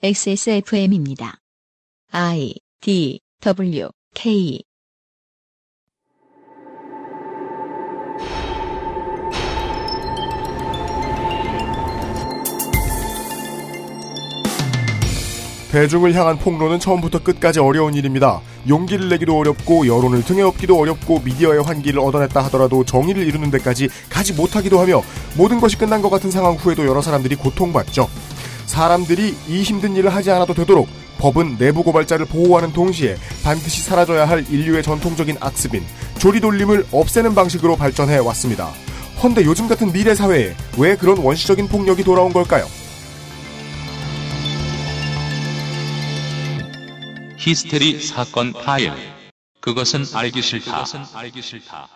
XSFM입니다. 0.00 1.38
I 2.12 2.54
D 2.80 3.18
W 3.40 3.88
K 4.14 4.62
대중을 15.72 16.14
향한 16.14 16.38
폭로는 16.38 16.78
처음부터 16.78 17.24
끝까지 17.24 17.58
어려운 17.58 17.94
일입니다. 17.94 18.40
용기를 18.68 19.08
내기도 19.08 19.36
어렵고 19.36 19.88
여론을 19.88 20.22
등에 20.22 20.42
업기도 20.42 20.78
어렵고 20.78 21.22
미디어의 21.24 21.62
환기를 21.64 21.98
얻어냈다 21.98 22.44
하더라도 22.44 22.84
정의를 22.84 23.26
이루는 23.26 23.50
데까지 23.50 23.88
가지 24.08 24.32
못하기도 24.32 24.78
하며 24.78 25.02
모든 25.36 25.58
것이 25.58 25.76
끝난 25.76 26.00
것 26.02 26.08
같은 26.08 26.30
상황 26.30 26.54
후에도 26.54 26.86
여러 26.86 27.02
사람들이 27.02 27.34
고통받죠. 27.34 28.08
사람들이 28.68 29.34
이 29.48 29.62
힘든 29.62 29.96
일을 29.96 30.14
하지 30.14 30.30
않아도 30.30 30.52
되도록 30.54 30.88
법은 31.18 31.56
내부 31.58 31.82
고발자를 31.82 32.26
보호하는 32.26 32.72
동시에 32.72 33.16
반드시 33.42 33.82
사라져야 33.82 34.28
할 34.28 34.44
인류의 34.48 34.82
전통적인 34.82 35.38
악습인 35.40 35.82
조리돌림을 36.18 36.86
없애는 36.92 37.34
방식으로 37.34 37.76
발전해 37.76 38.18
왔습니다. 38.18 38.70
헌데 39.22 39.44
요즘 39.44 39.66
같은 39.66 39.90
미래 39.90 40.14
사회에 40.14 40.54
왜 40.78 40.96
그런 40.96 41.18
원시적인 41.18 41.66
폭력이 41.68 42.04
돌아온 42.04 42.32
걸까요? 42.32 42.66
히스테리 47.38 48.00
사건 48.00 48.52
파일. 48.52 48.92
그것은 49.60 50.04
알기 50.14 50.42
싫다. 50.42 50.84
알기 51.14 51.40
싫다. 51.40 51.88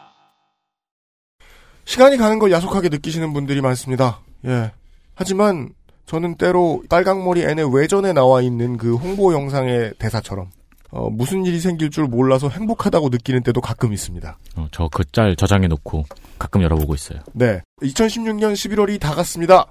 시간이 1.84 2.16
가는 2.16 2.38
걸 2.38 2.50
야속하게 2.50 2.88
느끼시는 2.88 3.32
분들이 3.32 3.60
많습니다. 3.60 4.20
예. 4.46 4.72
하지만 5.14 5.70
저는 6.06 6.36
때로 6.36 6.82
빨강머리 6.88 7.42
N의 7.42 7.74
외전에 7.74 8.12
나와 8.12 8.42
있는 8.42 8.76
그 8.76 8.94
홍보 8.96 9.32
영상의 9.32 9.94
대사처럼 9.98 10.50
어, 10.90 11.08
무슨 11.08 11.46
일이 11.46 11.58
생길 11.58 11.90
줄 11.90 12.04
몰라서 12.04 12.48
행복하다고 12.50 13.08
느끼는 13.08 13.42
때도 13.42 13.60
가끔 13.62 13.92
있습니다. 13.92 14.38
어, 14.56 14.68
저그 14.72 15.04
짤 15.10 15.34
저장해 15.34 15.66
놓고 15.68 16.04
가끔 16.38 16.62
열어보고 16.62 16.94
있어요. 16.94 17.20
네. 17.32 17.62
2016년 17.82 18.52
11월이 18.52 19.00
다 19.00 19.14
갔습니다. 19.14 19.66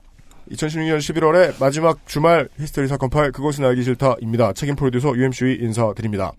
2016년 0.51 0.97
11월의 0.97 1.59
마지막 1.59 1.99
주말 2.07 2.49
히스테리 2.57 2.87
사건 2.87 3.09
파일 3.11 3.31
그것은 3.31 3.63
알기 3.65 3.83
싫다입니다. 3.83 4.53
책임 4.53 4.75
프로듀서 4.75 5.15
UMC의 5.15 5.57
인사드립니다. 5.61 6.31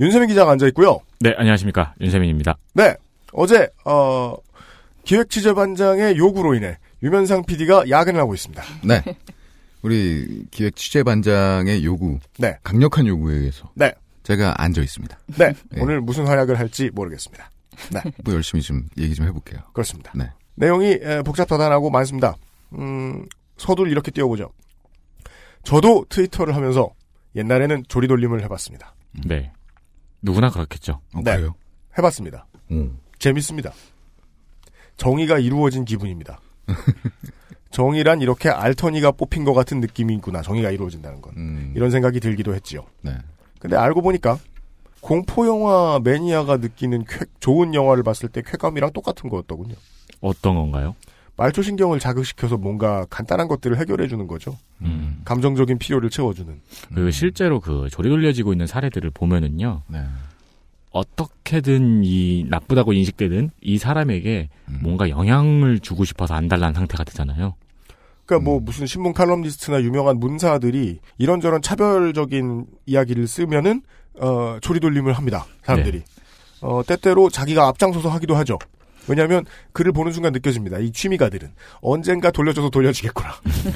윤세민 0.00 0.28
기자가 0.28 0.52
앉아 0.52 0.66
있고요. 0.68 1.00
네, 1.20 1.34
안녕하십니까. 1.36 1.94
윤세민입니다. 2.00 2.56
네. 2.72 2.94
어제 3.32 3.68
어, 3.84 4.34
기획 5.04 5.28
취재반장의 5.28 6.16
요구로 6.16 6.54
인해 6.54 6.78
유면상 7.04 7.44
PD가 7.44 7.90
야근을 7.90 8.18
하고 8.18 8.34
있습니다. 8.34 8.62
네. 8.82 9.02
우리 9.82 10.46
기획 10.50 10.74
취재반장의 10.74 11.84
요구, 11.84 12.18
네. 12.38 12.56
강력한 12.64 13.06
요구에 13.06 13.34
의해서 13.34 13.70
네. 13.74 13.92
제가 14.22 14.54
앉아 14.56 14.80
있습니다. 14.80 15.18
네. 15.38 15.52
예. 15.76 15.80
오늘 15.82 16.00
무슨 16.00 16.26
활약을 16.26 16.58
할지 16.58 16.90
모르겠습니다. 16.94 17.50
네. 17.92 18.00
뭐 18.24 18.32
열심히 18.32 18.62
좀 18.62 18.86
얘기 18.96 19.14
좀 19.14 19.26
해볼게요. 19.26 19.60
그렇습니다. 19.74 20.12
네. 20.14 20.30
내용이 20.54 20.98
에, 21.02 21.22
복잡다단하고 21.22 21.90
많습니다. 21.90 22.36
음, 22.72 23.26
서두를 23.58 23.92
이렇게 23.92 24.10
띄워보죠. 24.10 24.50
저도 25.62 26.06
트위터를 26.08 26.56
하면서 26.56 26.90
옛날에는 27.36 27.84
조리돌림을 27.86 28.42
해봤습니다. 28.44 28.94
네. 29.26 29.52
누구나 30.22 30.48
그렇겠죠. 30.48 31.02
어, 31.12 31.20
네. 31.22 31.36
그래요? 31.36 31.54
해봤습니다. 31.98 32.46
오. 32.70 32.88
재밌습니다. 33.18 33.74
정의가 34.96 35.38
이루어진 35.38 35.84
기분입니다. 35.84 36.40
정의란 37.70 38.22
이렇게 38.22 38.48
알터니가 38.48 39.12
뽑힌 39.12 39.44
것 39.44 39.52
같은 39.52 39.80
느낌이구나. 39.80 40.42
정의가 40.42 40.70
이루어진다는 40.70 41.20
건. 41.20 41.32
음, 41.36 41.72
이런 41.74 41.90
생각이 41.90 42.20
들기도 42.20 42.54
했지요. 42.54 42.84
네. 43.00 43.16
근데 43.58 43.76
알고 43.76 44.02
보니까 44.02 44.38
공포 45.00 45.46
영화 45.46 45.98
매니아가 46.02 46.58
느끼는 46.58 47.04
쾌- 47.08 47.26
좋은 47.40 47.74
영화를 47.74 48.02
봤을 48.02 48.28
때 48.28 48.42
쾌감이랑 48.46 48.92
똑같은 48.92 49.28
거였더군요. 49.28 49.74
어떤 50.20 50.54
건가요? 50.54 50.94
말초 51.36 51.62
신경을 51.62 51.98
자극시켜서 51.98 52.56
뭔가 52.56 53.06
간단한 53.10 53.48
것들을 53.48 53.76
해결해 53.78 54.06
주는 54.06 54.28
거죠. 54.28 54.56
음. 54.82 55.20
감정적인 55.24 55.78
필요를 55.78 56.08
채워주는. 56.10 56.60
그 56.94 57.10
실제로 57.10 57.58
그 57.58 57.88
조리돌려지고 57.90 58.52
있는 58.52 58.68
사례들을 58.68 59.10
보면은요. 59.10 59.82
네. 59.88 60.04
어떻게든 60.94 62.04
이 62.04 62.46
나쁘다고 62.48 62.92
인식되는 62.92 63.50
이 63.60 63.78
사람에게 63.78 64.48
음. 64.68 64.78
뭔가 64.80 65.10
영향을 65.10 65.80
주고 65.80 66.04
싶어서 66.04 66.34
안달난 66.34 66.72
상태가 66.72 67.02
되잖아요. 67.02 67.56
그러니까 68.24 68.48
뭐 68.48 68.60
무슨 68.60 68.86
신문 68.86 69.12
칼럼니스트나 69.12 69.82
유명한 69.82 70.18
문사들이 70.18 71.00
이런저런 71.18 71.62
차별적인 71.62 72.66
이야기를 72.86 73.26
쓰면은 73.26 73.82
어 74.20 74.58
조리돌림을 74.62 75.12
합니다. 75.12 75.46
사람들이. 75.64 76.04
어 76.60 76.82
때때로 76.86 77.28
자기가 77.28 77.66
앞장서서 77.66 78.08
하기도 78.10 78.36
하죠. 78.36 78.58
왜냐하면 79.08 79.44
글을 79.72 79.92
보는 79.92 80.12
순간 80.12 80.32
느껴집니다. 80.32 80.78
이 80.78 80.92
취미가들은 80.92 81.50
언젠가 81.80 82.30
돌려줘서 82.30 82.70
돌려주겠구나. 82.70 83.30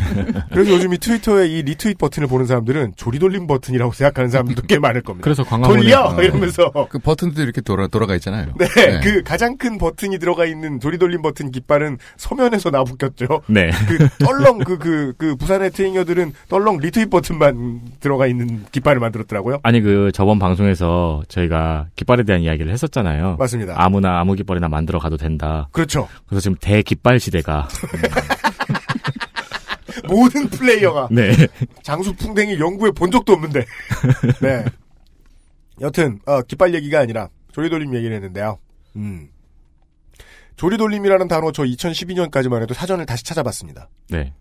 그래서 0.51 0.73
요즘 0.73 0.95
이 0.95 0.99
트위터의 0.99 1.53
이 1.53 1.63
리트윗 1.63 1.99
버튼을 1.99 2.29
보는 2.29 2.47
사람들은 2.47 2.95
조리돌림 2.97 3.47
버튼이라고 3.47 3.93
생각하는 3.93 4.31
사람들도 4.31 4.63
꽤 4.63 4.79
많을 4.79 5.03
겁니다. 5.03 5.25
그래서 5.25 5.45
광화문에 5.45 5.81
돌려 5.81 6.01
어. 6.05 6.21
이러면서 6.23 6.73
그 6.89 6.99
버튼도 6.99 7.43
이렇게 7.43 7.61
돌아, 7.61 7.87
돌아가 7.87 8.15
있잖아요. 8.15 8.53
네, 8.59 8.67
네. 8.67 9.01
그 9.03 9.23
가장 9.23 9.57
큰 9.57 9.79
버튼이 9.79 10.19
들어가 10.19 10.47
있는 10.47 10.81
조리돌림 10.81 11.23
버튼 11.23 11.51
깃발은 11.51 11.99
서면에서 12.17 12.71
나부꼈죠. 12.71 13.43
네. 13.49 13.71
그 13.89 14.09
떨렁 14.25 14.59
그그그 14.61 15.37
부산의 15.37 15.71
트잉여들은 15.73 16.33
떨렁 16.49 16.79
리트윗 16.79 17.11
버튼만 17.11 17.81
들어가 18.01 18.27
있는 18.27 18.65
깃발을 18.73 19.01
만들었더라고요. 19.01 19.61
아니 19.63 19.81
그 19.81 20.11
저번 20.13 20.39
방송에서 20.39 21.23
저희가 21.29 21.89
깃발에 21.97 22.23
대한 22.25 22.43
이야기를 22.43 22.73
했었잖아요. 22.73 23.37
맞습니다. 23.39 23.75
아무나 23.77 24.21
아무 24.21 24.35
깃발이나 24.35 24.69
만들어 24.69 24.99
가도 24.99 25.18
된다. 25.19 25.69
그렇죠. 25.73 26.09
그래서 26.27 26.41
지금 26.41 26.57
대깃발 26.61 27.21
시대가 27.21 27.69
모든 30.09 30.49
플레이어가 30.49 31.09
네. 31.11 31.33
장수풍뎅이 31.83 32.59
연구해 32.59 32.93
본 32.93 33.11
적도 33.11 33.35
없는데. 33.35 33.65
네. 34.41 34.65
여튼 35.81 36.19
어, 36.27 36.43
깃발 36.43 36.75
얘기가 36.75 37.01
아니라 37.01 37.29
조리돌림 37.53 37.95
얘기를 37.95 38.15
했는데요. 38.17 38.59
음. 38.97 39.29
조리돌림이라는 40.57 41.29
단어 41.29 41.53
저 41.53 41.63
2012년까지만 41.63 42.63
해도 42.63 42.75
사전을 42.75 43.07
다시 43.07 43.25
찾아봤습니다. 43.25 43.89
네. 44.11 44.33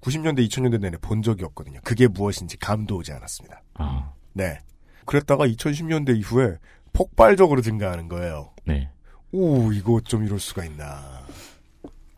90년대, 0.00 0.48
2000년대 0.48 0.80
내내 0.80 0.96
본 0.98 1.22
적이 1.22 1.44
없거든요. 1.44 1.80
그게 1.84 2.06
무엇인지 2.06 2.56
감도 2.58 2.96
오지 2.96 3.12
않았습니다. 3.12 3.62
아. 3.74 4.12
네. 4.32 4.60
그랬다가 5.04 5.46
2010년대 5.46 6.16
이후에 6.18 6.56
폭발적으로 6.92 7.60
증가하는 7.60 8.08
거예요. 8.08 8.52
네. 8.64 8.90
오, 9.38 9.70
이거 9.70 10.00
좀 10.00 10.24
이럴 10.24 10.40
수가 10.40 10.64
있나. 10.64 11.22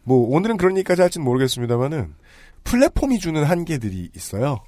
뭐, 0.05 0.37
오늘은 0.37 0.57
그런 0.57 0.77
얘기까지 0.77 1.03
할지는 1.03 1.25
모르겠습니다만은, 1.25 2.15
플랫폼이 2.63 3.19
주는 3.19 3.43
한계들이 3.43 4.11
있어요. 4.15 4.63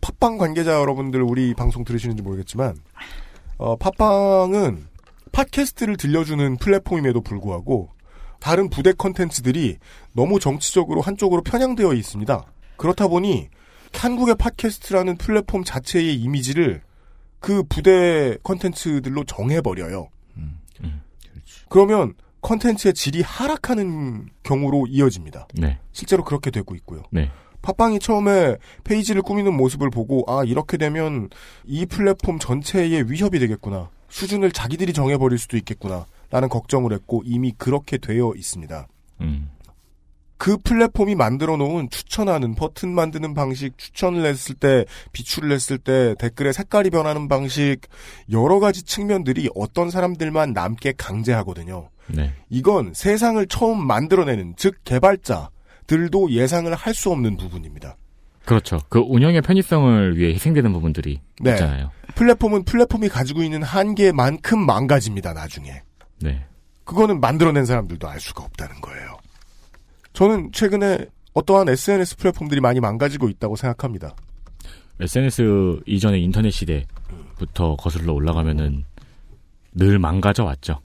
팟빵 0.00 0.36
관계자 0.36 0.72
여러분들 0.80 1.22
우리 1.22 1.54
방송 1.54 1.84
들으시는지 1.84 2.24
모르겠지만, 2.24 2.76
어, 3.58 3.76
팟빵은 3.76 4.88
팟캐스트를 5.30 5.96
들려주는 5.96 6.56
플랫폼임에도 6.56 7.20
불구하고, 7.20 7.90
다른 8.40 8.68
부대 8.68 8.92
컨텐츠들이 8.92 9.76
너무 10.12 10.40
정치적으로 10.40 11.02
한쪽으로 11.02 11.42
편향되어 11.42 11.94
있습니다. 11.94 12.44
그렇다 12.78 13.06
보니, 13.06 13.48
한국의 13.92 14.34
팟캐스트라는 14.34 15.18
플랫폼 15.18 15.62
자체의 15.62 16.16
이미지를 16.16 16.82
그 17.38 17.62
부대 17.62 18.38
컨텐츠들로 18.42 19.22
정해버려요. 19.22 20.08
음. 21.66 21.68
그러면 21.68 22.14
컨텐츠의 22.42 22.94
질이 22.94 23.22
하락하는 23.22 24.28
경우로 24.42 24.86
이어집니다. 24.88 25.48
네. 25.54 25.78
실제로 25.92 26.24
그렇게 26.24 26.50
되고 26.50 26.74
있고요. 26.76 27.02
네. 27.10 27.30
팟빵이 27.62 27.98
처음에 27.98 28.56
페이지를 28.84 29.22
꾸미는 29.22 29.56
모습을 29.56 29.90
보고 29.90 30.24
아 30.28 30.44
이렇게 30.44 30.76
되면 30.76 31.28
이 31.64 31.84
플랫폼 31.86 32.38
전체에 32.38 33.02
위협이 33.08 33.40
되겠구나. 33.40 33.90
수준을 34.08 34.52
자기들이 34.52 34.92
정해버릴 34.92 35.38
수도 35.38 35.56
있겠구나. 35.56 36.06
라는 36.30 36.48
걱정을 36.48 36.92
했고 36.92 37.22
이미 37.24 37.52
그렇게 37.56 37.98
되어 37.98 38.32
있습니다. 38.36 38.86
음. 39.22 39.50
그 40.38 40.56
플랫폼이 40.58 41.14
만들어 41.14 41.56
놓은 41.56 41.88
추천하는 41.90 42.54
버튼 42.54 42.94
만드는 42.94 43.34
방식, 43.34 43.78
추천을 43.78 44.26
했을 44.26 44.54
때, 44.54 44.84
비추를 45.12 45.50
했을 45.52 45.78
때, 45.78 46.14
댓글의 46.18 46.52
색깔이 46.52 46.90
변하는 46.90 47.28
방식, 47.28 47.78
여러 48.30 48.60
가지 48.60 48.82
측면들이 48.82 49.48
어떤 49.54 49.90
사람들만 49.90 50.52
남게 50.52 50.94
강제하거든요. 50.98 51.88
네. 52.08 52.34
이건 52.50 52.92
세상을 52.94 53.44
처음 53.46 53.84
만들어내는, 53.86 54.54
즉, 54.56 54.76
개발자들도 54.84 56.30
예상을 56.30 56.72
할 56.74 56.94
수 56.94 57.10
없는 57.10 57.36
부분입니다. 57.36 57.96
그렇죠. 58.44 58.78
그 58.88 59.00
운영의 59.00 59.42
편의성을 59.42 60.16
위해 60.16 60.32
희생되는 60.34 60.72
부분들이 60.72 61.20
네. 61.40 61.50
있잖아요. 61.52 61.90
플랫폼은 62.14 62.64
플랫폼이 62.64 63.08
가지고 63.08 63.42
있는 63.42 63.62
한계만큼 63.62 64.64
망가집니다, 64.64 65.32
나중에. 65.32 65.82
네. 66.20 66.44
그거는 66.84 67.20
만들어낸 67.20 67.66
사람들도 67.66 68.08
알 68.08 68.20
수가 68.20 68.44
없다는 68.44 68.80
거예요. 68.80 69.16
저는 70.16 70.50
최근에 70.50 71.08
어떠한 71.34 71.68
SNS 71.68 72.16
플랫폼들이 72.16 72.62
많이 72.62 72.80
망가지고 72.80 73.28
있다고 73.28 73.54
생각합니다. 73.54 74.16
SNS 74.98 75.80
이전의 75.84 76.24
인터넷 76.24 76.50
시대부터 76.52 77.76
거슬러 77.76 78.14
올라가면은 78.14 78.86
늘 79.72 79.98
망가져 79.98 80.44
왔죠. 80.44 80.80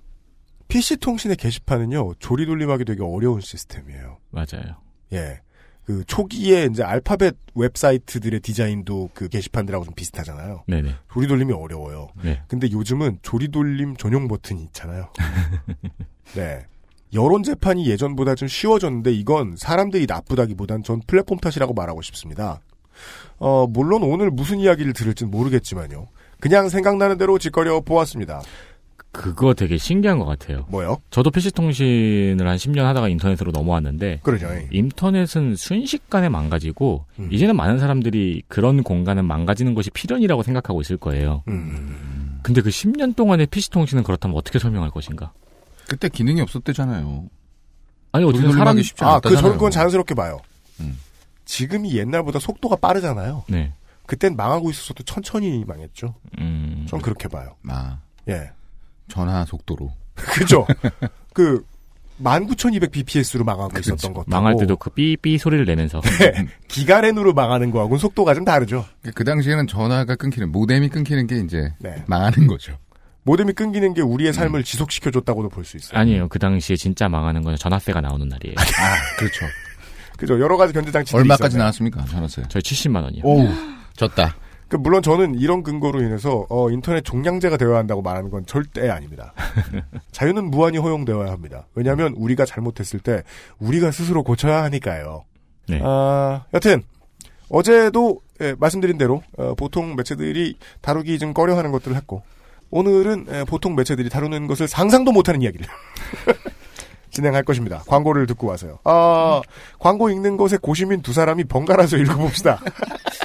PC 0.68 0.98
통신의 0.98 1.38
게시판은요 1.38 2.16
조리 2.20 2.46
돌림하기 2.46 2.84
되게 2.84 3.02
어려운 3.04 3.40
시스템이에요. 3.40 4.18
맞아요. 4.32 4.76
예. 5.14 5.40
그 5.86 6.04
초기에 6.04 6.68
이제 6.70 6.84
알파벳 6.84 7.38
웹사이트들의 7.56 8.42
디자인도 8.42 9.12
그 9.14 9.30
게시판들하고 9.30 9.86
좀 9.86 9.94
비슷하잖아요. 9.96 10.66
네네. 10.68 10.94
조리 11.14 11.28
돌림이 11.28 11.54
어려워요. 11.54 12.10
네. 12.22 12.42
근데 12.50 12.70
요즘은 12.70 13.20
조리 13.22 13.48
돌림 13.48 13.96
전용 13.96 14.28
버튼이 14.28 14.62
있잖아요. 14.64 15.14
네. 16.36 16.66
여론 17.14 17.44
재판이 17.44 17.88
예전보다 17.88 18.36
좀 18.36 18.48
쉬워졌는데 18.48 19.12
이건 19.12 19.56
사람들이 19.58 20.06
나쁘다기보단 20.08 20.84
전 20.84 21.02
플랫폼 21.06 21.38
탓이라고 21.38 21.74
말하고 21.74 22.02
싶습니다. 22.02 22.62
어, 23.38 23.68
물론 23.68 24.04
오늘 24.04 24.32
무슨 24.32 24.60
이야기를 24.60 24.94
들을지는 24.94 25.32
모르겠지만요. 25.32 26.08
그냥 26.40 26.70
생각나는 26.70 27.18
대로 27.18 27.38
짓거려 27.38 27.82
보았습니다. 27.82 28.42
그거 29.12 29.54
되게 29.54 29.78
신기한 29.78 30.20
것 30.20 30.26
같아요. 30.26 30.66
뭐요? 30.70 30.98
저도 31.10 31.32
PC 31.32 31.52
통신을 31.52 32.48
한 32.48 32.56
10년 32.56 32.84
하다가 32.84 33.10
인터넷으로 33.10 33.52
넘어왔는데 33.52 34.22
그러죠. 34.24 34.48
인터넷은 34.72 35.56
순식간에 35.58 36.30
망가지고 36.30 37.06
음. 37.20 37.28
이제는 37.30 37.58
많은 37.58 37.78
사람들이 37.78 38.44
그런 38.48 38.84
공간은 38.84 39.26
망가지는 39.26 39.74
것이 39.74 39.90
필연이라고 39.90 40.44
생각하고 40.44 40.80
있을 40.80 40.96
거예요. 40.96 41.44
음. 41.50 42.40
근데 42.42 42.62
그 42.62 42.70
10년 42.70 43.16
동안의 43.16 43.48
PC 43.48 43.72
통신은 43.72 44.04
그렇다면 44.04 44.38
어떻게 44.38 44.60
설명할 44.60 44.90
것인가? 44.92 45.34
그때 45.92 46.08
기능이 46.08 46.40
없었대잖아요. 46.40 47.26
아니 48.14 48.24
어떻게 48.24 48.44
돌림하기 48.44 48.58
사람 48.58 48.82
쉽지 48.82 49.04
아, 49.04 49.08
그 49.08 49.12
않았다잖아요. 49.12 49.42
저는 49.42 49.58
그건 49.58 49.72
자연스럽게 49.72 50.16
봐요. 50.16 50.40
음. 50.80 50.98
지금이 51.44 51.98
옛날보다 51.98 52.40
속도가 52.40 52.78
빠르잖아요. 52.78 53.44
네. 53.50 53.74
그땐 54.06 54.38
망하고 54.38 54.70
있었어도 54.70 55.04
천천히 55.04 55.66
망했죠. 55.68 56.16
음. 56.40 56.86
전 56.88 57.02
그렇게 57.02 57.28
봐요. 57.28 57.58
아, 57.68 58.00
예. 58.30 58.52
전화 59.10 59.44
속도로. 59.44 59.92
그죠? 60.16 60.66
그, 61.34 61.66
19,200bps로 62.24 63.44
망하고 63.44 63.72
그렇죠. 63.72 63.94
있었던 63.94 64.14
것도. 64.14 64.26
망할 64.30 64.56
때도 64.56 64.78
그 64.78 64.92
삐삐 64.92 65.40
소리를 65.40 65.66
내면서 65.66 66.00
네. 66.20 66.48
기가렌으로 66.70 67.34
망하는 67.34 67.70
거하고는 67.70 67.98
속도가 67.98 68.34
좀 68.34 68.46
다르죠. 68.46 68.86
그 69.14 69.26
당시에는 69.26 69.68
전화가 69.68 70.16
끊기는, 70.16 70.50
모뎀이 70.54 70.88
끊기는 70.88 71.28
게 71.28 71.40
이제 71.40 71.74
네. 71.80 72.02
망하는 72.08 72.48
거죠. 72.48 72.78
모뎀이 73.24 73.54
끊기는 73.54 73.94
게 73.94 74.02
우리의 74.02 74.32
음. 74.32 74.34
삶을 74.34 74.64
지속시켜줬다고도 74.64 75.50
볼 75.50 75.64
수 75.64 75.78
있어요. 75.78 76.00
아니에요. 76.00 76.28
그 76.30 76.40
당시에 76.40 76.76
진짜 76.76 77.08
망하는 77.08 77.44
건 77.44 77.56
전화세가 77.56 78.02
나오는 78.02 78.28
날이에요. 78.28 78.56
아, 78.58 78.64
그렇죠. 79.18 79.46
그죠? 80.18 80.40
여러 80.40 80.58
가지 80.58 80.74
견제 80.74 80.92
장치들이 80.92 81.22
얼마까지 81.22 81.54
있었네요. 81.54 81.64
나왔습니까? 81.64 82.06
전화세. 82.06 82.44
저희 82.50 82.62
70만 82.62 83.04
원이요. 83.04 83.24
오, 83.24 83.48
졌다. 83.96 84.36
그 84.68 84.78
물론 84.78 85.02
저는 85.04 85.36
이런 85.36 85.64
근거로 85.64 86.02
인해서 86.02 86.46
어, 86.50 86.70
인터넷 86.70 87.04
종량제가 87.04 87.58
되어야 87.58 87.78
한다고 87.78 88.02
말하는 88.02 88.30
건 88.30 88.46
절대 88.46 88.90
아닙니다. 88.90 89.34
자유는 90.14 90.46
무한히 90.46 90.78
허용되어야 90.78 91.30
합니다. 91.32 91.68
왜냐하면 91.76 92.14
우리가 92.16 92.46
잘못했을 92.46 93.00
때 93.02 93.24
우리가 93.60 93.92
스스로 93.92 94.24
고쳐야 94.24 94.64
하니까요. 94.64 95.26
네. 95.68 95.82
아, 95.84 96.46
여튼 96.54 96.84
어제도 97.50 98.22
예, 98.40 98.56
말씀드린 98.58 98.98
대로 98.98 99.22
어, 99.38 99.54
보통 99.56 99.96
매체들이 99.96 100.56
다루기 100.80 101.20
좀 101.20 101.34
꺼려하는 101.34 101.72
것들을 101.72 101.96
했고 101.98 102.24
오늘은 102.72 103.28
예, 103.32 103.44
보통 103.44 103.76
매체들이 103.76 104.10
다루는 104.10 104.48
것을 104.48 104.68
상상도 104.68 105.12
못하는 105.12 105.42
이야기를 105.42 105.68
진행할 107.12 107.44
것입니다. 107.44 107.84
광고를 107.88 108.26
듣고 108.28 108.48
와서요. 108.48 108.80
아, 108.86 109.42
광고 109.80 110.10
읽는 110.10 110.38
것에 110.38 110.58
고시민 110.58 111.02
두 111.02 111.12
사람이 111.12 111.44
번갈아서 111.44 111.98
읽어봅시다. 111.98 112.60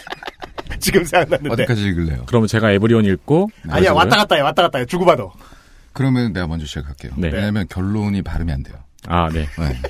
지금 0.81 1.05
생각났는데. 1.05 1.63
어디까지 1.63 1.83
읽을래요? 1.89 2.25
그러면 2.27 2.49
제가 2.49 2.73
에브리온 2.73 3.05
읽고 3.05 3.49
아니야. 3.69 3.93
왔다 3.93 4.17
갔다 4.17 4.35
해 4.35 4.41
왔다 4.41 4.63
갔다 4.63 4.79
해 4.81 4.87
주고받아. 4.87 5.25
그러면 5.93 6.33
내가 6.33 6.47
먼저 6.47 6.67
시작할게요. 6.67 7.13
네. 7.17 7.31
왜냐하면 7.33 7.67
결론이 7.69 8.23
발음이 8.23 8.53
안 8.53 8.63
돼요. 8.63 8.77
아, 9.07 9.29
네. 9.33 9.47
네. 9.59 9.81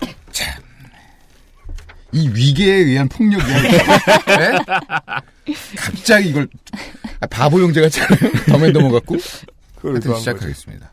참. 0.32 0.62
이 2.12 2.28
위계에 2.28 2.76
의한 2.76 3.08
폭력 3.08 3.40
이야. 3.48 3.62
네? 4.38 4.58
갑자기 5.76 6.30
이걸 6.30 6.48
아, 7.20 7.26
바보 7.26 7.60
형제 7.60 7.80
같잖아요. 7.82 8.32
Dumb 8.48 8.61
and 8.61 8.71
Dumber 8.71 8.90
같고. 8.90 9.16
그걸 9.76 9.92
하여튼. 9.92 10.16
시작하겠습니다. 10.16 10.90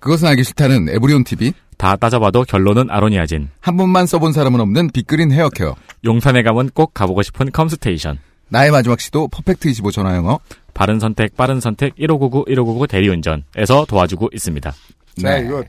그것은 0.00 0.28
알기 0.28 0.44
싫다는 0.44 0.88
에브리온 0.90 1.24
TV. 1.24 1.52
다 1.76 1.96
따져봐도 1.96 2.42
결론은 2.44 2.90
아로니아진. 2.90 3.50
한 3.60 3.76
번만 3.76 4.06
써본 4.06 4.32
사람은 4.32 4.60
없는 4.60 4.90
Big 4.90 5.05
Green 5.05 5.30
hair 5.30 5.50
care. 5.50 5.76
용산에 6.04 6.42
가면 6.42 6.70
꼭 6.74 6.92
가보고 6.92 7.22
싶은 7.22 7.52
컴스테이션. 7.52 8.18
나의 8.48 8.70
마지막 8.70 9.00
시도 9.00 9.28
Perfect 9.28 9.68
25 9.68 9.92
전화영어. 9.92 10.40
바른 10.74 10.98
선택, 11.00 11.36
빠른 11.36 11.60
선택, 11.60 11.94
1599, 11.96 12.44
1599 12.48 12.86
대리운전에서 12.86 13.84
도와주고 13.88 14.30
있습니다. 14.32 14.72
제가 15.20 15.38
네. 15.38 15.44
이거 15.44 15.64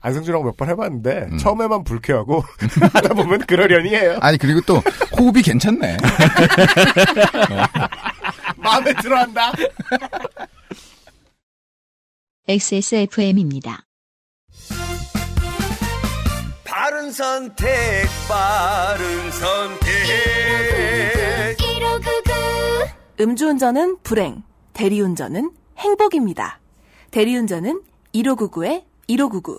안승준하고 0.00 0.44
몇 0.44 0.56
번 0.56 0.68
해봤는데 0.68 1.28
음. 1.32 1.38
처음에만 1.38 1.82
불쾌하고 1.84 2.44
하다 2.94 3.14
보면 3.14 3.40
그러려니 3.46 3.90
해요. 3.90 4.18
아니 4.20 4.38
그리고 4.38 4.60
또 4.62 4.76
호흡이 5.18 5.42
괜찮네. 5.42 5.96
마음에 8.56 8.92
들어한다. 8.94 9.52
XSFM입니다. 12.48 13.84
바른 16.64 17.10
선택, 17.12 18.06
바른 18.28 19.30
선택. 19.32 19.88
음주운전은 23.20 23.98
불행, 24.04 24.42
대리운전은 24.74 25.50
행복입니다. 25.76 26.60
대리운전은 27.10 27.82
1599에 28.14 28.84
1599. 29.08 29.58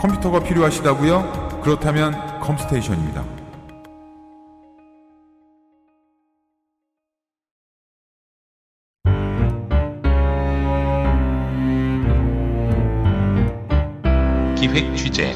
컴퓨터가 0.00 0.40
필요하시다고요? 0.40 1.60
그렇다면 1.62 2.40
컴스테이션입니다. 2.40 3.24
기획 14.56 14.96
취재. 14.96 15.34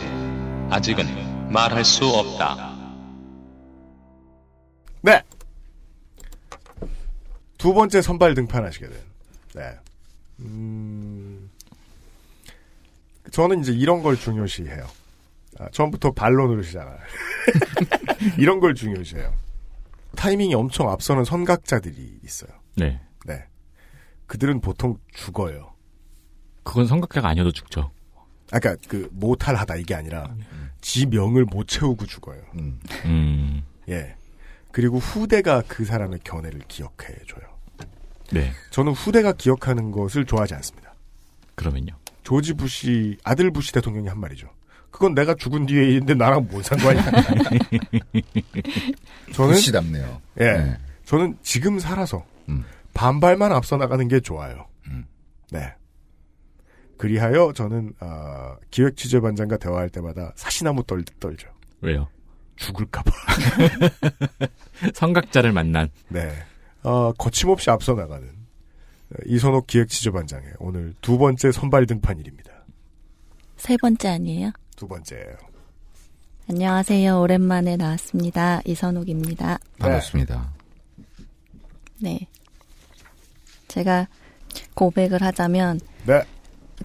아직은 0.71 1.51
말할 1.51 1.85
수 1.85 2.07
없다. 2.07 2.77
네. 5.01 5.23
두 7.57 7.73
번째 7.73 8.03
선발 8.03 8.35
등판하시게 8.35 8.89
된. 8.89 8.99
네. 9.55 9.79
음, 10.41 11.51
저는 13.31 13.61
이제 13.61 13.73
이런 13.73 14.03
걸 14.03 14.17
중요시해요. 14.17 14.87
아, 15.59 15.69
처음부터 15.71 16.13
반론으로 16.13 16.63
시작을. 16.63 16.97
이런 18.39 18.61
걸 18.61 18.75
중요시해요. 18.75 19.33
타이밍이 20.17 20.55
엄청 20.55 20.91
앞서는 20.91 21.25
선각자들이 21.25 22.21
있어요. 22.25 22.51
네. 22.77 23.01
네. 23.27 23.45
그들은 24.27 24.61
보통 24.61 24.99
죽어요. 25.13 25.75
그건 26.63 26.87
성각자가 26.87 27.29
아니어도 27.29 27.53
죽죠. 27.53 27.91
아까 28.51 28.77
그 28.89 29.09
모탈하다 29.13 29.77
이게 29.77 29.95
아니라 29.95 30.35
지 30.81 31.07
명을 31.07 31.45
못 31.45 31.67
채우고 31.69 32.07
죽어요. 32.07 32.41
음. 32.57 32.81
음. 33.05 33.63
예. 33.89 34.15
그리고 34.71 34.99
후대가 34.99 35.63
그 35.67 35.85
사람의 35.85 36.21
견해를 36.25 36.61
기억해 36.69 37.15
줘요. 37.27 37.59
네. 38.33 38.53
저는 38.71 38.93
후대가 38.93 39.33
기억하는 39.33 39.91
것을 39.91 40.25
좋아하지 40.25 40.55
않습니다. 40.55 40.95
그러면요. 41.55 41.97
조지 42.29 42.53
부시 42.53 43.17
아들 43.25 43.51
부시 43.51 43.73
대통령이 43.73 44.07
한 44.07 44.21
말이죠. 44.21 44.51
그건 44.91 45.15
내가 45.15 45.35
죽은 45.35 45.65
뒤에 45.65 45.93
있는데 45.93 46.13
나랑 46.13 46.47
뭔 46.51 46.63
상관이야? 46.63 47.03
저는 49.33 49.55
부시답네요. 49.55 50.21
예, 50.41 50.53
네. 50.53 50.79
저는 51.07 51.39
지금 51.41 51.79
살아서 51.79 52.27
음. 52.51 52.67
반발만 52.93 53.51
앞서 53.53 53.79
나가는 53.79 54.07
게 54.09 54.21
좋아요. 54.21 54.67
음. 54.89 55.07
네. 55.51 55.73
그리하여 56.99 57.55
저는 57.55 57.95
아, 57.99 58.57
기획 58.71 58.99
취재 58.99 59.21
반장과 59.21 59.57
대화할 59.57 59.89
때마다 59.89 60.33
사시나무 60.37 60.83
떨듯 60.83 61.19
떨죠. 61.21 61.49
왜요? 61.81 62.11
죽을까봐. 62.57 63.11
성각자를 64.93 65.53
만난. 65.53 65.89
네. 66.09 66.31
어, 66.83 67.11
거침없이 67.13 67.71
앞서 67.71 67.95
나가는 67.95 68.38
이선옥 69.27 69.67
기획취재반장의 69.67 70.55
오늘 70.59 70.95
두 71.01 71.19
번째 71.19 71.51
선발 71.53 71.87
등판일입니다. 71.87 72.53
세 73.57 73.77
번째 73.77 74.09
아니에요? 74.09 74.53
두 74.77 74.87
번째예요. 74.87 75.37
안녕하세요. 76.51 77.21
오랜만에 77.21 77.77
나왔습니다. 77.77 78.61
이선옥입니다. 78.65 79.59
반갑습니다. 79.79 80.53
네. 82.01 82.27
제가 83.69 84.09
고백을 84.75 85.23
하자면 85.23 85.81
네. 86.07 86.23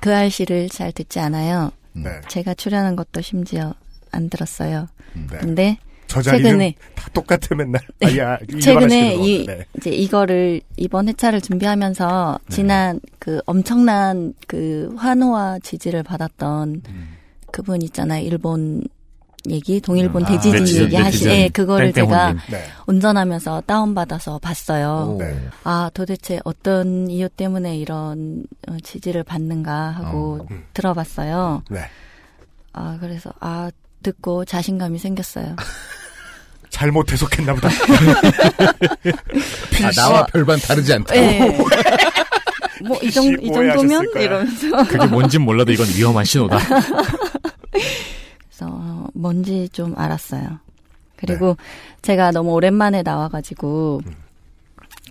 그 0.01 0.13
알씨를 0.13 0.69
잘 0.69 0.91
듣지 0.91 1.19
않아요. 1.19 1.71
네. 1.93 2.09
제가 2.27 2.55
출연한 2.55 2.95
것도 2.95 3.21
심지어 3.21 3.73
안 4.11 4.29
들었어요. 4.29 4.87
네. 5.13 5.37
근데 5.37 5.77
최근에 6.22 6.75
다 6.96 7.10
똑같아 7.13 7.55
맨날. 7.55 7.82
아, 8.03 8.17
야, 8.17 8.38
최근에 8.62 9.15
이 9.15 9.46
거. 9.46 9.53
네. 9.53 9.65
이제 9.77 9.89
이거를 9.89 10.62
이번 10.77 11.08
회차를 11.08 11.41
준비하면서 11.41 12.39
지난 12.50 13.00
그 13.20 13.41
엄청난 13.46 14.34
그 14.48 14.93
환호와 14.98 15.60
지지를 15.60 16.03
받았던 16.03 16.82
그분 17.51 17.82
있잖아요. 17.82 18.25
일본 18.25 18.84
얘기, 19.50 19.82
동일본 19.82 20.24
아, 20.24 20.27
대지진 20.27 20.60
네티즌, 20.60 20.84
얘기 20.84 20.96
하시, 20.96 21.25
네티즌 21.25 21.32
예, 21.32 21.50
그거를 21.50 21.91
제가. 21.91 22.34
네. 22.50 22.63
운전하면서 22.88 23.63
다운받아서 23.65 24.39
봤어요. 24.39 25.17
네. 25.20 25.38
아, 25.65 25.91
도대체 25.93 26.39
어떤 26.46 27.10
이유 27.10 27.27
때문에 27.27 27.77
이런 27.77 28.46
어, 28.70 28.77
지지를 28.82 29.24
받는가 29.24 29.74
하고 29.91 30.48
음. 30.50 30.63
들어봤어요. 30.74 31.63
네. 31.70 31.79
아, 32.72 32.98
그래서, 33.01 33.34
아, 33.41 33.70
듣고 34.01 34.46
자신감이 34.46 34.98
생겼어요. 34.98 35.55
잘못 36.73 37.11
해석했나 37.11 37.53
보다. 37.53 37.69
아, 39.85 39.91
나와 39.95 40.25
별반 40.25 40.59
다르지 40.59 40.91
않다. 40.91 41.15
예. 41.15 41.39
뭐, 42.83 42.97
이, 43.01 43.11
정, 43.11 43.25
이 43.25 43.49
오해하셨을 43.49 43.87
정도면? 43.87 44.11
거야. 44.11 44.23
이러면서. 44.23 44.83
그게 44.87 45.05
뭔진 45.05 45.43
몰라도 45.43 45.71
이건 45.71 45.87
위험한 45.95 46.25
신호다. 46.25 46.57
그래서, 47.71 48.61
어, 48.61 49.07
뭔지 49.13 49.69
좀 49.71 49.93
알았어요. 49.97 50.59
그리고 51.15 51.55
제가 52.01 52.31
너무 52.31 52.51
오랜만에 52.53 53.03
나와가지고, 53.03 54.01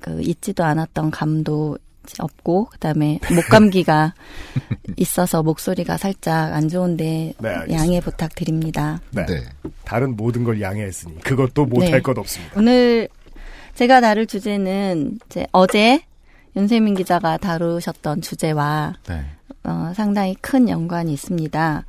그, 0.00 0.20
잊지도 0.20 0.64
않았던 0.64 1.12
감도 1.12 1.78
없고, 2.18 2.66
그 2.70 2.78
다음에 2.78 3.18
목 3.34 3.48
감기가 3.48 4.14
있어서 4.96 5.42
목소리가 5.42 5.96
살짝 5.96 6.52
안 6.52 6.68
좋은데, 6.68 7.34
네. 7.38 7.54
양해 7.70 8.00
부탁드립니다. 8.00 9.00
네. 9.10 9.26
네. 9.26 9.42
다른 9.84 10.16
모든 10.16 10.44
걸 10.44 10.60
양해했으니 10.60 11.20
그것도 11.20 11.66
못할 11.66 11.90
네. 11.90 12.00
것 12.00 12.18
없습니다. 12.18 12.54
오늘 12.58 13.08
제가 13.74 14.00
다룰 14.00 14.26
주제는 14.26 15.18
이제 15.26 15.46
어제 15.52 16.02
윤세민 16.56 16.94
기자가 16.94 17.38
다루셨던 17.38 18.20
주제와 18.20 18.94
네. 19.08 19.24
어, 19.64 19.92
상당히 19.94 20.34
큰 20.40 20.68
연관이 20.68 21.12
있습니다. 21.12 21.84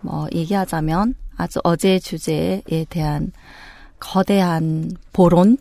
뭐 0.00 0.26
얘기하자면 0.32 1.14
아주 1.36 1.60
어제 1.62 1.98
주제에 1.98 2.86
대한 2.88 3.32
거대한 4.00 4.90
보론, 5.12 5.58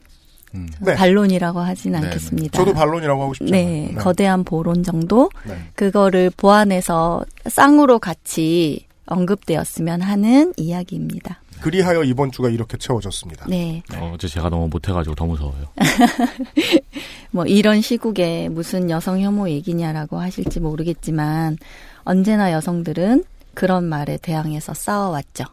음. 0.56 0.68
네. 0.82 0.96
반론이라고 0.96 1.60
하진 1.60 1.92
네, 1.94 2.00
네. 2.00 2.08
않겠습니다. 2.08 2.58
저도 2.58 2.74
반론이라고 2.74 3.22
하고 3.22 3.34
싶죠. 3.34 3.52
네, 3.52 3.94
거대한 3.98 4.44
보론 4.44 4.84
정도 4.84 5.30
네. 5.46 5.58
그거를 5.76 6.32
보완해서 6.36 7.26
쌍으로 7.48 8.00
같이 8.00 8.86
언급되었으면 9.08 10.02
하는 10.02 10.54
이야기입니다. 10.58 11.42
그리하여 11.62 12.04
이번 12.04 12.32
주가 12.32 12.50
이렇게 12.50 12.78
채워졌습니다. 12.78 13.46
네. 13.50 13.82
어, 13.96 14.12
어제 14.14 14.28
제가 14.28 14.50
너무 14.50 14.68
못해가지고 14.68 15.16
더 15.16 15.26
무서워요. 15.26 15.66
뭐 17.32 17.46
이런 17.46 17.82
시국에 17.82 18.48
무슨 18.50 18.90
여성 18.90 19.20
혐오 19.20 19.50
얘기냐라고 19.50 20.20
하실지 20.20 20.60
모르겠지만 20.60 21.58
언제나 22.04 22.52
여성들은 22.52 23.24
그런 23.54 23.86
말에 23.86 24.18
대항해서 24.22 24.74
싸워왔죠. 24.74 25.46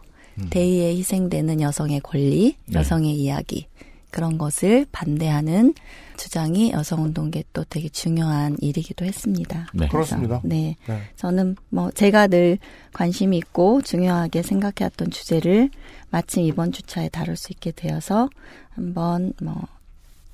대의에 0.50 0.96
희생되는 0.96 1.60
여성의 1.60 2.00
권리, 2.00 2.56
네. 2.66 2.78
여성의 2.78 3.14
이야기 3.14 3.66
그런 4.14 4.38
것을 4.38 4.86
반대하는 4.92 5.74
주장이 6.16 6.70
여성운동계 6.70 7.42
또 7.52 7.64
되게 7.68 7.88
중요한 7.88 8.56
일이기도 8.60 9.04
했습니다. 9.04 9.66
네. 9.74 9.88
그렇습니다. 9.88 10.40
네. 10.44 10.76
네. 10.86 11.00
저는 11.16 11.56
뭐 11.68 11.90
제가 11.90 12.28
늘 12.28 12.58
관심이 12.92 13.36
있고 13.38 13.82
중요하게 13.82 14.42
생각해왔던 14.42 15.10
주제를 15.10 15.68
마침 16.10 16.44
이번 16.44 16.70
주차에 16.70 17.08
다룰 17.08 17.34
수 17.34 17.52
있게 17.52 17.72
되어서 17.72 18.30
한번 18.70 19.32
뭐 19.42 19.66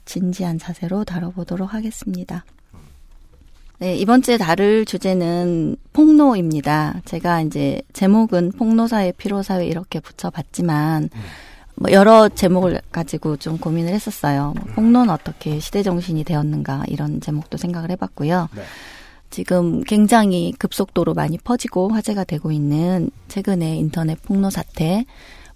진지한 0.04 0.58
자세로 0.58 1.04
다뤄보도록 1.04 1.72
하겠습니다. 1.72 2.44
네, 3.78 3.96
이번 3.96 4.20
주에 4.20 4.36
다룰 4.36 4.84
주제는 4.84 5.76
폭로입니다. 5.94 7.00
제가 7.06 7.40
이제 7.40 7.80
제목은 7.94 8.52
폭로사회, 8.52 9.12
피로사회 9.12 9.64
이렇게 9.64 10.00
붙여봤지만, 10.00 11.08
뭐 11.80 11.90
여러 11.92 12.28
제목을 12.28 12.82
가지고 12.92 13.38
좀 13.38 13.56
고민을 13.56 13.94
했었어요. 13.94 14.52
뭐 14.54 14.64
폭로는 14.74 15.08
어떻게 15.08 15.58
시대 15.60 15.82
정신이 15.82 16.24
되었는가 16.24 16.84
이런 16.88 17.22
제목도 17.22 17.56
생각을 17.56 17.90
해봤고요. 17.92 18.50
네. 18.54 18.62
지금 19.30 19.82
굉장히 19.84 20.52
급속도로 20.58 21.14
많이 21.14 21.38
퍼지고 21.38 21.88
화제가 21.88 22.24
되고 22.24 22.52
있는 22.52 23.10
최근의 23.28 23.78
인터넷 23.78 24.20
폭로 24.22 24.50
사태, 24.50 25.06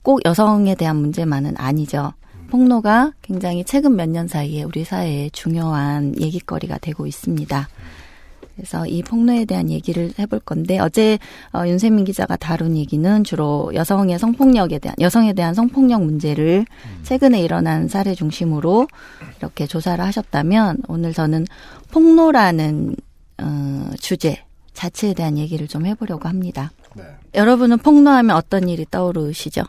꼭 0.00 0.20
여성에 0.24 0.76
대한 0.76 0.96
문제만은 0.96 1.54
아니죠. 1.58 2.14
폭로가 2.50 3.12
굉장히 3.20 3.62
최근 3.64 3.94
몇 3.96 4.08
년 4.08 4.26
사이에 4.26 4.62
우리 4.62 4.84
사회에 4.84 5.28
중요한 5.30 6.14
얘기거리가 6.18 6.78
되고 6.78 7.06
있습니다. 7.06 7.68
그래서 8.56 8.86
이 8.86 9.02
폭로에 9.02 9.44
대한 9.44 9.68
얘기를 9.70 10.12
해볼 10.18 10.40
건데 10.40 10.78
어제 10.78 11.18
어, 11.52 11.66
윤세민 11.66 12.04
기자가 12.04 12.36
다룬 12.36 12.76
얘기는 12.76 13.24
주로 13.24 13.72
여성의 13.74 14.18
성폭력에 14.18 14.78
대한 14.78 14.94
여성에 15.00 15.32
대한 15.32 15.54
성폭력 15.54 16.02
문제를 16.04 16.64
최근에 17.02 17.40
일어난 17.40 17.88
사례 17.88 18.14
중심으로 18.14 18.86
이렇게 19.38 19.66
조사를 19.66 20.04
하셨다면 20.04 20.82
오늘 20.88 21.12
저는 21.12 21.46
폭로라는 21.90 22.96
어, 23.42 23.90
주제 23.98 24.44
자체에 24.72 25.14
대한 25.14 25.38
얘기를 25.38 25.66
좀 25.66 25.86
해보려고 25.86 26.28
합니다. 26.28 26.70
네. 26.94 27.04
여러분은 27.34 27.78
폭로하면 27.78 28.36
어떤 28.36 28.68
일이 28.68 28.86
떠오르시죠? 28.90 29.62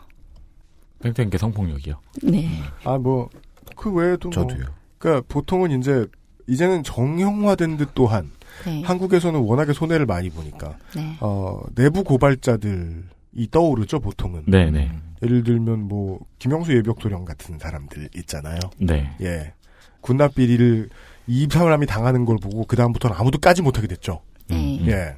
땡땡게 1.02 1.38
성폭력이요. 1.38 2.00
네. 2.22 2.48
아, 2.84 2.98
뭐, 2.98 3.28
그 3.74 3.92
외에도 3.92 4.28
뭐. 4.28 4.46
저도요. 4.46 4.66
그니까 4.98 5.22
보통은 5.28 5.78
이제, 5.78 6.06
이제는 6.46 6.82
정형화된 6.82 7.76
듯 7.76 7.90
또한, 7.94 8.30
네. 8.64 8.82
한국에서는 8.82 9.40
워낙에 9.40 9.72
손해를 9.72 10.06
많이 10.06 10.30
보니까, 10.30 10.76
네. 10.94 11.16
어, 11.20 11.60
내부 11.74 12.04
고발자들이 12.04 13.50
떠오르죠, 13.50 14.00
보통은. 14.00 14.44
네 14.46 14.70
네. 14.70 14.90
예를 15.22 15.44
들면 15.44 15.88
뭐, 15.88 16.20
김영수 16.38 16.74
예벽도령 16.76 17.24
같은 17.24 17.58
사람들 17.58 18.10
있잖아요. 18.16 18.58
네. 18.78 19.14
예. 19.20 19.52
군납 20.00 20.34
비리를 20.34 20.88
이 21.26 21.48
사람이 21.50 21.86
당하는 21.86 22.24
걸 22.24 22.36
보고, 22.36 22.64
그 22.64 22.76
다음부터는 22.76 23.16
아무도 23.16 23.38
까지 23.38 23.62
못하게 23.62 23.86
됐죠. 23.86 24.20
네. 24.48 24.78
음. 24.80 24.86
예. 24.86 25.16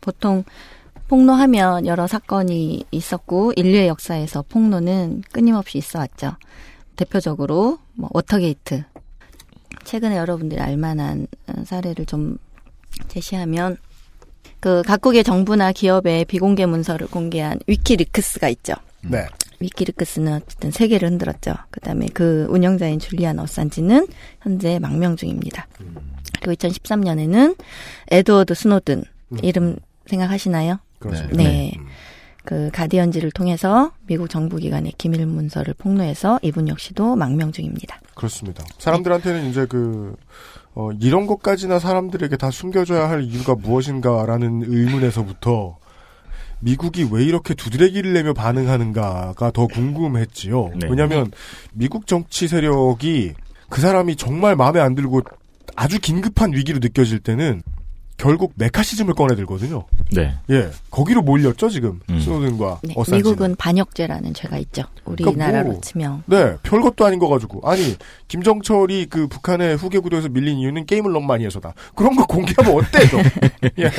보통 0.00 0.44
폭로하면 1.08 1.86
여러 1.86 2.06
사건이 2.06 2.86
있었고 2.90 3.52
인류의 3.56 3.88
역사에서 3.88 4.42
폭로는 4.48 5.22
끊임없이 5.32 5.78
있어 5.78 5.98
왔죠. 5.98 6.32
대표적으로 6.96 7.78
뭐 7.94 8.08
워터게이트. 8.12 8.84
최근에 9.84 10.16
여러분들이 10.16 10.60
알만한 10.60 11.26
어, 11.48 11.64
사례를 11.64 12.06
좀 12.06 12.38
제시하면 13.08 13.76
그 14.60 14.82
각국의 14.86 15.24
정부나 15.24 15.72
기업의 15.72 16.24
비공개 16.24 16.66
문서를 16.66 17.06
공개한 17.08 17.58
위키리크스가 17.66 18.48
있죠. 18.48 18.74
네. 19.02 19.26
위키리크스는 19.60 20.34
어쨌든 20.34 20.70
세계를 20.70 21.10
흔들었죠. 21.10 21.54
그다음에 21.70 22.06
그 22.12 22.46
운영자인 22.50 22.98
줄리안 22.98 23.38
어산지는 23.38 24.06
현재 24.40 24.78
망명 24.78 25.16
중입니다. 25.16 25.66
그리고 26.40 26.52
2013년에는 26.54 27.56
에드워드 28.10 28.54
스노든 28.54 29.04
이름 29.42 29.76
생각나시나요? 30.06 30.78
그렇습니다. 30.98 31.36
네. 31.36 31.72
음. 31.78 31.86
그 32.44 32.70
가디언지를 32.72 33.30
통해서 33.30 33.92
미국 34.06 34.28
정부 34.28 34.56
기관의 34.58 34.92
기밀 34.98 35.24
문서를 35.26 35.74
폭로해서 35.74 36.38
이분 36.42 36.68
역시도 36.68 37.16
망명 37.16 37.52
중입니다. 37.52 38.00
그렇습니다. 38.14 38.64
사람들한테는 38.78 39.48
이제 39.48 39.64
그, 39.66 40.14
어, 40.74 40.90
이런 41.00 41.26
것까지나 41.26 41.78
사람들에게 41.78 42.36
다 42.36 42.50
숨겨줘야 42.50 43.08
할 43.08 43.22
이유가 43.22 43.54
무엇인가라는 43.54 44.64
의문에서부터 44.66 45.78
미국이 46.60 47.06
왜 47.10 47.24
이렇게 47.24 47.54
두드레기를 47.54 48.12
내며 48.12 48.32
반응하는가가 48.32 49.50
더 49.50 49.66
궁금했지요. 49.66 50.70
네. 50.80 50.88
왜냐하면 50.88 51.30
미국 51.72 52.06
정치 52.06 52.48
세력이 52.48 53.34
그 53.68 53.80
사람이 53.80 54.16
정말 54.16 54.56
마음에 54.56 54.80
안 54.80 54.94
들고 54.94 55.22
아주 55.76 56.00
긴급한 56.00 56.52
위기로 56.52 56.78
느껴질 56.80 57.20
때는 57.20 57.62
결국 58.16 58.52
메카시즘을 58.56 59.14
꺼내들거든요. 59.14 59.84
네. 60.12 60.34
예, 60.50 60.70
거기로 60.90 61.22
몰렸죠 61.22 61.68
지금 61.68 62.00
음. 62.10 62.20
스노든과 62.20 62.80
네, 62.84 62.94
어산지. 62.96 63.16
미국은 63.16 63.56
반역죄라는 63.56 64.34
죄가 64.34 64.56
있죠. 64.58 64.84
우리나라로 65.04 65.36
그러니까 65.36 65.62
뭐, 65.64 65.80
치면. 65.80 66.22
네, 66.26 66.56
별것도 66.62 67.04
아닌 67.04 67.18
거 67.18 67.28
가지고 67.28 67.60
아니 67.68 67.96
김정철이 68.28 69.06
그 69.06 69.26
북한의 69.26 69.76
후계 69.76 69.98
구도에서 69.98 70.28
밀린 70.28 70.58
이유는 70.58 70.86
게임을 70.86 71.12
너무 71.12 71.26
많이 71.26 71.44
해서다. 71.44 71.74
그런 71.94 72.14
거 72.16 72.24
공개하면 72.26 72.78
어때 72.78 73.06
좀? 73.08 73.20
예. 73.78 73.90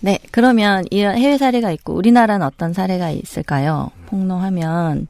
네, 0.00 0.18
그러면 0.30 0.84
이런 0.90 1.16
해외 1.16 1.38
사례가 1.38 1.70
있고 1.72 1.94
우리나라는 1.94 2.46
어떤 2.46 2.72
사례가 2.72 3.10
있을까요? 3.10 3.90
폭로하면 4.06 5.08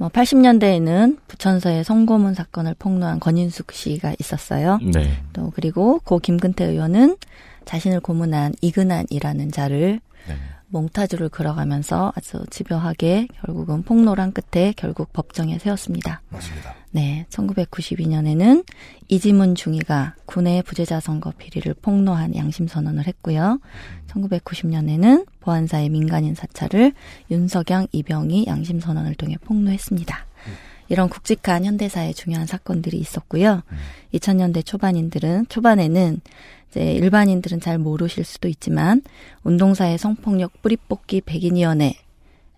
뭐 0.00 0.08
80년대에는 0.08 1.18
부천서의 1.28 1.84
송고문 1.84 2.32
사건을 2.32 2.74
폭로한 2.78 3.20
권인숙 3.20 3.70
씨가 3.72 4.14
있었어요. 4.18 4.78
네. 4.78 5.22
또 5.34 5.52
그리고 5.54 5.98
고 5.98 6.18
김근태 6.18 6.64
의원은 6.64 7.18
자신을 7.66 8.00
고문한 8.00 8.54
이근한이라는 8.62 9.52
자를 9.52 10.00
네. 10.26 10.34
몽타주를 10.68 11.28
그려가면서 11.28 12.14
아주 12.16 12.46
집요하게 12.48 13.28
결국은 13.44 13.82
폭로를 13.82 14.24
한 14.24 14.32
끝에 14.32 14.72
결국 14.74 15.12
법정에 15.12 15.58
세웠습니다. 15.58 16.22
맞습니다. 16.30 16.79
네, 16.92 17.24
1992년에는 17.30 18.64
이지문 19.08 19.54
중위가 19.54 20.16
군의 20.26 20.62
부재자 20.62 20.98
선거 20.98 21.32
비리를 21.38 21.72
폭로한 21.74 22.34
양심 22.34 22.66
선언을 22.66 23.06
했고요. 23.06 23.60
1990년에는 24.08 25.26
보안사의 25.38 25.88
민간인 25.88 26.34
사찰을 26.34 26.92
윤석양, 27.30 27.86
이병희 27.92 28.46
양심 28.48 28.80
선언을 28.80 29.14
통해 29.14 29.36
폭로했습니다. 29.44 30.26
이런 30.88 31.08
굵직한 31.08 31.64
현대사의 31.64 32.14
중요한 32.14 32.46
사건들이 32.46 32.98
있었고요. 32.98 33.62
2000년대 34.12 34.66
초반인들은 34.66 35.46
초반에는 35.48 36.20
이제 36.70 36.92
일반인들은 36.92 37.60
잘 37.60 37.78
모르실 37.78 38.24
수도 38.24 38.48
있지만 38.48 39.02
운동사의 39.44 39.98
성폭력 39.98 40.60
뿌리뽑기 40.62 41.20
백인위원회 41.20 41.94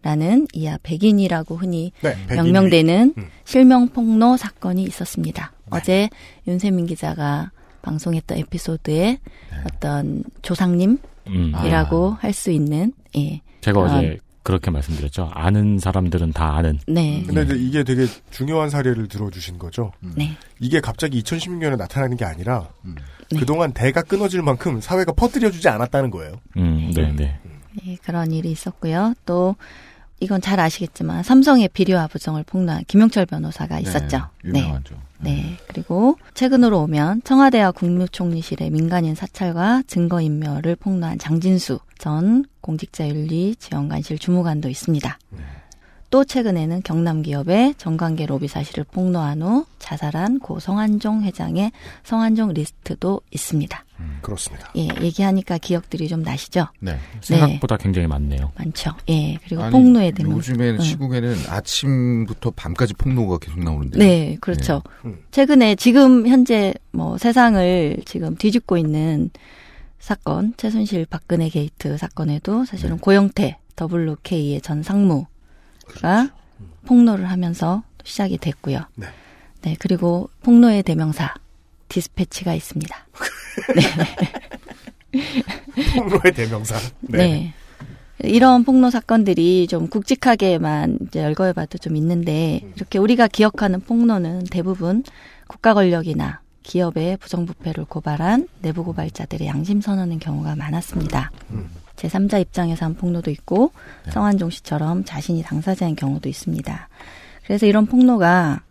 라는 0.03 0.47
이하 0.53 0.79
백인이라고 0.83 1.57
흔히 1.57 1.93
네. 2.03 2.17
명명되는 2.29 3.15
음. 3.17 3.29
실명 3.45 3.89
폭로 3.89 4.37
사건이 4.37 4.83
있었습니다. 4.85 5.53
어제 5.71 6.09
윤세민 6.47 6.87
기자가 6.87 7.51
방송했던 7.83 8.39
에피소드에 8.39 9.19
어떤 9.67 10.25
조상님이라고 10.43 12.09
음. 12.09 12.17
할수 12.19 12.51
있는 12.51 12.93
예. 13.17 13.41
제가 13.61 13.81
어제 13.81 14.19
그렇게 14.43 14.71
말씀드렸죠. 14.73 15.31
아는 15.33 15.79
사람들은 15.79 16.33
다 16.33 16.57
아는. 16.57 16.79
네. 16.89 17.23
근데 17.27 17.43
이제 17.43 17.55
이게 17.55 17.85
되게 17.85 18.07
중요한 18.31 18.71
사례를 18.71 19.07
들어주신 19.07 19.59
거죠. 19.59 19.93
네. 20.01 20.37
이게 20.59 20.81
갑자기 20.81 21.23
2016년에 21.23 21.77
나타나는 21.77 22.17
게 22.17 22.25
아니라 22.25 22.69
네. 22.83 23.39
그동안 23.39 23.73
대가 23.73 24.03
끊어질 24.03 24.43
만큼 24.43 24.81
사회가 24.81 25.13
퍼뜨려주지 25.13 25.69
않았다는 25.69 26.11
거예요. 26.11 26.35
음, 26.57 26.93
네, 26.95 27.13
네. 27.13 27.39
예, 27.87 27.97
그런 28.05 28.33
일이 28.33 28.51
있었고요. 28.51 29.15
또 29.25 29.57
이건 30.23 30.41
잘 30.41 30.61
아시겠지만 30.61 31.25
삼성의 31.25 31.71
비리와 31.71 32.07
부정을 32.07 32.45
폭로한 32.45 32.85
김용철 32.87 33.27
변호사가 33.27 33.81
있었죠. 33.81 34.29
네, 34.45 34.61
유명하죠. 34.61 34.95
네. 35.19 35.57
그리고 35.67 36.17
최근으로 36.35 36.81
오면 36.83 37.23
청와대와 37.25 37.73
국무총리실의 37.73 38.71
민간인 38.71 39.17
사찰과 39.17 39.83
증거인멸을 39.89 40.77
폭로한 40.77 41.19
장진수 41.19 41.81
전 41.99 42.45
공직자윤리지원관실 42.61 44.19
주무관도 44.19 44.69
있습니다. 44.69 45.19
또 46.11 46.25
최근에는 46.25 46.83
경남 46.85 47.23
기업의 47.23 47.75
정관계 47.79 48.27
로비 48.27 48.47
사실을 48.47 48.85
폭로한 48.85 49.43
후 49.43 49.65
자살한 49.81 50.39
고 50.39 50.61
성완종 50.61 51.23
회장의 51.23 51.73
성완종 52.05 52.53
리스트도 52.53 53.23
있습니다. 53.33 53.85
그렇습니다. 54.21 54.71
예, 54.77 54.89
얘기하니까 55.01 55.59
기억들이 55.59 56.09
좀 56.09 56.23
나시죠? 56.23 56.67
네. 56.81 56.99
생각보다 57.21 57.77
굉장히 57.77 58.07
많네요. 58.09 58.53
많죠. 58.57 58.93
예, 59.09 59.37
그리고 59.45 59.63
아니, 59.63 59.73
폭로에 59.73 60.11
대한 60.13 60.33
요즘에는 60.33 60.75
응. 60.75 60.81
시국에는 60.81 61.37
아침부터 61.49 62.53
밤까지 62.53 62.95
폭로가 62.95 63.39
계속 63.39 63.63
나오는데. 63.63 63.99
네, 63.99 64.37
그렇죠. 64.41 64.83
음. 65.05 65.19
최근에 65.31 65.75
지금 65.77 66.27
현재 66.27 66.75
뭐 66.93 67.19
세상을 67.19 68.03
지금 68.05 68.37
뒤집고 68.37 68.77
있는 68.77 69.31
사건, 69.99 70.55
최순실 70.57 71.07
박근혜 71.07 71.49
게이트 71.49 71.97
사건에도 71.97 72.65
사실은 72.65 72.99
고영태 72.99 73.59
WK의 73.81 74.61
전 74.61 74.83
상무가 74.83 75.29
폭로를 76.87 77.31
하면서 77.31 77.83
시작이 78.05 78.39
됐고요. 78.39 78.81
네. 78.97 79.07
네, 79.63 79.77
그리고 79.79 80.29
폭로의 80.43 80.83
대명사 80.83 81.35
디스패치가 81.89 82.55
있습니다. 82.55 83.07
폭로의 85.95 86.33
대명사. 86.35 86.77
네. 87.01 87.53
이런 88.25 88.65
폭로 88.65 88.91
사건들이 88.91 89.67
좀 89.67 89.89
굵직하게만 89.89 90.99
이제 91.07 91.23
열거해봐도 91.23 91.79
좀 91.79 91.97
있는데 91.97 92.61
이렇게 92.77 92.99
우리가 92.99 93.27
기억하는 93.27 93.81
폭로는 93.81 94.45
대부분 94.45 95.03
국가 95.49 95.75
권력이나 95.75 96.41
기업의 96.63 97.17
부정부패를 97.17 97.85
고발한 97.87 98.47
내부 98.61 98.85
고발자들의 98.85 99.49
양심 99.49 99.81
선언인 99.81 100.21
경우가 100.21 100.55
많았습니다. 100.55 101.33
제3자 101.97 102.41
입장에서 102.41 102.85
한 102.85 102.95
폭로도 102.95 103.31
있고 103.33 103.73
성한종 104.11 104.51
씨처럼 104.51 105.05
자신이 105.05 105.43
당사자인 105.43 105.97
경우도 105.97 106.29
있습니다. 106.29 106.89
그래서 107.45 107.67
이런 107.67 107.87
폭로가 107.87 108.63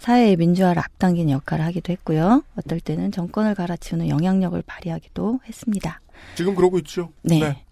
사회의 0.00 0.34
민주화를 0.36 0.82
앞당기는 0.82 1.30
역할을 1.30 1.64
하기도 1.66 1.92
했고요. 1.92 2.42
어떨 2.56 2.80
때는 2.80 3.12
정권을 3.12 3.54
갈아치우는 3.54 4.08
영향력을 4.08 4.60
발휘하기도 4.66 5.40
했습니다. 5.46 6.00
지금 6.34 6.54
그러고 6.54 6.78
있죠. 6.78 7.10
네. 7.22 7.64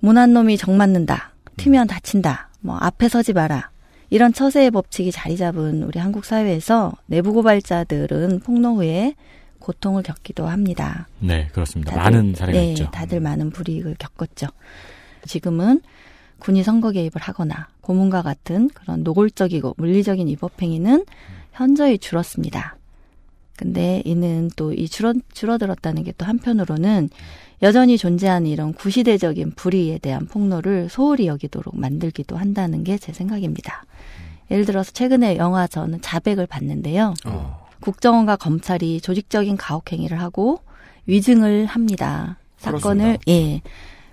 못난 0.00 0.34
놈이 0.34 0.58
정 0.58 0.76
맞는다. 0.76 1.32
튀면 1.56 1.86
다친다. 1.86 2.50
뭐 2.60 2.76
앞에 2.76 3.08
서지 3.08 3.32
마라. 3.32 3.70
이런 4.10 4.34
처세의 4.34 4.70
법칙이 4.72 5.10
자리 5.10 5.38
잡은 5.38 5.82
우리 5.82 5.98
한국 5.98 6.26
사회에서 6.26 6.92
내부 7.06 7.32
고발자들은 7.32 8.40
폭로 8.40 8.76
후에 8.76 9.14
고통을 9.58 10.02
겪기도 10.02 10.46
합니다. 10.46 11.08
네, 11.18 11.48
그렇습니다. 11.52 11.92
다들, 11.96 12.02
많은 12.20 12.34
사례가 12.34 12.58
네, 12.58 12.70
있죠. 12.72 12.90
다들 12.90 13.20
많은 13.20 13.50
불이익을 13.50 13.96
겪었죠. 13.98 14.48
지금은 15.26 15.80
군이 16.40 16.62
선거 16.62 16.90
개입을 16.90 17.12
하거나 17.20 17.68
고문과 17.80 18.20
같은 18.20 18.68
그런 18.68 19.02
노골적이고 19.02 19.76
물리적인 19.78 20.28
위법행위는 20.28 21.06
현저히 21.54 21.98
줄었습니다. 21.98 22.76
근데 23.56 24.02
이는 24.04 24.50
또 24.56 24.72
이 24.72 24.88
줄어, 24.88 25.14
줄어들었다는 25.32 26.02
게 26.04 26.12
또 26.18 26.26
한편으로는 26.26 27.08
여전히 27.62 27.96
존재하는 27.96 28.48
이런 28.48 28.72
구시대적인 28.74 29.52
불의에 29.52 29.98
대한 29.98 30.26
폭로를 30.26 30.88
소홀히 30.88 31.28
여기도록 31.28 31.78
만들기도 31.78 32.36
한다는 32.36 32.82
게 32.84 32.98
제 32.98 33.12
생각입니다. 33.12 33.84
예를 34.50 34.64
들어서 34.64 34.90
최근에 34.92 35.36
영화 35.36 35.66
저는 35.66 36.00
자백을 36.02 36.46
봤는데요. 36.46 37.14
국정원과 37.80 38.36
검찰이 38.36 39.00
조직적인 39.00 39.56
가혹행위를 39.56 40.20
하고 40.20 40.60
위증을 41.06 41.66
합니다. 41.66 42.38
사건을 42.58 43.18
그렇습니다. 43.18 43.22
예 43.28 43.62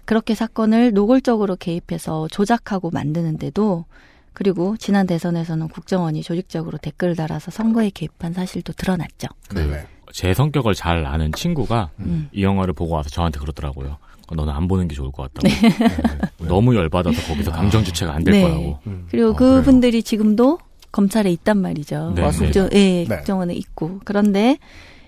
그렇게 0.06 0.36
사건을 0.36 0.94
노골적으로 0.94 1.56
개입해서 1.56 2.28
조작하고 2.30 2.92
만드는데도 2.92 3.86
그리고 4.34 4.78
지난 4.78 5.08
대선에서는 5.08 5.68
국정원이 5.68 6.24
조직적으로 6.24 6.78
댓글을 6.78 7.16
달아서 7.16 7.52
선거에 7.52 7.90
개입한 7.90 8.34
사실도 8.34 8.74
드러났죠. 8.74 9.28
네. 9.54 9.86
제 10.14 10.34
성격을 10.34 10.74
잘 10.74 11.06
아는 11.06 11.32
친구가 11.32 11.90
음. 12.00 12.30
이 12.32 12.44
영화를 12.44 12.74
보고 12.74 12.96
와서 12.96 13.10
저한테 13.10 13.40
그러더라고요. 13.40 13.98
너는 14.34 14.54
안 14.54 14.68
보는 14.68 14.88
게 14.88 14.96
좋을 14.96 15.12
것 15.12 15.32
같다고. 15.34 16.48
너무 16.48 16.76
열받아서 16.76 17.22
거기서 17.28 17.52
감정 17.52 17.84
주체가 17.84 18.14
안될 18.14 18.34
네. 18.34 18.42
거라고. 18.42 18.80
그리고 19.10 19.32
아, 19.32 19.36
그분들이 19.36 20.04
지금도 20.04 20.60
검찰에 20.92 21.30
있단 21.32 21.58
말이죠. 21.58 22.14
네, 22.16 22.32
국정, 22.32 22.70
네. 22.70 22.78
예, 22.78 23.06
네. 23.08 23.16
국정원에 23.18 23.54
있고. 23.54 24.00
그런데 24.06 24.58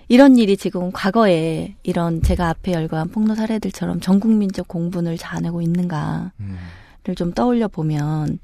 이런 0.08 0.36
일이 0.36 0.56
지금 0.56 0.92
과거에 0.92 1.74
이런 1.82 2.22
제가 2.22 2.50
앞에 2.50 2.72
열거한 2.72 3.08
폭로 3.08 3.34
사례들처럼 3.34 4.00
전 4.00 4.20
국민적 4.20 4.68
공분을 4.68 5.16
자아내고 5.16 5.62
있는가를 5.62 6.30
음. 6.40 6.58
좀 7.16 7.32
떠올려 7.32 7.68
보면 7.68 8.38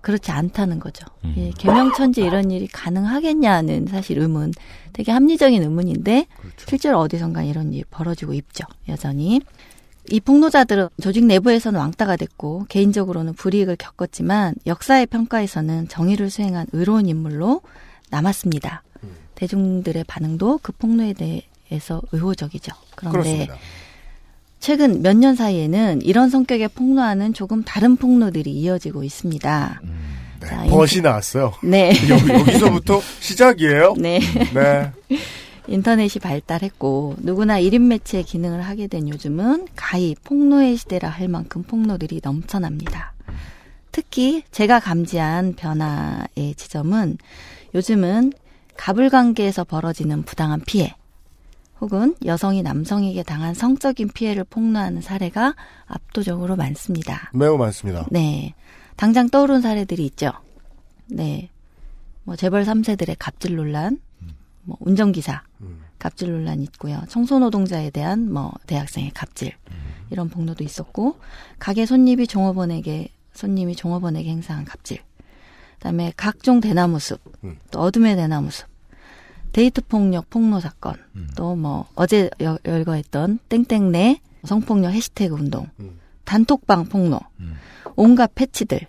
그렇지 0.00 0.30
않다는 0.30 0.80
거죠. 0.80 1.06
음. 1.24 1.34
예, 1.36 1.50
개명천지 1.50 2.22
이런 2.22 2.50
일이 2.50 2.66
가능하겠냐는 2.66 3.86
사실 3.86 4.18
의문, 4.18 4.52
되게 4.92 5.12
합리적인 5.12 5.62
의문인데 5.62 6.26
실제로 6.66 6.98
어디선가 7.00 7.42
이런 7.42 7.72
일이 7.72 7.84
벌어지고 7.90 8.34
있죠. 8.34 8.64
여전히. 8.88 9.40
이 10.08 10.18
폭로자들은 10.18 10.88
조직 11.02 11.26
내부에서는 11.26 11.78
왕따가 11.78 12.16
됐고 12.16 12.66
개인적으로는 12.68 13.34
불이익을 13.34 13.76
겪었지만 13.76 14.54
역사의 14.66 15.06
평가에서는 15.06 15.88
정의를 15.88 16.30
수행한 16.30 16.66
의로운 16.72 17.06
인물로 17.06 17.60
남았습니다. 18.10 18.82
대중들의 19.34 20.04
반응도 20.04 20.58
그 20.62 20.72
폭로에 20.72 21.14
대해서 21.14 22.02
의호적이죠. 22.12 22.72
그런데 22.94 23.18
그렇습니다. 23.18 23.54
최근 24.60 25.00
몇 25.02 25.16
년 25.16 25.34
사이에는 25.34 26.02
이런 26.02 26.28
성격의 26.28 26.68
폭로와는 26.68 27.32
조금 27.32 27.62
다른 27.64 27.96
폭로들이 27.96 28.50
이어지고 28.52 29.02
있습니다. 29.04 29.80
네. 30.40 30.46
자, 30.46 30.64
벗이 30.64 31.00
나왔어요. 31.02 31.52
네. 31.62 31.92
여기, 32.08 32.28
여기 32.32 32.58
서부터 32.58 33.00
시작이에요. 33.20 33.94
네. 33.98 34.20
네. 34.54 34.92
인터넷이 35.66 36.20
발달했고 36.20 37.16
누구나 37.18 37.60
1인 37.60 37.82
매체 37.82 38.22
기능을 38.22 38.62
하게 38.62 38.86
된 38.86 39.08
요즘은 39.08 39.68
가히 39.76 40.14
폭로의 40.24 40.76
시대라 40.76 41.08
할 41.08 41.28
만큼 41.28 41.62
폭로들이 41.62 42.20
넘쳐납니다. 42.22 43.12
특히 43.92 44.42
제가 44.52 44.80
감지한 44.80 45.54
변화의 45.54 46.54
지점은 46.56 47.18
요즘은 47.74 48.32
가불관계에서 48.76 49.64
벌어지는 49.64 50.22
부당한 50.22 50.60
피해 50.66 50.94
혹은 51.80 52.14
여성이 52.24 52.62
남성에게 52.62 53.22
당한 53.22 53.54
성적인 53.54 54.08
피해를 54.08 54.44
폭로하는 54.44 55.00
사례가 55.00 55.54
압도적으로 55.86 56.56
많습니다. 56.56 57.30
매우 57.32 57.56
많습니다. 57.56 58.06
네. 58.10 58.54
당장 58.96 59.30
떠오른 59.30 59.62
사례들이 59.62 60.04
있죠. 60.06 60.32
네. 61.06 61.48
뭐 62.24 62.36
재벌 62.36 62.64
3세들의 62.64 63.16
갑질 63.18 63.56
논란, 63.56 63.98
뭐 64.62 64.76
운전기사 64.80 65.42
갑질 65.98 66.30
논란 66.30 66.60
있고요. 66.62 67.00
청소노동자에 67.08 67.90
대한 67.90 68.30
뭐 68.30 68.52
대학생의 68.66 69.10
갑질 69.10 69.52
이런 70.10 70.28
폭로도 70.28 70.62
있었고 70.62 71.18
가게 71.58 71.86
손님이 71.86 72.26
종업원에게 72.26 73.08
손님이 73.32 73.74
종업원에게 73.74 74.28
행사한 74.30 74.64
갑질. 74.64 75.00
그다음에 75.74 76.12
각종 76.16 76.60
대나무 76.60 76.98
숲, 76.98 77.20
또 77.70 77.80
어둠의 77.80 78.16
대나무 78.16 78.50
숲, 78.50 78.68
데이트 79.52 79.80
폭력 79.82 80.30
폭로 80.30 80.60
사건, 80.60 80.94
또뭐 81.36 81.86
어제 81.94 82.30
여, 82.40 82.58
열거했던 82.64 83.40
땡땡내 83.48 84.20
성폭력 84.44 84.92
해시태그 84.92 85.34
운동, 85.34 85.68
단톡방 86.24 86.86
폭로, 86.86 87.20
온갖 87.96 88.34
패치들, 88.34 88.80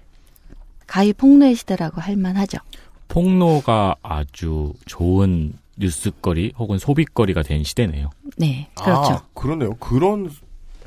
가히 0.88 1.14
폭로의 1.14 1.56
시대라고 1.56 2.02
할 2.02 2.16
만하죠. 2.16 2.60
폭로가 3.08 3.96
아주 4.02 4.74
좋은 4.86 5.54
뉴스거리 5.78 6.54
혹은 6.58 6.78
소비거리가 6.78 7.44
된 7.44 7.64
시대네요. 7.64 8.10
네, 8.38 8.70
그렇죠. 8.76 9.14
아, 9.14 9.24
그러네요. 9.34 9.74
그런 9.76 10.30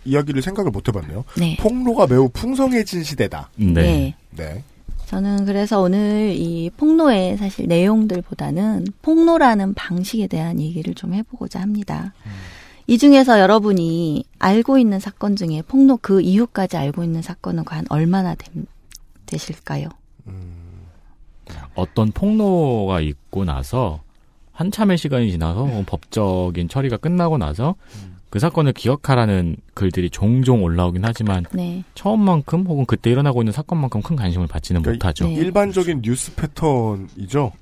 이야기를 0.04 0.42
생각을 0.42 0.70
못 0.70 0.86
해봤네요. 0.88 1.24
네. 1.38 1.56
폭로가 1.58 2.06
매우 2.06 2.28
풍성해진 2.28 3.02
시대다. 3.02 3.50
네. 3.56 4.14
네. 4.30 4.62
저는 5.14 5.44
그래서 5.44 5.80
오늘 5.80 6.34
이 6.36 6.70
폭로의 6.76 7.36
사실 7.36 7.68
내용들보다는 7.68 8.84
폭로라는 9.00 9.74
방식에 9.74 10.26
대한 10.26 10.58
얘기를 10.58 10.92
좀 10.92 11.14
해보고자 11.14 11.60
합니다. 11.60 12.12
이 12.88 12.98
중에서 12.98 13.38
여러분이 13.38 14.24
알고 14.40 14.76
있는 14.76 14.98
사건 14.98 15.36
중에 15.36 15.62
폭로 15.68 16.00
그 16.02 16.20
이후까지 16.20 16.76
알고 16.76 17.04
있는 17.04 17.22
사건은 17.22 17.64
과연 17.64 17.84
얼마나 17.90 18.34
되, 18.34 18.50
되실까요? 19.26 19.88
어떤 21.76 22.10
폭로가 22.10 23.00
있고 23.00 23.44
나서 23.44 24.00
한참의 24.50 24.98
시간이 24.98 25.30
지나서 25.30 25.64
혹은 25.64 25.84
법적인 25.84 26.68
처리가 26.68 26.96
끝나고 26.96 27.38
나서 27.38 27.76
그 28.34 28.40
사건을 28.40 28.72
기억하라는 28.72 29.54
글들이 29.74 30.10
종종 30.10 30.64
올라오긴 30.64 31.04
하지만 31.04 31.44
네. 31.52 31.84
처음만큼 31.94 32.66
혹은 32.66 32.84
그때 32.84 33.08
일어나고 33.08 33.42
있는 33.42 33.52
사건만큼 33.52 34.02
큰 34.02 34.16
관심을 34.16 34.48
받지는 34.48 34.82
그러니까 34.82 35.06
못하죠. 35.06 35.28
일반적인 35.28 36.02
뉴스 36.02 36.34
패턴이죠. 36.34 37.52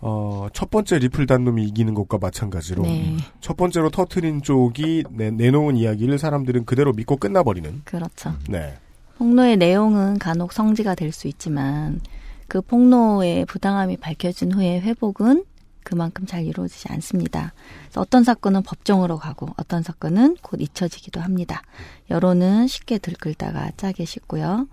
어, 0.00 0.46
첫 0.52 0.70
번째 0.70 1.00
리플 1.00 1.26
단 1.26 1.42
놈이 1.42 1.64
이기는 1.64 1.92
것과 1.94 2.18
마찬가지로 2.18 2.84
네. 2.84 3.16
첫 3.40 3.56
번째로 3.56 3.90
터트린 3.90 4.42
쪽이 4.42 5.02
내, 5.10 5.32
내놓은 5.32 5.76
이야기를 5.76 6.16
사람들은 6.20 6.66
그대로 6.66 6.92
믿고 6.92 7.16
끝나버리는. 7.16 7.80
그렇죠. 7.84 8.32
네. 8.48 8.74
폭로의 9.18 9.56
내용은 9.56 10.20
간혹 10.20 10.52
성지가 10.52 10.94
될 10.94 11.10
수 11.10 11.26
있지만 11.26 12.00
그 12.46 12.60
폭로의 12.60 13.44
부당함이 13.46 13.96
밝혀진 13.96 14.52
후에 14.52 14.80
회복은 14.82 15.42
그만큼 15.84 16.26
잘 16.26 16.44
이루어지지 16.44 16.88
않습니다. 16.90 17.52
어떤 17.96 18.24
사건은 18.24 18.62
법정으로 18.62 19.18
가고 19.18 19.48
어떤 19.56 19.82
사건은 19.82 20.36
곧 20.42 20.60
잊혀지기도 20.60 21.20
합니다. 21.20 21.62
여론은 22.10 22.66
쉽게 22.66 22.98
들끓다가 22.98 23.70
짜게 23.76 24.04
식고요. 24.04 24.68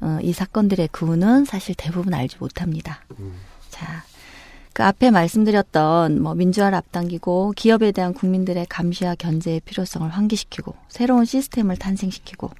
어, 0.00 0.18
이 0.22 0.32
사건들의 0.32 0.88
그우는 0.92 1.44
사실 1.44 1.74
대부분 1.76 2.14
알지 2.14 2.36
못합니다. 2.38 3.00
자, 3.70 4.04
그 4.72 4.82
앞에 4.84 5.10
말씀드렸던 5.10 6.22
뭐 6.22 6.34
민주화를 6.34 6.76
앞당기고 6.78 7.52
기업에 7.56 7.92
대한 7.92 8.14
국민들의 8.14 8.66
감시와 8.66 9.16
견제의 9.16 9.60
필요성을 9.60 10.08
환기시키고 10.08 10.74
새로운 10.88 11.24
시스템을 11.24 11.76
탄생시키고 11.76 12.50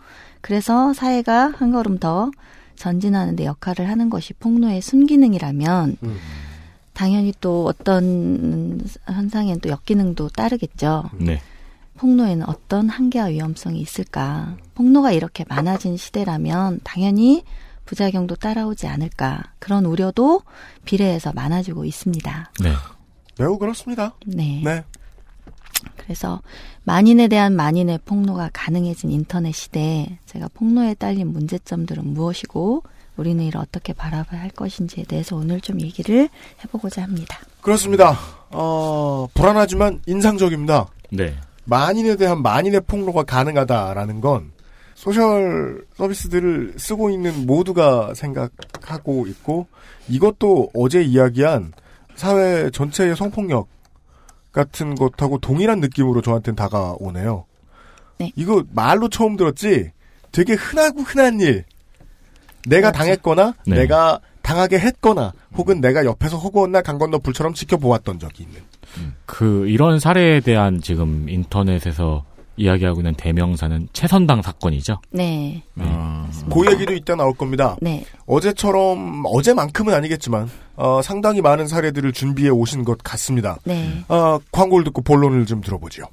그래서 0.42 0.92
사회가 0.92 1.54
한 1.56 1.72
걸음 1.72 1.98
더 1.98 2.30
전진하는 2.76 3.36
데 3.36 3.46
역할을 3.46 3.88
하는 3.88 4.10
것이 4.10 4.34
폭로의 4.34 4.82
순기능이라면 4.82 5.96
당연히 6.92 7.32
또 7.40 7.66
어떤 7.66 8.80
현상엔 9.06 9.60
또 9.60 9.68
역기능도 9.68 10.30
따르겠죠. 10.30 11.10
네. 11.14 11.40
폭로에는 11.96 12.48
어떤 12.48 12.88
한계와 12.88 13.26
위험성이 13.26 13.80
있을까? 13.80 14.56
폭로가 14.74 15.12
이렇게 15.12 15.44
많아진 15.48 15.96
시대라면 15.96 16.80
당연히 16.84 17.44
부작용도 17.84 18.36
따라오지 18.36 18.86
않을까? 18.86 19.42
그런 19.58 19.84
우려도 19.84 20.42
비례해서 20.84 21.32
많아지고 21.32 21.84
있습니다. 21.84 22.52
네. 22.60 22.72
매우 23.38 23.58
그렇습니다. 23.58 24.14
네. 24.26 24.62
네. 24.64 24.84
그래서 25.96 26.42
만인에 26.84 27.28
대한 27.28 27.54
만인의 27.54 28.00
폭로가 28.04 28.50
가능해진 28.52 29.10
인터넷 29.10 29.52
시대에 29.52 30.18
제가 30.26 30.48
폭로에 30.54 30.94
딸린 30.94 31.32
문제점들은 31.32 32.12
무엇이고 32.12 32.82
우리는 33.16 33.44
이를 33.44 33.60
어떻게 33.60 33.92
바라봐야 33.92 34.40
할 34.40 34.50
것인지에 34.50 35.04
대해서 35.04 35.36
오늘 35.36 35.60
좀 35.60 35.80
얘기를 35.80 36.28
해보고자 36.64 37.02
합니다. 37.02 37.38
그렇습니다. 37.60 38.16
어, 38.50 39.26
불안하지만 39.34 40.00
인상적입니다. 40.06 40.88
네. 41.10 41.34
만인에 41.64 42.16
대한 42.16 42.42
만인의 42.42 42.82
폭로가 42.86 43.22
가능하다라는 43.22 44.20
건 44.20 44.52
소셜 44.94 45.84
서비스들을 45.96 46.74
쓰고 46.76 47.10
있는 47.10 47.46
모두가 47.46 48.14
생각하고 48.14 49.26
있고 49.26 49.66
이것도 50.08 50.70
어제 50.74 51.02
이야기한 51.02 51.72
사회 52.14 52.70
전체의 52.70 53.16
성폭력 53.16 53.68
같은 54.52 54.94
것하고 54.94 55.38
동일한 55.38 55.80
느낌으로 55.80 56.20
저한테는 56.20 56.56
다가오네요. 56.56 57.46
네. 58.18 58.32
이거 58.36 58.64
말로 58.70 59.08
처음 59.08 59.36
들었지 59.36 59.90
되게 60.30 60.54
흔하고 60.54 61.00
흔한 61.02 61.40
일. 61.40 61.64
내가 62.68 62.92
당했거나 62.92 63.54
네. 63.66 63.76
내가 63.76 64.20
당하게 64.42 64.78
했거나 64.78 65.32
혹은 65.56 65.80
내가 65.80 66.04
옆에서 66.04 66.36
허구헌날 66.36 66.82
강 66.82 66.98
건너 66.98 67.18
불처럼 67.18 67.54
지켜보았던 67.54 68.18
적이 68.18 68.44
있는. 68.44 68.60
그 69.26 69.66
이런 69.68 69.98
사례에 69.98 70.40
대한 70.40 70.80
지금 70.80 71.28
인터넷에서 71.28 72.24
이야기하고 72.56 73.00
있는 73.00 73.14
대명사는 73.14 73.88
최선당 73.92 74.42
사건이죠. 74.42 75.00
네. 75.10 75.62
그 76.52 76.70
얘기도 76.70 76.92
이따 76.92 77.14
나올 77.14 77.32
겁니다. 77.34 77.76
네. 77.80 78.04
어제처럼 78.26 79.22
어제만큼은 79.24 79.94
아니겠지만 79.94 80.50
어, 80.76 81.00
상당히 81.02 81.40
많은 81.40 81.66
사례들을 81.66 82.12
준비해 82.12 82.50
오신 82.50 82.84
것 82.84 82.98
같습니다. 83.02 83.58
네. 83.64 84.04
어, 84.08 84.38
광고를 84.50 84.84
듣고 84.84 85.02
본론을 85.02 85.46
좀 85.46 85.60
들어보죠. 85.60 86.04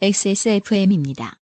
XSFM입니다. 0.00 1.39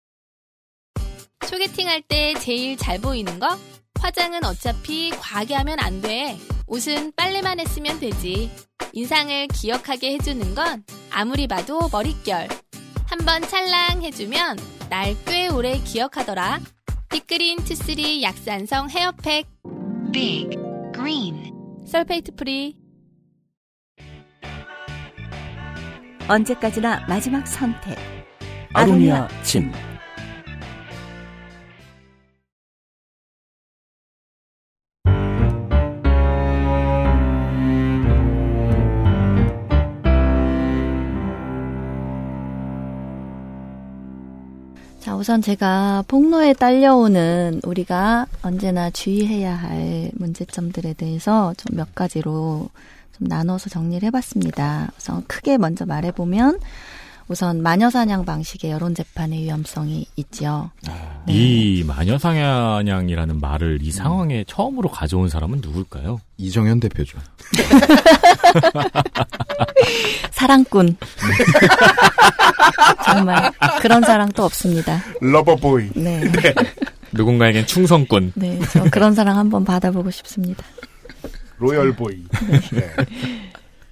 소개팅 1.44 1.88
할 1.88 2.00
때 2.02 2.34
제일 2.34 2.76
잘 2.76 3.00
보이는 3.00 3.38
거? 3.38 3.58
화장은 4.00 4.44
어차피 4.44 5.10
과하게 5.10 5.54
하면 5.56 5.78
안 5.80 6.00
돼. 6.00 6.36
옷은 6.66 7.12
빨래만 7.16 7.60
했으면 7.60 7.98
되지. 8.00 8.50
인상을 8.92 9.48
기억하게 9.48 10.14
해주는 10.14 10.54
건 10.54 10.84
아무리 11.10 11.46
봐도 11.46 11.88
머릿결. 11.90 12.48
한번 13.06 13.42
찰랑 13.42 14.02
해주면 14.02 14.58
날 14.90 15.14
꽤 15.26 15.48
오래 15.48 15.78
기억하더라. 15.78 16.60
Big 17.10 17.28
Green 17.28 17.58
two 17.64 17.86
three 17.86 18.22
약산성 18.22 18.90
hair 18.90 19.15
pack. 19.15 19.46
Big 20.12 20.50
Green 20.92 21.52
sulfate 21.86 22.34
free. 22.34 22.76
언제까지나 26.28 27.06
마지막 27.08 27.46
선택. 27.46 27.96
아로니아 28.72 29.28
진. 29.42 29.72
우선 45.18 45.42
제가 45.42 46.04
폭로에 46.08 46.52
딸려오는 46.52 47.60
우리가 47.64 48.26
언제나 48.42 48.90
주의해야 48.90 49.54
할 49.54 50.10
문제점들에 50.14 50.94
대해서 50.94 51.54
좀 51.56 51.76
몇 51.76 51.94
가지로 51.94 52.68
좀 53.18 53.28
나눠서 53.28 53.68
정리를 53.70 54.06
해봤습니다. 54.06 54.92
우선 54.96 55.24
크게 55.26 55.58
먼저 55.58 55.84
말해보면 55.86 56.58
우선 57.28 57.60
마녀 57.60 57.90
사냥 57.90 58.24
방식의 58.24 58.70
여론 58.70 58.94
재판의 58.94 59.42
위험성이 59.42 60.06
있지요. 60.14 60.70
이 61.26 61.82
마녀 61.84 62.18
사냥이라는 62.18 63.40
말을 63.40 63.80
이 63.82 63.90
상황에 63.90 64.44
처음으로 64.46 64.88
가져온 64.88 65.28
사람은 65.28 65.58
누굴까요? 65.60 66.20
이정현 66.36 66.78
대표죠. 66.80 67.18
사랑꾼. 70.30 70.96
정말 73.04 73.50
그런 73.80 74.02
사랑 74.02 74.28
또 74.30 74.44
없습니다. 74.44 75.02
Lover 75.20 75.59
boy. 75.59 75.90
네. 75.96 76.22
누군가에겐 77.12 77.66
충성꾼. 77.66 78.32
네, 78.36 78.60
저 78.72 78.84
그런 78.90 79.14
사랑 79.14 79.38
한번 79.38 79.64
받아보고 79.64 80.10
싶습니다. 80.10 80.62
Loyal 81.58 81.95
boy. 81.95 82.24
네. 82.72 82.90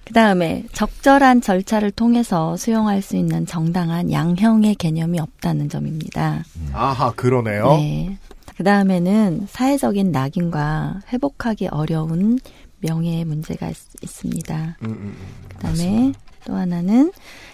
그 0.05 0.13
다음에 0.13 0.63
적절한 0.71 1.41
절차를 1.41 1.91
통해서 1.91 2.55
수용할 2.57 3.01
수 3.01 3.17
있는 3.17 3.45
정당한 3.45 4.11
양형의 4.11 4.75
개념이 4.75 5.19
없다는 5.19 5.67
점입니다. 5.67 6.43
아하, 6.73 7.11
그러네요. 7.11 7.69
네. 7.77 8.17
그 8.55 8.63
다음에는 8.63 9.47
사회적인 9.49 10.11
낙인과 10.11 11.01
회복하기 11.11 11.67
어려운 11.67 12.39
명예의 12.79 13.25
문제가 13.25 13.69
있, 13.69 13.75
습니다 14.05 14.77
음, 14.83 14.89
음, 14.89 14.91
음. 14.91 15.15
그 15.49 15.57
다음에 15.57 16.13
또 16.45 16.55
하나는 16.55 17.11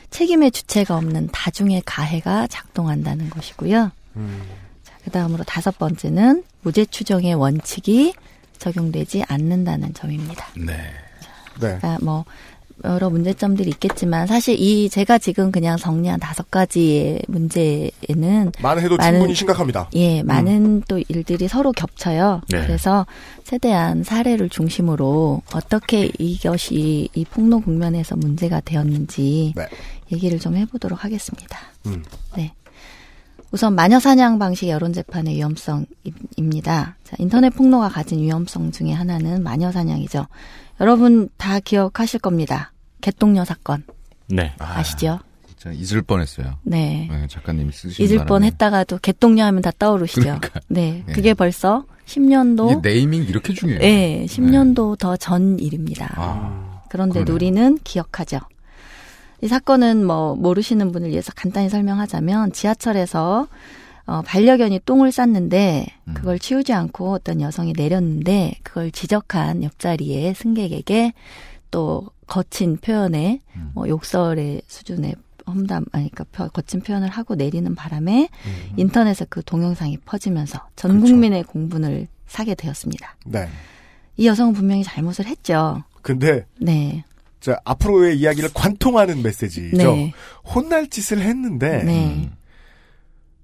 책임의 0.10 0.52
주체가 0.52 0.98
없는 0.98 1.30
다중의 1.32 1.84
가해가 1.86 2.48
작동한다는 2.48 3.30
것이고요. 3.30 3.92
음. 4.18 4.42
자, 4.84 4.94
그 5.04 5.10
다음으로 5.10 5.46
다섯 5.46 5.78
번째는 5.78 6.44
무죄 6.62 6.84
추정의 6.86 7.34
원칙이 7.34 8.14
적용되지 8.60 9.24
않는다는 9.28 9.94
점입니다. 9.94 10.48
네. 10.58 10.76
네. 11.62 11.78
그러니까 11.78 11.98
뭐 12.02 12.26
여러 12.84 13.10
문제점들이 13.10 13.70
있겠지만 13.70 14.28
사실 14.28 14.60
이 14.60 14.90
제가 14.90 15.18
지금 15.18 15.52
그냥 15.52 15.78
정리한 15.78 16.20
다섯 16.20 16.50
가지의 16.50 17.22
문제에는 17.28 18.52
많은 18.62 18.84
해도 18.84 18.98
충분히 18.98 19.36
심각합니다. 19.36 19.90
예, 19.94 20.24
많은 20.24 20.82
또 20.88 21.00
일들이 21.08 21.48
서로 21.48 21.72
겹쳐요. 21.72 22.42
네. 22.50 22.66
그래서 22.66 23.06
최대한 23.44 24.04
사례를 24.04 24.50
중심으로 24.50 25.42
어떻게 25.54 26.12
이것이 26.18 27.10
이 27.14 27.26
폭로 27.26 27.60
국면에서 27.60 28.16
문제가 28.16 28.60
되었는지 28.62 29.54
네. 29.56 29.68
얘기를 30.12 30.40
좀 30.40 30.58
해보도록 30.58 31.04
하겠습니다. 31.04 31.60
음. 31.86 32.04
네. 32.36 32.54
우선 33.52 33.76
마녀 33.76 34.00
사냥 34.00 34.40
방식 34.40 34.70
여론 34.70 34.94
재판의 34.94 35.36
위험성입니다. 35.36 36.96
자, 37.04 37.16
인터넷 37.20 37.50
폭로가 37.50 37.90
가진 37.90 38.22
위험성 38.22 38.72
중에 38.72 38.92
하나는 38.94 39.44
마녀 39.44 39.72
사냥이죠. 39.72 40.26
여러분 40.80 41.30
다 41.38 41.60
기억하실 41.60 42.22
겁니다. 42.22 42.72
개똥녀 43.02 43.44
사건 43.44 43.84
네. 44.28 44.54
아시죠? 44.58 45.20
진짜 45.48 45.72
잊을 45.72 46.02
뻔했어요. 46.02 46.58
네. 46.64 47.10
작가님이 47.30 47.72
쓰신 47.74 48.06
잊을 48.06 48.18
바람에. 48.20 48.28
뻔 48.28 48.44
했다가도 48.46 49.00
개똥녀 49.00 49.44
하면 49.46 49.62
다 49.62 49.72
떠오르시죠? 49.78 50.22
그러니까. 50.22 50.60
네. 50.70 51.04
네. 51.06 51.14
그게 51.14 51.34
벌써 51.34 51.86
10년도 52.06 52.80
이게 52.80 52.90
네이밍 52.90 53.24
이렇게 53.24 53.54
중요해요. 53.54 53.80
네, 53.82 54.26
10년도 54.28 54.98
더전 54.98 55.60
일입니다. 55.60 56.14
아, 56.16 56.82
그런데 56.90 57.24
그러네요. 57.24 57.36
우리는 57.36 57.78
기억하죠. 57.84 58.40
이 59.42 59.48
사건은 59.48 60.06
뭐 60.06 60.36
모르시는 60.36 60.92
분을 60.92 61.10
위해서 61.10 61.32
간단히 61.36 61.70
설명하자면 61.70 62.52
지하철에서 62.52 63.48
어, 64.06 64.22
반려견이 64.24 64.82
똥을 64.86 65.12
쌌는데 65.12 65.86
음. 66.08 66.14
그걸 66.14 66.38
치우지 66.40 66.74
않고 66.74 67.12
어떤 67.12 67.42
여성이 67.42 67.74
내렸는데 67.76 68.56
그걸 68.64 68.92
지적한 68.92 69.64
옆자리의 69.64 70.34
승객에게 70.36 71.14
또 71.72 72.08
거친 72.28 72.78
표현에 72.78 73.40
음. 73.56 73.72
뭐 73.74 73.88
욕설의 73.88 74.62
수준의 74.68 75.16
험담 75.48 75.86
아니 75.92 76.10
그러니까 76.12 76.26
표- 76.32 76.50
거친 76.50 76.82
표현을 76.82 77.10
하고 77.10 77.36
내리는 77.36 77.74
바람에 77.76 78.30
음. 78.46 78.74
인터넷에 78.78 79.26
그 79.30 79.44
동영상이 79.44 79.98
퍼지면서 80.06 80.60
전 80.76 80.92
그렇죠. 80.92 81.06
국민의 81.14 81.44
공분을 81.44 82.08
사게 82.28 82.54
되었습니다. 82.56 83.16
네. 83.26 83.48
이 84.18 84.28
여성은 84.28 84.54
분명히 84.54 84.84
잘못을 84.84 85.26
했죠. 85.26 85.84
근데 86.02 86.46
네. 86.60 87.04
자, 87.42 87.60
앞으로의 87.66 88.20
이야기를 88.20 88.52
관통하는 88.54 89.22
메시지죠. 89.24 89.78
네. 89.78 90.14
혼날 90.46 90.88
짓을 90.88 91.22
했는데 91.22 91.84
네. 91.84 92.30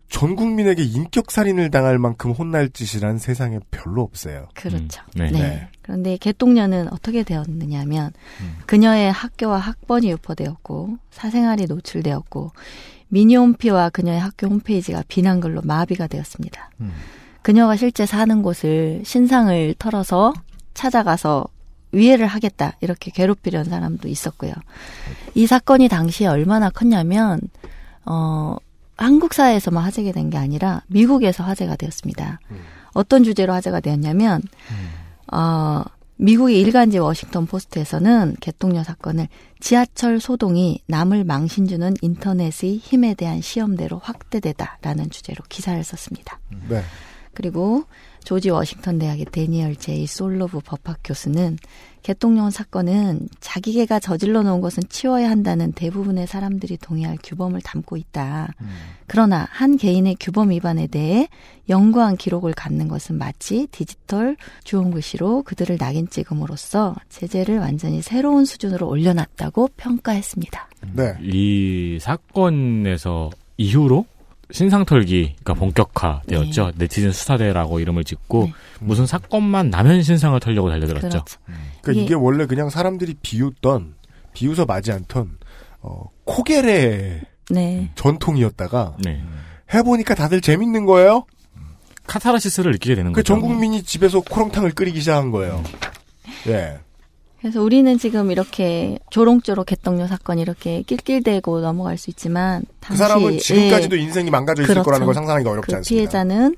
전 0.07 0.35
국민에게 0.35 0.83
인격 0.83 1.31
살인을 1.31 1.69
당할 1.71 1.97
만큼 1.97 2.31
혼날 2.31 2.69
짓이란 2.69 3.17
세상에 3.17 3.59
별로 3.71 4.03
없어요. 4.03 4.47
그렇죠. 4.53 5.01
네. 5.15 5.31
네. 5.31 5.39
네. 5.39 5.67
그런데 5.81 6.15
개똥녀는 6.17 6.93
어떻게 6.93 7.23
되었느냐면 7.23 8.13
음. 8.41 8.57
그녀의 8.67 9.11
학교와 9.11 9.57
학번이 9.57 10.09
유포되었고 10.11 10.97
사생활이 11.09 11.65
노출되었고 11.65 12.51
미니홈피와 13.09 13.89
그녀의 13.89 14.19
학교 14.19 14.47
홈페이지가 14.47 15.03
비난글로 15.07 15.61
마비가 15.63 16.07
되었습니다. 16.07 16.69
음. 16.81 16.93
그녀가 17.41 17.75
실제 17.75 18.05
사는 18.05 18.41
곳을 18.43 19.01
신상을 19.03 19.75
털어서 19.79 20.33
찾아가서 20.73 21.47
위해를 21.91 22.27
하겠다 22.27 22.73
이렇게 22.81 23.11
괴롭히려는 23.11 23.69
사람도 23.69 24.07
있었고요. 24.07 24.53
이 25.35 25.47
사건이 25.47 25.87
당시에 25.87 26.27
얼마나 26.27 26.69
컸냐면 26.69 27.39
어 28.05 28.55
한국 28.97 29.33
사회에서만 29.33 29.83
화제가 29.83 30.11
된 30.11 30.29
게 30.29 30.37
아니라 30.37 30.81
미국에서 30.87 31.43
화제가 31.43 31.75
되었습니다. 31.75 32.39
어떤 32.93 33.23
주제로 33.23 33.53
화제가 33.53 33.79
되었냐면 33.79 34.41
어 35.31 35.83
미국의 36.19 36.59
일간지 36.59 36.97
워싱턴 36.97 37.45
포스트에서는 37.45 38.37
개똥녀 38.41 38.83
사건을 38.83 39.27
지하철 39.59 40.19
소동이 40.19 40.81
남을 40.87 41.23
망신주는 41.25 41.93
인터넷의 42.01 42.77
힘에 42.77 43.13
대한 43.13 43.39
시험대로 43.41 43.99
확대되다라는 43.99 45.11
주제로 45.11 45.43
기사를 45.47 45.81
썼습니다. 45.83 46.39
네. 46.69 46.81
그리고 47.35 47.83
조지 48.27 48.49
워싱턴 48.49 48.99
대학의 48.99 49.27
대니얼 49.31 49.77
제이 49.77 50.05
솔로브 50.05 50.59
법학 50.59 50.99
교수는 51.01 51.55
개똥녀 52.03 52.49
사건은 52.49 53.29
자기 53.39 53.67
개가 53.67 54.01
저질러 54.01 54.43
놓은 54.43 54.59
것은 54.59 54.83
치워야 54.89 55.29
한다는 55.29 55.71
대부분의 55.71 56.27
사람들이 56.27 56.75
동의할 56.75 57.17
규범을 57.23 57.61
담고 57.61 57.95
있다. 57.95 58.53
그러나 59.07 59.47
한 59.49 59.77
개인의 59.77 60.17
규범 60.19 60.49
위반에 60.49 60.87
대해 60.87 61.29
연구한 61.69 62.17
기록을 62.17 62.51
갖는 62.51 62.89
것은 62.89 63.17
마치 63.17 63.65
디지털 63.67 64.35
주홍 64.65 64.91
글씨로 64.91 65.43
그들을 65.43 65.77
낙인 65.77 66.09
찍음으로써 66.09 66.97
제재를 67.07 67.59
완전히 67.59 68.01
새로운 68.01 68.43
수준으로 68.43 68.89
올려놨다고 68.89 69.69
평가했습니다. 69.77 70.67
네. 70.95 71.13
이 71.21 71.97
사건에서 72.01 73.29
이후로 73.55 74.05
신상털기가 74.51 75.53
본격화되었죠. 75.53 76.71
네 76.77 76.87
티즌 76.87 77.11
수사대라고 77.11 77.79
이름을 77.79 78.03
짓고 78.03 78.49
무슨 78.79 79.05
사건만 79.05 79.69
나면 79.69 80.03
신상을 80.03 80.39
털려고 80.39 80.69
달려들었죠. 80.69 81.09
그렇죠. 81.09 81.37
그러니까 81.81 81.91
이게- 81.91 82.01
이게 82.03 82.13
원래 82.13 82.45
그냥 82.45 82.69
사람들이 82.69 83.15
비웃던 83.21 83.95
비웃어 84.33 84.65
마지 84.65 84.91
않던 84.91 85.37
어, 85.81 86.05
코겔의 86.25 87.21
네. 87.49 87.91
전통이었다가 87.95 88.97
네. 89.03 89.21
해보니까 89.73 90.15
다들 90.15 90.41
재밌는 90.41 90.85
거예요. 90.85 91.25
카타르시스를 92.07 92.71
느끼게 92.73 92.95
되는 92.95 93.11
그 93.11 93.19
거죠. 93.21 93.33
전 93.33 93.41
국민이 93.41 93.83
집에서 93.83 94.21
코롱탕을 94.21 94.71
끓이기 94.71 94.99
시작한 95.01 95.31
거예요. 95.31 95.61
예. 96.47 96.79
그래서 97.47 97.61
우리는 97.61 97.97
지금 97.97 98.29
이렇게 98.29 98.99
조롱조롱 99.09 99.63
개떡녀 99.63 100.07
사건 100.07 100.37
이렇게 100.37 100.81
낄낄대고 100.81 101.61
넘어갈 101.61 101.97
수 101.97 102.09
있지만 102.09 102.63
그 102.63 102.75
당시 102.81 102.97
사람은 102.99 103.37
지금까지도 103.37 103.97
예. 103.97 104.01
인생이 104.01 104.29
망가져 104.29 104.63
있을 104.63 104.73
그렇죠. 104.73 104.83
거라는 104.83 105.05
걸 105.05 105.15
상상하기가 105.15 105.51
어렵지 105.51 105.71
그 105.71 105.75
않습니다. 105.77 105.95
피해자는 105.95 106.57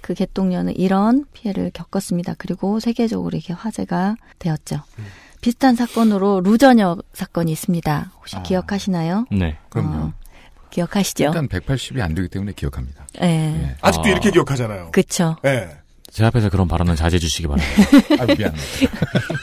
그 0.00 0.14
개똥녀는 0.14 0.76
이런 0.76 1.24
피해를 1.32 1.72
겪었습니다. 1.74 2.36
그리고 2.38 2.78
세계적으로 2.78 3.36
이게 3.36 3.52
화제가 3.52 4.14
되었죠. 4.38 4.76
음. 5.00 5.06
비슷한 5.40 5.74
사건으로 5.74 6.40
루저녀 6.40 6.98
사건이 7.14 7.50
있습니다. 7.50 8.12
혹시 8.18 8.36
아. 8.36 8.42
기억하시나요? 8.44 9.24
네. 9.32 9.58
그럼요. 9.70 9.98
어, 9.98 10.12
기억하시죠? 10.70 11.24
일단 11.24 11.48
180이 11.48 12.00
안 12.00 12.14
되기 12.14 12.28
때문에 12.28 12.52
기억합니다. 12.54 13.08
예. 13.22 13.74
아직도 13.80 14.06
아. 14.06 14.10
이렇게 14.12 14.30
기억하잖아요. 14.30 14.92
그쵸. 14.92 15.34
예. 15.44 15.68
제 16.10 16.24
앞에서 16.24 16.48
그런 16.48 16.68
발언은 16.68 16.96
자제해 16.96 17.18
주시기 17.18 17.46
바랍니다. 17.48 17.82
아, 18.22 18.26
미안. 18.36 18.52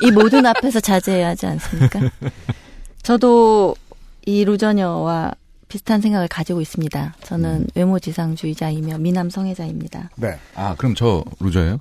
이 0.03 0.11
모든 0.11 0.45
앞에서 0.45 0.79
자제해야 0.79 1.29
하지 1.29 1.45
않습니까? 1.45 1.99
저도 3.03 3.75
이 4.25 4.43
루저녀와 4.45 5.33
비슷한 5.67 6.01
생각을 6.01 6.27
가지고 6.27 6.61
있습니다. 6.61 7.15
저는 7.23 7.49
음. 7.61 7.67
외모지상주의자이며 7.75 8.97
미남 8.99 9.29
성애자입니다. 9.29 10.09
네. 10.15 10.37
아, 10.55 10.75
그럼 10.75 10.95
저 10.95 11.23
루저예요? 11.39 11.79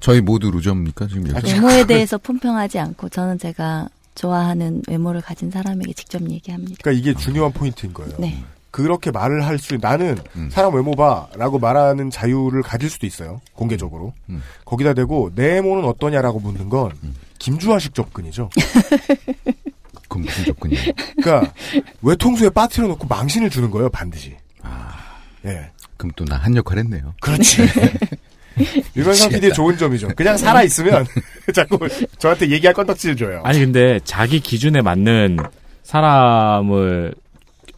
저희 0.00 0.20
모두 0.20 0.50
루저입니까? 0.50 1.08
지금 1.08 1.28
여기? 1.28 1.52
외모에 1.52 1.84
대해서 1.86 2.18
품평하지 2.18 2.78
않고 2.78 3.08
저는 3.08 3.38
제가 3.38 3.88
좋아하는 4.14 4.82
외모를 4.88 5.20
가진 5.20 5.50
사람에게 5.50 5.92
직접 5.92 6.22
얘기합니다. 6.28 6.76
그러니까 6.80 6.92
이게 6.92 7.14
중요한 7.18 7.52
포인트인 7.52 7.92
거예요. 7.92 8.14
네. 8.18 8.42
그렇게 8.82 9.10
말을 9.10 9.44
할 9.44 9.58
수, 9.58 9.76
나는 9.80 10.16
음. 10.36 10.48
사람 10.52 10.72
외모 10.74 10.92
봐라고 10.92 11.58
말하는 11.58 12.10
자유를 12.10 12.62
가질 12.62 12.88
수도 12.88 13.06
있어요. 13.06 13.40
공개적으로. 13.54 14.12
음. 14.28 14.40
거기다 14.64 14.94
대고 14.94 15.32
내 15.34 15.54
외모는 15.54 15.84
어떠냐라고 15.84 16.38
묻는 16.38 16.68
건 16.68 16.92
김주화식 17.40 17.92
접근이죠. 17.94 18.50
그건 20.08 20.22
무슨 20.22 20.44
조건이에요? 20.44 20.92
그러니까 21.20 21.52
외통수에 22.02 22.50
빠뜨려 22.50 22.86
놓고 22.86 23.08
망신을 23.08 23.50
주는 23.50 23.68
거예요, 23.70 23.88
반드시. 23.90 24.36
아, 24.62 24.90
예. 25.44 25.70
그럼 25.96 26.12
또 26.14 26.24
나 26.24 26.36
한 26.36 26.54
역할 26.56 26.78
했네요. 26.78 27.14
그렇지. 27.20 27.62
유명상 28.96 29.30
PD의 29.30 29.52
좋은 29.52 29.76
점이죠. 29.76 30.08
그냥 30.16 30.36
살아 30.36 30.62
있으면 30.62 31.04
자꾸 31.54 31.78
저한테 32.18 32.48
얘기할 32.50 32.74
건덕지를 32.74 33.16
줘요. 33.16 33.40
아니 33.44 33.58
근데 33.58 33.98
자기 34.04 34.38
기준에 34.40 34.82
맞는 34.82 35.38
사람을 35.82 37.14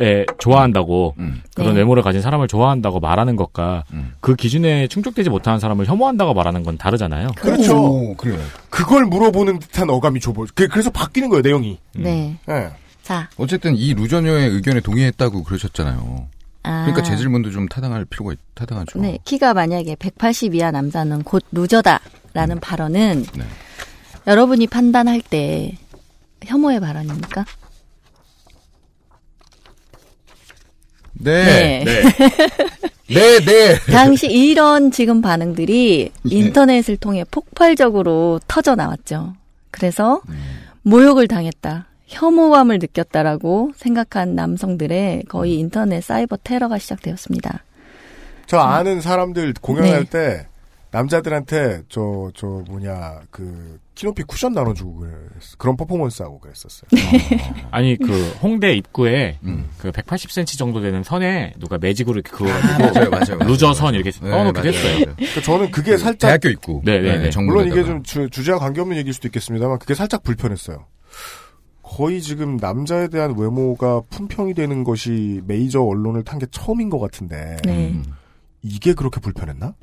에, 0.01 0.25
좋아한다고 0.39 1.15
음. 1.19 1.43
그런 1.55 1.75
네. 1.75 1.81
외모를 1.81 2.03
가진 2.03 2.23
사람을 2.23 2.49
좋아한다고 2.49 3.01
말하는 3.01 3.37
것과 3.37 3.85
음. 3.93 4.15
그 4.21 4.35
기준에 4.35 4.87
충족되지 4.89 5.29
못하는 5.31 5.59
사람을 5.61 5.87
혐오한다고 5.87 6.33
말하는 6.35 6.63
건 6.63 6.79
다르잖아요. 6.79 7.29
그렇죠. 7.37 7.77
오, 7.77 8.17
그래요. 8.17 8.39
그걸 8.71 9.05
물어보는 9.05 9.59
듯한 9.59 9.91
어감이 9.91 10.21
줘보. 10.21 10.47
그- 10.55 10.69
그래서 10.69 10.91
바뀌는 10.91 11.29
거예요, 11.29 11.43
내용이. 11.43 11.79
네. 11.95 12.37
예. 12.49 12.69
자, 13.03 13.29
어쨌든 13.37 13.77
이 13.77 13.93
루저녀의 13.95 14.49
의견에 14.51 14.81
동의했다고 14.81 15.43
그러셨잖아요. 15.45 16.29
아. 16.63 16.81
그러니까 16.85 17.03
제 17.03 17.17
질문도 17.17 17.51
좀 17.51 17.67
타당할 17.69 18.05
필요가 18.05 18.33
있, 18.33 18.39
타당하죠. 18.55 18.99
네, 19.01 19.19
키가 19.25 19.55
만약에 19.55 19.97
180 19.97 20.55
이하 20.55 20.71
남자는 20.71 21.23
곧 21.25 21.43
루저다라는 21.53 22.61
발언은 22.61 23.25
네. 23.37 23.45
여러분이 24.27 24.67
판단할 24.67 25.21
때 25.23 25.77
혐오의 26.45 26.81
발언입니까? 26.81 27.45
네. 31.23 31.85
네. 31.85 32.03
네, 33.09 33.41
네. 33.41 33.75
당시 33.93 34.29
이런 34.29 34.91
지금 34.91 35.21
반응들이 35.21 36.13
인터넷을 36.25 36.97
통해 36.97 37.25
폭발적으로 37.31 38.41
터져 38.47 38.75
나왔죠. 38.75 39.35
그래서 39.71 40.21
모욕을 40.83 41.29
당했다. 41.29 41.87
혐오감을 42.07 42.79
느꼈다라고 42.81 43.73
생각한 43.77 44.35
남성들의 44.35 45.25
거의 45.29 45.59
인터넷 45.59 46.01
사이버 46.03 46.37
테러가 46.43 46.79
시작되었습니다. 46.79 47.65
저 48.47 48.59
아는 48.59 49.01
사람들 49.01 49.55
공연할 49.61 50.05
네. 50.07 50.11
때 50.11 50.47
남자들한테 50.91 51.83
저 51.89 52.31
저 52.35 52.47
뭐냐 52.69 53.21
그 53.31 53.79
키높이 54.01 54.23
쿠션 54.23 54.55
나눠주고 54.55 54.95
그랬 55.01 55.13
그런 55.59 55.77
퍼포먼스 55.77 56.23
하고 56.23 56.39
그랬었어요. 56.41 56.89
아니 57.71 57.99
그 57.99 58.31
홍대 58.43 58.73
입구에 58.73 59.37
음. 59.43 59.69
그 59.77 59.91
180cm 59.93 60.57
정도 60.59 60.81
되는 60.81 61.03
선에 61.03 61.53
누가 61.59 61.77
매직으로 61.77 62.19
이렇게 62.21 62.31
그거 62.31 62.45
맞아요, 62.47 63.11
맞아요. 63.11 63.39
loser 63.47 63.75
선 63.75 63.93
이렇게 63.95 64.11
네, 64.11 64.17
했어요. 64.27 64.31
맞아요. 64.31 64.53
그러니까 64.55 65.41
저는 65.45 65.71
그게 65.71 65.93
그 65.93 65.99
살짝 65.99 66.29
대학교 66.29 66.49
있고. 66.49 66.81
네네 66.85 67.31
네. 67.31 67.31
물론 67.45 67.67
이게. 67.67 67.85
좀 67.85 68.03
주, 68.03 68.31
주제와 68.31 68.59
관계없는 68.59 68.97
얘기일 68.97 69.13
수도 69.13 69.29
있겠습니다만 69.29 69.79
그게 69.79 69.95
살짝 69.95 70.23
불편했어요. 70.23 70.87
거의 71.83 72.23
지금 72.23 72.57
남자에 72.57 73.09
대한 73.09 73.35
외모가 73.37 74.01
품평이 74.09 74.55
되는 74.55 74.83
것이 74.85 75.43
메이저 75.45 75.83
언론을 75.83 76.25
탄 76.25 76.39
게 76.39 76.47
처음인 76.51 76.89
것 76.89 76.99
같은데 77.01 77.57
네. 77.65 77.91
음. 77.91 78.05
이게 78.63 78.95
그렇게 78.95 79.21
불편했나? 79.21 79.75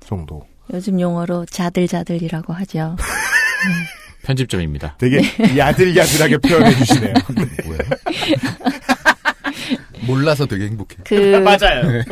정도. 0.00 0.46
요즘 0.72 1.00
용어로 1.00 1.44
자들자들이라고 1.46 2.52
하죠. 2.52 2.96
편집점입니다. 4.24 4.96
되게 4.98 5.20
야들야들하게 5.56 6.38
표현해 6.38 6.74
주시네요. 6.74 7.14
뭐야? 7.66 7.78
몰라서 10.06 10.46
되게 10.46 10.66
행복해. 10.66 10.96
그 11.04 11.14
맞아요. 11.36 12.02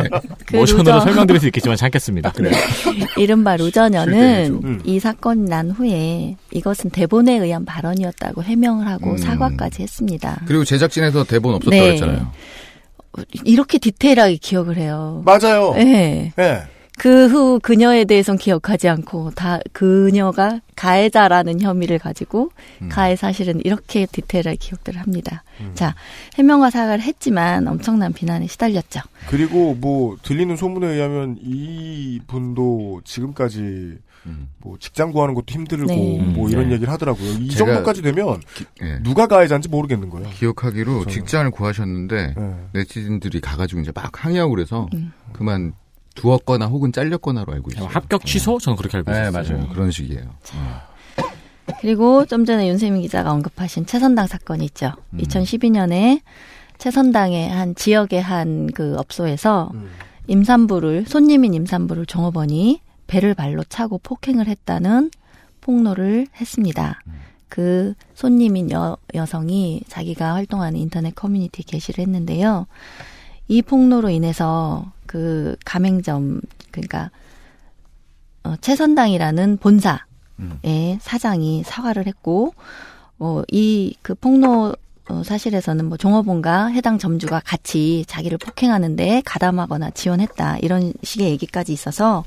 그 0.46 0.56
모션으로 0.56 0.96
loser- 0.98 1.04
설명드릴 1.04 1.40
수 1.40 1.46
있겠지만 1.46 1.76
참겠습니다. 1.76 2.32
그래. 2.32 2.50
이른바 3.16 3.56
loser녀는 3.56 4.60
음. 4.64 4.80
이 4.84 4.98
사건이 4.98 5.48
난 5.48 5.70
후에 5.70 6.36
이것은 6.52 6.90
대본에 6.90 7.38
의한 7.38 7.64
발언이었다고 7.64 8.42
해명을 8.42 8.86
하고 8.86 9.12
음. 9.12 9.16
사과까지 9.16 9.82
했습니다. 9.82 10.42
그리고 10.46 10.64
제작진에서 10.64 11.24
대본 11.24 11.54
없었다고 11.54 11.82
네. 11.82 11.92
했잖아요. 11.92 12.32
이렇게 13.44 13.78
디테일하게 13.78 14.36
기억을 14.36 14.76
해요. 14.76 15.22
맞아요. 15.24 15.72
네. 15.74 16.32
예. 16.38 16.62
그 16.98 17.28
후 17.28 17.60
그녀에 17.62 18.04
대해선 18.04 18.38
기억하지 18.38 18.88
않고 18.88 19.32
다 19.34 19.58
그녀가 19.72 20.60
가해자라는 20.76 21.60
혐의를 21.60 21.98
가지고 21.98 22.50
음. 22.82 22.88
가해 22.88 23.16
사실은 23.16 23.60
이렇게 23.64 24.06
디테일하게 24.06 24.56
기억들을 24.56 25.00
합니다. 25.00 25.42
자 25.74 25.94
해명과 26.36 26.70
사과를 26.70 27.02
했지만 27.02 27.66
엄청난 27.68 28.12
비난에 28.12 28.46
시달렸죠. 28.46 29.00
그리고 29.28 29.74
뭐 29.74 30.16
들리는 30.22 30.54
소문에 30.56 30.86
의하면 30.86 31.36
이 31.42 32.20
분도 32.26 33.00
지금까지 33.04 33.98
음. 34.26 34.48
뭐 34.58 34.76
직장 34.80 35.12
구하는 35.12 35.34
것도 35.34 35.46
힘들고 35.50 35.86
네. 35.86 36.18
뭐 36.34 36.48
이런 36.48 36.68
네. 36.68 36.74
얘기를 36.74 36.92
하더라고요. 36.92 37.30
이 37.40 37.48
정도까지 37.50 38.02
되면 38.02 38.40
예. 38.82 38.98
누가 39.02 39.26
가해자인지 39.26 39.68
모르겠는 39.68 40.10
거예요. 40.10 40.28
기억하기로 40.30 41.04
저는- 41.04 41.08
직장을 41.10 41.50
구하셨는데 41.52 42.34
예. 42.36 42.54
네티즌들이 42.72 43.40
가가지고 43.40 43.82
이제 43.82 43.92
막 43.94 44.24
항의하고 44.24 44.50
그래서 44.52 44.88
음. 44.94 45.12
그만 45.32 45.72
두었거나 46.16 46.66
혹은 46.66 46.90
잘렸거나로 46.92 47.52
알고 47.52 47.70
있어요. 47.72 47.86
합격 47.86 48.24
취소? 48.26 48.58
저는 48.58 48.76
그렇게 48.76 48.96
알고 48.98 49.10
네, 49.12 49.28
있었어요. 49.28 49.56
맞아요. 49.58 49.68
그런 49.72 49.90
식이에요. 49.90 50.22
그리고 51.80 52.24
좀 52.26 52.44
전에 52.44 52.68
윤세민 52.68 53.02
기자가 53.02 53.32
언급하신 53.32 53.86
최선당 53.86 54.26
사건이 54.26 54.64
있죠. 54.66 54.92
음. 55.12 55.18
2012년에 55.18 56.20
최선당의 56.78 57.48
한 57.50 57.74
지역의 57.74 58.22
한 58.22 58.68
그 58.74 58.96
업소에서 58.98 59.70
음. 59.74 59.88
임산부를 60.26 61.04
손님인 61.06 61.54
임산부를 61.54 62.06
종업원이 62.06 62.80
배를 63.06 63.34
발로 63.34 63.62
차고 63.64 63.98
폭행을 63.98 64.46
했다는 64.48 65.10
폭로를 65.60 66.26
했습니다. 66.40 67.00
그 67.48 67.94
손님인 68.14 68.70
여, 68.72 68.96
여성이 69.14 69.82
자기가 69.88 70.34
활동하는 70.34 70.78
인터넷 70.80 71.14
커뮤니티에 71.14 71.62
게시를 71.66 72.02
했는데요. 72.02 72.66
이 73.48 73.62
폭로로 73.62 74.10
인해서 74.10 74.90
그 75.06 75.56
가맹점 75.64 76.40
그러니까 76.70 77.10
어, 78.44 78.54
최선당이라는 78.60 79.58
본사 79.58 80.06
의 80.62 80.98
사장이 81.00 81.62
사과를 81.64 82.06
했고, 82.06 82.54
어, 83.18 83.42
이그 83.48 84.14
폭로 84.16 84.76
어, 85.08 85.22
사실에서는 85.22 85.84
뭐 85.86 85.96
종업원과 85.96 86.66
해당 86.66 86.98
점주가 86.98 87.40
같이 87.44 88.04
자기를 88.08 88.38
폭행하는데 88.38 89.22
가담하거나 89.24 89.90
지원했다 89.90 90.58
이런 90.58 90.92
식의 91.02 91.30
얘기까지 91.30 91.72
있어서 91.72 92.24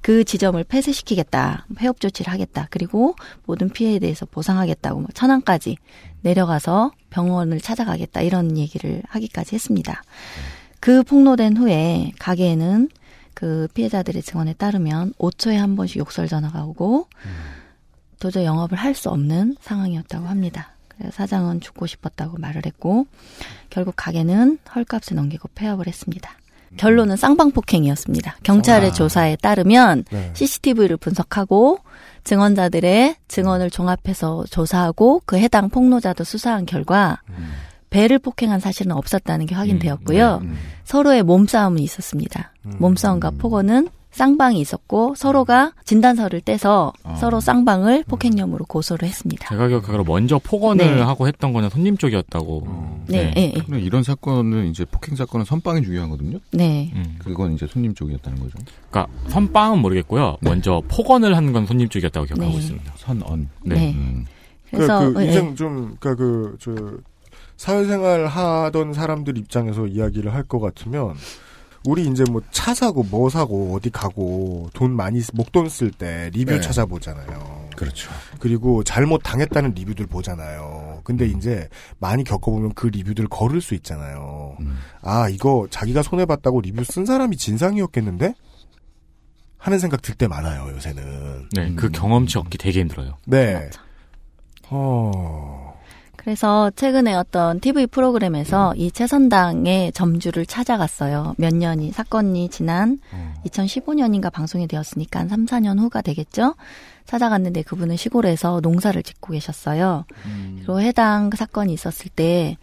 그 0.00 0.24
지점을 0.24 0.62
폐쇄시키겠다, 0.64 1.66
폐업 1.76 2.00
조치를 2.00 2.32
하겠다, 2.32 2.66
그리고 2.70 3.14
모든 3.46 3.68
피해에 3.68 3.98
대해서 3.98 4.26
보상하겠다고 4.26 5.00
뭐 5.00 5.08
천안까지 5.14 5.76
내려가서 6.22 6.92
병원을 7.10 7.60
찾아가겠다 7.60 8.22
이런 8.22 8.56
얘기를 8.58 9.02
하기까지 9.08 9.54
했습니다. 9.54 10.02
그 10.84 11.02
폭로된 11.02 11.56
후에 11.56 12.12
가게에는 12.18 12.90
그 13.32 13.68
피해자들의 13.72 14.22
증언에 14.22 14.52
따르면 14.52 15.14
5초에 15.18 15.56
한 15.56 15.76
번씩 15.76 15.96
욕설 15.96 16.28
전화가 16.28 16.62
오고 16.66 17.08
도저히 18.20 18.44
영업을 18.44 18.76
할 18.76 18.94
수 18.94 19.08
없는 19.08 19.56
상황이었다고 19.62 20.26
합니다. 20.26 20.74
그래서 20.88 21.10
사장은 21.10 21.62
죽고 21.62 21.86
싶었다고 21.86 22.36
말을 22.36 22.66
했고 22.66 23.06
결국 23.70 23.94
가게는 23.96 24.58
헐값에 24.74 25.14
넘기고 25.14 25.48
폐업을 25.54 25.86
했습니다. 25.86 26.30
결론은 26.76 27.16
쌍방폭행이었습니다. 27.16 28.36
경찰의 28.42 28.90
아. 28.90 28.92
조사에 28.92 29.36
따르면 29.36 30.04
네. 30.10 30.32
CCTV를 30.34 30.98
분석하고 30.98 31.78
증언자들의 32.24 33.16
증언을 33.28 33.70
종합해서 33.70 34.44
조사하고 34.50 35.22
그 35.24 35.38
해당 35.38 35.70
폭로자도 35.70 36.24
수사한 36.24 36.66
결과 36.66 37.22
배를 37.94 38.18
폭행한 38.18 38.58
사실은 38.58 38.90
없었다는 38.90 39.46
게 39.46 39.54
확인되었고요. 39.54 40.40
음. 40.42 40.56
서로의 40.82 41.22
몸싸움은 41.22 41.78
있었습니다. 41.78 42.52
몸싸움과 42.78 43.30
폭언은 43.38 43.88
쌍방이 44.10 44.60
있었고 44.60 45.14
서로가 45.16 45.72
진단서를 45.84 46.40
떼서 46.40 46.92
아. 47.04 47.14
서로 47.14 47.38
쌍방을 47.40 48.02
폭행혐으로 48.08 48.64
고소를 48.64 49.06
했습니다. 49.08 49.48
제가 49.48 49.68
기억하기로 49.68 50.02
먼저 50.04 50.40
폭언을 50.40 50.96
네. 50.96 51.02
하고 51.02 51.28
했던 51.28 51.52
거는 51.52 51.70
손님 51.70 51.96
쪽이었다고. 51.96 53.04
네, 53.08 53.32
네, 53.32 53.52
네. 53.54 53.62
근데 53.64 53.80
이런 53.80 54.02
사건은 54.02 54.66
이제 54.70 54.84
폭행 54.84 55.14
사건은 55.14 55.44
선빵이 55.44 55.82
중요하거든요. 55.82 56.38
네. 56.52 56.90
음. 56.94 57.16
그건 57.20 57.52
이제 57.54 57.66
손님 57.68 57.94
쪽이었다는 57.94 58.40
거죠. 58.40 58.58
그러니까 58.90 59.12
선빵은 59.28 59.78
모르겠고요. 59.78 60.38
먼저 60.40 60.82
폭언을 60.88 61.36
한 61.36 61.52
건 61.52 61.66
손님 61.66 61.88
쪽이었다고 61.88 62.26
기억하고 62.26 62.50
네. 62.50 62.56
있습니다. 62.58 62.92
선언. 62.96 63.48
네. 63.64 63.74
네. 63.76 63.94
음. 63.94 64.26
그래서 64.70 64.98
그, 65.00 65.12
그 65.12 65.18
네. 65.20 65.26
인생 65.26 65.54
좀, 65.54 65.96
그니까 66.00 66.14
그, 66.16 66.56
저, 66.60 66.72
사회생활 67.56 68.26
하던 68.26 68.92
사람들 68.92 69.38
입장에서 69.38 69.86
이야기를 69.86 70.32
할 70.34 70.44
것 70.44 70.60
같으면, 70.60 71.14
우리 71.86 72.06
이제 72.06 72.24
뭐 72.30 72.40
차 72.50 72.72
사고 72.74 73.02
뭐 73.02 73.28
사고 73.28 73.74
어디 73.74 73.90
가고 73.90 74.70
돈 74.74 74.92
많이, 74.96 75.20
쓰- 75.20 75.32
목돈 75.34 75.68
쓸 75.68 75.90
때 75.90 76.30
리뷰 76.32 76.52
네. 76.52 76.60
찾아보잖아요. 76.60 77.68
그렇죠. 77.76 78.10
그리고 78.38 78.82
잘못 78.84 79.18
당했다는 79.22 79.72
리뷰들 79.74 80.06
보잖아요. 80.06 81.00
근데 81.04 81.26
이제 81.26 81.68
많이 81.98 82.24
겪어보면 82.24 82.72
그 82.74 82.86
리뷰들 82.86 83.26
걸을 83.28 83.60
수 83.60 83.74
있잖아요. 83.74 84.56
음. 84.60 84.78
아, 85.02 85.28
이거 85.28 85.66
자기가 85.70 86.02
손해 86.02 86.24
봤다고 86.24 86.60
리뷰 86.62 86.84
쓴 86.84 87.04
사람이 87.04 87.36
진상이었겠는데? 87.36 88.34
하는 89.58 89.78
생각 89.78 90.00
들 90.02 90.14
때 90.14 90.26
많아요, 90.28 90.70
요새는. 90.74 91.48
네, 91.52 91.74
그 91.74 91.90
경험치 91.90 92.38
얻기 92.38 92.58
되게 92.58 92.80
힘들어요. 92.80 93.16
네. 93.26 93.68
어, 94.70 95.73
그래서 96.24 96.70
최근에 96.74 97.12
어떤 97.14 97.60
TV 97.60 97.86
프로그램에서 97.86 98.74
이 98.76 98.90
최선당의 98.90 99.92
점주를 99.92 100.46
찾아갔어요. 100.46 101.34
몇 101.36 101.54
년이 101.54 101.92
사건이 101.92 102.48
지난 102.48 102.98
2015년인가 103.44 104.32
방송이 104.32 104.66
되었으니까 104.66 105.20
한 105.20 105.28
3, 105.28 105.44
4년 105.44 105.78
후가 105.78 106.00
되겠죠. 106.00 106.54
찾아갔는데 107.04 107.60
그분은 107.62 107.98
시골에서 107.98 108.60
농사를 108.62 109.02
짓고 109.02 109.34
계셨어요. 109.34 110.06
그리고 110.56 110.80
해당 110.80 111.30
사건이 111.30 111.74
있었을 111.74 112.10
때 112.10 112.56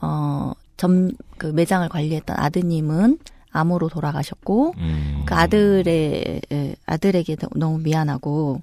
어, 0.00 0.52
점, 0.76 1.10
그 1.36 1.46
매장을 1.46 1.88
관리했던 1.88 2.36
아드님은 2.38 3.18
암으로 3.50 3.88
돌아가셨고, 3.88 4.74
음. 4.78 5.22
그 5.26 5.34
아들의, 5.34 6.40
에, 6.52 6.74
아들에게 6.86 7.36
너무 7.56 7.78
미안하고, 7.78 8.62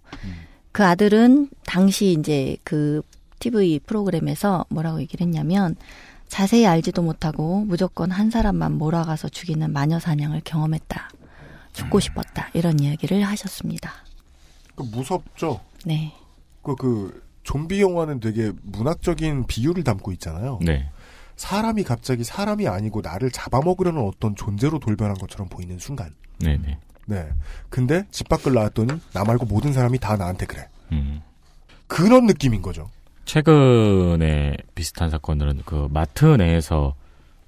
그 0.72 0.86
아들은 0.86 1.50
당시 1.66 2.16
이제 2.18 2.56
그 2.64 3.02
TV 3.40 3.80
프로그램에서 3.80 4.66
뭐라고 4.70 5.02
얘기를 5.02 5.26
했냐면, 5.26 5.76
자세히 6.28 6.66
알지도 6.66 7.02
못하고 7.02 7.64
무조건 7.66 8.12
한 8.12 8.30
사람만 8.30 8.74
몰아가서 8.74 9.30
죽이는 9.30 9.72
마녀 9.72 10.00
사냥을 10.00 10.42
경험했다. 10.44 11.10
죽고 11.74 12.00
싶었다. 12.00 12.50
이런 12.54 12.80
이야기를 12.80 13.24
하셨습니다. 13.24 13.92
그 14.76 14.84
무섭죠. 14.84 15.62
네. 15.86 16.14
그, 16.64 16.76
그, 16.76 17.24
좀비 17.44 17.82
영화는 17.82 18.20
되게 18.20 18.52
문학적인 18.64 19.46
비유를 19.48 19.84
담고 19.84 20.12
있잖아요. 20.14 20.60
네. 20.62 20.90
사람이 21.38 21.84
갑자기 21.84 22.24
사람이 22.24 22.68
아니고 22.68 23.02
나를 23.02 23.32
잡아먹으려는 23.32 24.02
어떤 24.02 24.36
존재로 24.36 24.80
돌변한 24.80 25.16
것처럼 25.16 25.48
보이는 25.48 25.80
순간. 25.80 26.14
네네. 26.40 26.78
네. 27.06 27.30
근데 27.70 28.06
집 28.12 28.28
밖을 28.28 28.54
나왔더니 28.54 29.00
나 29.14 29.24
말고 29.24 29.46
모든 29.46 29.72
사람이 29.72 30.00
다 30.00 30.18
나한테 30.18 30.46
그래. 30.46 30.68
음. 30.92 31.22
그런 31.88 32.26
느낌인 32.26 32.62
거죠. 32.62 32.90
최근에 33.28 34.55
비슷한 34.73 35.09
사건들은 35.09 35.61
그 35.65 35.89
마트 35.91 36.25
내에서 36.25 36.95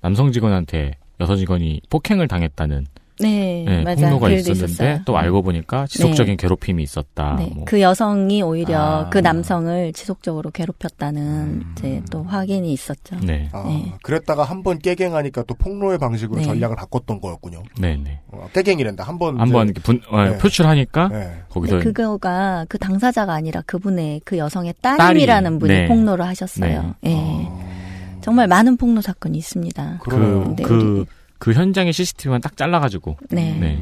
남성 0.02 0.34
직원한테 0.34 0.98
여성 1.22 1.38
직원이 1.38 1.82
폭행을 1.90 2.28
당했다는 2.28 2.86
네, 3.22 3.64
네, 3.68 3.84
맞아요. 3.84 3.96
폭로가 3.98 4.28
글도 4.30 4.52
있었는데 4.52 4.66
있었어요. 4.66 5.00
또 5.06 5.18
알고 5.18 5.42
보니까 5.42 5.86
지속적인 5.88 6.34
네. 6.34 6.36
괴롭힘이 6.38 6.82
있었다. 6.84 7.36
네, 7.38 7.52
뭐. 7.54 7.66
그 7.66 7.82
여성이 7.82 8.42
오히려 8.42 8.80
아. 8.80 9.10
그 9.10 9.18
남성을 9.18 9.92
지속적으로 9.94 10.52
괴롭혔다는 10.52 11.64
이제 11.74 12.02
또 12.12 12.24
확인이 12.24 12.72
있었죠. 12.72 13.18
네. 13.22 13.50
아, 13.52 13.64
네. 13.68 13.94
그랬다가 14.04 14.44
한 14.44 14.60
번 14.64 14.78
깨갱하니까 14.80 15.44
또 15.44 15.56
폭로의 15.56 15.98
방식으로 15.98 16.40
네. 16.42 16.46
전략을 16.46 16.76
바꿨던 16.76 17.22
거였군요. 17.22 17.64
네 17.80 17.96
네. 18.04 18.20
어, 18.32 18.48
깨갱이란다. 18.54 19.04
한 19.06 19.18
번. 19.18 19.40
한번 19.40 19.74
분, 19.84 20.02
어, 20.10 20.24
네. 20.24 20.38
표출하니까 20.38 21.08
네. 21.10 21.34
거기서 21.50 21.80
그거가 21.80 22.66
그 22.70 22.78
당사자가 22.78 23.34
아니라 23.34 23.62
그분의 23.66 24.22
그 24.26 24.38
여성의 24.38 24.74
따님이라는 24.82 25.60
분이 25.60 25.74
네. 25.74 25.88
폭로를 25.88 26.26
하셨어요. 26.26 26.96
예. 27.06 27.48
정말 28.22 28.48
많은 28.48 28.76
폭로 28.76 29.00
사건이 29.02 29.38
있습니다. 29.38 30.00
그, 30.04 30.10
그, 30.10 30.56
우리- 30.58 31.06
그 31.40 31.54
현장의 31.54 31.94
CCTV만 31.94 32.42
딱 32.42 32.56
잘라가지고. 32.56 33.18
네. 33.32 33.82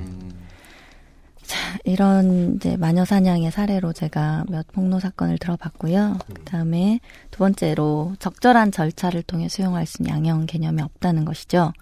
이런 1.86 2.56
이제 2.56 2.76
마녀 2.78 3.06
사냥의 3.06 3.52
사례로 3.52 3.94
제가 3.94 4.46
몇 4.50 4.68
폭로 4.74 5.00
사건을 5.00 5.38
들어봤고요. 5.38 6.18
그 6.34 6.44
다음에 6.44 7.00
두 7.32 7.40
번째로 7.40 8.16
적절한 8.20 8.72
절차를 8.72 9.24
통해 9.24 9.48
수용할 9.48 9.86
수 9.86 10.02
있는 10.02 10.16
양형 10.16 10.46
개념이 10.46 10.82
없다는 10.82 11.26
것이죠. 11.26 11.74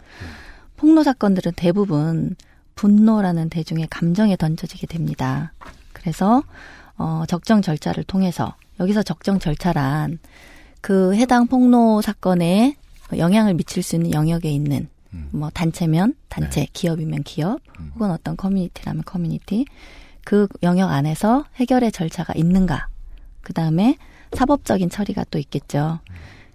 폭로 0.78 1.04
사건들은 1.04 1.54
대부분 1.56 2.36
분노라는 2.76 3.50
대중의 3.50 3.88
감정에 3.90 4.36
던져지게 4.36 4.88
됩니다. 4.88 5.54
그래서 5.94 6.44
어 6.98 7.24
적정 7.28 7.62
절차를 7.62 8.04
통해서 8.04 8.56
여기서 8.80 9.04
적정 9.04 9.40
절차란 9.40 10.20
그 10.82 11.16
해당 11.16 11.48
폭로 11.48 12.02
사건에 12.02 12.76
영향을 13.18 13.54
미칠 13.56 13.82
수 13.82 13.96
있는 13.96 14.14
영역에 14.14 14.50
있는 14.50 14.90
뭐 15.32 15.50
단체면 15.50 16.16
단체, 16.30 16.68
기업이면 16.74 17.24
기업, 17.24 17.60
혹은 17.96 18.12
어떤 18.12 18.36
커뮤니티라면 18.38 19.04
커뮤니티 19.06 19.66
그 20.24 20.48
영역 20.64 20.92
안에서 20.92 21.46
해결의 21.56 21.92
절차가 21.92 22.34
있는가. 22.36 22.88
그 23.42 23.54
다음에 23.54 23.98
사법적인 24.34 24.90
처리가 24.90 25.26
또 25.30 25.38
있겠죠. 25.40 26.00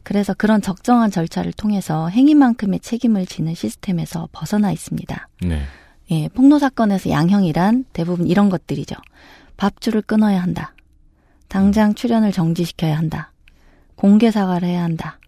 그래서 0.02 0.34
그런 0.34 0.60
적정한 0.60 1.10
절차를 1.10 1.52
통해서 1.52 2.08
행위만큼의 2.08 2.80
책임을 2.80 3.26
지는 3.26 3.54
시스템에서 3.54 4.28
벗어나 4.32 4.72
있습니다. 4.72 5.28
네. 5.42 5.62
예, 6.10 6.28
폭로 6.28 6.58
사건에서 6.58 7.10
양형이란 7.10 7.84
대부분 7.92 8.26
이런 8.26 8.48
것들이죠. 8.48 8.96
밥줄을 9.56 10.02
끊어야 10.02 10.42
한다. 10.42 10.74
당장 11.48 11.94
출연을 11.94 12.32
정지시켜야 12.32 12.96
한다. 12.96 13.32
공개 13.94 14.30
사과를 14.30 14.68
해야 14.68 14.82
한다. 14.82 15.18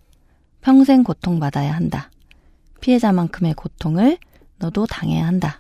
평생 0.62 1.02
고통받아야 1.04 1.72
한다. 1.72 2.10
피해자만큼의 2.82 3.54
고통을 3.54 4.18
너도 4.58 4.86
당해야 4.86 5.26
한다. 5.26 5.58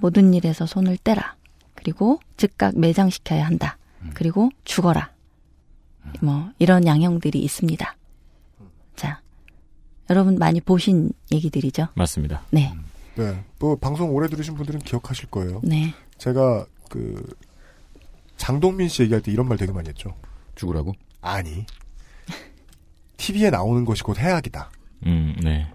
모든 0.00 0.34
일에서 0.34 0.66
손을 0.66 0.98
떼라. 0.98 1.36
그리고 1.74 2.20
즉각 2.36 2.78
매장시켜야 2.78 3.46
한다. 3.46 3.78
그리고 4.14 4.50
죽어라. 4.64 5.10
뭐 6.20 6.50
이런 6.58 6.86
양형들이 6.86 7.38
있습니다. 7.40 7.96
자, 8.96 9.20
여러분 10.10 10.38
많이 10.38 10.60
보신 10.60 11.12
얘기들이죠. 11.32 11.88
맞습니다. 11.94 12.42
네. 12.50 12.74
네. 13.16 13.44
뭐 13.58 13.76
방송 13.76 14.14
오래 14.14 14.28
들으신 14.28 14.54
분들은 14.54 14.80
기억하실 14.80 15.30
거예요. 15.30 15.60
네. 15.64 15.94
제가 16.18 16.66
그 16.88 17.24
장동민 18.36 18.88
씨 18.88 19.02
얘기할 19.02 19.22
때 19.22 19.32
이런 19.32 19.48
말 19.48 19.58
되게 19.58 19.72
많이 19.72 19.88
했죠. 19.88 20.14
죽으라고? 20.54 20.94
아니. 21.20 21.66
TV에 23.16 23.50
나오는 23.50 23.84
것이 23.84 24.02
곧 24.02 24.18
해악이다. 24.18 24.70
음, 25.06 25.36
네. 25.42 25.70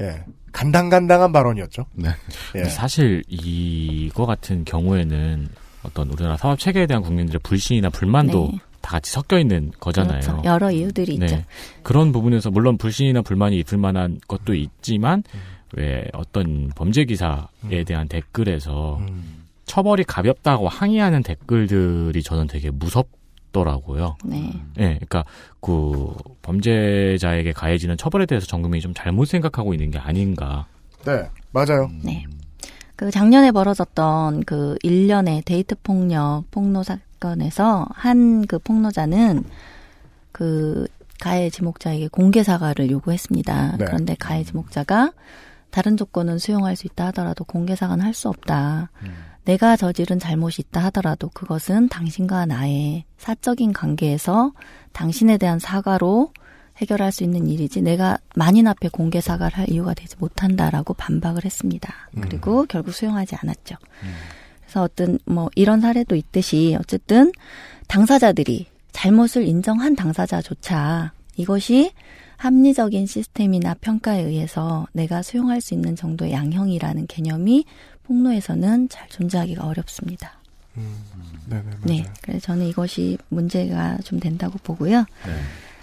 예. 0.00 0.24
간당간당한 0.52 1.32
발언이었죠. 1.32 1.86
네. 1.94 2.08
예. 2.56 2.64
사실 2.64 3.22
이거 3.28 4.26
같은 4.26 4.64
경우에는 4.64 5.48
어떤 5.82 6.10
우리나라 6.10 6.36
사법 6.36 6.58
체계에 6.58 6.86
대한 6.86 7.02
국민들의 7.02 7.40
불신이나 7.42 7.90
불만도 7.90 8.48
네. 8.52 8.58
다 8.80 8.92
같이 8.92 9.12
섞여 9.12 9.38
있는 9.38 9.70
거잖아요. 9.78 10.20
그렇죠. 10.20 10.42
여러 10.44 10.70
이유들이 10.70 11.14
있죠. 11.14 11.26
네. 11.26 11.44
그런 11.82 12.12
부분에서 12.12 12.50
물론 12.50 12.78
불신이나 12.78 13.22
불만이 13.22 13.58
있을 13.58 13.78
만한 13.78 14.18
것도 14.26 14.54
있지만 14.54 15.22
왜 15.74 16.04
어떤 16.14 16.70
범죄 16.74 17.04
기사에 17.04 17.84
대한 17.86 18.08
댓글에서 18.08 19.00
처벌이 19.66 20.02
가볍다고 20.04 20.68
항의하는 20.68 21.22
댓글들이 21.22 22.22
저는 22.22 22.46
되게 22.46 22.70
무섭 22.70 23.08
더라고요. 23.52 24.16
네. 24.24 24.52
예, 24.78 24.94
그러니까 24.94 25.24
그 25.60 26.14
범죄자에게 26.42 27.52
가해지는 27.52 27.96
처벌에 27.96 28.26
대해서 28.26 28.46
전 28.46 28.62
국민이 28.62 28.80
좀 28.80 28.94
잘못 28.94 29.26
생각하고 29.26 29.74
있는 29.74 29.90
게 29.90 29.98
아닌가. 29.98 30.66
네, 31.04 31.28
맞아요. 31.52 31.90
네. 32.02 32.24
그 32.96 33.10
작년에 33.10 33.50
벌어졌던 33.52 34.44
그 34.44 34.76
일련의 34.82 35.42
데이트 35.42 35.74
폭력 35.82 36.44
폭로 36.50 36.82
사건에서 36.82 37.86
한 37.94 38.44
그 38.46 38.58
폭로자는 38.58 39.44
그 40.32 40.86
가해 41.18 41.50
지목자에게 41.50 42.08
공개 42.08 42.42
사과를 42.42 42.90
요구했습니다. 42.90 43.76
네. 43.78 43.84
그런데 43.84 44.14
가해 44.14 44.44
지목자가 44.44 45.12
다른 45.70 45.96
조건은 45.96 46.38
수용할 46.38 46.76
수 46.76 46.86
있다 46.86 47.06
하더라도 47.06 47.44
공개 47.44 47.76
사과는 47.76 48.04
할 48.04 48.12
수 48.14 48.28
없다. 48.28 48.90
내가 49.50 49.74
저지른 49.74 50.20
잘못이 50.20 50.62
있다 50.62 50.84
하더라도 50.84 51.28
그것은 51.30 51.88
당신과 51.88 52.46
나의 52.46 53.02
사적인 53.18 53.72
관계에서 53.72 54.52
당신에 54.92 55.38
대한 55.38 55.58
사과로 55.58 56.30
해결할 56.76 57.10
수 57.10 57.24
있는 57.24 57.48
일이지 57.48 57.82
내가 57.82 58.16
만인 58.36 58.68
앞에 58.68 58.88
공개 58.90 59.20
사과를 59.20 59.58
할 59.58 59.68
이유가 59.68 59.92
되지 59.92 60.14
못한다라고 60.20 60.94
반박을 60.94 61.44
했습니다. 61.44 61.92
그리고 62.20 62.64
결국 62.68 62.92
수용하지 62.92 63.34
않았죠. 63.40 63.74
그래서 64.60 64.82
어떤 64.82 65.18
뭐 65.24 65.50
이런 65.56 65.80
사례도 65.80 66.14
있듯이 66.14 66.76
어쨌든 66.78 67.32
당사자들이 67.88 68.66
잘못을 68.92 69.48
인정한 69.48 69.96
당사자조차 69.96 71.12
이것이 71.34 71.90
합리적인 72.36 73.06
시스템이나 73.06 73.74
평가에 73.74 74.22
의해서 74.22 74.86
내가 74.92 75.22
수용할 75.22 75.60
수 75.60 75.74
있는 75.74 75.96
정도의 75.96 76.32
양형이라는 76.32 77.08
개념이 77.08 77.64
폭로에서는 78.10 78.88
잘 78.88 79.08
존재하기가 79.08 79.64
어렵습니다. 79.64 80.32
네네. 81.46 81.70
네. 81.84 82.04
그래서 82.22 82.40
저는 82.40 82.66
이것이 82.66 83.18
문제가 83.28 83.98
좀 84.04 84.18
된다고 84.18 84.58
보고요. 84.64 85.06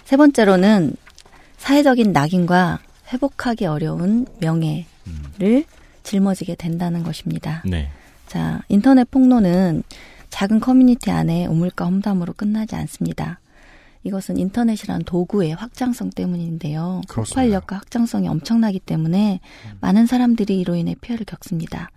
세 0.04 0.16
번째로는 0.18 0.94
사회적인 1.56 2.12
낙인과 2.12 2.80
회복하기 3.12 3.64
어려운 3.64 4.26
명예를 4.40 5.64
짊어지게 6.02 6.56
된다는 6.56 7.02
것입니다. 7.02 7.62
네. 7.64 7.90
자, 8.26 8.60
인터넷 8.68 9.10
폭로는 9.10 9.82
작은 10.28 10.60
커뮤니티 10.60 11.10
안에 11.10 11.46
우물가 11.46 11.86
험담으로 11.86 12.34
끝나지 12.34 12.76
않습니다. 12.76 13.40
이것은 14.08 14.36
인터넷이란 14.38 15.04
도구의 15.04 15.52
확장성 15.54 16.10
때문인데요. 16.10 17.02
폭발력과 17.08 17.76
확장성이 17.76 18.28
엄청나기 18.28 18.80
때문에 18.80 19.40
많은 19.80 20.06
사람들이 20.06 20.58
이로 20.58 20.74
인해 20.74 20.94
피해를 21.00 21.24
겪습니다. 21.24 21.90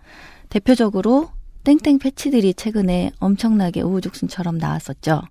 대표적으로 0.49 1.30
땡땡 1.64 1.99
패치들이 1.99 2.53
최근에 2.53 3.12
엄청나게 3.20 3.82
우후죽순처럼 3.82 4.57
나왔었죠. 4.57 5.22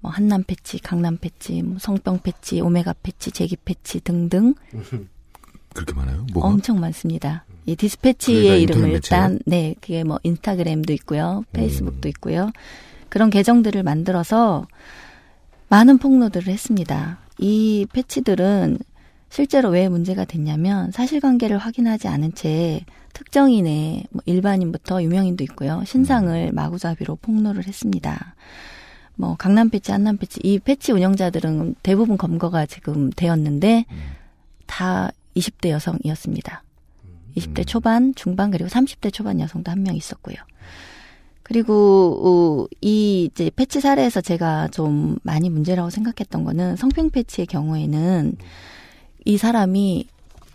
뭐 0.00 0.10
한남 0.10 0.42
패치, 0.44 0.78
강남 0.78 1.16
패치, 1.18 1.62
뭐 1.62 1.78
성병 1.78 2.20
패치, 2.20 2.60
오메가 2.60 2.94
패치, 3.02 3.32
재기 3.32 3.56
패치 3.56 4.00
등등 4.00 4.54
그렇게 5.74 5.94
많아요? 5.94 6.26
뭐가? 6.32 6.48
엄청 6.48 6.80
많습니다. 6.80 7.44
이 7.48 7.76
그러니까 7.76 7.80
디스패치의 7.80 8.62
이름을? 8.62 8.90
일단 8.90 9.38
네 9.46 9.74
그게 9.80 10.02
뭐 10.04 10.18
인스타그램도 10.22 10.92
있고요, 10.94 11.44
페이스북도 11.52 12.08
있고요. 12.08 12.50
그런 13.08 13.30
계정들을 13.30 13.82
만들어서 13.82 14.66
많은 15.70 15.98
폭로들을 15.98 16.52
했습니다. 16.52 17.18
이 17.38 17.86
패치들은 17.92 18.78
실제로 19.28 19.68
왜 19.70 19.88
문제가 19.88 20.24
됐냐면 20.24 20.90
사실관계를 20.90 21.58
확인하지 21.58 22.08
않은 22.08 22.34
채 22.34 22.84
특정인의 23.12 24.06
뭐 24.10 24.20
일반인부터 24.26 25.02
유명인도 25.02 25.44
있고요 25.44 25.82
신상을 25.86 26.50
마구잡이로 26.52 27.16
폭로를 27.16 27.66
했습니다. 27.66 28.34
뭐 29.14 29.36
강남 29.36 29.70
패치, 29.70 29.92
한남 29.92 30.16
패치 30.16 30.40
이 30.42 30.58
패치 30.58 30.90
운영자들은 30.92 31.76
대부분 31.84 32.16
검거가 32.18 32.66
지금 32.66 33.10
되었는데 33.10 33.84
다 34.66 35.10
20대 35.36 35.68
여성이었습니다. 35.70 36.64
20대 37.36 37.64
초반, 37.64 38.12
중반 38.16 38.50
그리고 38.50 38.68
30대 38.68 39.12
초반 39.12 39.38
여성도 39.38 39.70
한 39.70 39.84
명 39.84 39.94
있었고요. 39.94 40.34
그리고 41.50 42.20
어, 42.22 42.74
이 42.80 43.24
이제 43.24 43.50
패치 43.56 43.80
사례에서 43.80 44.20
제가 44.20 44.68
좀 44.68 45.18
많이 45.24 45.50
문제라고 45.50 45.90
생각했던 45.90 46.44
거는 46.44 46.76
성평 46.76 47.10
패치의 47.10 47.46
경우에는 47.46 48.36
이 49.24 49.36
사람이 49.36 50.06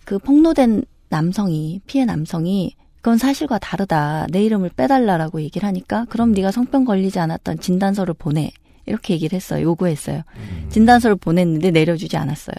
그 0.05 0.19
폭로된 0.19 0.85
남성이 1.09 1.81
피해 1.85 2.05
남성이 2.05 2.77
그건 3.01 3.17
사실과 3.17 3.57
다르다. 3.57 4.27
내 4.31 4.41
이름을 4.45 4.69
빼달라라고 4.69 5.41
얘기를 5.41 5.67
하니까 5.67 6.05
그럼 6.05 6.31
네가 6.31 6.51
성병 6.51 6.85
걸리지 6.85 7.19
않았던 7.19 7.59
진단서를 7.59 8.13
보내. 8.13 8.51
이렇게 8.85 9.15
얘기를 9.15 9.35
했어요. 9.35 9.63
요구했어요. 9.63 10.21
진단서를 10.69 11.17
보냈는데 11.17 11.71
내려주지 11.71 12.15
않았어요. 12.15 12.55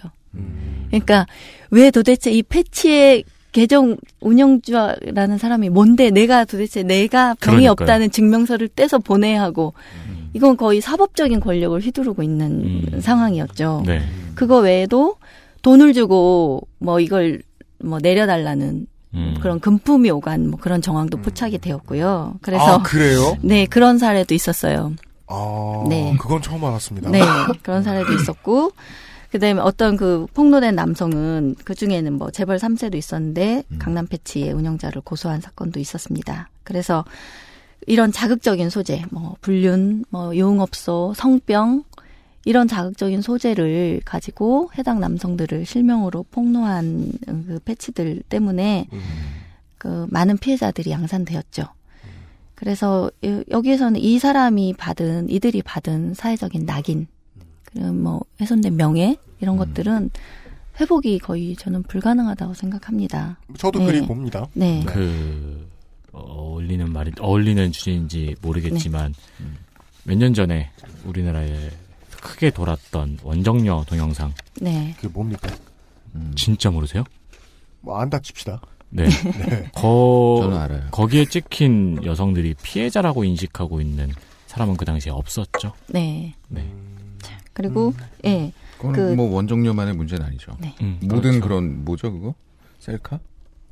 그러니까 0.88 1.26
왜 1.70 1.90
도대체 1.90 2.30
이 2.32 2.42
패치의 2.42 3.24
계정 3.56 3.96
운영주라는 4.20 5.38
사람이 5.38 5.70
뭔데 5.70 6.10
내가 6.10 6.44
도대체 6.44 6.82
내가 6.82 7.32
병이 7.40 7.60
그러니까요. 7.62 7.70
없다는 7.70 8.10
증명서를 8.10 8.68
떼서 8.68 8.98
보내야 8.98 9.40
하고 9.40 9.72
이건 10.34 10.58
거의 10.58 10.82
사법적인 10.82 11.40
권력을 11.40 11.80
휘두르고 11.80 12.22
있는 12.22 13.00
상황이었죠. 13.00 13.84
네. 13.86 14.02
그거 14.34 14.58
외에도 14.58 15.16
돈을 15.62 15.94
주고 15.94 16.68
뭐 16.78 17.00
이걸 17.00 17.40
뭐 17.82 17.98
내려달라는 17.98 18.86
음. 19.14 19.34
그런 19.40 19.58
금품이 19.58 20.10
오간 20.10 20.50
뭐 20.50 20.60
그런 20.60 20.82
정황도 20.82 21.22
포착이 21.22 21.56
되었고요. 21.56 22.34
그래서 22.42 22.62
아, 22.62 22.82
그래요? 22.82 23.38
네 23.40 23.64
그런 23.64 23.96
사례도 23.96 24.34
있었어요. 24.34 24.92
아, 25.28 25.84
네. 25.88 26.14
그건 26.20 26.42
처음 26.42 26.62
알았습니다. 26.62 27.08
네 27.08 27.20
그런 27.62 27.82
사례도 27.82 28.12
있었고 28.12 28.72
그다음에 29.36 29.60
어떤 29.60 29.96
그 29.96 30.26
폭로된 30.34 30.74
남성은 30.74 31.56
그 31.64 31.74
중에는 31.74 32.12
뭐 32.14 32.30
재벌 32.30 32.56
3세도 32.58 32.94
있었는데 32.94 33.64
강남 33.78 34.06
패치의 34.06 34.52
운영자를 34.52 35.02
고소한 35.02 35.40
사건도 35.40 35.78
있었습니다. 35.80 36.48
그래서 36.64 37.04
이런 37.86 38.12
자극적인 38.12 38.70
소재, 38.70 39.04
뭐 39.10 39.36
불륜, 39.40 40.04
뭐 40.08 40.34
유흥업소, 40.34 41.12
성병 41.16 41.84
이런 42.44 42.66
자극적인 42.68 43.22
소재를 43.22 44.00
가지고 44.04 44.70
해당 44.78 45.00
남성들을 45.00 45.66
실명으로 45.66 46.24
폭로한 46.30 47.12
그 47.26 47.60
패치들 47.64 48.22
때문에 48.28 48.86
그 49.78 50.06
많은 50.10 50.38
피해자들이 50.38 50.90
양산되었죠. 50.90 51.64
그래서 52.54 53.10
여- 53.24 53.42
여기에서는 53.50 54.00
이 54.00 54.18
사람이 54.18 54.74
받은 54.78 55.28
이들이 55.28 55.62
받은 55.62 56.14
사회적인 56.14 56.64
낙인, 56.64 57.06
뭐 57.80 58.22
훼손된 58.40 58.76
명예 58.76 59.16
이런 59.40 59.56
것들은 59.56 60.10
회복이 60.80 61.18
거의 61.20 61.56
저는 61.56 61.82
불가능하다고 61.84 62.54
생각합니다. 62.54 63.38
저도 63.58 63.78
네. 63.80 63.86
그리 63.86 64.00
봅니다. 64.06 64.46
네. 64.52 64.82
그 64.86 65.66
어울리는 66.12 66.90
말이 66.92 67.12
어울리는 67.20 67.72
주제인지 67.72 68.36
모르겠지만 68.42 69.14
네. 69.38 69.46
몇년 70.04 70.34
전에 70.34 70.70
우리나라에 71.04 71.70
크게 72.22 72.50
돌았던 72.50 73.18
원정녀 73.22 73.84
동영상 73.86 74.32
네. 74.60 74.92
그게 74.96 75.08
뭡니까? 75.08 75.48
진짜 76.34 76.70
모르세요? 76.70 77.04
뭐 77.82 78.00
안 78.00 78.08
다 78.10 78.18
칩시다. 78.18 78.60
네. 78.90 79.04
네. 79.48 79.70
거 79.74 80.38
저는 80.42 80.56
알아요. 80.56 80.82
거기에 80.90 81.24
찍힌 81.26 82.02
여성들이 82.04 82.54
피해자라고 82.62 83.24
인식하고 83.24 83.80
있는 83.80 84.10
사람은 84.46 84.76
그 84.76 84.84
당시에 84.84 85.12
없었죠. 85.12 85.72
네. 85.88 86.34
네. 86.48 86.66
그리고 87.56 87.94
예. 88.26 88.52
그건 88.76 88.92
그 88.92 89.14
뭐 89.16 89.34
원정료만의 89.34 89.94
문제는 89.94 90.26
아니죠. 90.26 90.52
네. 90.60 90.74
음, 90.82 90.98
모든 91.00 91.20
그렇죠. 91.22 91.40
그런 91.40 91.84
뭐죠 91.86 92.12
그거? 92.12 92.34
셀카? 92.78 93.18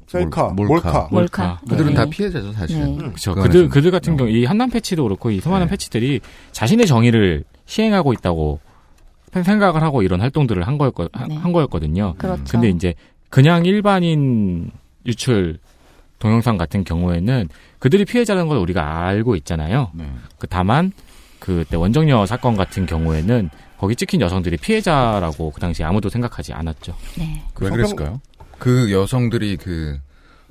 셀카, 0.07 0.49
몰- 0.51 0.66
몰카. 0.68 1.09
몰카. 1.11 1.61
그들은 1.68 1.89
네. 1.91 1.95
다 1.95 2.07
피해자죠 2.07 2.53
사실은. 2.53 2.93
네. 2.93 2.97
그렇죠. 2.97 3.35
그 3.35 3.43
그들. 3.43 3.68
그들 3.68 3.91
같은 3.91 4.16
경우 4.16 4.30
이 4.30 4.47
한남 4.47 4.70
패치도 4.70 5.03
그렇고 5.03 5.30
이 5.30 5.41
수많은 5.41 5.66
네. 5.66 5.70
패치들이 5.70 6.20
자신의 6.53 6.87
정의를 6.87 7.45
시행하고 7.66 8.12
있다고 8.14 8.61
생각을 9.32 9.82
하고 9.82 10.03
이런 10.03 10.20
활동들을 10.20 10.66
한 10.66 10.78
거였거 10.78 11.09
한- 11.12 11.28
네. 11.28 11.35
한 11.37 11.53
거였거든요. 11.53 12.14
그렇죠. 12.16 12.45
근데 12.51 12.68
이제 12.70 12.95
그냥 13.28 13.66
일반인 13.66 14.70
유출 15.07 15.59
동영상 16.18 16.57
같은 16.57 16.85
경우에는 16.85 17.49
그들이 17.78 18.05
피해자라는 18.07 18.49
걸 18.49 18.57
우리가 18.59 19.05
알고 19.07 19.37
있잖아요. 19.37 19.91
네. 19.93 20.09
그 20.39 20.47
다만 20.47 20.93
그때 21.41 21.76
원정녀 21.76 22.24
사건 22.26 22.57
같은 22.57 22.87
경우에는 22.87 23.51
거기 23.79 23.97
찍힌 23.97 24.20
여성들이 24.20 24.57
피해자라고 24.59 25.51
그 25.51 25.61
당시 25.61 25.83
에 25.83 25.87
아무도 25.87 26.09
생각하지 26.09 26.53
않았죠. 26.53 26.95
네. 27.18 27.43
왜 27.61 27.70
그랬을까요? 27.70 28.20
그 28.59 28.93
여성들이 28.93 29.57
그 29.57 29.99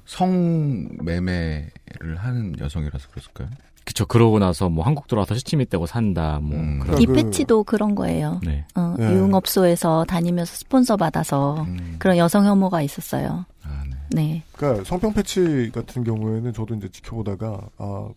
성매매를 0.05 1.71
하는 2.17 2.55
여성이라서 2.59 3.07
그랬을까요? 3.09 3.47
그쵸. 3.86 4.05
그러고 4.05 4.39
나서 4.39 4.69
뭐 4.69 4.86
한국 4.86 5.07
들어와서 5.07 5.36
시치미 5.36 5.67
떼고 5.69 5.86
산다. 5.86 6.39
뭐 6.41 6.57
음. 6.57 6.80
그런. 6.80 7.01
이 7.01 7.05
그- 7.05 7.13
패치도 7.13 7.63
그런 7.65 7.95
거예요. 7.95 8.39
네. 8.43 8.65
어, 8.76 8.95
네. 8.97 9.05
유흥업소에서 9.11 10.05
다니면서 10.07 10.53
스폰서 10.55 10.95
받아서 10.97 11.63
음. 11.67 11.95
그런 11.99 12.17
여성 12.17 12.45
혐오가 12.45 12.82
있었어요. 12.82 13.45
아, 13.63 13.84
네. 13.89 13.97
네. 14.11 14.43
그러니까 14.53 14.84
성평 14.86 15.13
패치 15.13 15.71
같은 15.74 16.03
경우에는 16.05 16.53
저도 16.53 16.76
이제 16.76 16.88
지켜보다가 16.89 17.59
아 17.78 18.07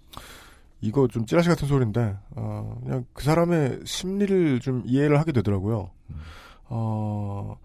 이거 0.80 1.08
좀 1.08 1.26
찌라시 1.26 1.48
같은 1.48 1.66
소리인데 1.68 2.16
아 2.36 2.74
그냥 2.82 3.04
그 3.12 3.24
사람의 3.24 3.80
심리를 3.84 4.60
좀 4.60 4.82
이해를 4.86 5.18
하게 5.18 5.32
되더라고요. 5.32 5.90
어 6.64 7.56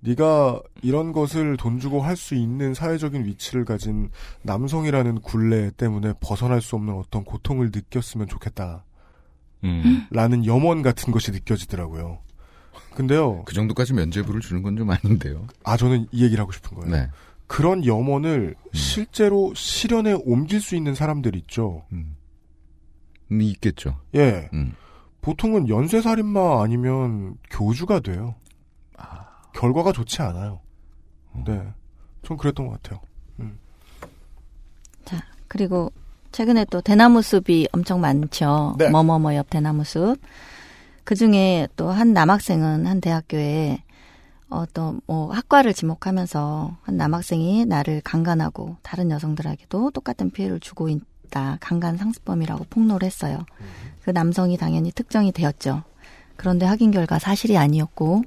네가 0.00 0.60
이런 0.82 1.12
것을 1.12 1.56
돈 1.56 1.80
주고 1.80 2.00
할 2.02 2.16
수 2.16 2.34
있는 2.34 2.74
사회적인 2.74 3.24
위치를 3.24 3.64
가진 3.64 4.10
남성이라는 4.42 5.20
굴레 5.22 5.72
때문에 5.76 6.14
벗어날 6.20 6.60
수 6.60 6.76
없는 6.76 6.94
어떤 6.94 7.24
고통을 7.24 7.70
느꼈으면 7.74 8.28
좋겠다라는 8.28 8.82
음. 9.64 10.44
염원 10.46 10.82
같은 10.82 11.12
것이 11.12 11.30
느껴지더라고요. 11.32 12.18
근데요, 12.94 13.42
그 13.44 13.54
정도까지 13.54 13.94
면죄부를 13.94 14.40
주는 14.40 14.62
건 14.62 14.76
좀 14.76 14.90
아닌데요. 14.90 15.46
아 15.64 15.76
저는 15.76 16.06
이 16.12 16.22
얘기를 16.24 16.40
하고 16.40 16.52
싶은 16.52 16.76
거예요. 16.78 16.90
네. 16.94 17.08
그런 17.46 17.84
염원을 17.84 18.54
실제로 18.74 19.52
실현에 19.54 20.12
옮길 20.12 20.60
수 20.60 20.76
있는 20.76 20.94
사람들 20.94 21.34
있죠. 21.36 21.84
음. 21.92 22.14
음, 23.32 23.40
있겠죠. 23.42 23.96
예. 24.14 24.48
음. 24.52 24.74
보통은 25.20 25.68
연쇄살인마 25.68 26.62
아니면 26.62 27.36
교주가 27.50 28.00
돼요. 28.00 28.34
결과가 29.54 29.92
좋지 29.92 30.22
않아요. 30.22 30.60
네. 31.46 31.62
전 32.22 32.36
그랬던 32.36 32.68
것 32.68 32.80
같아요. 32.82 33.00
자, 35.04 35.22
그리고 35.48 35.90
최근에 36.32 36.66
또 36.70 36.80
대나무 36.80 37.22
숲이 37.22 37.68
엄청 37.72 38.00
많죠. 38.00 38.76
네. 38.78 38.88
뭐뭐뭐 38.90 39.34
옆 39.34 39.50
대나무 39.50 39.84
숲. 39.84 40.16
그 41.04 41.14
중에 41.14 41.66
또 41.76 41.90
한 41.90 42.12
남학생은 42.12 42.86
한 42.86 43.00
대학교에 43.00 43.82
어떤 44.50 45.00
뭐 45.06 45.32
학과를 45.32 45.74
지목하면서 45.74 46.76
한 46.82 46.96
남학생이 46.96 47.66
나를 47.66 48.00
강간하고 48.02 48.76
다른 48.82 49.10
여성들에게도 49.10 49.90
똑같은 49.90 50.30
피해를 50.30 50.60
주고 50.60 50.88
있 50.88 51.00
다. 51.28 51.58
강간 51.60 51.96
상습범이라고 51.96 52.66
폭로를 52.70 53.06
했어요. 53.06 53.44
그 54.04 54.10
남성이 54.10 54.56
당연히 54.56 54.90
특정이 54.90 55.32
되었죠. 55.32 55.82
그런데 56.36 56.66
확인 56.66 56.90
결과 56.90 57.18
사실이 57.18 57.56
아니었고 57.56 58.22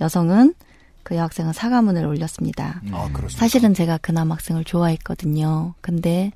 여성은 0.00 0.54
그 1.02 1.16
여학생은 1.16 1.52
사과문을 1.52 2.04
올렸습니다. 2.04 2.80
아, 2.90 3.08
그렇습니다. 3.12 3.38
사실은 3.38 3.74
제가 3.74 3.98
그 3.98 4.10
남학생을 4.12 4.64
좋아했거든요. 4.64 5.74
근데 5.80 6.32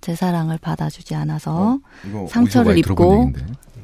제 0.00 0.14
사랑을 0.14 0.58
받아주지 0.58 1.14
않아서 1.14 1.78
이거 2.08 2.26
상처를 2.28 2.78
입고. 2.78 3.32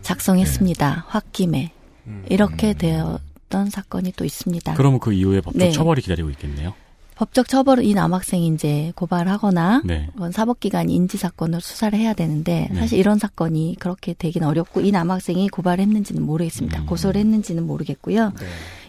작성했습니다. 0.03 1.07
홧김에 1.13 1.73
음. 2.07 2.25
이렇게 2.29 2.73
되었던 2.73 3.71
사건이 3.71 4.13
또 4.17 4.25
있습니다. 4.25 4.75
그러면 4.75 5.01
그 5.01 5.13
이후에 5.13 5.41
법적 5.41 5.59
네. 5.59 5.71
처벌이 5.71 6.01
기다리고 6.03 6.31
있겠네요. 6.31 6.75
법적 7.19 7.49
처벌은 7.49 7.83
이 7.83 7.95
남학생이 7.95 8.47
이제 8.47 8.93
고발하거나 8.95 9.83
네. 9.85 10.09
사법기관이 10.31 10.95
인지 10.95 11.17
사건으로 11.17 11.59
수사를 11.59 11.99
해야 11.99 12.13
되는데 12.15 12.69
네. 12.71 12.79
사실 12.79 12.97
이런 12.97 13.19
사건이 13.19 13.75
그렇게 13.81 14.15
되긴 14.17 14.45
어렵고 14.45 14.83
이 14.83 14.93
남학생이 14.93 15.49
고발했는지는 15.49 16.23
모르겠습니다. 16.23 16.85
고소를 16.85 17.21
했는지는 17.21 17.67
모르겠고요. 17.67 18.33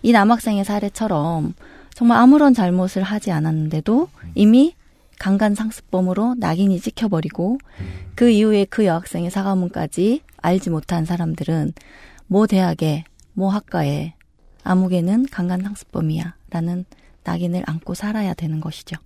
이 0.04 0.12
남학생의 0.12 0.64
사례처럼 0.64 1.56
정말 1.96 2.20
아무런 2.20 2.54
잘못을 2.54 3.02
하지 3.02 3.32
않았는데도 3.32 4.10
이미 4.36 4.76
강간 5.18 5.56
상습범으로 5.56 6.36
낙인이 6.38 6.80
찍혀버리고 6.82 7.58
그 8.14 8.30
이후에 8.30 8.66
그 8.66 8.86
여학생의 8.86 9.32
사과문까지 9.32 10.22
알지 10.38 10.70
못한 10.70 11.04
사람들은 11.04 11.74
모 12.28 12.46
대학에 12.46 13.06
모 13.34 13.50
학과에 13.50 14.14
아무개는 14.64 15.26
강간 15.32 15.64
상습범이야 15.64 16.36
라는 16.52 16.86
낙인을 17.24 17.64
안고 17.66 17.94
살아야 17.94 18.34
되는 18.34 18.62
것이죠. 18.62 18.98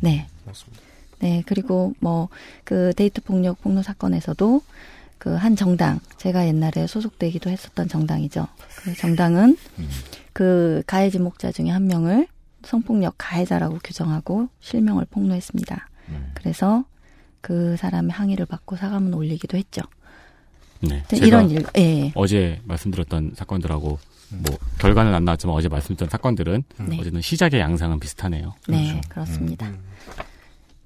네. 0.00 0.26
맞습니다. 0.46 0.82
네, 1.20 1.42
그리고 1.46 1.94
뭐 2.00 2.28
그 2.64 2.92
데이트 2.94 3.20
폭력 3.20 3.60
폭로 3.62 3.82
사건에서도 3.82 4.62
그 5.18 5.36
한 5.36 5.54
정당 5.54 6.00
제가 6.16 6.46
옛날에 6.46 6.86
소속되기도 6.86 7.50
했었던 7.50 7.88
정당이죠. 7.88 8.48
그 8.82 8.94
정당은 8.94 9.58
그 10.32 10.82
가해 10.86 11.10
지목자 11.10 11.52
중에 11.52 11.68
한 11.68 11.86
명을 11.86 12.26
성폭력 12.62 13.14
가해자라고 13.18 13.80
규정하고 13.84 14.48
실명을 14.60 15.06
폭로했습니다. 15.10 15.88
그래서 16.34 16.84
그 17.42 17.76
사람의 17.76 18.12
항의를 18.12 18.46
받고 18.46 18.76
사과문 18.76 19.12
올리기도 19.14 19.56
했죠. 19.58 19.82
네. 20.80 21.02
네, 21.08 21.16
이런 21.18 21.50
일, 21.50 21.66
예. 21.76 22.12
어제 22.14 22.60
말씀드렸던 22.64 23.32
사건들하고 23.34 23.98
뭐 24.30 24.56
결과는 24.78 25.14
안 25.14 25.24
나왔지만 25.24 25.54
어제 25.54 25.68
말씀드렸던 25.68 26.08
사건들은 26.08 26.64
네. 26.88 26.98
어제는 27.00 27.20
시작의 27.20 27.60
양상은 27.60 27.98
비슷하네요. 28.00 28.54
네, 28.68 29.00
그렇습니다. 29.08 29.70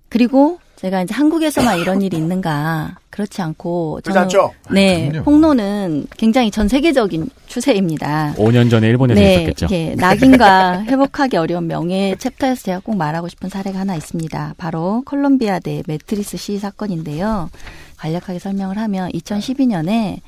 그리고 0.08 0.58
제가 0.76 1.02
이제 1.02 1.14
한국에서만 1.14 1.78
이런 1.78 2.02
일이 2.02 2.16
있는가 2.16 2.96
그렇지 3.10 3.40
않고 3.42 4.00
그렇지 4.02 4.18
않죠? 4.18 4.52
네, 4.70 5.06
아, 5.06 5.10
그럼요. 5.10 5.24
폭로는 5.24 6.06
굉장히 6.16 6.50
전 6.50 6.68
세계적인 6.68 7.30
추세입니다. 7.46 8.34
5년 8.36 8.70
전에 8.70 8.88
일본에서 8.88 9.20
네, 9.20 9.34
있었겠죠. 9.34 9.66
이렇게 9.66 9.94
낙인과 9.96 10.84
회복하기 10.84 11.36
어려운 11.36 11.68
명예 11.68 12.16
챕터에서 12.18 12.62
제가 12.62 12.80
꼭 12.80 12.96
말하고 12.96 13.28
싶은 13.28 13.48
사례가 13.48 13.78
하나 13.78 13.94
있습니다. 13.94 14.54
바로 14.58 15.02
콜롬비아 15.06 15.58
대 15.58 15.82
매트리스 15.86 16.36
시 16.36 16.58
사건인데요. 16.58 17.50
간략하게 17.96 18.38
설명을 18.38 18.76
하면 18.76 19.10
2012년에 19.12 20.18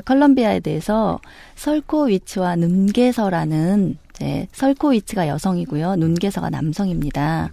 콜롬비아에 0.00 0.60
대해서 0.60 1.20
설코위츠와 1.56 2.56
눈게서라는 2.56 3.98
이제 4.10 4.46
설코위츠가 4.52 5.28
여성이고요. 5.28 5.96
눈게서가 5.96 6.50
남성입니다. 6.50 7.50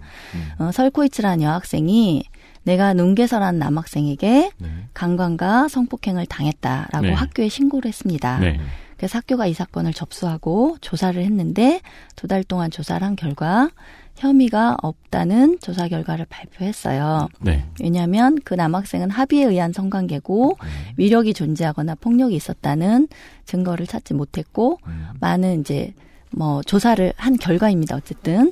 어, 0.60 0.72
설코위츠라는 0.72 1.42
여학생이 1.44 2.24
내가 2.64 2.94
눈게서라는 2.94 3.60
남학생에게 3.60 4.52
강간과 4.94 5.68
성폭행을 5.68 6.26
당했다라고 6.28 7.02
네. 7.08 7.14
학교에 7.14 7.50
신고를 7.50 7.88
했습니다. 7.88 8.40
네. 8.40 8.60
그래서 9.00 9.18
학교가 9.20 9.48
이 9.48 9.54
사건을 9.54 9.94
접수하고 9.94 10.76
조사를 10.82 11.24
했는데 11.24 11.80
두 12.18 12.28
달 12.28 12.44
동안 12.44 12.70
조사를 12.70 13.02
한 13.08 13.16
결과 13.16 13.72
혐의가 14.18 14.76
없다는 14.82 15.60
조사 15.62 15.88
결과를 15.88 16.26
발표했어요. 16.30 17.30
네. 17.40 17.66
왜냐하면 17.82 18.38
그 18.44 18.54
남학생은 18.54 19.10
합의에 19.10 19.46
의한 19.46 19.72
성관계고 19.72 20.58
위력이 20.98 21.34
존재하거나 21.34 21.96
폭력이 21.96 22.36
있었다는 22.36 23.08
증거를 23.46 23.88
찾지 23.88 24.14
못했고 24.16 24.80
많은 25.22 25.62
이제 25.62 25.94
뭐 26.32 26.62
조사를 26.62 27.14
한 27.16 27.38
결과입니다. 27.38 27.96
어쨌든 27.96 28.52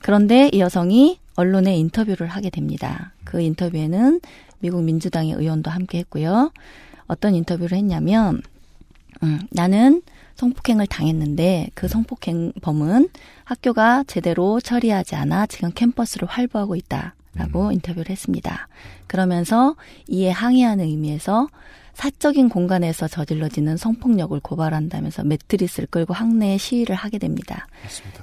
그런데 0.00 0.48
이 0.52 0.60
여성이 0.60 1.18
언론에 1.34 1.76
인터뷰를 1.76 2.28
하게 2.28 2.50
됩니다. 2.50 3.12
그 3.24 3.40
인터뷰에는 3.40 4.20
미국 4.60 4.84
민주당의 4.84 5.32
의원도 5.32 5.72
함께 5.72 5.98
했고요. 5.98 6.52
어떤 7.08 7.34
인터뷰를 7.34 7.76
했냐면 7.76 8.40
음, 9.22 9.40
나는 9.50 10.02
성폭행을 10.34 10.86
당했는데 10.86 11.68
그 11.74 11.88
성폭행범은 11.88 13.08
학교가 13.44 14.04
제대로 14.06 14.60
처리하지 14.60 15.14
않아 15.14 15.46
지금 15.46 15.70
캠퍼스를 15.72 16.26
활보하고 16.28 16.74
있다 16.76 17.14
라고 17.34 17.72
인터뷰를 17.72 18.10
했습니다. 18.10 18.68
그러면서 19.06 19.76
이에 20.08 20.30
항의하는 20.30 20.84
의미에서 20.84 21.48
사적인 21.94 22.48
공간에서 22.48 23.06
저질러지는 23.06 23.76
성폭력을 23.76 24.38
고발한다면서 24.40 25.24
매트리스를 25.24 25.88
끌고 25.90 26.14
학내에 26.14 26.56
시위를 26.56 26.96
하게 26.96 27.18
됩니다. 27.18 27.66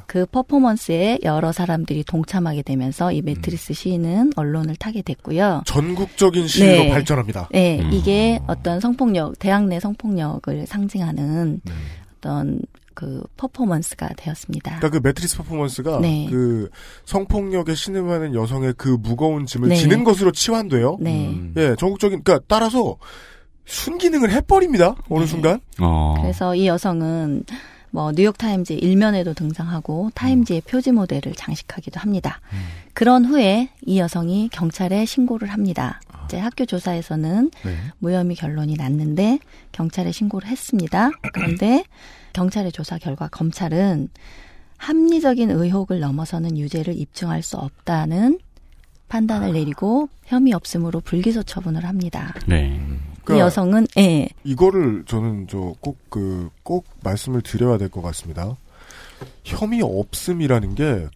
그 0.07 0.25
퍼포먼스에 0.25 1.19
여러 1.23 1.51
사람들이 1.51 2.03
동참하게 2.03 2.63
되면서 2.63 3.11
이 3.11 3.21
매트리스 3.21 3.73
시위는 3.73 4.31
언론을 4.35 4.75
타게 4.75 5.01
됐고요. 5.01 5.63
전국적인 5.65 6.47
시위로 6.47 6.89
발전합니다. 6.89 7.49
네, 7.51 7.79
음. 7.79 7.91
이게 7.93 8.39
어떤 8.47 8.79
성폭력, 8.79 9.37
대학 9.39 9.65
내 9.65 9.79
성폭력을 9.79 10.65
상징하는 10.65 11.61
네. 11.63 11.73
어떤 12.17 12.61
그 12.99 13.23
퍼포먼스가 13.37 14.09
되었습니다. 14.17 14.79
그러니까 14.79 14.89
그 14.89 15.07
매트리스 15.07 15.37
퍼포먼스가 15.37 16.01
네. 16.01 16.27
그 16.29 16.69
성폭력에 17.05 17.73
신음하는 17.73 18.35
여성의 18.35 18.73
그 18.77 18.89
무거운 18.89 19.45
짐을 19.45 19.69
네. 19.69 19.75
지는 19.75 20.03
것으로 20.03 20.31
치환돼요. 20.33 20.97
네. 20.99 21.33
예, 21.55 21.75
전국적인 21.79 22.23
그러니까 22.23 22.43
따라서 22.49 22.97
순기능을 23.69 24.31
해버립니다. 24.31 24.95
어느 25.09 25.25
순간. 25.25 25.59
어. 25.79 26.15
그래서 26.21 26.55
이 26.55 26.67
여성은 26.67 27.43
뭐 27.91 28.11
뉴욕 28.11 28.37
타임즈 28.37 28.73
일면에도 28.73 29.33
등장하고 29.33 30.11
타임즈의 30.15 30.61
표지 30.61 30.91
모델을 30.91 31.33
장식하기도 31.33 31.99
합니다. 31.99 32.41
그런 32.93 33.25
후에 33.25 33.69
이 33.85 33.99
여성이 33.99 34.49
경찰에 34.51 35.05
신고를 35.05 35.49
합니다. 35.49 35.99
이제 36.25 36.37
학교 36.37 36.65
조사에서는 36.65 37.49
무혐의 37.99 38.35
결론이 38.35 38.75
났는데 38.75 39.39
경찰에 39.71 40.11
신고를 40.11 40.47
했습니다. 40.49 41.09
그런데 41.33 41.83
경찰의 42.33 42.71
조사 42.71 42.97
결과 42.97 43.27
검찰은 43.27 44.09
합리적인 44.77 45.49
의혹을 45.49 45.99
넘어서는 45.99 46.57
유죄를 46.57 46.97
입증할 46.97 47.41
수 47.41 47.57
없다는 47.57 48.39
판단을 49.09 49.53
내리고 49.53 50.09
혐의 50.25 50.53
없음으로 50.53 51.01
불기소 51.01 51.43
처분을 51.43 51.85
합니다. 51.85 52.35
네. 52.45 52.79
이 53.35 53.39
여성은 53.39 53.87
예. 53.97 54.27
이거를 54.43 55.03
저는 55.07 55.47
저 55.47 55.73
꼭 55.81 55.97
그 56.09 56.49
꼭 56.63 56.85
말씀을 57.03 57.41
드려야 57.41 57.77
될 57.77 57.89
것 57.89 58.01
같습니다. 58.01 58.55
혐의 59.43 59.81
없음이라는 59.81 60.75
게 60.75 61.07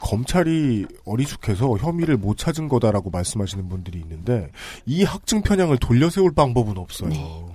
검찰이 0.00 0.86
어리숙해서 1.04 1.76
혐의를 1.76 2.16
못 2.16 2.38
찾은 2.38 2.68
거다라고 2.68 3.10
말씀하시는 3.10 3.68
분들이 3.68 3.98
있는데 4.00 4.50
이 4.86 5.02
학증 5.04 5.42
편향을 5.42 5.78
돌려 5.78 6.08
세울 6.08 6.32
방법은 6.32 6.78
없어요. 6.78 7.50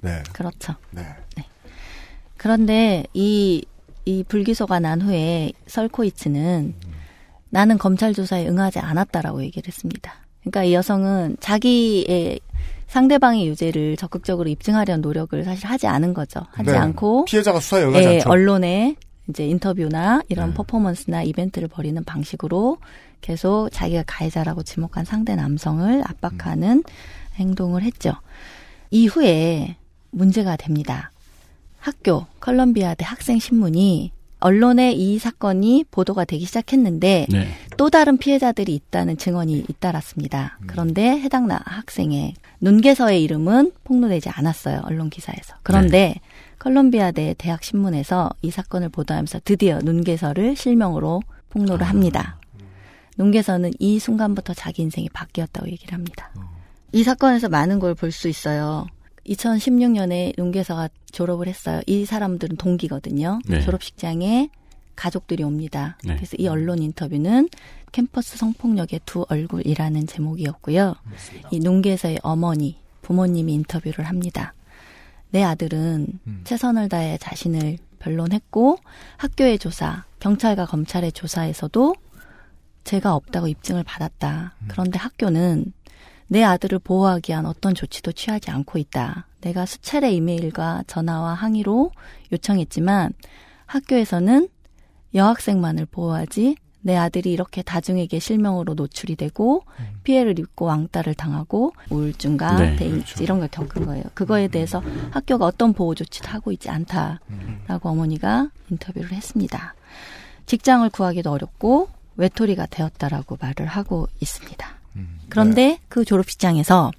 네. 0.00 0.22
그렇죠. 0.32 0.74
네. 0.92 1.02
그런데 2.36 3.04
이, 3.14 3.64
이 4.04 4.22
불기소가 4.28 4.78
난 4.78 5.02
후에 5.02 5.52
설코이츠는 5.66 6.74
나는 7.50 7.78
검찰 7.78 8.14
조사에 8.14 8.46
응하지 8.46 8.78
않았다라고 8.78 9.42
얘기를 9.42 9.66
했습니다. 9.66 10.14
그러니까 10.42 10.62
이 10.64 10.74
여성은 10.74 11.38
자기의 11.40 12.38
상대방의 12.96 13.46
유죄를 13.48 13.98
적극적으로 13.98 14.48
입증하려는 14.48 15.02
노력을 15.02 15.44
사실 15.44 15.66
하지 15.66 15.86
않은 15.86 16.14
거죠. 16.14 16.40
하지 16.52 16.70
네. 16.70 16.78
않고 16.78 17.26
피해자가 17.26 17.60
수사에 17.60 17.84
응하지 17.84 18.08
예, 18.08 18.14
않죠. 18.14 18.30
언론에 18.30 18.96
이제 19.28 19.46
인터뷰나 19.46 20.18
네. 20.18 20.24
이런 20.30 20.54
퍼포먼스나 20.54 21.22
이벤트를 21.22 21.68
벌이는 21.68 22.04
방식으로 22.04 22.78
계속 23.20 23.68
자기가 23.70 24.04
가해자라고 24.06 24.62
지목한 24.62 25.04
상대 25.04 25.36
남성을 25.36 26.02
압박하는 26.06 26.84
행동을 27.34 27.82
했죠. 27.82 28.14
이후에 28.90 29.76
문제가 30.10 30.56
됩니다. 30.56 31.10
학교 31.78 32.24
컬럼비아대 32.40 33.04
학생 33.04 33.38
신문이 33.38 34.10
언론에 34.40 34.92
이 34.92 35.18
사건이 35.18 35.84
보도가 35.90 36.24
되기 36.24 36.46
시작했는데 36.46 37.26
네. 37.28 37.48
또 37.76 37.90
다른 37.90 38.16
피해자들이 38.16 38.74
있다는 38.74 39.18
증언이 39.18 39.66
잇따랐습니다. 39.68 40.58
그런데 40.66 41.10
해당 41.20 41.46
나 41.46 41.60
학생의 41.62 42.32
눈개서의 42.60 43.22
이름은 43.22 43.72
폭로되지 43.84 44.30
않았어요. 44.30 44.82
언론 44.84 45.10
기사에서. 45.10 45.54
그런데 45.62 46.14
컬럼비아대 46.58 47.34
대학 47.38 47.62
신문에서 47.62 48.30
이 48.42 48.50
사건을 48.50 48.88
보도하면서 48.88 49.40
드디어 49.44 49.78
눈개서를 49.82 50.56
실명으로 50.56 51.22
폭로를 51.50 51.86
합니다. 51.86 52.38
눈개서는 53.18 53.72
이 53.78 53.98
순간부터 53.98 54.54
자기 54.54 54.82
인생이 54.82 55.08
바뀌었다고 55.10 55.68
얘기를 55.68 55.94
합니다. 55.94 56.30
이 56.92 57.02
사건에서 57.02 57.48
많은 57.48 57.78
걸 57.78 57.94
볼 57.94 58.10
수 58.12 58.28
있어요. 58.28 58.86
2016년에 59.26 60.34
눈개서가 60.38 60.88
졸업을 61.12 61.48
했어요. 61.48 61.80
이 61.86 62.04
사람들은 62.04 62.56
동기거든요. 62.56 63.40
네. 63.46 63.60
졸업식장에 63.60 64.50
가족들이 64.96 65.42
옵니다. 65.42 65.96
네. 66.04 66.16
그래서 66.16 66.36
이 66.38 66.48
언론 66.48 66.82
인터뷰는 66.82 67.48
캠퍼스 67.92 68.36
성폭력의 68.36 69.00
두 69.04 69.24
얼굴이라는 69.28 70.06
제목이었고요. 70.06 70.94
이 71.50 71.60
눈개서의 71.60 72.18
어머니, 72.22 72.78
부모님이 73.02 73.54
인터뷰를 73.54 74.06
합니다. 74.06 74.54
내 75.30 75.42
아들은 75.42 76.18
최선을 76.44 76.88
다해 76.88 77.18
자신을 77.18 77.78
변론했고 77.98 78.78
학교의 79.16 79.58
조사, 79.58 80.04
경찰과 80.20 80.66
검찰의 80.66 81.12
조사에서도 81.12 81.94
제가 82.84 83.14
없다고 83.14 83.48
입증을 83.48 83.82
받았다. 83.84 84.54
그런데 84.68 84.98
학교는 84.98 85.72
내 86.28 86.42
아들을 86.42 86.78
보호하기 86.80 87.30
위한 87.30 87.46
어떤 87.46 87.74
조치도 87.74 88.12
취하지 88.12 88.50
않고 88.50 88.78
있다. 88.78 89.26
내가 89.40 89.66
수차례 89.66 90.12
이메일과 90.12 90.84
전화와 90.86 91.34
항의로 91.34 91.92
요청했지만 92.32 93.12
학교에서는 93.66 94.48
여학생만을 95.16 95.86
보호하지 95.86 96.56
내 96.82 96.94
아들이 96.94 97.32
이렇게 97.32 97.62
다중에게 97.62 98.20
실명으로 98.20 98.74
노출이 98.74 99.16
되고 99.16 99.64
피해를 100.04 100.38
입고 100.38 100.66
왕따를 100.66 101.14
당하고 101.14 101.72
우울증과 101.90 102.60
네, 102.60 102.76
대인지 102.76 103.24
이런 103.24 103.40
걸 103.40 103.48
겪은 103.48 103.86
거예요. 103.86 104.04
그거에 104.14 104.46
대해서 104.46 104.80
학교가 105.10 105.46
어떤 105.46 105.72
보호 105.72 105.96
조치도 105.96 106.28
하고 106.28 106.52
있지 106.52 106.70
않다라고 106.70 107.88
어머니가 107.88 108.50
인터뷰를 108.70 109.10
했습니다. 109.10 109.74
직장을 110.46 110.88
구하기도 110.90 111.32
어렵고 111.32 111.88
외톨이가 112.14 112.66
되었다라고 112.66 113.38
말을 113.40 113.66
하고 113.66 114.06
있습니다. 114.20 114.76
그런데 115.28 115.80
그 115.88 116.04
졸업식장에서 116.04 116.92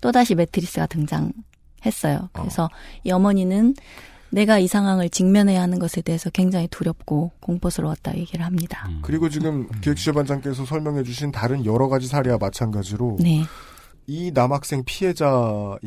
또다시 0.00 0.34
매트리스가 0.34 0.86
등장했어요. 0.86 2.30
그래서 2.32 2.68
이 3.04 3.12
어머니는 3.12 3.76
내가 4.30 4.58
이 4.58 4.66
상황을 4.66 5.10
직면해야 5.10 5.60
하는 5.60 5.78
것에 5.78 6.00
대해서 6.00 6.30
굉장히 6.30 6.68
두렵고 6.68 7.32
공포스러웠다 7.40 8.16
얘기를 8.16 8.44
합니다. 8.44 8.88
그리고 9.02 9.28
지금 9.28 9.68
기획지휘반장께서 9.80 10.64
설명해 10.64 11.02
주신 11.02 11.32
다른 11.32 11.64
여러 11.64 11.88
가지 11.88 12.06
사례와 12.06 12.38
마찬가지로 12.38 13.18
네. 13.20 13.42
이 14.06 14.30
남학생 14.32 14.84
피해자의 14.84 15.80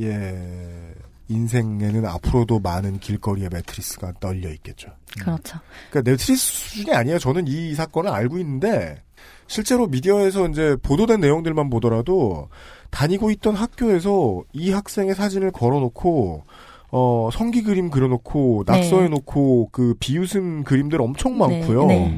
인생에는 1.30 2.06
앞으로도 2.06 2.60
많은 2.60 3.00
길거리의 3.00 3.50
매트리스가 3.52 4.14
널려 4.20 4.52
있겠죠. 4.54 4.90
그렇죠. 5.20 5.60
그러니까 5.90 6.12
매트리스 6.12 6.36
수준이 6.36 6.96
아니에요. 6.96 7.18
저는 7.20 7.48
이 7.48 7.74
사건을 7.74 8.12
알고 8.12 8.38
있는데 8.40 9.02
실제로 9.48 9.88
미디어에서 9.88 10.50
이제 10.50 10.76
보도된 10.82 11.22
내용들만 11.22 11.70
보더라도 11.70 12.50
다니고 12.90 13.32
있던 13.32 13.56
학교에서 13.56 14.44
이 14.54 14.72
학생의 14.72 15.16
사진을 15.16 15.52
걸어놓고 15.52 16.44
어 16.96 17.30
성기 17.34 17.64
그림 17.64 17.90
그려놓고 17.90 18.66
네. 18.68 18.74
낙서해놓고 18.74 19.70
그 19.72 19.96
비웃음 20.00 20.64
그림들 20.64 21.02
엄청 21.02 21.38
많고요. 21.40 21.88
네. 21.88 22.18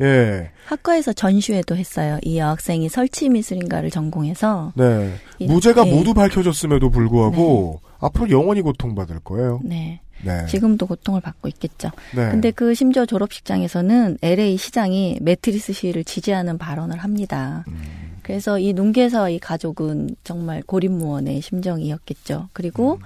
예, 0.00 0.50
학과에서 0.66 1.12
전시회도 1.12 1.76
했어요. 1.76 2.18
이 2.22 2.38
여학생이 2.38 2.88
설치 2.88 3.28
미술인가를 3.28 3.90
전공해서 3.90 4.72
네 4.76 5.12
이- 5.40 5.46
무죄가 5.46 5.84
네. 5.84 5.92
모두 5.92 6.14
밝혀졌음에도 6.14 6.90
불구하고 6.90 7.80
앞으로 7.98 8.30
영원히 8.30 8.62
고통받을 8.62 9.18
거예요. 9.20 9.60
네. 9.64 10.00
네. 10.24 10.46
지금도 10.46 10.86
고통을 10.86 11.20
받고 11.20 11.48
있겠죠. 11.48 11.90
네. 12.14 12.30
근데 12.30 12.52
그 12.52 12.74
심지어 12.74 13.04
졸업식장에서는 13.06 14.18
LA 14.22 14.56
시장이 14.56 15.18
매트리스 15.20 15.72
시위를 15.72 16.04
지지하는 16.04 16.58
발언을 16.58 16.96
합니다. 16.98 17.64
그래서 18.22 18.56
이 18.60 18.72
눈계사와 18.72 19.30
이 19.30 19.40
가족은 19.40 20.14
정말 20.22 20.62
고립무원의 20.62 21.40
심정이었겠죠. 21.40 22.50
그리고 22.52 23.00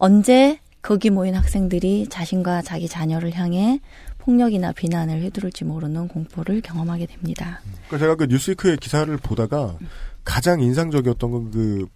언제 0.00 0.58
거기 0.80 1.10
모인 1.10 1.34
학생들이 1.34 2.06
자신과 2.08 2.62
자기 2.62 2.88
자녀를 2.88 3.34
향해 3.34 3.80
폭력이나 4.18 4.72
비난을 4.72 5.22
휘두를지 5.22 5.64
모르는 5.64 6.08
공포를 6.08 6.62
경험하게 6.62 7.06
됩니다. 7.06 7.60
그러니까 7.86 7.98
제가 7.98 8.14
그 8.16 8.24
뉴스위크의 8.24 8.78
기사를 8.78 9.14
보다가 9.18 9.76
가장 10.24 10.60
인상적이었던 10.60 11.30
건 11.30 11.50
그, 11.50 11.86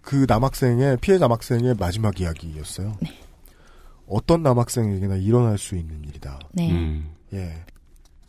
그 0.00 0.26
남학생의, 0.28 0.98
피해 1.00 1.18
남학생의 1.18 1.74
마지막 1.78 2.20
이야기였어요. 2.20 2.96
네. 3.00 3.10
어떤 4.06 4.42
남학생에게나 4.42 5.16
일어날 5.16 5.58
수 5.58 5.76
있는 5.76 6.04
일이다. 6.08 6.38
네. 6.52 6.70
음. 6.70 7.10
예. 7.32 7.64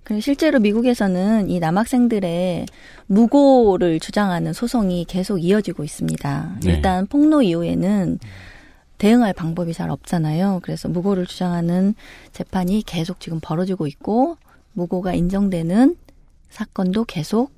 그리고 0.03 0.19
실제로 0.19 0.59
미국에서는 0.59 1.47
이 1.49 1.59
남학생들의 1.59 2.65
무고를 3.05 3.99
주장하는 3.99 4.53
소송이 4.53 5.05
계속 5.05 5.37
이어지고 5.37 5.83
있습니다. 5.83 6.57
네. 6.63 6.71
일단 6.71 7.05
폭로 7.05 7.43
이후에는 7.43 8.17
대응할 9.01 9.33
방법이 9.33 9.73
잘 9.73 9.89
없잖아요. 9.89 10.59
그래서 10.61 10.87
무고를 10.87 11.25
주장하는 11.25 11.95
재판이 12.33 12.83
계속 12.85 13.19
지금 13.19 13.39
벌어지고 13.41 13.87
있고 13.87 14.37
무고가 14.73 15.15
인정되는 15.15 15.95
사건도 16.51 17.05
계속 17.05 17.51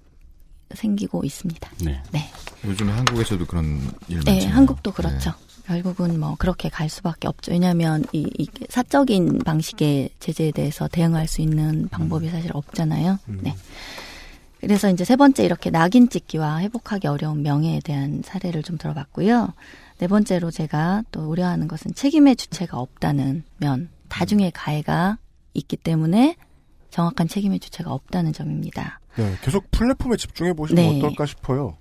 생기고 0.74 1.26
있습니다. 1.26 1.70
네. 1.84 2.02
네. 2.14 2.30
요즘에 2.64 2.94
한국에서도 2.94 3.46
그런 3.46 3.82
일 4.08 4.22
네, 4.22 4.32
많잖아요. 4.32 4.56
한국도 4.56 4.94
그렇죠. 4.94 5.34
결국은 5.66 6.18
뭐 6.18 6.38
그렇게 6.40 6.70
갈 6.70 6.88
수밖에 6.88 7.28
없죠. 7.28 7.52
왜냐하면 7.52 8.06
이, 8.14 8.26
이 8.38 8.48
사적인 8.70 9.40
방식의 9.40 10.12
제재에 10.22 10.52
대해서 10.52 10.88
대응할 10.88 11.28
수 11.28 11.42
있는 11.42 11.90
방법이 11.90 12.30
사실 12.30 12.52
없잖아요. 12.54 13.20
네. 13.26 13.54
그래서 14.62 14.90
이제 14.90 15.04
세 15.04 15.18
번째 15.18 15.44
이렇게 15.44 15.70
낙인 15.70 16.08
찍기와 16.08 16.62
회복하기 16.62 17.06
어려운 17.08 17.44
명예에 17.44 17.82
대한 17.84 18.22
사례를 18.24 18.64
좀 18.64 18.78
들어봤고요. 18.78 19.52
네 20.00 20.08
번째로 20.08 20.52
제가 20.52 21.04
또 21.12 21.30
우려하는 21.30 21.68
것은 21.68 21.94
책임의 21.94 22.36
주체가 22.36 22.78
없다는 22.78 23.44
면, 23.58 23.90
다중의 24.10 24.52
가해가 24.52 25.18
있기 25.54 25.78
때문에 25.78 26.36
정확한 26.90 27.28
책임의 27.28 27.60
주체가 27.60 27.92
없다는 27.92 28.34
점입니다. 28.34 29.00
네, 29.16 29.36
계속 29.44 29.70
플랫폼에 29.72 30.18
집중해 30.18 30.54
보시면 30.54 30.84
네. 30.84 30.98
어떨까 30.98 31.26
싶어요. 31.26 31.78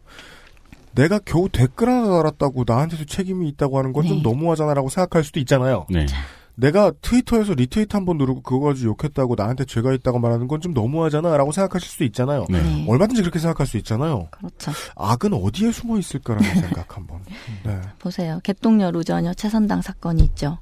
내가 0.94 1.18
겨우 1.18 1.48
댓글 1.48 1.88
하나 1.88 2.06
달았다고 2.08 2.64
나한테도 2.66 3.06
책임이 3.06 3.48
있다고 3.48 3.78
하는 3.78 3.92
건좀 3.92 4.18
네. 4.18 4.22
너무하잖아라고 4.22 4.88
생각할 4.90 5.24
수도 5.24 5.40
있잖아요. 5.40 5.86
네. 5.88 6.06
내가 6.55 6.92
트위터에서 7.00 7.55
리트윗 7.55 7.94
한 7.94 8.05
번 8.05 8.18
누르고 8.18 8.42
그거 8.42 8.61
가지고 8.66 8.94
욕했다고 9.00 9.34
나한테 9.36 9.64
죄가 9.64 9.92
있다고 9.94 10.18
말하는 10.18 10.48
건 10.48 10.61
좀 10.61 10.74
너무하잖아 10.74 11.36
라고 11.36 11.50
생각하실 11.50 11.88
수도 11.88 12.05
있잖아요. 12.05 12.44
네. 12.50 12.84
얼마든지 12.88 13.22
그렇게 13.22 13.38
생각할 13.38 13.66
수 13.66 13.76
있잖아요. 13.78 14.28
그렇죠. 14.30 14.70
악은 14.96 15.32
어디에 15.32 15.72
숨어 15.72 15.98
있을까라는 15.98 16.55
생각 16.61 16.96
한번. 16.96 17.20
네. 17.64 17.80
보세요. 17.98 18.38
개똥녀, 18.44 18.90
루저녀, 18.90 19.34
최선당 19.34 19.82
사건이 19.82 20.22
있죠. 20.24 20.59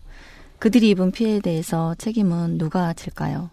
그들이 0.58 0.90
입은 0.90 1.10
피해에 1.12 1.40
대해서 1.40 1.94
책임은 1.96 2.58
누가 2.58 2.92
질까요? 2.92 3.50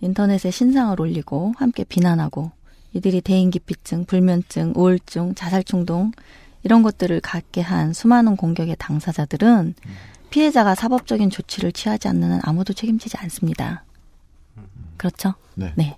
인터넷에 0.00 0.50
신상을 0.50 1.00
올리고 1.00 1.54
함께 1.56 1.84
비난하고 1.84 2.50
이들이 2.92 3.20
대인기피증, 3.22 4.04
불면증, 4.04 4.74
우울증, 4.76 5.34
자살 5.34 5.64
충동 5.64 6.12
이런 6.62 6.82
것들을 6.82 7.20
갖게 7.20 7.60
한 7.60 7.92
수많은 7.92 8.36
공격의 8.36 8.76
당사자들은 8.78 9.74
피해자가 10.38 10.74
사법적인 10.74 11.30
조치를 11.30 11.70
취하지 11.70 12.08
않는 12.08 12.32
한 12.32 12.40
아무도 12.42 12.72
책임지지 12.72 13.16
않습니다. 13.18 13.84
그렇죠? 14.96 15.34
네. 15.54 15.96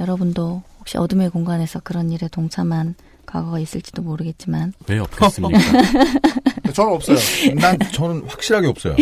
여러분도 0.00 0.64
혹시 0.80 0.98
어둠의 0.98 1.30
공간에서 1.30 1.78
그런 1.78 2.10
일에 2.10 2.26
동참한 2.26 2.96
과거가 3.26 3.60
있을지도 3.60 4.02
모르겠지만 4.02 4.72
왜 4.88 4.98
없겠습니까? 4.98 5.56
저는 6.74 6.92
없어요. 6.94 7.16
난 7.54 7.78
저는 7.92 8.24
확실하게 8.26 8.66
없어요. 8.66 8.96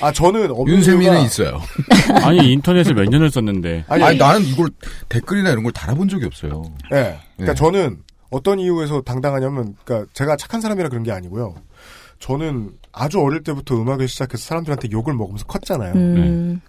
아 0.00 0.12
저는 0.12 0.52
없는 0.52 0.76
윤세민은 0.76 1.12
이유가- 1.14 1.24
있어요. 1.26 1.60
아니 2.22 2.52
인터넷을 2.52 2.94
몇 2.94 3.08
년을 3.08 3.32
썼는데 3.32 3.86
아니, 3.88 4.04
아니, 4.04 4.18
나는 4.18 4.44
이걸 4.46 4.70
댓글이나 5.08 5.50
이런 5.50 5.64
걸 5.64 5.72
달아본 5.72 6.08
적이 6.08 6.26
없어요. 6.26 6.62
네. 6.92 7.18
그러니까 7.36 7.54
네. 7.54 7.54
저는 7.54 8.02
어떤 8.30 8.60
이유에서 8.60 9.02
당당하냐면, 9.02 9.74
그러니까 9.84 10.08
제가 10.14 10.36
착한 10.36 10.60
사람이라 10.60 10.88
그런 10.90 11.02
게 11.02 11.10
아니고요. 11.10 11.54
저는 12.20 12.70
아주 12.92 13.20
어릴 13.20 13.42
때부터 13.42 13.74
음악을 13.80 14.06
시작해서 14.08 14.42
사람들한테 14.44 14.88
욕을 14.92 15.14
먹으면서 15.14 15.44
컸잖아요. 15.46 15.92
음, 15.94 16.60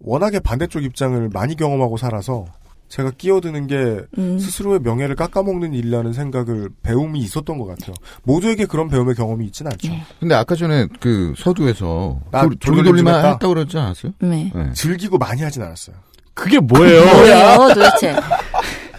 워낙에 0.00 0.40
반대쪽 0.40 0.82
입장을 0.84 1.28
많이 1.32 1.56
경험하고 1.56 1.96
살아서 1.96 2.44
제가 2.88 3.10
끼어드는 3.18 3.66
게 3.66 4.00
음. 4.18 4.38
스스로의 4.38 4.80
명예를 4.80 5.16
깎아먹는 5.16 5.74
일이라는 5.74 6.12
생각을 6.12 6.68
배움이 6.82 7.18
있었던 7.20 7.58
것 7.58 7.66
같아요. 7.66 7.94
모두에게 8.22 8.64
그런 8.66 8.88
배움의 8.88 9.14
경험이 9.16 9.46
있지는 9.46 9.72
않죠. 9.72 9.88
네. 9.88 10.02
근데 10.20 10.34
아까 10.36 10.54
전에 10.54 10.86
그 11.00 11.34
서두에서 11.36 12.20
나 12.30 12.42
돌- 12.42 12.50
돌돌림 12.56 12.84
돌돌림만 12.84 13.12
좀 13.14 13.18
했다? 13.18 13.32
했다고 13.32 13.54
그러지 13.54 13.78
않았어요? 13.78 14.12
네. 14.20 14.52
네. 14.54 14.72
즐기고 14.72 15.18
많이 15.18 15.42
하진 15.42 15.62
않았어요. 15.62 15.96
그게 16.34 16.60
뭐예요? 16.60 17.00
뭐예요, 17.12 17.74
도대체? 17.74 18.14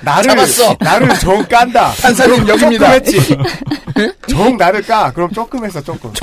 나를 0.01 0.29
잡았어. 0.35 0.75
나를 0.79 1.09
정 1.19 1.43
깐다. 1.47 1.91
판사님 2.01 2.47
여기입니다. 2.47 2.89
했지. 2.91 3.17
정 4.29 4.57
나를 4.57 4.81
까. 4.83 5.11
그럼 5.13 5.31
조금 5.31 5.65
했어 5.65 5.81
조금. 5.81 6.11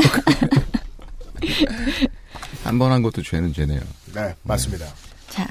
한 2.65 2.79
번 2.79 2.91
한 2.93 3.03
것도 3.03 3.23
죄는 3.23 3.53
죄네요. 3.53 3.81
네 4.15 4.35
맞습니다. 4.43 4.87
자, 5.29 5.47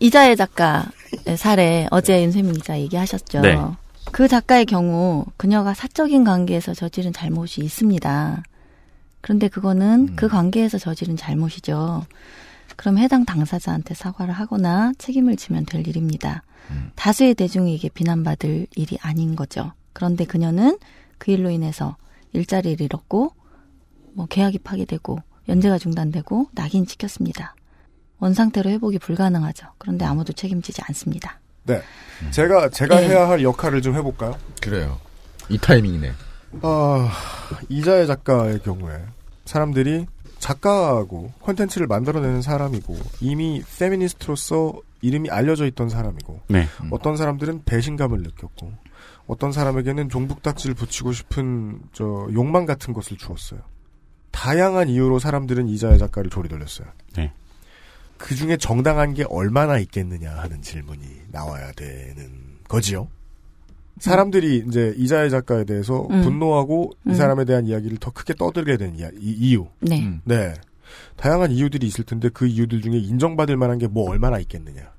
이자혜 0.00 0.34
작가 0.36 0.86
사례 1.36 1.86
어제 1.90 2.22
윤세민 2.22 2.54
기자 2.54 2.78
얘기하셨죠. 2.80 3.40
네. 3.40 3.56
그 4.10 4.26
작가의 4.28 4.66
경우 4.66 5.24
그녀가 5.36 5.74
사적인 5.74 6.24
관계에서 6.24 6.74
저지른 6.74 7.12
잘못이 7.12 7.60
있습니다. 7.60 8.42
그런데 9.20 9.48
그거는 9.48 10.16
그 10.16 10.28
관계에서 10.28 10.78
저지른 10.78 11.16
잘못이죠. 11.16 12.04
그럼 12.76 12.98
해당 12.98 13.24
당사자한테 13.24 13.94
사과를 13.94 14.34
하거나 14.34 14.92
책임을 14.98 15.36
지면 15.36 15.64
될 15.64 15.86
일입니다. 15.86 16.42
다수의 16.96 17.34
대중에게 17.34 17.90
비난받을 17.90 18.66
일이 18.74 18.98
아닌 19.02 19.36
거죠. 19.36 19.72
그런데 19.92 20.24
그녀는 20.24 20.78
그 21.22 21.30
일로 21.30 21.50
인해서 21.50 21.96
일자리를 22.32 22.84
잃었고 22.84 23.32
뭐 24.14 24.26
계약이 24.26 24.58
파기되고 24.58 25.20
연재가 25.48 25.78
중단되고 25.78 26.48
낙인 26.52 26.84
찍혔습니다. 26.84 27.54
원상태로 28.18 28.68
회복이 28.70 28.98
불가능하죠. 28.98 29.68
그런데 29.78 30.04
아무도 30.04 30.32
책임지지 30.32 30.82
않습니다. 30.88 31.38
네. 31.62 31.80
제가, 32.32 32.70
제가 32.70 33.00
네. 33.00 33.08
해야 33.08 33.28
할 33.28 33.44
역할을 33.44 33.82
좀 33.82 33.94
해볼까요? 33.94 34.36
그래요. 34.60 34.98
이 35.48 35.58
타이밍이네. 35.58 36.10
아, 36.62 37.12
이자의 37.68 38.08
작가의 38.08 38.58
경우에 38.64 39.00
사람들이 39.44 40.06
작가고 40.40 41.30
콘텐츠를 41.38 41.86
만들어내는 41.86 42.42
사람이고 42.42 42.96
이미 43.20 43.62
페미니스트로서 43.78 44.72
이름이 45.02 45.30
알려져 45.30 45.66
있던 45.66 45.88
사람이고 45.88 46.40
네. 46.48 46.66
어떤 46.90 47.16
사람들은 47.16 47.62
배신감을 47.64 48.22
느꼈고 48.22 48.72
어떤 49.26 49.52
사람에게는 49.52 50.08
종북딱지를 50.08 50.74
붙이고 50.74 51.12
싶은 51.12 51.80
저 51.92 52.28
욕망 52.32 52.66
같은 52.66 52.92
것을 52.92 53.16
주었어요. 53.16 53.60
다양한 54.30 54.88
이유로 54.88 55.18
사람들은 55.18 55.68
이자의 55.68 55.98
작가를 55.98 56.30
조리돌렸어요. 56.30 56.88
네. 57.16 57.32
그 58.18 58.34
중에 58.34 58.56
정당한 58.56 59.14
게 59.14 59.24
얼마나 59.28 59.78
있겠느냐 59.78 60.30
하는 60.32 60.62
질문이 60.62 61.00
나와야 61.30 61.72
되는 61.72 62.30
거지요. 62.68 63.08
사람들이 63.98 64.64
이제 64.66 64.94
이자의 64.96 65.30
작가에 65.30 65.64
대해서 65.64 66.06
음. 66.10 66.22
분노하고 66.22 66.92
이 67.06 67.10
음. 67.10 67.14
사람에 67.14 67.44
대한 67.44 67.66
이야기를 67.66 67.98
더 67.98 68.10
크게 68.10 68.34
떠들게 68.34 68.76
된 68.76 68.96
이야, 68.96 69.08
이, 69.18 69.30
이유. 69.32 69.66
네. 69.80 70.00
음. 70.02 70.20
네. 70.24 70.54
다양한 71.16 71.52
이유들이 71.52 71.86
있을 71.86 72.04
텐데 72.04 72.28
그 72.28 72.46
이유들 72.46 72.80
중에 72.80 72.96
인정받을 72.98 73.56
만한 73.56 73.78
게 73.78 73.86
뭐 73.86 74.10
얼마나 74.10 74.38
있겠느냐. 74.38 74.92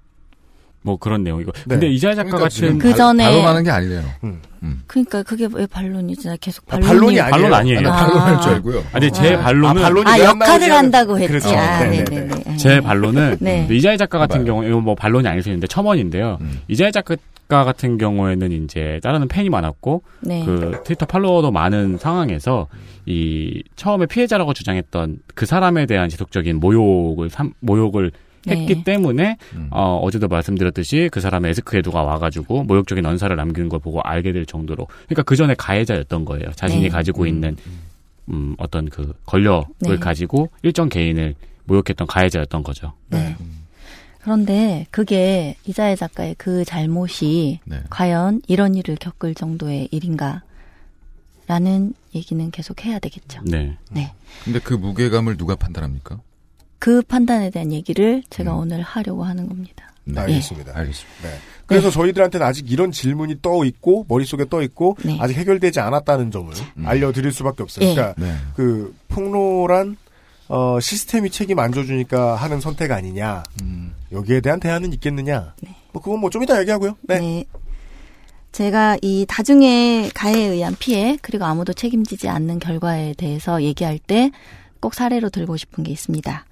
뭐 0.84 0.98
그런 0.98 1.24
내용이고. 1.24 1.52
네. 1.52 1.62
근데 1.68 1.88
이자야 1.88 2.14
작가 2.16 2.30
그러니까 2.38 2.50
같은 2.50 2.78
그 2.78 2.92
전에- 2.94 3.24
발언하는 3.24 3.64
게 3.64 3.72
아니네요. 3.72 4.04
음. 4.26 4.42
그러니까 4.88 5.24
그게 5.24 5.48
왜 5.52 5.66
반론이지? 5.66 6.28
나 6.28 6.36
계속 6.40 6.64
아, 6.68 6.78
반론이 6.78 7.18
반론이 7.18 7.20
아니에요. 7.20 7.32
반론 7.32 7.54
아니에요. 7.54 7.82
나 7.82 7.90
아. 7.94 7.96
반론할 8.06 8.42
줄 8.42 8.52
알고요. 8.54 8.84
아니 8.94 9.12
제 9.12 9.34
아. 9.34 9.40
반론은 9.42 9.82
아, 9.82 9.86
반론이 9.86 10.10
아왜안 10.10 10.26
역할을? 10.42 10.72
한다고 10.72 11.20
했지. 11.20 11.28
그렇죠. 11.30 11.50
아, 11.50 11.84
네, 11.84 12.04
네네네. 12.04 12.26
네, 12.36 12.44
네. 12.46 12.58
제 12.58 12.80
반론은 12.82 13.38
네. 13.40 13.68
이자야 13.70 13.98
작가 13.98 14.20
같은. 14.20 14.46
경우 14.46 14.66
이건 14.66 14.84
뭐 14.84 14.96
반론이 14.96 15.28
아닐 15.28 15.42
수 15.44 15.50
있는데 15.50 15.68
첨언인데요. 15.68 16.38
음. 16.42 16.60
이자야 16.70 16.92
작가 16.92 17.16
같은 17.50 17.98
경우에는 17.98 18.52
이제 18.64 19.00
따르는 19.04 19.28
팬이 19.28 19.50
많았고 19.50 20.04
네. 20.22 20.44
그 20.46 20.82
트위터 20.86 21.06
팔로워도 21.06 21.52
많은 21.52 21.98
상황에서 21.98 22.68
이 23.06 23.64
처음에 23.76 24.06
피해자라고 24.06 24.54
주장했던 24.54 25.18
그 25.36 25.46
사람에 25.46 25.86
대한 25.86 26.08
지속적인 26.10 26.60
모욕을 26.62 27.30
삼- 27.30 27.54
모욕을 27.60 28.12
네. 28.12 28.18
했기 28.48 28.84
때문에 28.84 29.38
음. 29.54 29.68
어, 29.72 30.00
어제도 30.02 30.28
말씀드렸듯이 30.28 31.10
그 31.12 31.20
사람의 31.22 31.52
에스크에 31.52 31.82
누가 31.82 32.04
와가지고 32.04 32.64
모욕적인 32.64 33.06
언사를 33.06 33.36
남기는 33.36 33.70
걸 33.70 33.80
보고 33.80 34.02
알게 34.02 34.32
될 34.34 34.46
정도로 34.46 34.88
그러니까 35.06 35.24
그 35.24 35.36
전에 35.36 35.56
가해자였던 35.56 36.26
거예요. 36.26 36.52
자신이 36.56 36.84
네. 36.84 36.90
가지고 36.90 37.26
있는 37.26 37.56
음, 38.30 38.56
어떤 38.58 38.90
그 38.90 39.14
권력을 39.26 39.68
네. 39.80 39.98
가지고 39.98 40.50
일정 40.62 40.90
개인을 40.90 41.36
모욕했던 41.66 42.08
가해자였던 42.08 42.64
거죠. 42.64 42.94
네. 43.10 43.36
그런데 44.22 44.88
그게 44.90 45.56
이자의 45.66 45.98
작가의 45.98 46.36
그 46.38 46.64
잘못이 46.64 47.60
네. 47.66 47.84
과연 47.90 48.42
이런 48.48 48.76
일을 48.76 48.96
겪을 48.96 49.36
정도의 49.36 49.90
일인가? 49.92 50.44
라는 51.46 51.94
얘기는 52.16 52.52
계속 52.52 52.86
해야 52.86 53.00
되겠죠. 53.00 53.42
네. 53.46 53.78
네. 53.92 54.14
근데 54.46 54.60
그 54.60 54.74
무게감을 54.74 55.36
누가 55.36 55.56
판단합니까? 55.56 56.22
그 56.84 57.02
판단에 57.02 57.50
대한 57.50 57.72
얘기를 57.72 58.24
제가 58.30 58.54
음. 58.56 58.60
오늘 58.60 58.82
하려고 58.82 59.24
하는 59.24 59.48
겁니다. 59.48 59.94
네. 60.04 60.20
알겠습니다. 60.20 60.74
알겠습니다. 60.76 61.30
네. 61.30 61.30
그래서 61.66 61.90
저희들한테는 61.90 62.46
아직 62.46 62.70
이런 62.70 62.92
질문이 62.92 63.38
떠 63.42 63.64
있고 63.64 64.06
머릿속에 64.10 64.50
떠 64.50 64.62
있고 64.64 64.98
네. 65.06 65.18
아직 65.22 65.38
해결되지 65.38 65.80
않았다는 65.80 66.30
점을 66.30 66.54
음. 66.76 66.86
알려드릴 66.86 67.32
수밖에 67.32 67.64
없어요. 67.64 67.88
예. 67.88 67.94
그러니까 67.96 68.22
네. 68.22 68.36
그 68.58 68.94
폭로란 69.08 69.96
어, 70.50 70.78
시스템이 70.82 71.30
책임 71.30 71.60
안 71.60 71.72
져주니까 71.72 72.36
하는 72.36 72.60
선택 72.60 72.92
아니냐 72.92 73.44
음. 73.62 73.94
여기에 74.12 74.42
대한 74.42 74.60
대안은 74.60 74.92
있겠느냐 74.92 75.54
뭐 75.94 76.02
그건 76.02 76.20
뭐 76.20 76.30
좀 76.30 76.44
이따 76.44 76.60
얘기하고요. 76.60 76.98
네. 77.04 77.20
네. 77.20 77.46
제가 78.52 78.98
이 79.02 79.26
다중의 79.30 80.10
가해에 80.14 80.48
의한 80.48 80.76
피해 80.78 81.18
그리고 81.22 81.46
아무도 81.46 81.72
책임지지 81.72 82.28
않는 82.28 82.60
결과에 82.60 83.14
대해서 83.14 83.64
얘기할 83.64 84.00
때 84.00 84.32
꼭 84.84 84.94
사례로 84.96 85.30
들고 85.30 85.56
싶은 85.56 85.86
게 85.86 85.94
있습니다. 85.94 86.46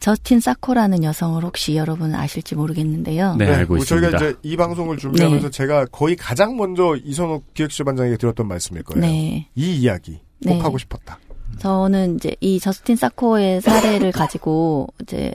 저스틴 0.00 0.40
사코라는 0.40 1.04
여성을 1.04 1.42
혹시 1.44 1.76
여러분 1.76 2.14
아실지 2.14 2.54
모르겠는데요. 2.54 3.36
네, 3.36 3.52
알고 3.52 3.76
뭐 3.76 3.84
저희가 3.84 4.06
있습니다. 4.08 4.30
이제 4.30 4.38
이 4.42 4.56
방송을 4.56 4.96
준비하면서 4.96 5.48
네. 5.48 5.50
제가 5.50 5.84
거의 5.92 6.16
가장 6.16 6.56
먼저 6.56 6.96
이선욱 7.04 7.52
기획수반장에게 7.52 8.16
들었던 8.16 8.48
말씀일 8.48 8.82
거예요. 8.82 9.02
네. 9.02 9.48
이 9.54 9.76
이야기 9.76 10.12
꼭 10.12 10.20
네. 10.54 10.58
하고 10.60 10.78
싶었다. 10.78 11.18
저는 11.58 12.16
이제 12.16 12.34
이 12.40 12.58
저스틴 12.58 12.96
사코의 12.96 13.60
사례를 13.60 14.10
가지고 14.10 14.88
이제 15.02 15.34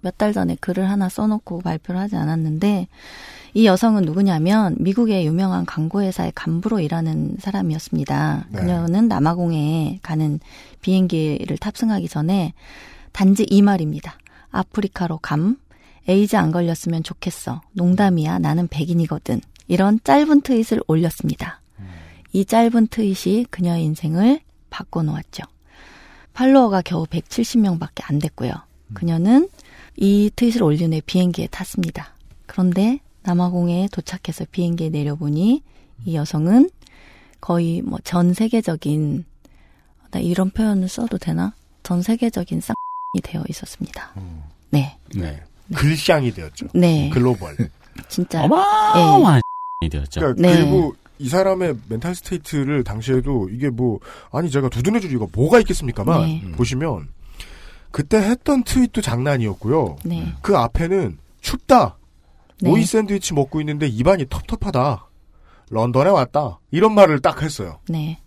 몇 0.00 0.16
달 0.16 0.32
전에 0.32 0.56
글을 0.60 0.88
하나 0.88 1.10
써놓고 1.10 1.60
발표를 1.60 2.00
하지 2.00 2.16
않았는데 2.16 2.88
이 3.56 3.66
여성은 3.66 4.02
누구냐면 4.02 4.74
미국의 4.80 5.24
유명한 5.26 5.64
광고회사의 5.64 6.32
간부로 6.34 6.80
일하는 6.80 7.36
사람이었습니다. 7.38 8.46
네. 8.50 8.58
그녀는 8.58 9.06
남아공에 9.06 10.00
가는 10.02 10.40
비행기를 10.80 11.56
탑승하기 11.58 12.08
전에 12.08 12.52
단지 13.12 13.46
이 13.48 13.62
말입니다. 13.62 14.18
아프리카로 14.50 15.18
감, 15.18 15.56
에이즈 16.08 16.34
안 16.34 16.50
걸렸으면 16.50 17.04
좋겠어. 17.04 17.62
농담이야. 17.72 18.40
나는 18.40 18.66
백인이거든. 18.66 19.40
이런 19.68 20.00
짧은 20.02 20.40
트윗을 20.40 20.82
올렸습니다. 20.88 21.60
이 22.32 22.44
짧은 22.44 22.88
트윗이 22.88 23.46
그녀의 23.50 23.84
인생을 23.84 24.40
바꿔놓았죠. 24.70 25.44
팔로워가 26.32 26.82
겨우 26.82 27.06
170명 27.06 27.78
밖에 27.78 28.02
안 28.06 28.18
됐고요. 28.18 28.52
그녀는 28.94 29.48
이 29.96 30.30
트윗을 30.34 30.64
올린 30.64 30.92
후에 30.92 31.00
비행기에 31.06 31.46
탔습니다. 31.46 32.14
그런데 32.46 32.98
남아공에 33.24 33.88
도착해서 33.90 34.44
비행기에 34.50 34.90
내려보니 34.90 35.62
이 36.04 36.14
여성은 36.14 36.70
거의 37.40 37.82
뭐 37.82 37.98
전 38.04 38.32
세계적인 38.34 39.24
나 40.10 40.20
이런 40.20 40.50
표현을 40.50 40.88
써도 40.88 41.18
되나? 41.18 41.54
전 41.82 42.00
세계적인 42.02 42.60
쌍이 42.60 42.74
되어 43.22 43.42
있었습니다. 43.48 44.14
네, 44.70 44.96
네. 45.14 45.42
글샹이 45.74 46.32
되었죠. 46.32 46.68
네, 46.74 47.10
글로벌. 47.12 47.56
진짜 48.08 48.42
어마어마한 48.44 49.40
이 49.82 49.88
되었죠. 49.88 50.20
그러니까 50.20 50.42
네. 50.48 50.56
그리고 50.56 50.94
이 51.18 51.28
사람의 51.28 51.76
mental 51.88 52.14
state를 52.14 52.84
당시에도 52.84 53.48
이게 53.50 53.70
뭐 53.70 54.00
아니 54.32 54.50
제가 54.50 54.68
두둔해 54.68 55.00
줄 55.00 55.10
이유가 55.10 55.26
뭐가 55.32 55.60
있겠습니까만 55.60 56.20
네. 56.22 56.42
보시면 56.52 57.08
그때 57.90 58.18
했던 58.18 58.64
트윗도 58.64 59.00
장난이었고요. 59.00 59.96
네, 60.04 60.32
그 60.42 60.56
앞에는 60.56 61.18
춥다. 61.40 61.96
네. 62.60 62.70
오이 62.70 62.84
샌드위치 62.84 63.34
먹고 63.34 63.60
있는데 63.60 63.86
입안이 63.86 64.26
텁텁하다. 64.28 65.06
런던에 65.70 66.10
왔다. 66.10 66.60
이런 66.70 66.94
말을 66.94 67.20
딱 67.20 67.42
했어요. 67.42 67.78
네. 67.88 68.18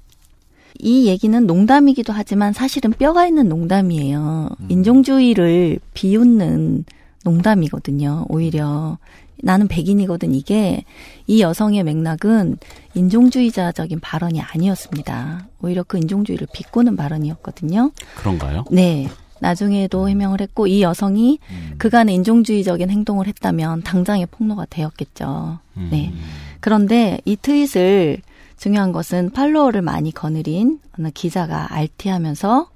이 0.80 1.08
얘기는 1.08 1.48
농담이기도 1.48 2.14
하지만 2.14 2.54
사실은 2.54 2.92
뼈가 2.92 3.26
있는 3.26 3.50
농담이에요. 3.50 4.50
인종주의를 4.70 5.80
비웃는 5.94 6.86
농담이거든요. 7.24 8.26
오히려 8.30 8.98
나는 9.42 9.68
백인이거든 9.68 10.34
이게 10.34 10.84
이 11.26 11.42
여성의 11.42 11.84
맥락은 11.84 12.58
인종주의자적인 12.94 14.00
발언이 14.00 14.42
아니었습니다. 14.42 15.48
오히려 15.62 15.84
그 15.84 15.98
인종주의를 15.98 16.48
비꼬는 16.54 16.96
발언이었거든요. 16.96 17.92
그런가요? 18.16 18.66
네. 18.72 19.08
나중에도 19.40 20.10
해명을 20.10 20.42
했고 20.42 20.68
이 20.68 20.82
여성이 20.82 21.40
그간의 21.78 22.16
인종주의적인 22.16 22.90
행동을 22.90 23.28
했다면 23.28 23.84
당장의 23.84 24.28
폭로가 24.32 24.66
되었겠죠. 24.70 25.60
네. 25.92 26.14
그런데 26.60 27.20
이 27.26 27.36
트윗을 27.36 28.22
중요한 28.58 28.92
것은 28.92 29.32
팔로워를 29.32 29.82
많이 29.82 30.12
거느린 30.12 30.80
어느 30.98 31.10
기자가 31.12 31.74
RT하면서 31.74 32.70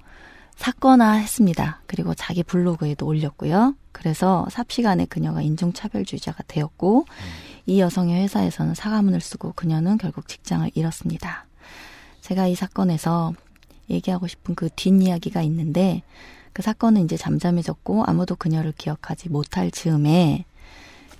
사건화 0.56 1.14
했습니다. 1.14 1.80
그리고 1.86 2.14
자기 2.14 2.42
블로그에도 2.42 3.04
올렸고요. 3.06 3.74
그래서 3.90 4.46
삽시간에 4.50 5.06
그녀가 5.06 5.42
인종차별주의자가 5.42 6.44
되었고 6.46 7.06
이 7.66 7.80
여성의 7.80 8.22
회사에서는 8.22 8.74
사과문을 8.74 9.20
쓰고 9.20 9.52
그녀는 9.54 9.98
결국 9.98 10.28
직장을 10.28 10.70
잃었습니다. 10.74 11.46
제가 12.20 12.46
이 12.46 12.54
사건에서 12.54 13.32
얘기하고 13.90 14.26
싶은 14.26 14.54
그 14.54 14.68
뒷이야기가 14.74 15.42
있는데 15.42 16.02
그 16.52 16.62
사건은 16.62 17.04
이제 17.04 17.16
잠잠해졌고 17.16 18.04
아무도 18.06 18.36
그녀를 18.36 18.72
기억하지 18.72 19.28
못할 19.28 19.70
즈음에 19.70 20.44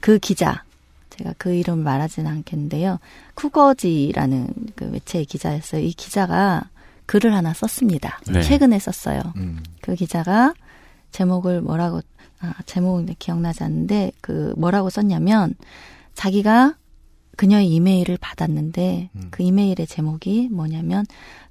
그 0.00 0.18
기자 0.18 0.64
제가 1.10 1.34
그 1.38 1.54
이름을 1.54 1.84
말하지는 1.84 2.30
않겠는데요. 2.30 2.98
쿠거지라는 3.34 4.48
그 4.74 4.84
매체의 4.84 5.26
기자였어요. 5.26 5.82
이 5.82 5.92
기자가 5.92 6.68
글을 7.06 7.34
하나 7.34 7.52
썼습니다. 7.52 8.20
네. 8.26 8.42
최근에 8.42 8.78
썼어요. 8.78 9.20
음. 9.36 9.62
그 9.82 9.94
기자가 9.94 10.54
제목을 11.10 11.60
뭐라고 11.60 12.00
아 12.40 12.54
제목은 12.66 13.14
기억나지 13.18 13.62
않는데 13.62 14.12
그 14.20 14.54
뭐라고 14.56 14.90
썼냐면 14.90 15.54
자기가 16.14 16.76
그녀의 17.36 17.68
이메일을 17.68 18.18
받았는데 18.20 19.10
그 19.30 19.42
이메일의 19.42 19.86
제목이 19.86 20.48
뭐냐면 20.50 21.06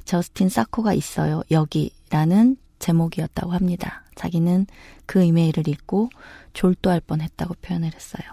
저스틴 0.06 0.50
사코가 0.50 0.94
있어요 0.94 1.42
여기라는 1.50 2.58
제목이었다고 2.82 3.54
합니다. 3.54 4.04
자기는 4.16 4.68
그 5.06 5.24
이메일을 5.24 5.68
읽고 5.68 6.10
졸도할 6.54 7.00
뻔 7.00 7.22
했다고 7.22 7.56
표현을 7.62 7.94
했어요. 7.94 8.24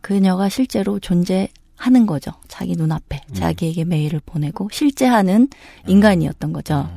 그녀가 0.00 0.48
실제로 0.48 1.00
존재하는 1.00 2.06
거죠. 2.06 2.30
자기 2.46 2.76
눈앞에 2.76 3.22
음. 3.28 3.34
자기에게 3.34 3.84
메일을 3.84 4.20
보내고 4.24 4.68
실제 4.70 5.06
하는 5.06 5.48
인간이었던 5.88 6.52
거죠. 6.52 6.88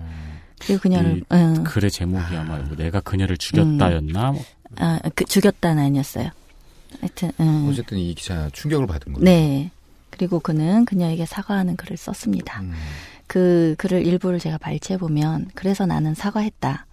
그리고 0.59 0.82
그녀를 0.82 1.17
이 1.17 1.24
응. 1.32 1.63
글의 1.63 1.89
제목이 1.89 2.36
아마 2.36 2.57
뭐 2.57 2.76
내가 2.76 2.99
그녀를 2.99 3.38
죽였다였나? 3.38 4.32
뭐 4.34 4.43
아, 4.78 4.99
그 5.15 5.26
죽였다는 5.26 5.84
아니었어요. 5.84 6.30
하여튼 6.99 7.32
응. 7.39 7.67
어쨌든 7.70 7.97
이 7.97 8.13
기자 8.13 8.49
충격을 8.51 8.86
받은 8.86 9.13
거예요. 9.13 9.24
네. 9.24 9.72
그리고 10.09 10.39
그는 10.39 10.86
그녀에게 10.86 11.26
사과하는 11.26 11.78
글을 11.78 11.95
썼습니다. 11.95 12.61
음. 13.30 13.40
그 13.40 13.76
글을 13.78 14.06
일부를 14.06 14.40
제가 14.40 14.58
발췌해 14.58 14.98
보면 14.98 15.50
그래서 15.54 15.86
나는 15.86 16.16
사과했다. 16.16 16.88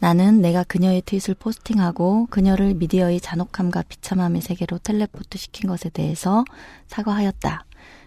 나는 0.00 0.40
내가 0.40 0.62
그녀의 0.62 1.02
트윗을 1.04 1.34
포스팅하고 1.34 2.26
그녀를 2.30 2.74
미디어의 2.74 3.20
잔혹함과 3.20 3.82
비참함의 3.88 4.42
세계로 4.42 4.78
텔레포트 4.78 5.38
시킨 5.38 5.68
것에 5.68 5.88
대해서 5.88 6.44
사과하였다. 6.86 7.64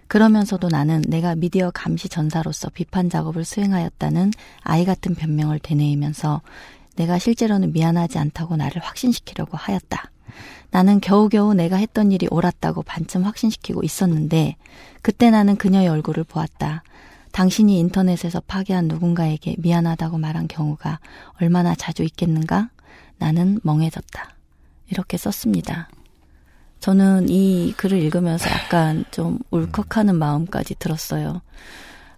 그러면서도 0.08 0.70
나는 0.70 1.02
내가 1.08 1.36
미디어 1.36 1.72
감시 1.72 2.08
전사로서 2.08 2.70
비판 2.70 3.10
작업을 3.10 3.44
수행하였다는 3.44 4.32
아이 4.62 4.86
같은 4.86 5.16
변명을 5.16 5.60
되뇌이면서 5.60 6.42
내가 6.98 7.18
실제로는 7.18 7.74
미안하지 7.74 8.20
않다고 8.20 8.58
나를 8.58 8.82
확신시키려고 8.82 9.58
하였다. 9.58 10.12
나는 10.70 11.02
겨우겨우 11.02 11.54
내가 11.54 11.78
했던 11.78 12.12
일이 12.12 12.28
옳았다고 12.30 12.84
반쯤 12.84 13.24
확신시키고 13.24 13.84
있었는데 13.84 14.56
그때 15.02 15.30
나는 15.30 15.56
그녀의 15.58 15.88
얼굴을 15.88 16.24
보았다. 16.24 16.84
당신이 17.32 17.80
인터넷에서 17.80 18.42
파괴한 18.42 18.88
누군가에게 18.88 19.56
미안하다고 19.60 20.18
말한 20.18 20.48
경우가 20.48 21.00
얼마나 21.40 21.76
자주 21.76 22.04
있겠는가? 22.04 22.70
나는 23.18 23.60
멍해졌다. 23.64 24.36
이렇게 24.90 25.18
썼습니다. 25.18 25.90
저는 26.80 27.30
이 27.30 27.74
글을 27.78 28.00
읽으면서 28.00 28.50
약간 28.50 29.06
좀 29.12 29.38
울컥하는 29.52 30.16
마음까지 30.16 30.76
들었어요. 30.76 31.42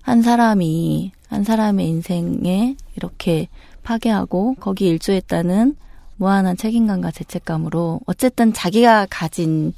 한 0.01 0.21
사람이, 0.21 1.11
한 1.27 1.43
사람의 1.43 1.87
인생에 1.87 2.75
이렇게 2.95 3.49
파괴하고 3.83 4.55
거기에 4.55 4.89
일조했다는 4.91 5.75
무한한 6.15 6.55
책임감과 6.55 7.11
죄책감으로 7.11 8.01
어쨌든 8.05 8.53
자기가 8.53 9.07
가진 9.09 9.73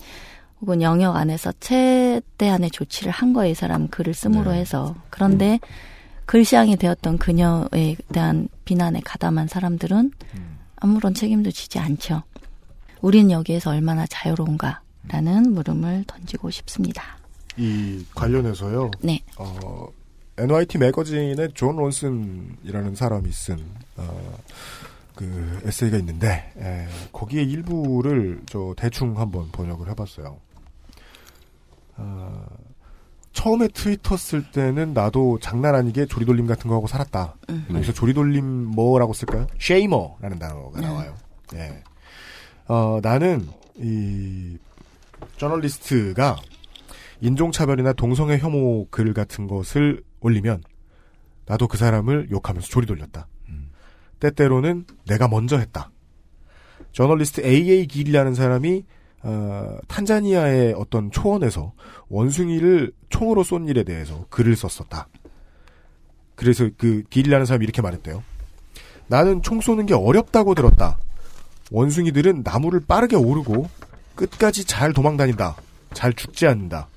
혹은 0.66 0.82
영역 0.82 1.16
안에서 1.16 1.53
최대한의 1.59 2.72
조치를 2.72 3.11
한 3.11 3.34
거예요. 3.34 3.51
이 3.51 3.53
사람 3.53 3.88
글을 3.88 4.16
씀으로 4.16 4.51
해서. 4.51 4.95
그런데 5.11 5.59
글시앙이 6.26 6.78
되었던 6.78 7.20
그녀에 7.20 7.95
대한 8.11 8.47
비난에 8.66 8.99
가담한 9.05 9.47
사람들은 9.47 10.11
아무런 10.78 11.13
책임도 11.13 11.51
지지 11.51 11.78
않죠. 11.78 12.24
우린 13.01 13.30
여기에서 13.30 13.70
얼마나 13.70 14.07
자유로운가라는 14.07 15.53
물음을 15.53 16.05
던지고 16.07 16.49
싶습니다. 16.49 17.03
이 17.57 18.03
관련해서요. 18.16 18.89
네. 19.01 19.22
어, 19.38 19.88
NYT 20.39 20.80
매거진에 20.80 21.49
존 21.53 21.76
론슨이라는 21.76 22.95
사람이 22.95 23.32
쓴 23.32 23.59
어, 23.97 24.38
그 25.13 25.61
에세이가 25.63 25.97
있는데 25.99 26.51
에, 26.57 26.88
거기에 27.11 27.43
일부를 27.43 28.41
저 28.47 28.74
대충 28.76 29.20
한번 29.20 29.51
번역을 29.51 29.89
해봤어요. 29.91 30.43
어, 31.98 32.46
처음에 33.32 33.68
트위터 33.68 34.18
쓸 34.18 34.50
때는 34.52 34.93
나도 34.93 35.39
장난 35.39 35.76
아니게 35.76 36.06
조리돌림 36.06 36.48
같은 36.48 36.70
거 36.70 36.76
하고 36.76 36.88
살았다. 36.88 37.36
음. 37.50 37.68
여기서 37.70 37.93
조리돌림 37.93 38.46
뭐라고 38.46 39.14
쓸까요? 39.14 39.48
shamer라는 39.60 40.39
단어가 40.39 40.82
나와요. 40.82 41.16
예. 41.54 41.84
어, 42.68 43.00
나는 43.02 43.48
이 43.78 44.58
저널리스트가 45.38 46.38
인종차별이나 47.22 47.93
동성애 47.93 48.38
혐오 48.38 48.88
글 48.89 49.14
같은 49.14 49.48
것을 49.48 50.04
올리면 50.22 50.64
나도 51.46 51.68
그 51.68 51.78
사람을 51.78 52.32
욕하면서 52.32 52.68
조리 52.68 52.86
돌렸다. 52.88 53.28
때때로는 54.20 54.86
내가 55.06 55.28
먼저 55.28 55.58
했다. 55.58 55.91
저널리스트 56.91 57.41
AA 57.41 57.88
길이라는 57.88 58.34
사람이 58.34 58.86
어, 59.28 59.80
탄자니아의 59.88 60.76
어떤 60.78 61.09
초원에서 61.09 61.73
원숭이를 62.09 62.91
총으로 63.09 63.41
쏜 63.41 63.67
일에 63.67 63.84
대해서 63.84 64.28
글을 64.30 64.55
썼었다. 64.55 65.07
그래서 66.36 66.69
그 66.78 67.01
길이라는 67.09 67.47
사람이 67.47 67.63
이렇게 67.63 67.82
말했대요. 67.82 68.23
나는 69.07 69.41
총 69.41 69.61
쏘는 69.61 69.88
게 69.88 69.95
어렵다고 69.95 70.53
들었다. 70.53 70.99
원숭이들은 71.71 72.43
나무를 72.43 72.82
빠르게 72.88 73.15
오르고 73.15 73.67
끝까지 74.13 74.63
잘 74.65 74.93
도망다닌다. 74.93 75.55
잘 75.93 76.13
죽지 76.13 76.45
않는다. 76.45 76.88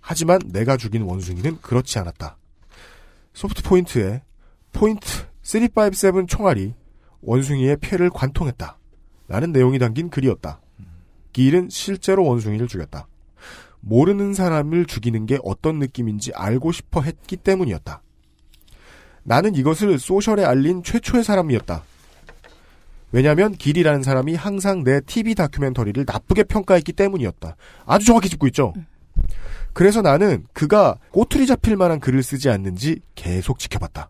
하지만 0.00 0.40
내가 0.46 0.78
죽인 0.78 1.02
원숭이는 1.02 1.58
그렇지 1.60 1.98
않았다. 1.98 2.38
소프트 3.34 3.62
포인트에 3.62 4.22
포인트 4.72 5.06
357 5.42 6.26
총알이 6.28 6.72
원숭이의 7.20 7.76
폐를 7.82 8.08
관통했다. 8.08 8.78
라는 9.28 9.52
내용이 9.52 9.78
담긴 9.78 10.08
글이었다. 10.08 10.60
길은 11.34 11.68
실제로 11.68 12.24
원숭이를 12.24 12.66
죽였다. 12.66 13.06
모르는 13.80 14.32
사람을 14.32 14.86
죽이는 14.86 15.26
게 15.26 15.38
어떤 15.44 15.78
느낌인지 15.78 16.32
알고 16.34 16.72
싶어 16.72 17.02
했기 17.02 17.36
때문이었다. 17.36 18.00
나는 19.24 19.54
이것을 19.54 19.98
소셜에 19.98 20.42
알린 20.44 20.82
최초의 20.82 21.22
사람이었다. 21.22 21.82
왜냐하면 23.12 23.52
길이라는 23.52 24.02
사람이 24.02 24.34
항상 24.34 24.82
내 24.84 25.00
TV 25.00 25.34
다큐멘터리를 25.34 26.04
나쁘게 26.06 26.44
평가했기 26.44 26.92
때문이었다. 26.94 27.56
아주 27.84 28.06
정확히 28.06 28.28
짚고 28.30 28.46
있죠. 28.48 28.72
그래서 29.72 30.02
나는 30.02 30.46
그가 30.52 30.98
꼬투리 31.10 31.46
잡힐 31.46 31.76
만한 31.76 32.00
글을 32.00 32.22
쓰지 32.22 32.48
않는지 32.48 33.00
계속 33.14 33.58
지켜봤다. 33.58 34.08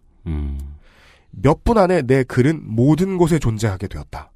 몇분 1.30 1.78
안에 1.78 2.02
내 2.02 2.22
글은 2.22 2.62
모든 2.64 3.18
곳에 3.18 3.38
존재하게 3.38 3.88
되었다. 3.88 4.30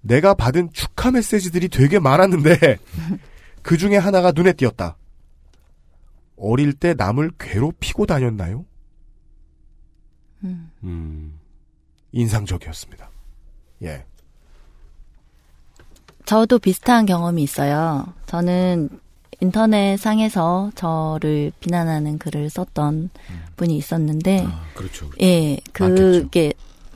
내가 0.00 0.34
받은 0.34 0.72
축하 0.72 1.10
메시지들이 1.10 1.68
되게 1.68 1.98
많았는데 1.98 2.78
그 3.62 3.76
중에 3.76 3.96
하나가 3.96 4.32
눈에 4.32 4.52
띄었다. 4.52 4.96
어릴 6.36 6.72
때 6.72 6.94
남을 6.94 7.32
괴롭히고 7.38 8.06
다녔나요? 8.06 8.64
음. 10.44 11.38
인상적이었습니다. 12.12 13.10
예. 13.82 14.04
저도 16.24 16.58
비슷한 16.58 17.06
경험이 17.06 17.42
있어요. 17.42 18.06
저는 18.26 18.88
인터넷 19.40 19.96
상에서 19.96 20.70
저를 20.74 21.52
비난하는 21.60 22.18
글을 22.18 22.50
썼던 22.50 23.10
분이 23.56 23.76
있었는데, 23.76 24.46
그렇죠. 24.74 25.10
예, 25.22 25.58
그게 25.72 26.52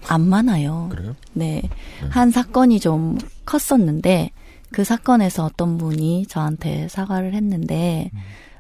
안 0.09 0.29
많아요. 0.29 0.89
그래요? 0.91 1.17
네. 1.33 1.63
한 2.11 2.31
사건이 2.31 2.81
좀 2.81 3.19
컸었는데, 3.45 4.31
그 4.71 4.85
사건에서 4.85 5.45
어떤 5.45 5.79
분이 5.79 6.27
저한테 6.27 6.89
사과를 6.89 7.35
했는데, 7.35 8.11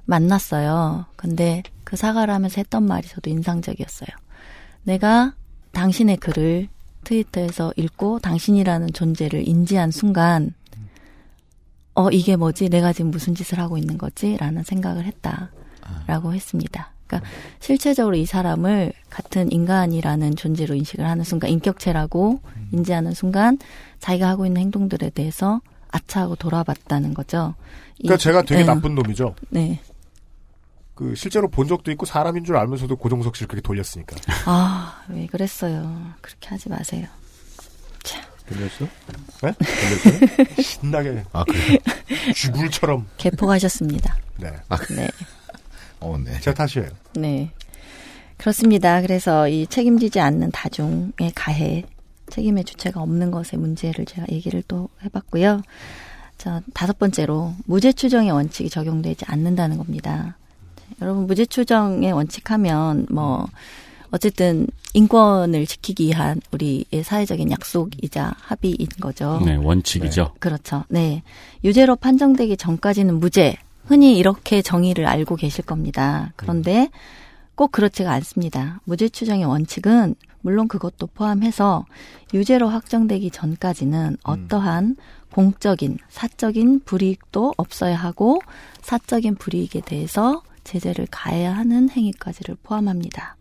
만났어요. 0.05 1.07
근데 1.17 1.63
그 1.85 1.97
사과를 1.97 2.33
하면서 2.33 2.57
했던 2.59 2.85
말이 2.85 3.09
저도 3.09 3.31
인상적이었어요. 3.31 4.09
내가 4.85 5.35
당신의 5.73 6.19
글을 6.19 6.69
트위터에서 7.05 7.73
읽고 7.77 8.19
당신이라는 8.21 8.93
존재를 8.93 9.47
인지한 9.47 9.91
순간, 9.91 10.55
어, 11.95 12.11
이게 12.11 12.37
뭐지? 12.37 12.69
내가 12.71 12.93
지금 12.93 13.11
무슨 13.11 13.35
짓을 13.35 13.59
하고 13.59 13.79
있는 13.79 13.99
거지? 13.99 14.37
라는 14.37 14.63
생각을 14.63 15.05
했다. 15.05 15.51
라고 16.07 16.33
했습니다. 16.35 16.94
그러니까 17.19 17.31
실체적으로 17.61 18.17
이 18.17 18.27
사람을 18.27 18.93
같은 19.11 19.51
인간이라는 19.53 20.37
존재로 20.37 20.75
인식을 20.75 21.05
하는 21.07 21.25
순간, 21.25 21.51
인격체라고 21.51 22.41
인지하는 22.73 23.13
순간, 23.13 23.59
자기가 24.01 24.29
하고 24.29 24.47
있는 24.47 24.63
행동들에 24.63 25.11
대해서 25.11 25.61
아차하고 25.91 26.37
돌아봤다는 26.37 27.15
거죠. 27.15 27.55
이- 27.99 28.03
그러니까 28.09 28.17
제가 28.23 28.43
되게 28.43 28.61
네. 28.63 28.67
나쁜 28.67 28.95
놈이죠. 28.95 29.35
네. 29.51 29.81
그 30.95 31.15
실제로 31.17 31.49
본 31.49 31.67
적도 31.69 31.91
있고 31.91 32.07
사람인 32.07 32.45
줄 32.45 32.57
알면서도 32.57 32.97
고종석 32.97 33.35
씨를 33.37 33.49
그렇게 33.49 33.63
돌렸으니까. 33.63 34.17
아, 34.47 35.03
왜 35.09 35.27
그랬어요. 35.27 36.13
그렇게 36.21 36.49
하지 36.49 36.69
마세요. 36.69 37.07
들렸어? 38.47 38.87
네? 39.43 39.53
돌렸어요? 39.59 40.47
신나게. 40.63 41.25
아, 41.33 41.45
그래요? 41.45 41.79
쥐굴처럼. 42.37 43.07
개포가셨습니다. 43.17 44.17
네. 44.39 44.53
아, 44.69 44.77
네. 44.95 45.09
어, 46.01 46.19
네. 46.23 46.39
제 46.41 46.53
탓이에요. 46.53 46.89
네. 47.15 47.51
그렇습니다. 48.37 49.01
그래서 49.01 49.49
이 49.49 49.67
책임지지 49.67 50.21
않는 50.21 50.51
다중의 50.51 51.33
가해, 51.35 51.85
책임의 52.29 52.65
주체가 52.65 53.01
없는 53.01 53.31
것의 53.31 53.59
문제를 53.59 54.05
제가 54.05 54.27
얘기를 54.31 54.63
또 54.67 54.89
해봤고요. 55.05 55.63
자, 56.37 56.61
다섯 56.75 56.99
번째로 56.99 57.55
무죄 57.65 57.93
추정의 57.93 58.31
원칙이 58.31 58.69
적용되지 58.69 59.25
않는다는 59.29 59.79
겁니다. 59.79 60.37
여러분 61.01 61.27
무죄 61.27 61.47
추정의 61.47 62.13
원칙 62.13 62.51
하면 62.51 63.07
뭐 63.11 63.47
어쨌든 64.11 64.67
인권을 64.93 65.67
지키기 65.67 66.07
위한 66.07 66.41
우리의 66.53 67.03
사회적인 67.03 67.51
약속이자 67.51 68.35
합의인 68.39 68.87
거죠. 69.01 69.41
네, 69.45 69.57
원칙이죠. 69.57 70.23
네. 70.23 70.31
그렇죠. 70.39 70.85
네. 70.89 71.23
유죄로 71.65 71.97
판정되기 71.97 72.57
전까지는 72.57 73.19
무죄. 73.19 73.57
흔히 73.87 74.17
이렇게 74.17 74.63
정의를 74.63 75.07
알고 75.07 75.37
계실 75.37 75.65
겁니다. 75.65 76.33
그런데 76.37 76.89
꼭 77.55 77.71
그렇지가 77.73 78.11
않습니다. 78.13 78.81
무죄 78.85 79.09
추정의 79.09 79.45
원칙은 79.45 80.15
물론 80.41 80.69
그것도 80.69 81.09
포함해서 81.09 81.87
유죄로 82.35 82.69
확정되기 82.69 83.31
전까지는 83.31 84.19
어떠한 84.23 84.97
공적인, 85.33 85.99
사적인 86.09 86.81
불이익도 86.85 87.55
없어야 87.57 87.97
하고 87.97 88.41
사적인 88.83 89.37
불이익에 89.37 89.81
대해서 89.81 90.43
제재를 90.65 91.07
가해야 91.11 91.57
하는 91.57 91.91
행위까지를 91.91 92.57
포함합니다. 92.63 93.37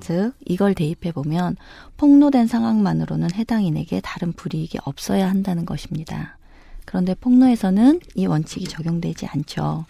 즉, 0.00 0.32
이걸 0.44 0.74
대입해 0.74 1.12
보면 1.12 1.56
폭로된 1.96 2.46
상황만으로는 2.46 3.32
해당인에게 3.32 4.00
다른 4.00 4.32
불이익이 4.32 4.78
없어야 4.84 5.28
한다는 5.28 5.64
것입니다. 5.64 6.36
그런데 6.94 7.16
폭로에서는 7.16 7.98
이 8.14 8.26
원칙이 8.26 8.66
적용되지 8.66 9.26
않죠. 9.26 9.84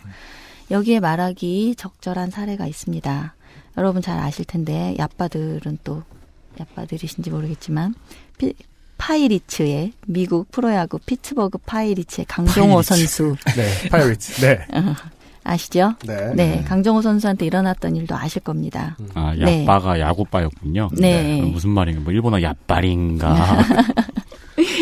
여기에 0.71 1.01
말하기 1.01 1.75
적절한 1.77 2.31
사례가 2.31 2.67
있습니다. 2.67 3.35
여러분 3.77 4.01
잘 4.01 4.19
아실 4.19 4.47
텐데 4.47 4.95
야빠들은 4.99 5.81
또 5.85 6.03
야빠들이신지 6.59 7.29
모르겠지만 7.31 7.95
피, 8.39 8.55
파이리츠의 8.97 9.93
미국 10.07 10.51
프로야구 10.51 10.99
피츠버그 10.99 11.59
파이리츠의 11.67 12.25
강정호 12.25 12.77
파이리츠. 12.77 12.89
선수 12.89 13.37
네, 13.55 13.89
파이리츠. 13.91 14.41
네. 14.41 14.67
어, 14.73 14.95
아시죠? 15.45 15.97
네. 16.35 16.65
강정호 16.65 17.03
선수한테 17.03 17.45
일어났던 17.45 17.97
일도 17.97 18.17
아실 18.17 18.41
겁니다. 18.41 18.97
아, 19.13 19.35
네. 19.37 19.67
야빠가 19.67 20.01
야구빠였군요. 20.01 20.89
네. 20.99 21.43
무슨 21.43 21.69
말인가? 21.69 22.01
뭐 22.01 22.15
일본어 22.15 22.41
야빠린가? 22.41 23.59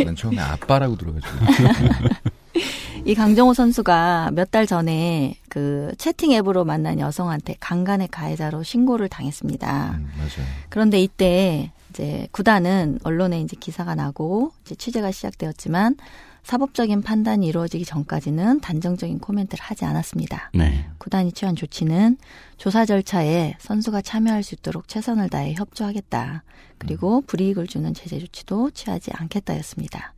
난 0.04 0.16
처음에 0.16 0.38
아빠라고 0.40 0.96
들어가지고. 0.96 1.32
이 3.04 3.14
강정호 3.14 3.54
선수가 3.54 4.30
몇 4.34 4.50
달 4.52 4.66
전에 4.66 5.36
그 5.48 5.92
채팅 5.98 6.32
앱으로 6.32 6.64
만난 6.64 7.00
여성한테 7.00 7.56
강간의 7.58 8.08
가해자로 8.08 8.62
신고를 8.62 9.08
당했습니다. 9.08 9.94
음, 9.96 10.10
맞아요. 10.16 10.46
그런데 10.68 11.00
이때 11.00 11.72
이제 11.90 12.28
구단은 12.32 12.98
언론에 13.02 13.40
이제 13.40 13.56
기사가 13.58 13.94
나고 13.94 14.52
이제 14.64 14.74
취재가 14.74 15.10
시작되었지만 15.10 15.96
사법적인 16.44 17.02
판단이 17.02 17.46
이루어지기 17.46 17.84
전까지는 17.84 18.60
단정적인 18.60 19.20
코멘트를 19.20 19.62
하지 19.64 19.84
않았습니다. 19.84 20.50
네. 20.54 20.86
구단이 20.98 21.32
취한 21.32 21.54
조치는 21.54 22.18
조사 22.56 22.84
절차에 22.84 23.56
선수가 23.60 24.02
참여할 24.02 24.42
수 24.42 24.54
있도록 24.56 24.88
최선을 24.88 25.28
다해 25.28 25.54
협조하겠다. 25.54 26.42
그리고 26.78 27.20
불이익을 27.22 27.68
주는 27.68 27.94
제재 27.94 28.18
조치도 28.18 28.72
취하지 28.72 29.12
않겠다였습니다. 29.14 30.14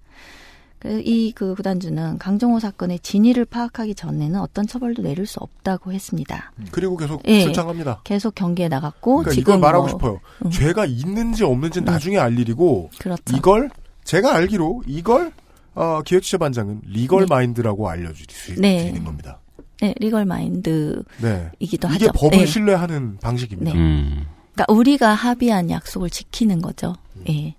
이그 0.86 1.54
구단주는 1.54 2.18
강정호 2.18 2.60
사건의 2.60 2.98
진위를 2.98 3.46
파악하기 3.46 3.94
전에는 3.94 4.38
어떤 4.38 4.66
처벌도 4.66 5.00
내릴 5.00 5.24
수 5.26 5.38
없다고 5.40 5.92
했습니다. 5.92 6.52
그리고 6.72 6.98
계속 6.98 7.22
예, 7.26 7.40
출장합니다. 7.42 8.02
계속 8.04 8.34
경기에 8.34 8.68
나갔고 8.68 9.18
그러니까 9.18 9.30
지금 9.30 9.42
이걸 9.54 9.58
말하고 9.60 9.84
뭐- 9.84 9.88
싶어요. 9.88 10.20
음. 10.44 10.50
죄가 10.50 10.84
있는지 10.84 11.42
없는지는 11.42 11.86
나중에 11.90 12.18
알 12.18 12.38
일이고 12.38 12.90
그렇죠. 12.98 13.22
이걸 13.34 13.70
제가 14.04 14.34
알기로 14.34 14.82
이걸 14.86 15.32
어, 15.74 16.02
기획취재반장은 16.04 16.82
리걸 16.86 17.22
네. 17.22 17.26
마인드라고 17.28 17.88
알려줄 17.88 18.26
수 18.30 18.54
네. 18.60 18.86
있는 18.86 19.04
겁니다. 19.04 19.40
네, 19.80 19.94
리걸 19.98 20.24
마인드이기도 20.24 21.04
네. 21.20 21.50
이게 21.58 21.78
하죠. 21.86 22.12
법을 22.12 22.38
네. 22.38 22.46
신뢰하는 22.46 23.18
방식입니다. 23.18 23.72
네. 23.72 23.78
음. 23.78 24.26
그러니까 24.54 24.72
우리가 24.72 25.14
합의한 25.14 25.68
약속을 25.70 26.10
지키는 26.10 26.62
거죠. 26.62 26.94
예. 27.28 27.54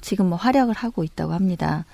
지금 0.00 0.26
뭐 0.30 0.38
활약을 0.38 0.74
하고 0.74 1.04
있다고 1.04 1.32
합니다. 1.34 1.84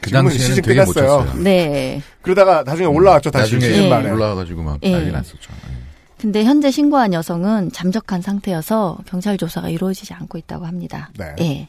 그 0.00 0.10
당시에는 0.10 0.46
시즌 0.46 0.62
되게 0.62 0.84
못 0.84 0.92
끝났어요. 0.92 1.42
네. 1.42 2.00
그러다가 2.22 2.62
나중에 2.62 2.86
올라왔죠 2.86 3.32
다시 3.32 3.54
나중에 3.56 3.72
시즌 3.72 3.88
말에. 3.88 4.10
올라와가지고 4.10 4.62
막 4.62 4.78
예. 4.84 4.92
난리 4.92 5.10
났었죠. 5.10 5.52
예. 5.68 5.76
근데 6.18 6.44
현재 6.44 6.70
신고한 6.70 7.12
여성은 7.12 7.72
잠적한 7.72 8.22
상태여서 8.22 8.98
경찰 9.06 9.36
조사가 9.36 9.68
이루어지지 9.68 10.14
않고 10.14 10.38
있다고 10.38 10.64
합니다. 10.64 11.10
네. 11.18 11.34
예. 11.40 11.68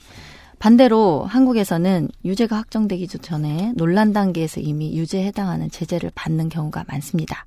반대로 0.59 1.23
한국에서는 1.25 2.09
유죄가 2.25 2.57
확정되기 2.57 3.07
전에 3.07 3.73
논란 3.75 4.13
단계에서 4.13 4.59
이미 4.59 4.97
유죄에 4.97 5.25
해당하는 5.25 5.69
제재를 5.69 6.11
받는 6.15 6.49
경우가 6.49 6.85
많습니다. 6.87 7.45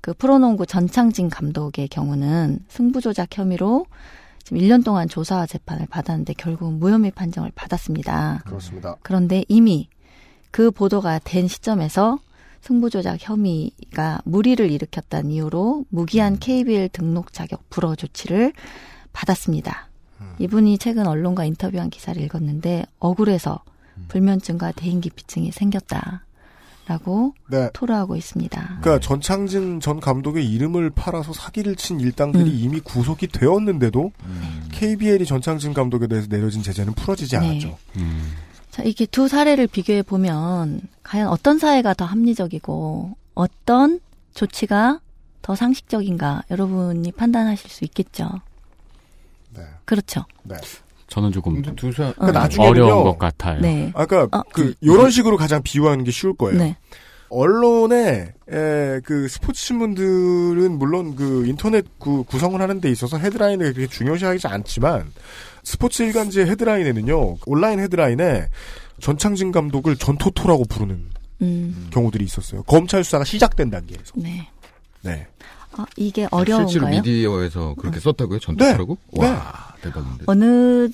그 0.00 0.14
프로농구 0.14 0.66
전창진 0.66 1.28
감독의 1.28 1.88
경우는 1.88 2.60
승부 2.68 3.00
조작 3.00 3.28
혐의로 3.36 3.86
지금 4.42 4.58
1년 4.58 4.84
동안 4.84 5.08
조사와 5.08 5.46
재판을 5.46 5.86
받았는데 5.86 6.34
결국 6.34 6.72
무혐의 6.72 7.10
판정을 7.12 7.52
받았습니다. 7.54 8.42
그렇습니다. 8.46 8.96
그런데 9.02 9.44
이미 9.48 9.88
그 10.50 10.70
보도가 10.70 11.20
된 11.22 11.46
시점에서 11.46 12.18
승부조작 12.62 13.18
혐의가 13.20 14.20
무리를 14.24 14.70
일으켰다는 14.70 15.30
이유로 15.30 15.84
무기한 15.88 16.38
KBL 16.38 16.90
등록 16.90 17.32
자격 17.32 17.68
불허 17.70 17.94
조치를 17.94 18.52
받았습니다. 19.12 19.89
이분이 20.40 20.78
최근 20.78 21.06
언론과 21.06 21.44
인터뷰한 21.44 21.90
기사를 21.90 22.20
읽었는데 22.22 22.86
억울해서 22.98 23.60
불면증과 24.08 24.72
대인기피증이 24.72 25.52
생겼다라고 25.52 27.34
네. 27.50 27.68
토로하고 27.74 28.16
있습니다. 28.16 28.78
그러니까 28.80 28.98
전창진 29.00 29.80
전 29.80 30.00
감독의 30.00 30.50
이름을 30.50 30.90
팔아서 30.90 31.34
사기를 31.34 31.76
친 31.76 32.00
일당들이 32.00 32.44
음. 32.44 32.56
이미 32.58 32.80
구속이 32.80 33.28
되었는데도 33.28 34.12
KBL이 34.72 35.26
전창진 35.26 35.74
감독에 35.74 36.06
대해서 36.06 36.26
내려진 36.28 36.62
제재는 36.62 36.94
풀어지지 36.94 37.38
네. 37.38 37.46
않았죠. 37.46 37.78
자, 38.70 38.82
이렇게 38.82 39.04
두 39.04 39.28
사례를 39.28 39.66
비교해 39.66 40.02
보면 40.02 40.80
과연 41.02 41.28
어떤 41.28 41.58
사회가 41.58 41.92
더 41.92 42.06
합리적이고 42.06 43.14
어떤 43.34 44.00
조치가 44.32 45.00
더 45.42 45.54
상식적인가 45.54 46.44
여러분이 46.50 47.12
판단하실 47.12 47.68
수 47.68 47.84
있겠죠. 47.84 48.40
네. 49.90 49.96
그렇죠. 49.96 50.24
네. 50.44 50.56
저는 51.08 51.32
조금 51.32 51.60
두 51.74 51.90
사, 51.92 52.12
그러니까 52.12 52.40
나중에는요. 52.40 52.84
어려운 52.84 53.04
것 53.04 53.18
같아요. 53.18 53.60
네. 53.60 53.90
아까 53.94 54.28
어, 54.30 54.42
그 54.52 54.74
요런 54.84 55.10
식으로 55.10 55.36
가장 55.36 55.60
비유하는 55.62 56.04
게 56.04 56.12
쉬울 56.12 56.34
거예요. 56.36 56.58
네. 56.58 56.76
언론에 57.30 58.32
에, 58.48 59.00
그 59.04 59.28
스포츠 59.28 59.60
신문들은 59.60 60.78
물론 60.78 61.16
그 61.16 61.46
인터넷 61.46 61.84
구, 61.98 62.24
구성을 62.24 62.60
하는 62.60 62.80
데 62.80 62.90
있어서 62.90 63.18
헤드라인을 63.18 63.72
그렇게 63.72 63.92
중요시하지 63.92 64.46
않지만 64.48 65.12
스포츠 65.62 66.02
일간지의 66.02 66.46
헤드라인에는요 66.48 67.36
온라인 67.46 67.78
헤드라인에 67.80 68.46
전창진 69.00 69.52
감독을 69.52 69.96
전토토라고 69.96 70.64
부르는 70.66 71.10
음, 71.42 71.88
경우들이 71.90 72.24
있었어요. 72.24 72.62
검찰 72.64 73.02
수사가 73.02 73.24
시작된 73.24 73.70
단계에서. 73.70 74.12
네. 74.16 74.48
네. 75.02 75.26
아, 75.82 75.86
이게 75.96 76.22
실제로 76.22 76.36
어려운가요? 76.58 77.02
미디어에서 77.02 77.74
그렇게 77.78 78.00
썼다고요? 78.00 78.38
전투라고? 78.38 78.98
네. 79.12 79.22
와 79.26 79.74
대박인데. 79.82 80.24
어느 80.26 80.44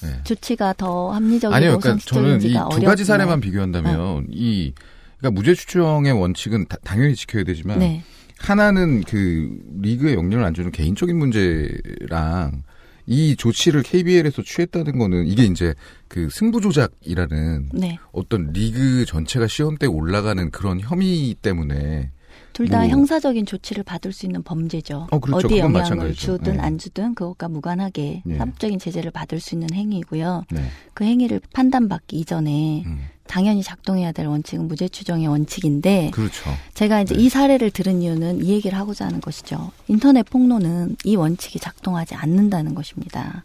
네. 0.01 0.21
조치가 0.25 0.75
더 0.75 1.11
합리적이고 1.13 1.55
아니요, 1.55 1.79
그러니까 1.79 2.05
저는 2.07 2.41
이 2.43 2.53
두 2.71 2.81
가지. 2.85 3.05
사례만 3.05 3.41
비교한다면 3.41 4.27
이 4.31 4.73
그러니까 5.19 5.39
무죄 5.39 5.55
추정의 5.55 6.13
원칙은 6.13 6.67
다- 6.69 6.77
당연히 6.85 7.15
지켜야 7.15 7.43
되지만 7.45 7.79
네. 7.81 8.03
하나는 8.39 9.03
그 9.03 9.59
리그에 9.81 10.15
영향을 10.15 10.45
안 10.45 10.53
주는 10.55 10.71
개인적인 10.71 11.17
문제랑 11.19 12.63
이 13.09 13.37
조치를 13.37 13.83
KBL에서 13.83 14.43
취했다는 14.43 14.99
거는 14.99 15.27
이게 15.27 15.45
이제 15.45 15.75
그 16.09 16.29
승부 16.31 16.61
조작이라는 16.61 17.71
네. 17.73 17.99
어떤 18.13 18.51
리그 18.53 19.05
전체가 19.07 19.47
시험대에 19.47 19.89
올라가는 19.89 20.51
그런 20.51 20.81
혐의 20.81 21.35
때문에 21.41 22.11
둘다 22.57 22.79
뭐- 22.81 22.89
형사적인 22.89 23.45
조치를 23.45 23.85
받을 23.85 24.13
수 24.15 24.25
있는 24.25 24.43
범죄죠. 24.43 25.09
어, 25.11 25.19
그렇죠. 25.19 25.47
디에 25.47 25.59
그건 25.59 25.75
영향을 25.75 25.81
마찬가지죠. 25.97 26.39
주든 26.39 26.55
네. 26.55 26.59
안 26.63 26.79
주든 26.79 27.15
그것과 27.15 27.49
무관하게 27.49 28.23
네. 28.25 28.39
사법적인 28.39 28.79
제재를 28.79 29.11
받을 29.11 29.41
수 29.41 29.55
있는 29.55 29.69
행위고요. 29.75 30.45
네. 30.51 30.65
그 30.95 31.05
행위를 31.05 31.43
판단받기 31.53 32.17
이전에 32.19 32.83
음, 32.87 33.01
당연히 33.27 33.63
작동해야 33.63 34.13
될 34.13 34.27
원칙은 34.27 34.69
무죄 34.69 34.89
추정의 34.89 35.27
원칙인데 35.27 36.13
그렇죠. 36.15 36.49
제가 36.73 37.03
이제 37.03 37.15
네. 37.15 37.23
이 37.25 37.29
사례를 37.29 37.71
들은 37.73 38.01
이유는 38.01 38.43
이 38.43 38.49
얘기를 38.49 38.79
하고자 38.79 39.05
하는 39.05 39.21
것이죠. 39.21 39.71
인터넷 39.89 40.23
폭로는 40.23 40.97
이 41.05 41.15
원칙이 41.15 41.59
작동하지 41.59 42.15
않는다는 42.15 42.75
것입니다. 42.75 43.21
아, 43.37 43.43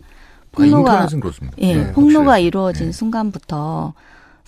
폭로가 0.54 1.08
그렇습니다. 1.08 1.58
예, 1.60 1.76
네, 1.76 1.92
폭로가. 1.92 2.40
이루어진 2.40 2.88
네. 2.88 2.92
순간부터 2.94 3.94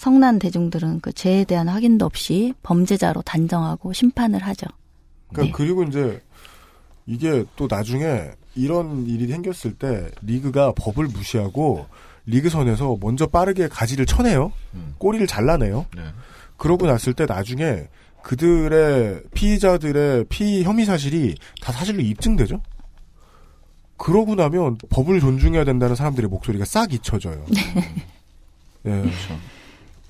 성난 0.03 0.37
대중들은 0.37 0.99
그 0.99 1.13
죄에 1.13 1.45
대한 1.45 1.69
확인도 1.69 2.05
없이 2.05 2.53
범죄자로 2.61 3.21
단정하고 3.21 3.93
심판을 3.93 4.43
하죠. 4.43 4.67
그러니까 5.29 5.57
네. 5.57 5.63
그리고 5.63 5.83
이제 5.83 6.21
이게 7.05 7.45
또 7.55 7.67
나중에 7.69 8.31
이런 8.53 9.07
일이 9.07 9.27
생겼을 9.27 9.75
때 9.75 10.11
리그가 10.21 10.73
법을 10.73 11.05
무시하고 11.05 11.85
리그 12.25 12.49
선에서 12.49 12.97
먼저 12.99 13.27
빠르게 13.27 13.69
가지를 13.69 14.05
쳐내요. 14.05 14.51
음. 14.73 14.93
꼬리를 14.97 15.25
잘라내요. 15.25 15.85
네. 15.95 16.03
그러고 16.57 16.85
났을 16.85 17.13
때 17.13 17.25
나중에 17.25 17.87
그들의 18.23 19.23
피의자들의 19.33 20.25
피의 20.25 20.65
혐의 20.65 20.83
사실이 20.83 21.35
다 21.61 21.71
사실로 21.71 22.01
입증되죠. 22.01 22.61
그러고 23.95 24.35
나면 24.35 24.77
법을 24.89 25.21
존중해야 25.21 25.63
된다는 25.63 25.95
사람들의 25.95 26.29
목소리가 26.29 26.65
싹 26.65 26.93
잊혀져요. 26.93 27.45
예. 28.85 29.01
그 29.01 29.09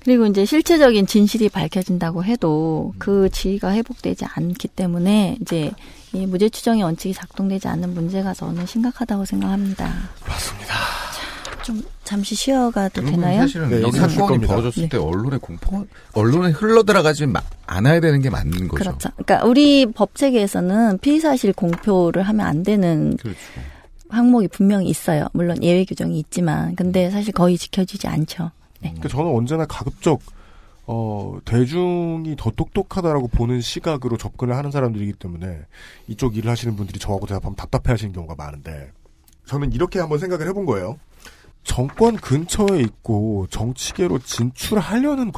리고 0.06 0.26
이제 0.26 0.44
실체적인 0.44 1.06
진실이 1.06 1.48
밝혀진다고 1.48 2.24
해도 2.24 2.92
그 2.98 3.28
지위가 3.30 3.72
회복되지 3.72 4.24
않기 4.26 4.68
때문에 4.68 5.38
이제 5.40 5.70
이 6.12 6.26
무죄 6.26 6.48
추정의 6.48 6.82
원칙이 6.82 7.14
작동되지 7.14 7.68
않는 7.68 7.94
문제가 7.94 8.34
저는 8.34 8.66
심각하다고 8.66 9.24
생각합니다. 9.24 9.90
맞습니다. 10.26 10.74
좀 11.64 11.82
잠시 12.04 12.34
쉬어가도 12.34 13.00
그러면 13.00 13.20
되나요? 13.20 13.40
사실은 13.40 13.70
네, 13.70 13.80
쉴 13.90 14.10
사건이. 14.10 14.46
벌어졌을 14.46 14.82
네. 14.82 14.88
때 14.90 14.98
언론의 14.98 15.38
공포, 15.38 15.86
언론에 16.12 16.50
흘러들어가지 16.50 17.24
마- 17.26 17.40
않아야 17.66 18.00
되는 18.00 18.20
게 18.20 18.28
맞는 18.28 18.68
거죠. 18.68 18.84
그렇죠. 18.84 19.08
그러니까 19.16 19.46
우리 19.48 19.86
법 19.86 20.14
체계에서는 20.14 20.98
피의 20.98 21.20
사실 21.20 21.54
공표를 21.54 22.22
하면 22.22 22.46
안 22.46 22.62
되는 22.62 23.16
그렇죠. 23.16 23.38
항목이 24.10 24.48
분명히 24.48 24.88
있어요. 24.90 25.26
물론 25.32 25.62
예외 25.62 25.86
규정이 25.86 26.18
있지만, 26.18 26.76
근데 26.76 27.10
사실 27.10 27.32
거의 27.32 27.56
지켜지지 27.56 28.06
않죠. 28.08 28.50
그러니까 28.90 29.08
저는 29.08 29.30
언제나 29.34 29.64
가급적 29.66 30.20
어, 30.86 31.38
대중이 31.46 32.36
더 32.36 32.50
똑똑하다라고 32.50 33.28
보는 33.28 33.60
시각으로 33.62 34.16
접근을 34.18 34.54
하는 34.56 34.70
사람들이기 34.70 35.14
때문에 35.14 35.60
이쪽 36.08 36.36
일을 36.36 36.50
하시는 36.50 36.76
분들이 36.76 36.98
저하고 36.98 37.26
대답하면 37.26 37.56
답답해 37.56 37.92
하시는 37.94 38.12
경우가 38.12 38.34
많은데 38.36 38.92
저는 39.46 39.72
이렇게 39.72 39.98
한번 39.98 40.18
생각을 40.18 40.46
해본 40.48 40.66
거예요. 40.66 40.98
정권 41.62 42.16
근처에 42.16 42.80
있고 42.80 43.46
정치계로 43.48 44.18
진출하려는 44.18 45.32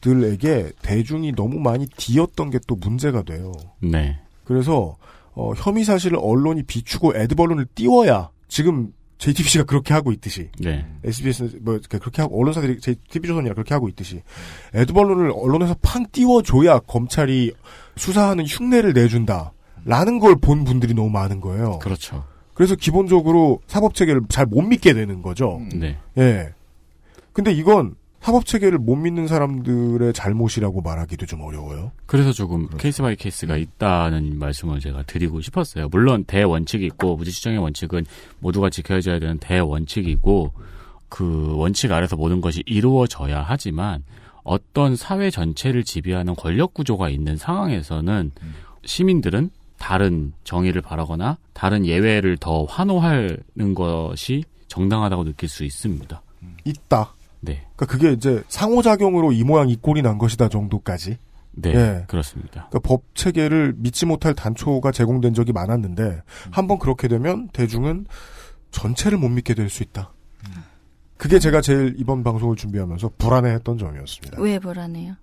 검사들에게 0.00 0.72
대중이 0.82 1.32
너무 1.32 1.58
많이 1.58 1.86
뒤었던 1.88 2.50
게 2.50 2.58
또 2.66 2.76
문제가 2.76 3.22
돼요. 3.22 3.52
네. 3.80 4.18
그래서 4.44 4.96
어, 5.34 5.52
혐의 5.56 5.84
사실을 5.84 6.18
언론이 6.20 6.62
비추고 6.62 7.16
애드벌룬을 7.16 7.66
띄워야 7.74 8.30
지금 8.48 8.92
JTBC가 9.18 9.64
그렇게 9.64 9.94
하고 9.94 10.12
있듯이 10.12 10.50
네. 10.58 10.86
SBS 11.04 11.58
뭐 11.62 11.78
그렇게 11.88 12.22
하고 12.22 12.40
언론사들이 12.40 12.78
TV조선이나 12.80 13.54
그렇게 13.54 13.72
하고 13.74 13.88
있듯이 13.88 14.22
애드벌룬을 14.74 15.32
언론에서 15.34 15.74
팡 15.80 16.04
띄워줘야 16.12 16.80
검찰이 16.80 17.52
수사하는 17.96 18.44
흉내를 18.46 18.92
내준다라는 18.92 20.18
걸 20.20 20.36
본 20.40 20.64
분들이 20.64 20.92
너무 20.94 21.08
많은 21.10 21.40
거예요. 21.40 21.78
그렇죠. 21.78 22.24
그래서 22.54 22.74
기본적으로 22.74 23.60
사법 23.66 23.94
체계를 23.94 24.22
잘 24.28 24.46
못 24.46 24.62
믿게 24.62 24.92
되는 24.94 25.22
거죠. 25.22 25.60
네. 25.74 25.96
예. 26.18 26.52
근데 27.32 27.52
이건 27.52 27.94
사법 28.26 28.44
체계를 28.44 28.78
못 28.78 28.96
믿는 28.96 29.28
사람들의 29.28 30.12
잘못이라고 30.12 30.80
말하기도 30.80 31.26
좀 31.26 31.42
어려워요. 31.42 31.92
그래서 32.06 32.32
조금 32.32 32.66
case 32.76 33.00
by 33.00 33.14
case가 33.14 33.56
있다는 33.56 34.40
말씀을 34.40 34.80
제가 34.80 35.04
드리고 35.04 35.40
싶었어요. 35.40 35.88
물론 35.90 36.24
대원칙이 36.24 36.84
있고 36.86 37.14
무죄추정의 37.14 37.60
원칙은 37.60 38.04
모두가 38.40 38.68
지켜져야 38.68 39.20
되는 39.20 39.38
대원칙이고 39.38 40.52
그 41.08 41.54
원칙 41.56 41.92
아래서 41.92 42.16
모든 42.16 42.40
것이 42.40 42.64
이루어져야 42.66 43.44
하지만 43.46 44.02
어떤 44.42 44.96
사회 44.96 45.30
전체를 45.30 45.84
지배하는 45.84 46.34
권력 46.34 46.74
구조가 46.74 47.10
있는 47.10 47.36
상황에서는 47.36 48.32
시민들은 48.84 49.50
다른 49.78 50.32
정의를 50.42 50.82
바라거나 50.82 51.38
다른 51.52 51.86
예외를 51.86 52.38
더 52.38 52.64
환호하는 52.64 53.74
것이 53.76 54.42
정당하다고 54.66 55.22
느낄 55.22 55.48
수 55.48 55.62
있습니다. 55.62 56.20
있다. 56.64 57.12
네. 57.46 57.66
그러니까 57.74 57.86
그게 57.86 58.12
이제 58.12 58.42
상호작용으로 58.48 59.32
이 59.32 59.42
모양 59.44 59.70
이 59.70 59.76
꼴이 59.76 60.02
난 60.02 60.18
것이다 60.18 60.48
정도까지. 60.50 61.16
네. 61.52 61.70
예. 61.74 62.04
그렇습니다. 62.06 62.68
그러니까 62.68 62.80
법 62.80 63.02
체계를 63.14 63.74
믿지 63.78 64.04
못할 64.04 64.34
단초가 64.34 64.92
제공된 64.92 65.32
적이 65.32 65.52
많았는데 65.52 66.22
한번 66.50 66.78
그렇게 66.78 67.08
되면 67.08 67.48
대중은 67.54 68.06
전체를 68.70 69.16
못 69.16 69.30
믿게 69.30 69.54
될 69.54 69.70
수 69.70 69.82
있다. 69.82 70.12
그게 71.16 71.38
제가 71.38 71.62
제일 71.62 71.94
이번 71.96 72.22
방송을 72.22 72.56
준비하면서 72.56 73.12
불안해했던 73.16 73.78
점이었습니다. 73.78 74.42
왜 74.42 74.58
불안해요? 74.58 75.14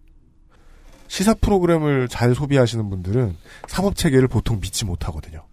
시사 1.08 1.36
프로그램을 1.36 2.08
잘 2.08 2.34
소비하시는 2.34 2.90
분들은 2.90 3.36
사법 3.68 3.96
체계를 3.96 4.28
보통 4.28 4.60
믿지 4.60 4.86
못하거든요. 4.86 5.46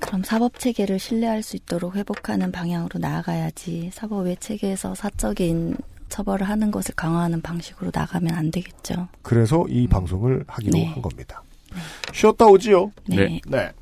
그럼 0.00 0.22
사법 0.24 0.58
체계를 0.58 0.98
신뢰할 0.98 1.42
수 1.42 1.56
있도록 1.56 1.94
회복하는 1.94 2.50
방향으로 2.50 2.98
나아가야지 2.98 3.90
사법 3.92 4.26
외 4.26 4.34
체계에서 4.34 4.94
사적인 4.94 5.76
처벌을 6.08 6.48
하는 6.48 6.70
것을 6.70 6.94
강화하는 6.96 7.40
방식으로 7.40 7.92
나가면 7.94 8.34
안 8.34 8.50
되겠죠. 8.50 9.08
그래서 9.22 9.64
이 9.68 9.86
방송을 9.86 10.44
하기로 10.48 10.72
네. 10.72 10.86
한 10.86 11.00
겁니다. 11.00 11.42
쉬었다 12.12 12.46
오지요. 12.46 12.90
네. 13.08 13.40
네. 13.46 13.72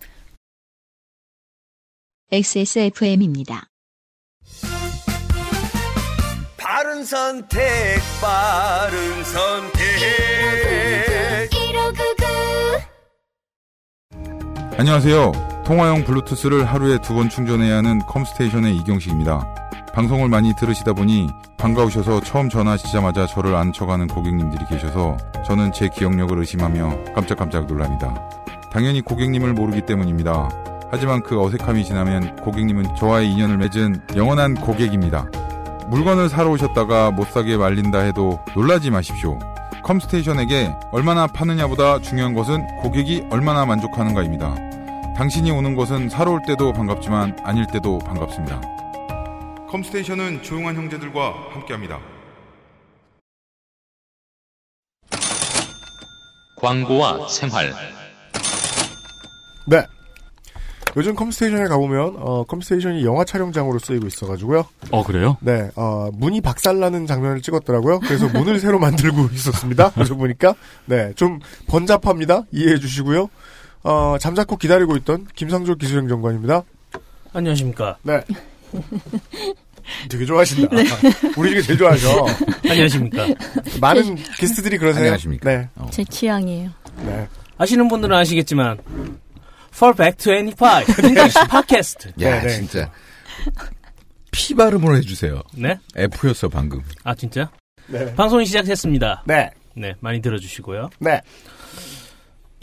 XSFM입니다. 2.30 3.68
바른 6.58 7.04
선택, 7.04 7.98
바른 8.20 9.24
선택. 9.24 9.78
안녕하세요. 14.76 15.57
통화용 15.68 16.02
블루투스를 16.04 16.64
하루에 16.64 16.96
두 16.96 17.12
번 17.12 17.28
충전해야 17.28 17.76
하는 17.76 17.98
컴스테이션의 18.06 18.74
이경식입니다. 18.76 19.46
방송을 19.92 20.30
많이 20.30 20.54
들으시다 20.56 20.94
보니 20.94 21.28
반가우셔서 21.58 22.20
처음 22.20 22.48
전화하시자마자 22.48 23.26
저를 23.26 23.54
안쳐가는 23.54 24.06
고객님들이 24.06 24.64
계셔서 24.64 25.18
저는 25.44 25.72
제 25.72 25.90
기억력을 25.90 26.38
의심하며 26.38 27.12
깜짝깜짝 27.14 27.66
놀랍니다. 27.66 28.14
당연히 28.72 29.02
고객님을 29.02 29.52
모르기 29.52 29.82
때문입니다. 29.82 30.48
하지만 30.90 31.22
그 31.22 31.38
어색함이 31.38 31.84
지나면 31.84 32.36
고객님은 32.36 32.94
저와의 32.94 33.30
인연을 33.30 33.58
맺은 33.58 34.02
영원한 34.16 34.54
고객입니다. 34.54 35.26
물건을 35.88 36.30
사러 36.30 36.48
오셨다가 36.50 37.10
못 37.10 37.28
사게 37.28 37.58
말린다 37.58 37.98
해도 37.98 38.40
놀라지 38.54 38.90
마십시오. 38.90 39.38
컴스테이션에게 39.82 40.74
얼마나 40.92 41.26
파느냐보다 41.26 41.98
중요한 42.00 42.32
것은 42.32 42.66
고객이 42.78 43.26
얼마나 43.30 43.66
만족하는가입니다. 43.66 44.68
당신이 45.18 45.50
오는 45.50 45.74
것은 45.74 46.08
사러 46.08 46.30
올 46.30 46.40
때도 46.46 46.72
반갑지만 46.72 47.38
아닐 47.42 47.66
때도 47.66 47.98
반갑습니다. 47.98 48.60
컴스테이션은 49.68 50.44
조용한 50.44 50.76
형제들과 50.76 51.34
함께합니다. 51.50 51.98
광고와 56.56 57.26
생활. 57.26 57.74
네. 59.66 59.84
요즘 60.96 61.16
컴스테이션에 61.16 61.64
가보면 61.66 62.14
어, 62.18 62.44
컴스테이션이 62.44 63.04
영화 63.04 63.24
촬영장으로 63.24 63.80
쓰이고 63.80 64.06
있어가지고요. 64.06 64.66
어 64.92 65.02
그래요? 65.02 65.36
네, 65.40 65.68
어, 65.74 66.10
문이 66.12 66.40
박살나는 66.40 67.06
장면을 67.06 67.42
찍었더라고요. 67.42 68.00
그래서 68.00 68.28
문을 68.28 68.58
새로 68.60 68.78
만들고 68.78 69.30
있었습니다. 69.32 69.90
그래서 69.94 70.14
보니까 70.14 70.54
네, 70.86 71.12
좀 71.14 71.40
번잡합니다. 71.66 72.44
이해해 72.52 72.78
주시고요. 72.78 73.28
어, 73.82 74.16
잠자코 74.18 74.56
기다리고 74.56 74.96
있던 74.98 75.26
김상조 75.34 75.76
기술행정관입니다. 75.76 76.62
안녕하십니까. 77.32 77.96
네. 78.02 78.20
되게 80.08 80.26
좋아하신다. 80.26 80.76
우리 81.36 81.50
중에 81.50 81.62
제일 81.62 81.78
좋아하셔. 81.78 82.26
안녕하십니까. 82.68 83.26
많은 83.80 84.16
게스트들이 84.38 84.78
그러세요. 84.78 85.02
안녕하십니까. 85.02 85.50
네. 85.50 85.68
제 85.90 86.04
취향이에요. 86.04 86.70
네. 87.04 87.28
아시는 87.56 87.88
분들은 87.88 88.14
아시겠지만 88.16 88.78
For 89.72 89.94
Back 89.94 90.16
25 90.32 91.06
English 91.08 91.38
팟캐스트. 91.48 92.12
야, 92.22 92.46
진짜. 92.48 92.90
피 94.30 94.54
발음으로 94.54 94.96
해주세요. 94.96 95.42
네? 95.54 95.78
F였어, 95.96 96.48
방금. 96.48 96.82
아 97.04 97.14
진짜? 97.14 97.50
네. 97.86 98.12
방송이 98.14 98.44
시작했습니다. 98.46 99.22
네. 99.26 99.50
네, 99.74 99.94
많이 100.00 100.20
들어주시고요. 100.20 100.90
네. 100.98 101.20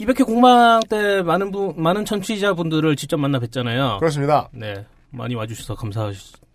200회 0.00 0.26
공방 0.26 0.80
때 0.88 1.22
많은 1.22 1.50
분, 1.50 1.74
많은 1.76 2.04
청취자분들을 2.04 2.96
직접 2.96 3.16
만나 3.16 3.38
뵀잖아요. 3.38 3.98
그렇습니다. 3.98 4.48
네, 4.52 4.84
많이 5.10 5.34
와주셔서 5.34 5.74
감사, 5.74 6.12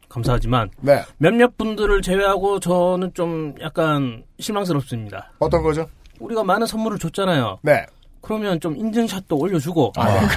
감사하지만 0.10 0.70
네. 0.82 1.02
몇몇 1.18 1.58
분들을 1.58 2.02
제외하고 2.02 2.60
저는 2.60 3.14
좀 3.14 3.56
약간 3.62 4.24
실망스럽습니다. 4.40 5.32
어떤 5.40 5.64
거죠? 5.64 5.88
우리가 6.20 6.44
많은 6.44 6.68
선물을 6.68 7.00
줬잖아요. 7.00 7.60
네. 7.64 7.86
그러면 8.22 8.60
좀 8.60 8.78
인증샷도 8.78 9.36
올려주고 9.36 9.94
아, 9.98 10.06
네. 10.08 10.28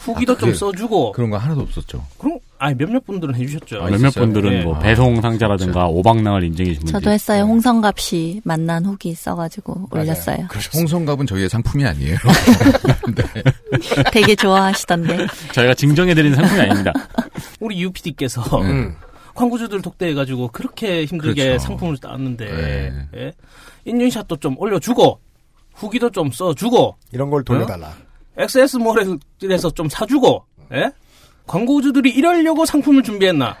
후기도 0.00 0.32
아, 0.32 0.36
좀 0.36 0.48
그게- 0.48 0.58
써주고 0.58 1.12
그런 1.12 1.30
거 1.30 1.36
하나도 1.38 1.60
없었죠. 1.60 2.04
그럼 2.18 2.38
아니 2.58 2.76
몇몇 2.76 3.06
분들은 3.06 3.34
해주셨죠. 3.36 3.84
몇몇 3.84 4.10
분들은 4.12 4.50
네. 4.50 4.62
뭐 4.64 4.78
배송 4.80 5.20
상자라든가 5.22 5.86
오방랑을 5.86 6.42
인증해 6.44 6.72
준 6.74 6.80
분들. 6.84 6.92
저도 7.00 7.10
했어요. 7.10 7.44
홍성갑 7.44 8.00
씨 8.00 8.40
만난 8.44 8.84
후기 8.84 9.14
써가지고 9.14 9.88
올렸어요. 9.92 10.48
홍성갑은 10.74 11.26
저희의 11.26 11.48
상품이 11.48 11.84
아니에요. 11.86 12.16
되게 14.12 14.34
좋아하시던데. 14.34 15.26
저희가 15.52 15.74
증정해 15.74 16.14
드리는 16.14 16.36
상품이 16.36 16.60
아닙니다. 16.60 16.92
우리 17.60 17.80
UPD께서 17.82 18.42
음. 18.60 18.94
광고주들 19.34 19.80
독대해가지고 19.82 20.48
그렇게 20.48 21.04
힘들게 21.04 21.44
그렇죠. 21.44 21.64
상품을 21.64 21.96
따왔는데 21.98 22.44
네. 22.44 22.92
예? 23.16 23.32
인증샷도 23.84 24.36
좀 24.36 24.56
올려주고 24.58 25.18
후기도 25.74 26.10
좀 26.10 26.30
써주고 26.30 26.96
이런 27.12 27.30
걸 27.30 27.44
돌려달라. 27.44 27.92
XS몰에서 28.36 29.70
좀 29.74 29.88
사주고 29.88 30.44
예? 30.72 30.90
광고주들이 31.46 32.10
이러려고 32.10 32.64
상품을 32.64 33.02
준비했나? 33.02 33.56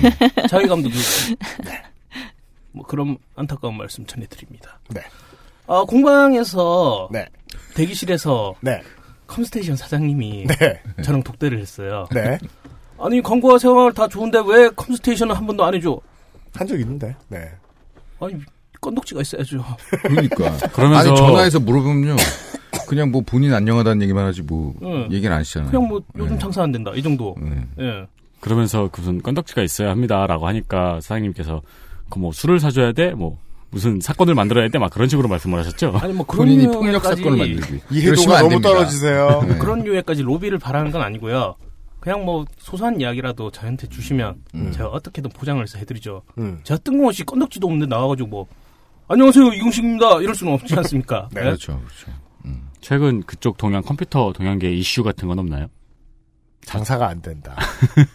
자괴감도 0.48 0.88
들고. 0.88 1.04
뭐 2.72 2.84
그런 2.86 3.18
안타까운 3.36 3.76
말씀 3.76 4.04
전해드립니다. 4.06 4.78
네. 4.90 5.00
아, 5.66 5.84
공방에서 5.84 7.08
네. 7.12 7.26
대기실에서 7.74 8.54
네. 8.60 8.82
컴스테이션 9.26 9.76
사장님이 9.76 10.46
네. 10.46 10.82
저랑 11.02 11.22
독대를 11.22 11.58
했어요. 11.58 12.06
네. 12.12 12.38
아니 12.98 13.20
광고와 13.22 13.58
생활 13.58 13.92
다 13.92 14.08
좋은데 14.08 14.40
왜 14.46 14.68
컴스테이션은 14.70 15.34
한 15.34 15.46
번도 15.46 15.64
안 15.64 15.74
해줘? 15.74 16.00
한 16.54 16.66
적 16.66 16.78
있는데. 16.80 17.14
네. 17.28 17.50
아니 18.20 18.34
건덕지가 18.84 19.22
있어야죠. 19.22 19.64
그러니까. 20.02 20.50
그러면서- 20.72 21.08
아니 21.08 21.16
전화해서 21.16 21.60
물어보면요. 21.60 22.16
그냥 22.88 23.10
뭐 23.10 23.22
본인 23.24 23.54
안녕하다는 23.54 24.02
얘기만 24.02 24.26
하지 24.26 24.42
뭐 24.42 24.74
응. 24.82 25.08
얘기는 25.10 25.32
안 25.32 25.40
하시잖아요. 25.40 25.70
그냥 25.70 25.88
뭐 25.88 26.02
요즘 26.18 26.38
장사 26.38 26.62
안 26.62 26.70
된다 26.72 26.92
이 26.94 27.02
정도. 27.02 27.34
네. 27.40 27.64
예. 27.80 28.06
그러면서 28.40 28.90
무슨 28.94 29.22
건덕지가 29.22 29.62
있어야 29.62 29.90
합니다라고 29.90 30.46
하니까 30.48 31.00
사장님께서 31.00 31.62
그 32.10 32.18
뭐 32.18 32.30
술을 32.32 32.60
사줘야 32.60 32.92
돼, 32.92 33.12
뭐 33.12 33.38
무슨 33.70 33.98
사건을 34.00 34.34
만들어야 34.36 34.68
돼, 34.68 34.78
막 34.78 34.92
그런 34.92 35.08
식으로 35.08 35.26
말씀을 35.28 35.58
하셨죠. 35.60 35.98
아니 36.00 36.12
뭐 36.12 36.24
그런 36.26 36.46
본인이 36.46 36.66
류까지- 36.66 36.72
폭력 36.74 37.02
사건을 37.04 37.38
만들기. 37.38 37.80
이해도가 37.90 38.42
너무 38.42 38.60
떨어지세요. 38.60 39.44
네. 39.48 39.58
그런 39.58 39.82
류에까지 39.82 40.22
로비를 40.22 40.58
바라는 40.58 40.90
건 40.92 41.00
아니고요. 41.02 41.56
그냥 41.98 42.24
뭐 42.24 42.44
소소한 42.58 43.00
이야기라도 43.00 43.50
저한테 43.50 43.88
주시면 43.88 44.34
제가 44.72 44.88
어떻게든 44.88 45.30
포장을 45.30 45.60
해서 45.62 45.78
해드리죠. 45.78 46.22
음. 46.38 46.60
제가 46.62 46.78
뜬금없이 46.84 47.24
건덕지도 47.24 47.66
없는데 47.66 47.86
나와가지고 47.86 48.28
뭐 48.28 48.46
안녕하세요 49.14 49.52
이공식입니다 49.52 50.20
이럴 50.22 50.34
수는 50.34 50.54
없지 50.54 50.74
않습니까? 50.74 51.28
네. 51.32 51.42
그렇죠, 51.42 51.78
그렇죠. 51.78 52.24
최근 52.80 53.22
그쪽 53.22 53.56
동양 53.56 53.80
컴퓨터 53.80 54.32
동양계 54.32 54.72
이슈 54.74 55.04
같은 55.04 55.28
건 55.28 55.38
없나요? 55.38 55.68
장사가 56.62 57.06
안 57.06 57.22
된다. 57.22 57.56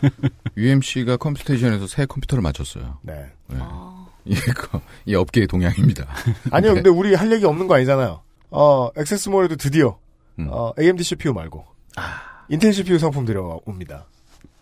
UMC가 0.57 1.15
컴스테이션에서 1.15 1.87
새 1.87 2.05
컴퓨터를 2.05 2.41
맞췄어요. 2.41 2.99
네. 3.01 3.31
이거 4.25 4.81
이 5.05 5.15
업계의 5.15 5.47
동향입니다. 5.47 6.05
아니요, 6.51 6.73
네. 6.73 6.81
근데 6.81 6.89
우리 6.89 7.15
할 7.15 7.31
얘기 7.31 7.45
없는 7.45 7.67
거 7.67 7.75
아니잖아요. 7.75 8.21
어, 8.51 8.89
액세스몰에도 8.97 9.55
드디어, 9.55 9.97
음. 10.37 10.49
어, 10.51 10.73
AMD 10.77 11.03
CPU 11.03 11.33
말고, 11.33 11.65
인텔 12.49 12.73
CPU 12.73 12.99
상품 12.99 13.23
들여옵니다. 13.23 14.05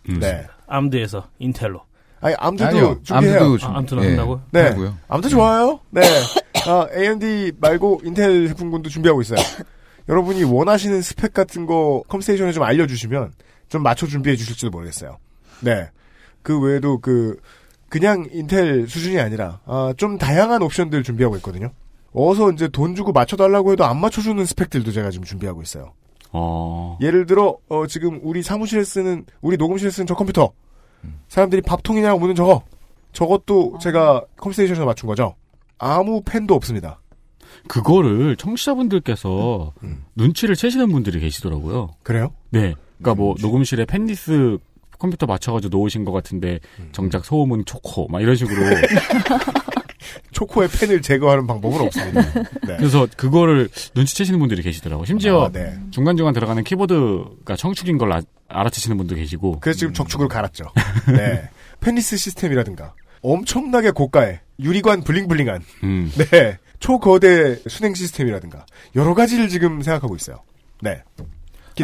음. 0.08 0.20
네. 0.20 0.46
암드에서 0.68 1.28
인텔로. 1.40 1.87
아니, 2.20 2.34
암드도 2.38 2.68
아니요, 2.68 3.00
준비해요. 3.02 3.56
아, 3.62 3.78
암드도 3.78 4.04
예, 4.04 4.08
한다고요? 4.08 4.42
네. 4.50 4.62
하고요. 4.62 4.96
아무튼 5.08 5.30
좋아요. 5.30 5.80
네. 5.90 6.02
어, 6.68 6.86
AMD 6.94 7.52
말고 7.60 8.00
인텔 8.04 8.48
제품군도 8.48 8.90
준비하고 8.90 9.20
있어요. 9.22 9.38
여러분이 10.08 10.44
원하시는 10.44 11.00
스펙 11.02 11.32
같은 11.32 11.66
거 11.66 12.02
컴스테이션에 12.08 12.52
좀 12.52 12.62
알려주시면 12.62 13.32
좀 13.68 13.82
맞춰 13.82 14.06
준비해 14.06 14.36
주실지도 14.36 14.70
모르겠어요. 14.70 15.18
네. 15.60 15.90
그 16.42 16.58
외에도 16.60 16.98
그, 16.98 17.36
그냥 17.88 18.26
인텔 18.32 18.86
수준이 18.88 19.20
아니라, 19.20 19.60
아, 19.66 19.92
좀 19.96 20.18
다양한 20.18 20.62
옵션들 20.62 21.02
준비하고 21.02 21.36
있거든요. 21.36 21.70
어서 22.12 22.50
이제 22.50 22.68
돈 22.68 22.94
주고 22.94 23.12
맞춰달라고 23.12 23.72
해도 23.72 23.84
안 23.84 24.00
맞춰주는 24.00 24.42
스펙들도 24.44 24.92
제가 24.92 25.10
지금 25.10 25.24
준비하고 25.24 25.62
있어요. 25.62 25.92
어, 26.32 26.98
예를 27.00 27.26
들어, 27.26 27.58
어, 27.68 27.86
지금 27.86 28.20
우리 28.22 28.42
사무실에 28.42 28.82
쓰는, 28.84 29.24
우리 29.40 29.56
녹음실에 29.56 29.90
쓰는 29.90 30.06
저 30.06 30.14
컴퓨터. 30.14 30.52
사람들이 31.28 31.62
밥통이냐고 31.62 32.18
묻는 32.18 32.34
저거. 32.34 32.62
저것도 33.12 33.78
제가 33.80 34.22
컴스테이션에서 34.36 34.84
맞춘 34.84 35.06
거죠. 35.06 35.34
아무 35.78 36.22
펜도 36.24 36.54
없습니다. 36.54 37.00
그거를 37.66 38.36
청취자분들께서 38.36 39.72
눈치를 40.14 40.54
채시는 40.54 40.90
분들이 40.90 41.20
계시더라고요. 41.20 41.90
그래요? 42.02 42.32
네. 42.50 42.74
그러니까 42.98 43.14
뭐 43.14 43.34
녹음실에 43.40 43.84
펜디스 43.84 44.58
컴퓨터 44.98 45.26
맞춰가지고 45.26 45.76
놓으신 45.76 46.04
것 46.04 46.12
같은데 46.12 46.58
정작 46.92 47.24
소음은 47.24 47.64
초코 47.64 48.08
막 48.08 48.20
이런 48.20 48.34
식으로 48.34 48.60
초코의 50.32 50.68
펜을 50.68 51.02
제거하는 51.02 51.46
방법은 51.46 51.80
없습니다. 51.86 52.22
네. 52.66 52.76
그래서 52.76 53.06
그거를 53.16 53.68
눈치채시는 53.94 54.38
분들이 54.38 54.62
계시더라고. 54.62 55.02
요 55.02 55.04
심지어 55.06 55.44
아, 55.44 55.52
네. 55.52 55.78
중간중간 55.90 56.34
들어가는 56.34 56.62
키보드가 56.64 57.56
청축인 57.56 57.98
걸 57.98 58.12
아, 58.12 58.20
알아채시는 58.48 58.96
분도 58.96 59.14
계시고. 59.14 59.60
그래서 59.60 59.78
지금 59.78 59.94
적축을 59.94 60.28
갈았죠. 60.28 60.64
네. 61.16 61.48
펜리스 61.80 62.16
시스템이라든가 62.16 62.94
엄청나게 63.22 63.90
고가의 63.92 64.40
유리관 64.60 65.02
블링블링한 65.02 65.62
음. 65.84 66.12
네 66.16 66.58
초거대 66.80 67.56
순행 67.68 67.94
시스템이라든가 67.94 68.66
여러 68.96 69.14
가지를 69.14 69.48
지금 69.48 69.82
생각하고 69.82 70.16
있어요. 70.16 70.42
네. 70.80 71.02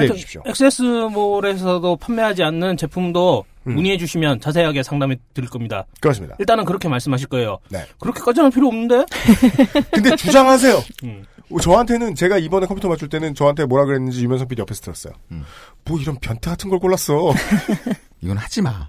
기대해 0.00 0.12
주십시오. 0.12 0.42
액세스몰에서도 0.46 1.96
판매하지 1.96 2.42
않는 2.42 2.76
제품도 2.76 3.44
음. 3.66 3.74
문의해 3.74 3.96
주시면 3.96 4.40
자세하게 4.40 4.82
상담해 4.82 5.16
드릴 5.32 5.48
겁니다. 5.48 5.86
그렇습니다. 6.00 6.36
일단은 6.38 6.64
그렇게 6.64 6.88
말씀하실 6.88 7.28
거예요. 7.28 7.58
네. 7.70 7.84
그렇게까지 7.98 8.42
는 8.42 8.50
필요 8.50 8.68
없는데? 8.68 9.06
근데 9.92 10.16
주장하세요. 10.16 10.82
음. 11.04 11.24
저한테는 11.60 12.14
제가 12.14 12.38
이번에 12.38 12.66
컴퓨터 12.66 12.88
맞출 12.88 13.08
때는 13.08 13.34
저한테 13.34 13.64
뭐라 13.66 13.84
그랬는지 13.84 14.24
유면성 14.24 14.48
PD 14.48 14.60
옆에서 14.62 14.80
들었어요. 14.80 15.14
음. 15.30 15.44
뭐 15.84 16.00
이런 16.00 16.16
변태 16.16 16.50
같은 16.50 16.70
걸 16.70 16.78
골랐어. 16.78 17.32
이건 18.20 18.38
하지 18.38 18.62
마. 18.62 18.88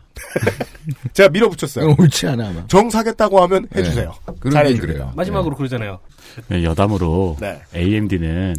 제가 1.12 1.30
밀어붙였어요. 1.30 1.96
옳지 2.00 2.28
않아 2.28 2.48
아마. 2.48 2.66
정 2.68 2.90
사겠다고 2.90 3.42
하면 3.44 3.68
네. 3.72 3.82
해주세요. 3.82 4.14
잘해줍니다. 4.52 4.94
그래요. 4.94 5.14
마지막으로 5.16 5.56
그러잖아요. 5.58 6.00
네, 6.48 6.64
여담으로 6.64 7.36
네. 7.42 7.62
AMD는 7.76 8.56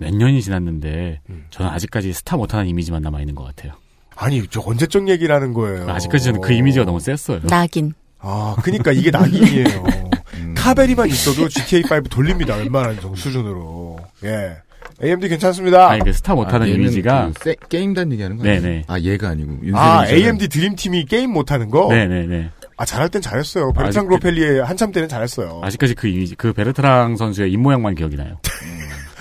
몇 0.00 0.14
년이 0.14 0.42
지났는데 0.42 1.20
저는 1.50 1.70
아직까지 1.70 2.12
스타 2.12 2.36
못하는 2.36 2.66
이미지만 2.66 3.02
남아 3.02 3.20
있는 3.20 3.34
것 3.34 3.44
같아요. 3.44 3.72
아니 4.16 4.46
저 4.48 4.60
언제적 4.64 5.08
얘기라는 5.08 5.52
거예요. 5.54 5.88
아직까지 5.90 6.24
저는 6.24 6.40
그 6.40 6.52
이미지가 6.52 6.84
너무 6.84 7.00
셌어요. 7.00 7.40
낙인. 7.44 7.94
아, 8.18 8.54
그니까 8.62 8.92
이게 8.92 9.10
낙인이에요. 9.10 9.84
카베리만 10.56 11.08
있어도 11.08 11.46
GTA5 11.48 12.10
돌립니다. 12.10 12.56
웬만한 12.56 13.00
정 13.00 13.14
수준으로. 13.14 13.98
예. 14.24 14.56
AMD 15.02 15.28
괜찮습니다. 15.28 15.88
아니 15.88 16.02
그 16.04 16.12
스타 16.12 16.34
못하는 16.34 16.66
얘는 16.68 16.80
이미지가 16.80 17.32
그 17.34 17.44
세- 17.44 17.56
게임단 17.70 18.12
얘기하는 18.12 18.36
거 18.36 18.42
아니에요? 18.42 18.60
네네. 18.60 18.84
아 18.88 18.98
얘가 19.00 19.28
아니고 19.30 19.58
아, 19.74 20.06
AMD 20.06 20.48
드림팀이 20.48 21.06
게임 21.06 21.32
못하는 21.32 21.70
거? 21.70 21.88
네네네. 21.90 22.50
아, 22.76 22.84
잘할 22.84 23.08
땐 23.08 23.22
잘했어요. 23.22 23.72
아직 23.76 24.00
그- 24.00 24.06
그로펠리의 24.06 24.64
한참 24.64 24.92
때는 24.92 25.08
잘했어요. 25.08 25.60
아직까지 25.64 25.94
그 25.94 26.08
이미지 26.08 26.34
그 26.34 26.52
베르트랑 26.52 27.16
선수의 27.16 27.50
입 27.52 27.58
모양만 27.58 27.94
기억이 27.94 28.16
나요. 28.16 28.38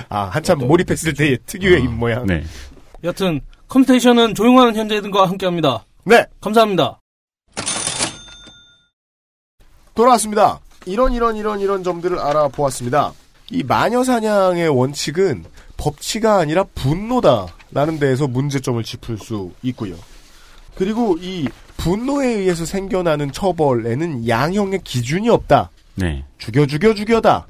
아, 0.10 0.24
한참 0.24 0.60
몰입했을 0.60 1.14
때의 1.14 1.38
특유의 1.46 1.84
입모양. 1.84 2.26
네. 2.26 2.44
여튼 3.04 3.42
컴스테이션은 3.68 4.36
조용한 4.36 4.76
현재들과 4.76 5.28
함께 5.28 5.46
합니다. 5.46 5.86
네. 6.04 6.26
감사합니다. 6.42 7.00
돌아왔습니다. 9.94 10.60
이런 10.86 11.14
이런 11.14 11.36
이런 11.36 11.60
이런 11.60 11.84
점들을 11.84 12.18
알아보았습니다. 12.18 13.14
이 13.52 13.64
마녀 13.64 14.04
사냥의 14.04 14.70
원칙은 14.70 15.46
법치가 15.78 16.38
아니라 16.38 16.64
분노다라는 16.76 18.00
데에서 18.00 18.28
문제점을 18.28 18.82
짚을 18.84 19.18
수 19.18 19.52
있고요. 19.64 19.96
그리고 20.76 21.18
이 21.20 21.48
분노에 21.78 22.28
의해서 22.28 22.66
생겨나는 22.66 23.32
처벌에는 23.32 24.28
양형의 24.28 24.82
기준이 24.84 25.30
없다. 25.30 25.70
네. 25.96 26.26
죽여 26.38 26.66
죽여 26.66 26.94
죽여다. 26.94 27.48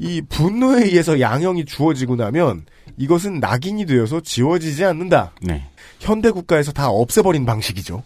이 0.00 0.22
분노에 0.22 0.84
의해서 0.84 1.20
양형이 1.20 1.66
주어지고 1.66 2.16
나면 2.16 2.64
이것은 2.96 3.38
낙인이 3.38 3.84
되어서 3.84 4.20
지워지지 4.20 4.84
않는다. 4.84 5.32
네. 5.42 5.66
현대 6.00 6.30
국가에서 6.30 6.72
다 6.72 6.88
없애버린 6.88 7.44
방식이죠. 7.44 8.02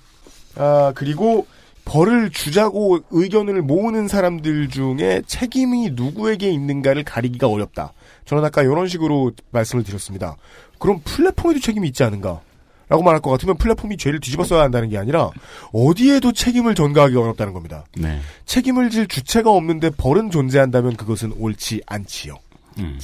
아, 0.57 0.93
그리고 0.97 1.47
벌을 1.85 2.31
주자고 2.31 3.01
의견을 3.11 3.63
모으는 3.63 4.09
사람들 4.09 4.71
중에 4.71 5.23
책임이 5.27 5.91
누구에게 5.93 6.51
있는가를 6.51 7.05
가리기가 7.05 7.47
어렵다. 7.47 7.93
저는 8.25 8.45
아까 8.45 8.63
이런 8.63 8.89
식으로 8.89 9.33
말씀을 9.53 9.85
드렸습니다. 9.85 10.37
그럼 10.79 11.01
플랫폼에도 11.05 11.61
책임이 11.61 11.87
있지 11.89 12.03
않은가? 12.03 12.41
라고 12.89 13.03
말할 13.03 13.21
것 13.21 13.31
같으면 13.31 13.57
플랫폼이 13.57 13.97
죄를 13.97 14.21
뒤집어 14.21 14.45
써야 14.45 14.63
한다는 14.63 14.89
게 14.89 14.99
아니라 14.99 15.31
어디에도 15.73 16.33
책임을 16.33 16.75
전가하기 16.75 17.17
어렵다는 17.17 17.53
겁니다. 17.53 17.85
네. 17.97 18.21
책임을 18.45 18.91
질 18.91 19.07
주체가 19.09 19.51
없는데 19.51 19.91
벌은 19.91 20.31
존재한다면 20.31 20.97
그것은 20.97 21.33
옳지 21.39 21.83
않지요. 21.87 22.35
음. 22.79 22.99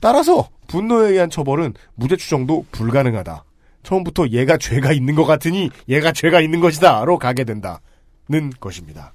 따라서 0.00 0.48
분노에 0.66 1.12
의한 1.12 1.30
처벌은 1.30 1.74
무죄 1.94 2.16
추정도 2.16 2.64
불가능하다. 2.70 3.44
처음부터 3.82 4.28
얘가 4.28 4.56
죄가 4.56 4.92
있는 4.92 5.14
것 5.14 5.24
같으니 5.24 5.70
얘가 5.88 6.12
죄가 6.12 6.40
있는 6.40 6.60
것이다로 6.60 7.18
가게 7.18 7.44
된다는 7.44 7.80
것입니다. 8.60 9.12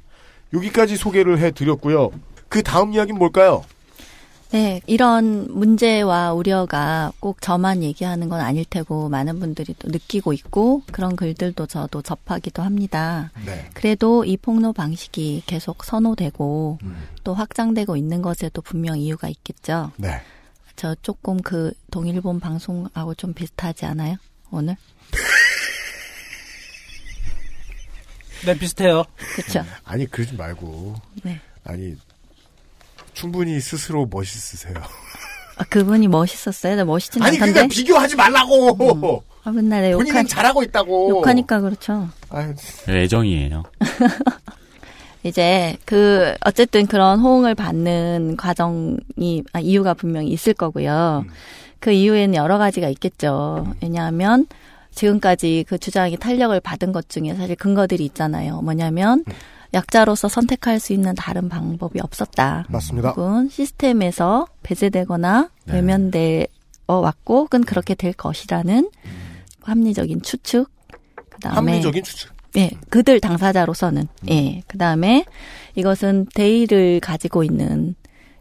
여기까지 0.53 0.95
소개를 0.95 1.39
해드렸고요. 1.39 2.11
그 2.47 2.63
다음 2.63 2.93
이야기는 2.93 3.17
뭘까요? 3.17 3.63
네, 4.51 4.81
이런 4.87 5.47
문제와 5.51 6.33
우려가 6.33 7.13
꼭 7.19 7.39
저만 7.39 7.83
얘기하는 7.83 8.29
건 8.29 8.39
아닐 8.39 8.65
테고 8.65 9.07
많은 9.07 9.39
분들이 9.39 9.75
또 9.77 9.89
느끼고 9.89 10.33
있고 10.33 10.81
그런 10.91 11.15
글들도 11.15 11.67
저도 11.67 12.01
접하기도 12.01 12.63
합니다. 12.63 13.31
네. 13.45 13.69
그래도 13.75 14.25
이 14.25 14.37
폭로 14.37 14.73
방식이 14.73 15.43
계속 15.45 15.83
선호되고 15.83 16.79
또 17.23 17.33
확장되고 17.35 17.95
있는 17.95 18.23
것에도 18.23 18.63
분명 18.63 18.97
이유가 18.97 19.29
있겠죠. 19.29 19.91
네. 19.97 20.19
저 20.75 20.95
조금 21.03 21.39
그 21.41 21.71
동일본 21.91 22.39
방송하고 22.39 23.13
좀 23.13 23.33
비슷하지 23.33 23.85
않아요? 23.85 24.15
오늘? 24.49 24.77
네, 28.45 28.57
비슷해요. 28.57 29.03
그렇죠. 29.35 29.63
아니 29.83 30.07
그러지 30.07 30.35
말고. 30.35 30.95
네. 31.23 31.39
아니 31.65 31.95
충분히 33.19 33.59
스스로 33.59 34.07
멋있으세요. 34.09 34.75
아, 35.57 35.63
그분이 35.69 36.07
멋있었어요? 36.07 36.77
나 36.77 36.85
멋있진 36.85 37.21
아니 37.21 37.35
않던데. 37.35 37.51
그러니까 37.51 37.73
비교하지 37.73 38.15
말라고. 38.15 39.23
아, 39.43 39.51
맨날 39.51 39.81
내 39.81 39.93
본인은 39.93 40.15
욕하, 40.21 40.23
잘하고 40.27 40.63
있다고. 40.63 41.09
욕하니까 41.09 41.59
그렇죠. 41.59 42.07
아유, 42.29 42.53
애정이에요. 42.87 43.63
이제 45.23 45.75
그 45.83 46.33
어쨌든 46.45 46.87
그런 46.87 47.19
호응을 47.19 47.55
받는 47.55 48.37
과정이 48.37 49.43
아, 49.51 49.59
이유가 49.59 49.93
분명히 49.93 50.29
있을 50.29 50.53
거고요. 50.53 51.25
그 51.81 51.91
이유에는 51.91 52.35
여러 52.35 52.57
가지가 52.57 52.87
있겠죠. 52.87 53.67
왜냐하면 53.81 54.47
지금까지 54.95 55.65
그 55.67 55.77
주장이 55.77 56.15
탄력을 56.15 56.57
받은 56.61 56.93
것 56.93 57.09
중에 57.09 57.33
사실 57.35 57.57
근거들이 57.57 58.05
있잖아요. 58.05 58.61
뭐냐면 58.61 59.25
약자로서 59.73 60.27
선택할 60.27 60.79
수 60.79 60.93
있는 60.93 61.13
다른 61.15 61.49
방법이 61.49 61.99
없었다. 61.99 62.65
맞습니다. 62.69 63.11
혹은 63.11 63.49
시스템에서 63.49 64.47
배제되거나 64.63 65.49
네. 65.65 65.73
외면되어 65.73 66.47
왔고, 66.87 67.41
혹은 67.43 67.63
그렇게 67.63 67.93
될 67.95 68.13
것이라는 68.13 68.89
합리적인 69.61 70.21
추측. 70.21 70.69
그다음에 71.29 71.73
합리적인 71.73 72.03
추측. 72.03 72.31
예, 72.57 72.71
그들 72.89 73.19
당사자로서는 73.19 74.07
예. 74.29 74.63
그다음에 74.67 75.25
이것은 75.75 76.25
대의를 76.33 76.99
가지고 76.99 77.43
있는 77.43 77.95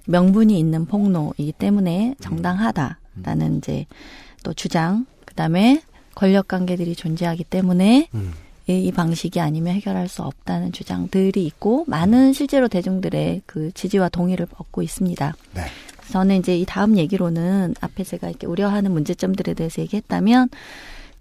명분이 0.07 0.59
있는 0.59 0.87
폭로이기 0.87 1.53
때문에 1.53 2.15
정당하다라는 2.21 3.59
이제 3.59 3.85
또 4.43 4.55
주장. 4.55 5.05
그다음에 5.27 5.83
권력 6.15 6.49
관계들이 6.49 6.97
존재하기 6.97 7.45
때문에 7.45 8.09
이, 8.13 8.19
이 8.77 8.93
방식이 8.93 9.41
아니면 9.41 9.75
해결할 9.75 10.09
수 10.09 10.23
없다는 10.23 10.73
주장들이 10.73 11.45
있고 11.47 11.85
많은 11.87 12.33
실제로 12.35 12.69
대중들의 12.69 13.43
그 13.47 13.73
지지와 13.73 14.09
동의를 14.11 14.47
얻고 14.59 14.83
있습니다. 14.83 15.35
네. 15.55 15.63
저는 16.13 16.37
이제 16.37 16.57
이 16.57 16.65
다음 16.67 16.97
얘기로는 16.97 17.75
앞에 17.81 18.05
제가 18.05 18.29
이렇게 18.29 18.47
우려하는 18.47 18.93
문제점들에 18.93 19.55
대해서 19.55 19.81
얘기했다면 19.83 20.49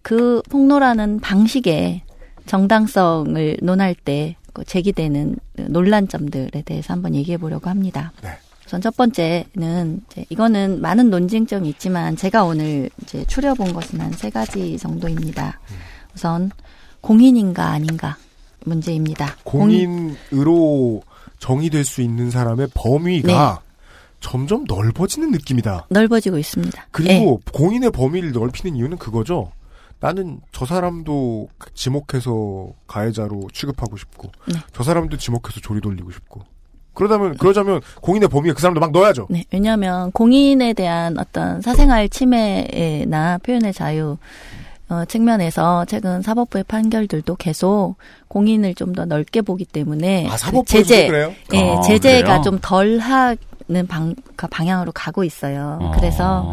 그 0.01 0.41
폭로라는 0.49 1.19
방식의 1.19 2.01
정당성을 2.45 3.57
논할 3.61 3.95
때그 3.95 4.63
제기되는 4.65 5.37
논란점들에 5.67 6.61
대해서 6.63 6.93
한번 6.93 7.15
얘기해 7.15 7.37
보려고 7.37 7.69
합니다. 7.69 8.11
네. 8.21 8.29
우선 8.65 8.81
첫 8.81 8.95
번째는 8.97 10.01
이제 10.11 10.25
이거는 10.29 10.81
많은 10.81 11.09
논쟁점이 11.09 11.69
있지만 11.69 12.17
제가 12.17 12.43
오늘 12.43 12.89
이제 13.03 13.23
추려본 13.25 13.71
것은 13.73 14.01
한 14.01 14.11
세 14.13 14.29
가지 14.29 14.77
정도입니다. 14.77 15.59
우선 16.15 16.51
공인인가 17.07 17.67
아닌가 17.67 18.17
문제입니다. 18.65 19.37
공인으로 19.45 21.01
정의될 21.39 21.85
수 21.85 22.01
있는 22.01 22.29
사람의 22.29 22.67
범위가 22.73 23.61
점점 24.19 24.65
넓어지는 24.67 25.31
느낌이다. 25.31 25.87
넓어지고 25.89 26.37
있습니다. 26.37 26.87
그리고 26.91 27.39
공인의 27.53 27.91
범위를 27.91 28.33
넓히는 28.33 28.75
이유는 28.75 28.97
그거죠. 28.97 29.53
나는 30.01 30.41
저 30.51 30.65
사람도 30.65 31.47
지목해서 31.73 32.71
가해자로 32.87 33.47
취급하고 33.53 33.95
싶고, 33.95 34.29
네. 34.51 34.59
저 34.73 34.83
사람도 34.83 35.15
지목해서 35.15 35.61
조리 35.61 35.79
돌리고 35.79 36.11
싶고. 36.11 36.41
그러다면 36.93 37.37
그러자면 37.37 37.79
공인의 38.01 38.27
범위에 38.27 38.51
그 38.51 38.59
사람도 38.59 38.81
막 38.81 38.91
넣어야죠. 38.91 39.27
네, 39.29 39.45
왜냐하면 39.53 40.11
공인에 40.11 40.73
대한 40.73 41.17
어떤 41.17 41.61
사생활 41.61 42.09
침해나 42.09 43.37
표현의 43.37 43.71
자유 43.71 44.17
어, 44.89 45.03
측면에서 45.05 45.85
최근 45.85 46.21
사법부의 46.21 46.63
판결들도 46.65 47.35
계속 47.35 47.95
공인을 48.29 48.73
좀 48.75 48.93
더 48.93 49.05
넓게 49.05 49.41
보기 49.41 49.65
때문에 49.65 50.27
아, 50.27 50.37
그 50.49 50.63
제재, 50.65 51.07
그래요? 51.07 51.33
예, 51.53 51.71
아, 51.71 51.81
제재가 51.81 52.27
그래요? 52.27 52.41
좀 52.41 52.57
덜하는 52.61 53.37
방, 53.87 54.15
그 54.35 54.47
방향으로 54.47 54.91
가고 54.93 55.23
있어요. 55.23 55.77
아. 55.81 55.91
그래서 55.91 56.51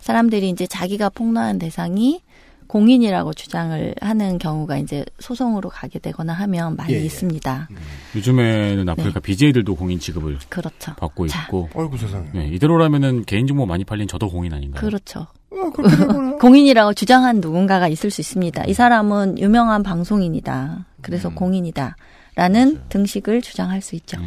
사람들이 0.00 0.48
이제 0.48 0.66
자기가 0.66 1.10
폭로한 1.10 1.58
대상이 1.58 2.20
공인이라고 2.66 3.34
주장을 3.34 3.94
하는 4.00 4.38
경우가 4.38 4.78
이제 4.78 5.04
소송으로 5.20 5.68
가게 5.68 6.00
되거나 6.00 6.32
하면 6.32 6.74
많이 6.74 6.94
예, 6.94 7.00
예. 7.00 7.04
있습니다. 7.04 7.68
요즘에는 8.16 8.88
아프리카 8.88 9.20
BJ들도 9.20 9.76
공인 9.76 10.00
취급을 10.00 10.38
그렇죠. 10.48 10.94
받고 10.96 11.28
자. 11.28 11.42
있고. 11.42 11.68
어이구 11.74 11.96
세상에. 11.98 12.26
네, 12.32 12.48
이대로라면은 12.48 13.24
개인정보 13.26 13.66
많이 13.66 13.84
팔린 13.84 14.08
저도 14.08 14.28
공인 14.28 14.52
아닌가요? 14.54 14.80
그렇죠. 14.80 15.26
공인이라고 16.40 16.94
주장한 16.94 17.40
누군가가 17.40 17.88
있을 17.88 18.10
수 18.10 18.20
있습니다. 18.20 18.64
이 18.66 18.74
사람은 18.74 19.38
유명한 19.38 19.82
방송인이다. 19.82 20.86
그래서 21.02 21.28
공인이다. 21.30 21.96
라는 22.36 22.80
등식을 22.88 23.42
주장할 23.42 23.80
수 23.80 23.94
있죠. 23.96 24.18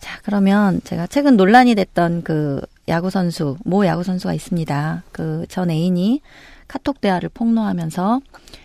자, 0.00 0.18
그러면 0.24 0.80
제가 0.82 1.06
최근 1.06 1.36
논란이 1.36 1.76
됐던 1.76 2.22
그 2.24 2.60
야구선수, 2.88 3.58
모 3.64 3.86
야구선수가 3.86 4.34
있습니다. 4.34 5.04
그 5.12 5.44
전 5.48 5.70
애인이 5.70 6.20
카톡 6.66 7.00
대화를 7.00 7.28
폭로하면서 7.28 8.20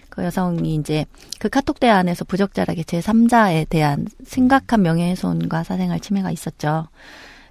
그 0.09 0.23
여성이 0.23 0.75
이제 0.75 1.05
그 1.37 1.49
카톡 1.49 1.79
대화 1.79 1.97
안에서 1.97 2.25
부적절하게 2.25 2.81
제3자에 2.83 3.69
대한 3.69 4.07
심각한 4.25 4.81
명예훼손과 4.81 5.63
사생활 5.63 5.99
침해가 5.99 6.31
있었죠. 6.31 6.87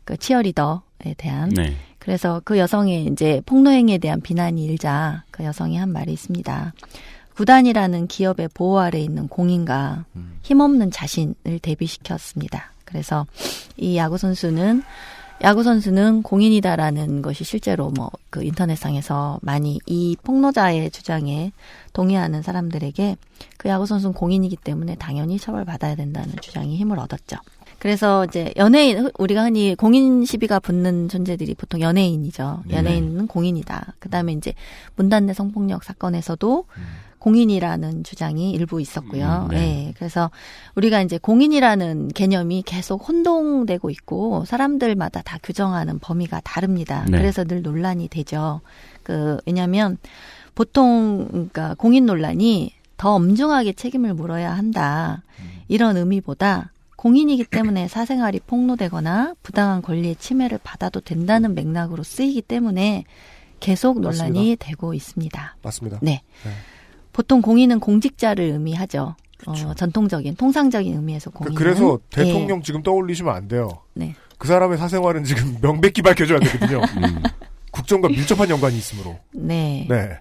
그 0.05 0.17
치어리더에 0.17 1.15
대한. 1.17 1.51
네. 1.51 1.77
그래서 2.07 2.41
그 2.45 2.57
여성의 2.57 3.07
이제 3.07 3.43
폭로행위에 3.47 3.99
대한 3.99 4.21
비난이 4.21 4.65
일자 4.65 5.25
그 5.33 5.43
여성이 5.43 5.77
한 5.77 5.91
말이 5.91 6.13
있습니다. 6.13 6.73
구단이라는 7.35 8.07
기업의 8.07 8.49
보호 8.55 8.79
아래 8.79 9.01
있는 9.01 9.27
공인과 9.27 10.05
힘없는 10.43 10.93
자신을 10.93 11.59
대비시켰습니다. 11.61 12.71
그래서 12.85 13.27
이 13.77 13.97
야구 13.97 14.19
선수는 14.19 14.85
야구 15.43 15.65
선수는 15.65 16.23
공인이다라는 16.23 17.23
것이 17.23 17.43
실제로 17.43 17.91
뭐 17.91 18.11
그 18.37 18.43
인터넷상에서 18.45 19.39
많이 19.41 19.79
이 19.87 20.15
폭로자의 20.23 20.91
주장에 20.91 21.53
동의하는 21.95 22.43
사람들에게 22.43 23.17
그 23.57 23.69
야구 23.71 23.87
선수는 23.87 24.13
공인이기 24.13 24.57
때문에 24.57 24.97
당연히 24.97 25.39
처벌받아야 25.39 25.95
된다는 25.95 26.35
주장이 26.43 26.77
힘을 26.77 26.99
얻었죠. 26.99 27.39
그래서 27.87 28.25
이제 28.25 28.53
연예인 28.57 29.13
우리가 29.17 29.45
흔히 29.45 29.77
공인 29.77 30.25
시비가 30.25 30.59
붙는 30.59 31.09
존재들이 31.09 31.55
보통 31.55 31.81
연예인이죠. 31.81 32.65
네. 32.67 32.79
연예인은 32.79 33.29
공인이다. 33.29 33.95
그다음에 34.01 34.33
이제 34.33 34.55
문단내 34.97 35.35
성폭력 35.35 35.85
사건에서도 35.85 36.65
공인이라는 37.21 38.03
주장이 38.03 38.51
일부 38.51 38.81
있었고요. 38.81 39.47
음, 39.51 39.55
네. 39.55 39.87
예. 39.87 39.93
그래서 39.97 40.33
우리가 40.75 41.01
이제 41.01 41.17
공인이라는 41.19 42.09
개념이 42.09 42.65
계속 42.67 43.09
혼동되고 43.09 43.89
있고 43.91 44.45
사람들마다 44.47 45.23
다 45.23 45.39
규정하는 45.41 46.01
범위가 46.01 46.41
다릅니다. 46.41 47.05
네. 47.09 47.19
그래서 47.19 47.45
늘 47.45 47.63
논란이 47.63 48.09
되죠. 48.09 48.63
그 49.05 49.39
왜냐하면 49.47 49.97
보통 50.57 51.29
그러니까 51.31 51.77
공인 51.79 52.07
논란이 52.07 52.73
더 52.97 53.15
엄중하게 53.15 53.75
책임을 53.75 54.15
물어야 54.15 54.53
한다. 54.53 55.23
이런 55.69 55.97
의미보다 55.97 56.73
공인이기 56.97 57.45
때문에 57.45 57.89
사생활이 57.89 58.41
폭로되거나 58.41 59.35
부당한 59.43 59.83
권리의 59.83 60.17
침해를 60.17 60.59
받아도 60.63 61.01
된다는 61.01 61.55
맥락으로 61.55 62.03
쓰이기 62.03 62.43
때문에 62.43 63.05
계속 63.61 64.01
논란이 64.01 64.31
맞습니다. 64.31 64.67
되고 64.67 64.95
있습니다. 64.95 65.57
맞습니다. 65.63 65.99
네. 66.03 66.23
보통 67.13 67.41
공인은 67.41 67.81
공직자를 67.81 68.45
의미하죠. 68.45 69.15
어, 69.47 69.75
전통적인 69.75 70.37
통상적인 70.37 70.95
의미에서 70.95 71.31
공인. 71.31 71.55
그러니까 71.55 71.59
그래서 71.59 71.99
대통령 72.11 72.63
지금 72.63 72.83
떠올리시면 72.83 73.35
안 73.35 73.49
돼요. 73.49 73.69
네. 73.95 74.15
그 74.39 74.49
사람의 74.49 74.79
사생활은 74.79 75.25
지금 75.25 75.59
명백히 75.61 76.03
밝혀져야 76.03 76.41
되거든요. 76.41 76.79
음. 76.81 77.23
국정과 77.71 78.09
밀접한 78.09 78.49
연관이 78.49 78.77
있으므로. 78.79 79.19
네. 79.33 79.87
네. 79.89 80.19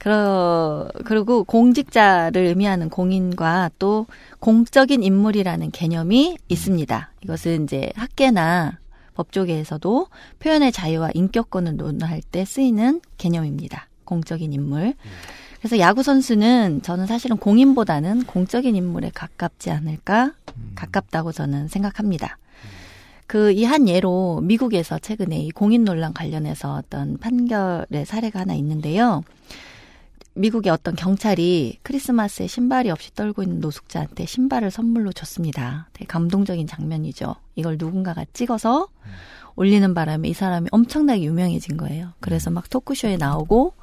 그러, 0.00 0.88
그리고 1.04 1.44
공직자를 1.44 2.46
의미하는 2.46 2.88
공인과 2.88 3.70
또 3.78 4.06
공적인 4.38 5.02
인물이라는 5.02 5.70
개념이 5.72 6.38
있습니다. 6.48 7.12
이것은 7.22 7.64
이제 7.64 7.92
학계나 7.96 8.78
법조계에서도 9.14 10.06
표현의 10.38 10.72
자유와 10.72 11.10
인격권을 11.12 11.76
논할 11.76 12.22
때 12.22 12.46
쓰이는 12.46 13.02
개념입니다. 13.18 13.88
공적인 14.06 14.54
인물. 14.54 14.94
그래서 15.58 15.78
야구 15.78 16.02
선수는 16.02 16.80
저는 16.80 17.06
사실은 17.06 17.36
공인보다는 17.36 18.24
공적인 18.24 18.74
인물에 18.74 19.10
가깝지 19.12 19.70
않을까 19.70 20.32
가깝다고 20.74 21.32
저는 21.32 21.68
생각합니다. 21.68 22.38
그 23.26 23.52
이 23.52 23.64
한 23.64 23.86
예로 23.86 24.40
미국에서 24.42 24.98
최근에 24.98 25.38
이 25.40 25.50
공인 25.50 25.84
논란 25.84 26.14
관련해서 26.14 26.74
어떤 26.76 27.18
판결의 27.18 28.06
사례가 28.06 28.40
하나 28.40 28.54
있는데요. 28.54 29.22
미국의 30.34 30.72
어떤 30.72 30.94
경찰이 30.94 31.78
크리스마스에 31.82 32.46
신발이 32.46 32.90
없이 32.90 33.14
떨고 33.14 33.42
있는 33.42 33.60
노숙자한테 33.60 34.26
신발을 34.26 34.70
선물로 34.70 35.12
줬습니다. 35.12 35.88
되게 35.92 36.06
감동적인 36.06 36.66
장면이죠. 36.66 37.34
이걸 37.56 37.76
누군가가 37.78 38.24
찍어서 38.32 38.88
올리는 39.56 39.92
바람에 39.92 40.28
이 40.28 40.32
사람이 40.32 40.68
엄청나게 40.70 41.22
유명해진 41.22 41.76
거예요. 41.76 42.12
그래서 42.20 42.50
막 42.50 42.70
토크쇼에 42.70 43.16
나오고 43.16 43.74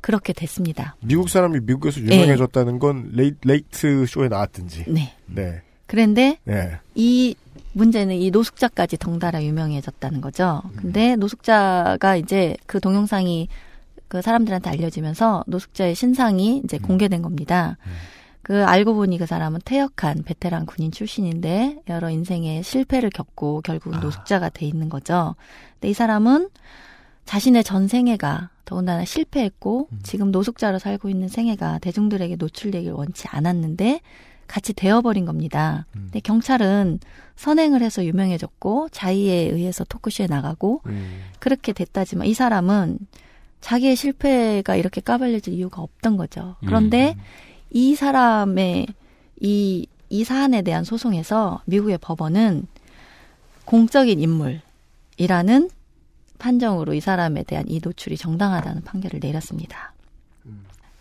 그렇게 0.00 0.32
됐습니다. 0.32 0.96
미국 1.02 1.28
사람이 1.28 1.60
미국에서 1.60 2.00
유명해졌다는 2.00 2.78
건 2.78 3.10
레이, 3.12 3.32
late 3.44 4.06
show에 4.06 4.28
나왔든지. 4.28 4.84
네. 4.88 5.14
네. 5.26 5.62
그런데 5.86 6.38
네. 6.44 6.78
이 6.94 7.34
문제는 7.72 8.16
이 8.16 8.30
노숙자까지 8.30 8.96
덩달아 8.98 9.42
유명해졌다는 9.44 10.20
거죠. 10.20 10.62
근데 10.76 11.16
노숙자가 11.16 12.16
이제 12.16 12.56
그 12.66 12.80
동영상이 12.80 13.48
그 14.10 14.22
사람들한테 14.22 14.68
알려지면서 14.70 15.44
노숙자의 15.46 15.94
신상이 15.94 16.62
이제 16.64 16.78
공개된 16.78 17.22
겁니다. 17.22 17.78
그 18.42 18.64
알고 18.64 18.94
보니 18.94 19.18
그 19.18 19.24
사람은 19.24 19.60
퇴역한 19.64 20.24
베테랑 20.24 20.66
군인 20.66 20.90
출신인데 20.90 21.82
여러 21.88 22.10
인생의 22.10 22.64
실패를 22.64 23.10
겪고 23.10 23.60
결국 23.62 23.94
은 23.94 24.00
노숙자가 24.00 24.48
돼 24.48 24.66
있는 24.66 24.88
거죠. 24.88 25.36
근데 25.74 25.90
이 25.90 25.94
사람은 25.94 26.50
자신의 27.24 27.62
전 27.62 27.86
생애가 27.86 28.50
더군다나 28.64 29.04
실패했고 29.04 29.88
지금 30.02 30.32
노숙자로 30.32 30.80
살고 30.80 31.08
있는 31.08 31.28
생애가 31.28 31.78
대중들에게 31.78 32.34
노출되길 32.34 32.90
원치 32.90 33.28
않았는데 33.28 34.00
같이 34.48 34.72
되어버린 34.72 35.24
겁니다. 35.24 35.86
근데 35.92 36.18
경찰은 36.18 36.98
선행을 37.36 37.82
해서 37.82 38.04
유명해졌고 38.04 38.88
자의에 38.90 39.50
의해서 39.50 39.84
토크쇼에 39.84 40.26
나가고 40.26 40.82
그렇게 41.38 41.72
됐다지만 41.72 42.26
이 42.26 42.34
사람은 42.34 42.98
자기의 43.60 43.96
실패가 43.96 44.76
이렇게 44.76 45.00
까발려질 45.00 45.52
이유가 45.54 45.82
없던 45.82 46.16
거죠. 46.16 46.56
그런데 46.66 47.16
이 47.70 47.94
사람의 47.94 48.86
이, 49.40 49.86
이 50.08 50.24
사안에 50.24 50.62
대한 50.62 50.84
소송에서 50.84 51.62
미국의 51.66 51.98
법원은 51.98 52.66
공적인 53.64 54.20
인물이라는 54.20 55.70
판정으로 56.38 56.94
이 56.94 57.00
사람에 57.00 57.42
대한 57.44 57.64
이 57.68 57.80
노출이 57.82 58.16
정당하다는 58.16 58.82
판결을 58.82 59.20
내렸습니다. 59.20 59.92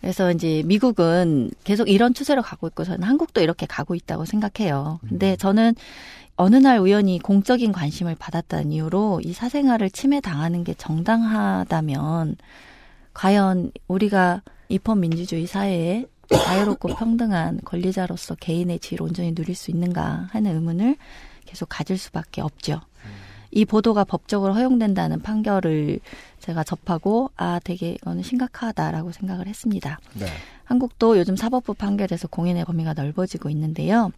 그래서 0.02 0.32
이제 0.32 0.64
미국은 0.66 1.52
계속 1.64 1.90
이런 1.90 2.14
추세로 2.14 2.42
가고 2.42 2.68
있고 2.68 2.84
저는 2.86 3.04
한국도 3.04 3.42
이렇게 3.42 3.66
가고 3.66 3.96
있다고 3.96 4.26
생각해요. 4.26 5.00
근데 5.08 5.36
저는 5.36 5.76
어느 6.42 6.56
날 6.56 6.80
우연히 6.80 7.20
공적인 7.20 7.74
관심을 7.74 8.16
받았다는 8.18 8.72
이유로 8.72 9.20
이 9.26 9.34
사생활을 9.34 9.90
침해당하는 9.90 10.64
게 10.64 10.74
정당하다면 10.74 12.38
과연 13.14 13.74
우리가 13.90 14.42
입헌 14.70 15.02
민주주의 15.02 15.46
사회에 15.46 16.06
자유롭고 16.32 16.96
평등한 16.96 17.60
권리자로서 17.66 18.36
개인의 18.36 18.80
지위를 18.80 19.06
온전히 19.06 19.36
누릴 19.36 19.54
수 19.54 19.70
있는가 19.70 20.30
하는 20.32 20.56
의문을 20.56 20.96
계속 21.46 21.68
가질 21.68 21.98
수밖에 21.98 22.40
없죠. 22.40 22.80
이 23.52 23.66
보도가 23.66 24.04
법적으로 24.04 24.54
허용된다는 24.54 25.22
판결을 25.22 26.00
제가 26.40 26.64
접하고 26.64 27.32
아 27.36 27.60
되게 27.64 27.92
이거는 27.92 28.24
심각하다라고 28.24 29.12
생각을 29.12 29.48
했습니다. 29.48 30.00
네. 30.14 30.28
한국도 30.66 31.18
요즘 31.18 31.36
사법부 31.36 31.74
판결에서 31.74 32.28
공인의 32.28 32.66
범위가 32.66 32.94
넓어지고 32.94 33.50
있는데요. 33.50 34.12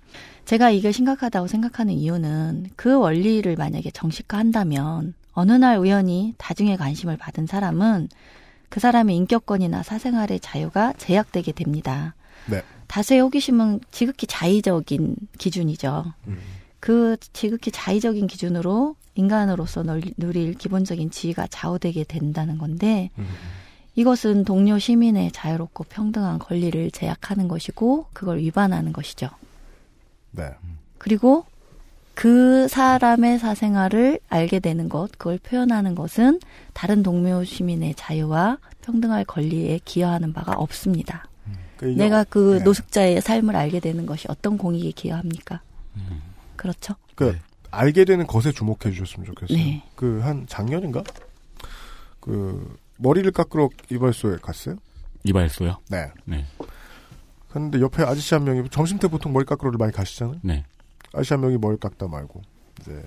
제가 0.45 0.69
이게 0.69 0.91
심각하다고 0.91 1.47
생각하는 1.47 1.93
이유는 1.93 2.71
그 2.75 2.97
원리를 2.97 3.55
만약에 3.55 3.91
정식화한다면 3.91 5.13
어느 5.33 5.51
날 5.53 5.77
우연히 5.77 6.33
다중의 6.37 6.77
관심을 6.77 7.15
받은 7.15 7.47
사람은 7.47 8.09
그 8.67 8.79
사람의 8.79 9.15
인격권이나 9.15 9.83
사생활의 9.83 10.41
자유가 10.41 10.93
제약되게 10.97 11.53
됩니다. 11.53 12.15
네. 12.47 12.61
다수의 12.87 13.21
호기심은 13.21 13.79
지극히 13.91 14.27
자의적인 14.27 15.15
기준이죠. 15.37 16.13
그 16.81 17.15
지극히 17.31 17.71
자의적인 17.71 18.27
기준으로 18.27 18.95
인간으로서 19.22 19.84
널- 19.84 20.02
누릴 20.18 20.53
기본적인 20.56 21.11
지위가 21.11 21.48
좌우되게 21.48 22.03
된다는 22.06 22.57
건데 22.57 23.10
이것은 23.95 24.45
동료 24.45 24.80
시민의 24.80 25.31
자유롭고 25.31 25.84
평등한 25.85 26.39
권리를 26.39 26.91
제약하는 26.91 27.48
것이고 27.48 28.07
그걸 28.14 28.39
위반하는 28.39 28.93
것이죠. 28.93 29.30
네. 30.31 30.49
그리고 30.98 31.45
그 32.14 32.68
사람의 32.68 33.39
사생활을 33.39 34.19
알게 34.30 34.60
되는 34.60 34.89
것, 34.89 35.11
그걸 35.18 35.38
표현하는 35.39 35.95
것은 35.95 36.39
다른 36.73 37.03
동료 37.03 37.43
시민의 37.43 37.95
자유와 37.95 38.57
평등할 38.81 39.26
권리에 39.26 39.80
기여하는 39.85 40.34
바가 40.34 40.53
없습니다. 40.53 41.26
그러니까 41.77 42.03
내가 42.03 42.23
그 42.23 42.57
네. 42.60 42.64
노숙자의 42.64 43.22
삶을 43.22 43.56
알게 43.56 43.80
되는 43.80 44.06
것이 44.06 44.27
어떤 44.30 44.57
공익에 44.57 44.91
기여합니까? 44.91 45.61
그렇죠. 46.56 46.93
그 47.15 47.38
알게 47.72 48.06
되는 48.06 48.27
것에 48.27 48.52
주목해 48.52 48.91
주셨으면 48.91 49.26
좋겠어요. 49.26 49.57
네. 49.57 49.84
그한 49.95 50.45
작년인가? 50.48 51.03
그 52.19 52.77
머리를 52.98 53.30
깎으러 53.31 53.69
이발소에 53.89 54.38
갔어요. 54.41 54.76
이발소요? 55.23 55.77
네. 55.89 56.11
네. 56.26 56.45
갔는데 57.49 57.80
옆에 57.81 58.03
아저씨 58.03 58.34
한 58.34 58.43
명이 58.43 58.69
점심 58.69 58.99
때 58.99 59.07
보통 59.07 59.34
머리 59.34 59.45
깎으러를 59.45 59.77
많이 59.77 59.91
가시잖아요. 59.91 60.39
네. 60.43 60.65
아저씨 61.14 61.34
한 61.34 61.41
명이 61.41 61.57
머리 61.57 61.77
깎다 61.77 62.07
말고 62.07 62.41
이제 62.80 63.03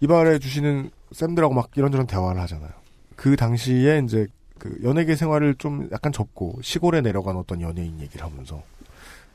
이발해 0.00 0.38
주시는 0.38 0.90
쌤들하고 1.12 1.54
막 1.54 1.70
이런저런 1.76 2.06
대화를 2.06 2.40
하잖아요. 2.42 2.70
그 3.16 3.36
당시에 3.36 4.02
이제 4.04 4.26
그 4.58 4.78
연예계 4.82 5.16
생활을 5.16 5.56
좀 5.56 5.88
약간 5.92 6.12
접고 6.12 6.58
시골에 6.62 7.00
내려간 7.00 7.36
어떤 7.36 7.60
연예인 7.60 8.00
얘기를 8.00 8.24
하면서 8.24 8.62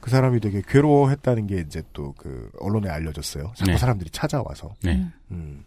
그 0.08 0.12
사람이 0.12 0.40
되게 0.40 0.62
괴로워했다는 0.66 1.48
게 1.48 1.58
이제 1.60 1.84
또 1.92 2.14
그 2.18 2.50
언론에 2.62 2.90
알려졌어요. 2.90 3.52
자꾸 3.58 3.72
네. 3.72 3.78
사람들이 3.78 4.10
찾아와서. 4.10 4.74
네. 4.82 5.06
음. 5.32 5.66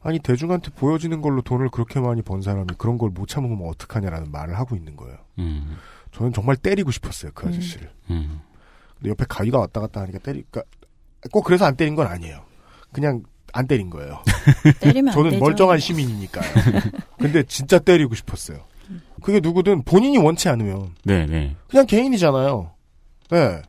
아니 0.00 0.18
대중한테 0.20 0.70
보여지는 0.70 1.20
걸로 1.20 1.42
돈을 1.42 1.68
그렇게 1.68 2.00
많이 2.00 2.22
번 2.22 2.40
사람이 2.40 2.68
그런 2.78 2.96
걸 2.96 3.10
못 3.10 3.28
참으면 3.28 3.68
어떡하냐라는 3.68 4.32
말을 4.32 4.58
하고 4.58 4.74
있는 4.74 4.96
거예요. 4.96 5.18
음. 5.38 5.76
저는 6.12 6.32
정말 6.32 6.56
때리고 6.56 6.90
싶었어요 6.90 7.32
그 7.34 7.46
아저씨를. 7.46 7.90
음. 8.08 8.40
근데 8.94 9.10
옆에 9.10 9.26
가위가 9.28 9.58
왔다 9.58 9.80
갔다 9.82 10.00
하니까 10.00 10.18
때리, 10.20 10.44
그꼭 11.20 11.44
그래서 11.44 11.66
안 11.66 11.76
때린 11.76 11.94
건 11.94 12.06
아니에요. 12.06 12.42
그냥 12.90 13.22
안 13.52 13.66
때린 13.66 13.90
거예요. 13.90 14.22
때리면 14.80 15.08
안 15.10 15.14
저는 15.14 15.30
되죠. 15.32 15.44
멀쩡한 15.44 15.78
시민이니까요. 15.78 16.50
근데 17.18 17.42
진짜 17.42 17.78
때리고 17.78 18.14
싶었어요. 18.14 18.64
그게 19.22 19.40
누구든 19.40 19.82
본인이 19.82 20.16
원치 20.16 20.48
않으면 20.48 20.94
네, 21.04 21.26
네. 21.26 21.54
그냥 21.68 21.84
개인이잖아요. 21.84 22.70
네. 23.30 23.62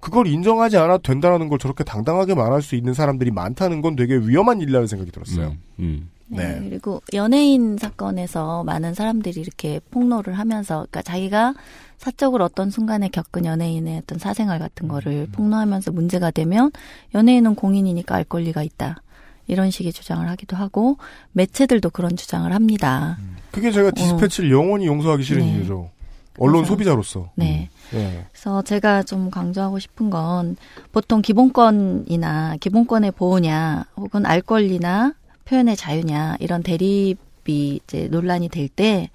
그걸 0.00 0.26
인정하지 0.26 0.76
않아도 0.76 1.02
된다는 1.02 1.48
걸 1.48 1.58
저렇게 1.58 1.82
당당하게 1.82 2.34
말할 2.34 2.62
수 2.62 2.76
있는 2.76 2.94
사람들이 2.94 3.30
많다는 3.30 3.82
건 3.82 3.96
되게 3.96 4.16
위험한 4.16 4.60
일이라는 4.60 4.86
생각이 4.86 5.10
들었어요. 5.10 5.56
음. 5.80 6.10
네. 6.28 6.58
그리고 6.60 7.02
연예인 7.14 7.78
사건에서 7.78 8.62
많은 8.62 8.94
사람들이 8.94 9.40
이렇게 9.40 9.80
폭로를 9.90 10.34
하면서, 10.34 10.86
그러니까 10.90 11.02
자기가 11.02 11.54
사적으로 11.96 12.44
어떤 12.44 12.70
순간에 12.70 13.08
겪은 13.08 13.44
연예인의 13.44 13.98
어떤 13.98 14.18
사생활 14.18 14.58
같은 14.58 14.88
거를 14.88 15.26
폭로하면서 15.32 15.90
문제가 15.90 16.30
되면 16.30 16.70
연예인은 17.14 17.54
공인이니까 17.54 18.14
알 18.14 18.24
권리가 18.24 18.62
있다. 18.62 19.02
이런 19.46 19.70
식의 19.70 19.92
주장을 19.92 20.28
하기도 20.28 20.56
하고 20.56 20.98
매체들도 21.32 21.90
그런 21.90 22.14
주장을 22.14 22.52
합니다. 22.52 23.18
그게 23.50 23.72
제가 23.72 23.90
디스패치를 23.90 24.52
영원히 24.52 24.86
용서하기 24.86 25.22
싫은 25.22 25.42
네. 25.42 25.52
이유죠. 25.54 25.90
언론 26.38 26.62
그래서- 26.62 26.68
소비자로서. 26.72 27.30
네. 27.34 27.68
네. 27.92 28.26
그래서 28.32 28.62
제가 28.62 29.02
좀 29.02 29.30
강조하고 29.30 29.78
싶은 29.78 30.10
건 30.10 30.56
보통 30.92 31.22
기본권이나 31.22 32.56
기본권의 32.60 33.12
보호냐 33.12 33.86
혹은 33.96 34.26
알 34.26 34.40
권리나 34.42 35.14
표현의 35.44 35.76
자유냐 35.76 36.36
이런 36.40 36.62
대립이 36.62 37.80
이제 37.82 38.08
논란이 38.10 38.48
될 38.48 38.68
때 38.68 39.10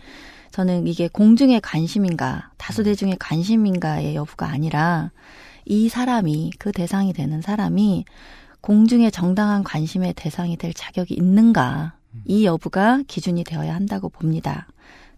저는 0.51 0.87
이게 0.87 1.07
공중의 1.07 1.61
관심인가 1.61 2.51
다수 2.57 2.83
대중의 2.83 3.17
관심인가의 3.19 4.15
여부가 4.15 4.47
아니라 4.49 5.11
이 5.65 5.89
사람이 5.89 6.51
그 6.59 6.71
대상이 6.71 7.13
되는 7.13 7.41
사람이 7.41 8.05
공중의 8.61 9.11
정당한 9.11 9.63
관심의 9.63 10.13
대상이 10.15 10.57
될 10.57 10.73
자격이 10.73 11.13
있는가 11.15 11.93
이 12.25 12.45
여부가 12.45 13.01
기준이 13.07 13.43
되어야 13.43 13.73
한다고 13.73 14.09
봅니다. 14.09 14.67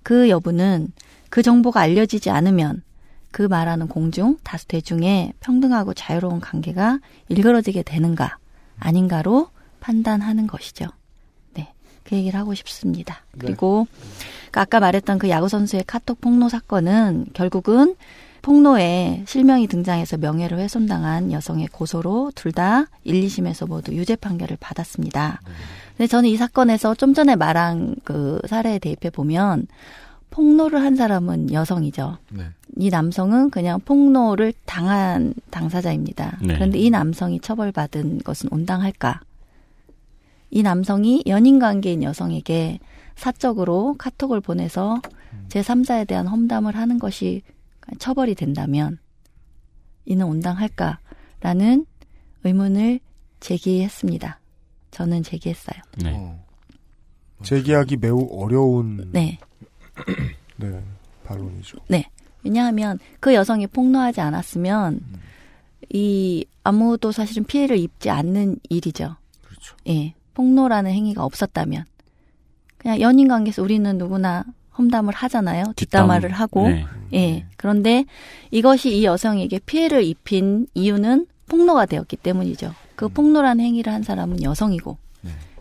그 0.04 0.30
여부는 0.30 0.94
그 1.36 1.42
정보가 1.42 1.82
알려지지 1.82 2.30
않으면 2.30 2.82
그 3.30 3.42
말하는 3.42 3.90
공중, 3.90 4.38
다수 4.44 4.66
대중의 4.70 5.34
평등하고 5.42 5.94
자유로운 5.94 6.40
관계가 6.40 7.00
일그러지게 7.28 7.84
되는가, 7.84 8.38
아닌가로 8.80 9.50
판단하는 9.82 10.48
것이죠. 10.48 10.86
네. 11.54 11.74
그 12.06 12.16
얘기를 12.16 12.40
하고 12.40 12.54
싶습니다. 12.54 13.26
네. 13.34 13.40
그리고 13.48 13.86
그 14.52 14.62
아까 14.62 14.80
말했던 14.80 15.20
그 15.20 15.28
야구 15.28 15.50
선수의 15.50 15.84
카톡 15.86 16.22
폭로 16.22 16.48
사건은 16.48 17.26
결국은 17.34 17.98
폭로에 18.42 19.26
실명이 19.28 19.68
등장해서 19.68 20.16
명예를 20.16 20.58
훼손당한 20.60 21.34
여성의 21.34 21.68
고소로 21.68 22.32
둘 22.34 22.54
다 22.54 22.86
1, 23.04 23.22
2심에서 23.26 23.68
모두 23.68 23.94
유죄 23.94 24.16
판결을 24.16 24.56
받았습니다. 24.62 25.42
근데 25.98 26.08
저는 26.08 26.30
이 26.30 26.38
사건에서 26.38 26.96
좀 26.96 27.14
전에 27.14 27.36
말한 27.36 27.98
그 28.06 28.40
사례에 28.48 28.80
대입해 28.80 29.10
보면 29.10 29.68
폭로를 30.36 30.82
한 30.82 30.98
사람은 30.98 31.54
여성이죠. 31.54 32.18
네. 32.32 32.44
이 32.76 32.90
남성은 32.90 33.52
그냥 33.52 33.80
폭로를 33.80 34.54
당한 34.66 35.34
당사자입니다. 35.50 36.40
네. 36.42 36.56
그런데 36.56 36.78
이 36.78 36.90
남성이 36.90 37.40
처벌받은 37.40 38.20
것은 38.20 38.50
온당할까? 38.52 39.22
이 40.52 40.62
남성이 40.62 41.24
연인 41.26 41.58
관계인 41.58 42.04
여성에게 42.04 42.80
사적으로 43.16 43.96
카톡을 43.98 44.42
보내서 44.42 45.02
제3자에 45.48 46.06
대한 46.06 46.28
험담을 46.28 46.76
하는 46.76 47.00
것이 47.00 47.42
처벌이 47.98 48.36
된다면 48.36 48.98
이는 50.04 50.26
온당할까라는 50.26 51.86
의문을 52.44 53.00
제기했습니다. 53.40 54.42
저는 54.92 55.24
제기했어요. 55.24 55.82
네. 56.04 56.14
어. 56.14 56.44
제기하기 57.42 57.98
매우 57.98 58.28
어려운 58.32 59.12
네. 59.14 59.40
네, 60.58 60.84
반론이죠. 61.26 61.78
네. 61.88 62.06
왜냐하면 62.44 63.00
그 63.20 63.34
여성이 63.34 63.66
폭로하지 63.68 64.22
않았으면 64.22 65.00
이 65.90 66.46
아무도 66.64 67.12
사실은 67.12 67.44
피해를 67.44 67.78
입지 67.78 68.10
않는 68.10 68.58
일이죠. 68.70 69.16
그렇죠. 69.44 69.76
예. 69.88 70.14
폭로라는 70.34 70.92
행위가 70.92 71.24
없었다면 71.24 71.86
그냥 72.78 73.00
연인 73.00 73.28
관계에서 73.28 73.64
우리는 73.64 73.98
누구나 73.98 74.44
험담을 74.78 75.14
하잖아요. 75.14 75.74
뒷담화를 75.76 76.32
하고. 76.32 76.68
네. 76.68 76.86
예. 77.14 77.46
그런데 77.58 78.06
이것이 78.52 78.96
이 78.96 79.06
여성에게 79.06 79.60
피해를 79.66 80.04
입힌 80.04 80.68
이유는 80.74 81.28
폭로가 81.48 81.86
되었기 81.86 82.18
때문이죠. 82.18 82.74
그 82.96 83.08
폭로라는 83.08 83.64
행위를 83.64 83.92
한 83.94 84.04
사람은 84.04 84.44
여성이고. 84.44 84.98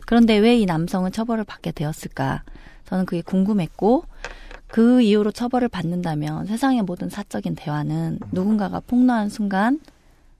그런데 0.07 0.37
왜 0.37 0.59
이 0.59 0.67
남성은 0.67 1.13
처벌을 1.13 1.45
받게 1.45 1.73
되었을까? 1.73 2.43
저는 2.87 3.07
그게 3.07 3.23
궁금했고 3.23 4.05
그 4.69 5.01
이후로 5.01 5.33
처벌을 5.33 5.69
받는다면 5.69 6.47
세상의 6.47 6.83
모든 6.83 7.09
사적인 7.09 7.55
대화는 7.55 8.19
누군가가 8.33 8.81
폭로한 8.81 9.29
순간 9.29 9.81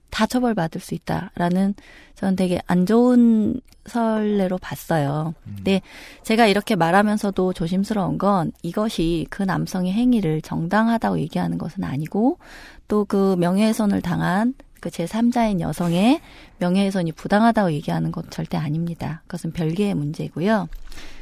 다 0.09 0.25
처벌받을 0.25 0.79
수 0.79 0.93
있다라는 0.95 1.73
저는 2.15 2.35
되게 2.35 2.61
안 2.67 2.85
좋은 2.85 3.59
설레로 3.85 4.57
봤어요. 4.57 5.33
근데 5.43 5.81
제가 6.23 6.47
이렇게 6.47 6.75
말하면서도 6.75 7.53
조심스러운 7.53 8.17
건 8.17 8.51
이것이 8.61 9.27
그 9.29 9.43
남성의 9.43 9.91
행위를 9.91 10.41
정당하다고 10.41 11.19
얘기하는 11.19 11.57
것은 11.57 11.83
아니고 11.83 12.39
또 12.87 13.05
그 13.05 13.35
명예훼손을 13.37 14.01
당한 14.01 14.53
그 14.85 14.91
제3자인 14.91 15.61
여성의 15.61 16.21
명예훼손이 16.59 17.13
부당하다고 17.13 17.71
얘기하는 17.71 18.11
건 18.11 18.23
절대 18.29 18.55
아닙니다. 18.55 19.23
그것은 19.25 19.51
별개의 19.51 19.95
문제고요. 19.95 20.69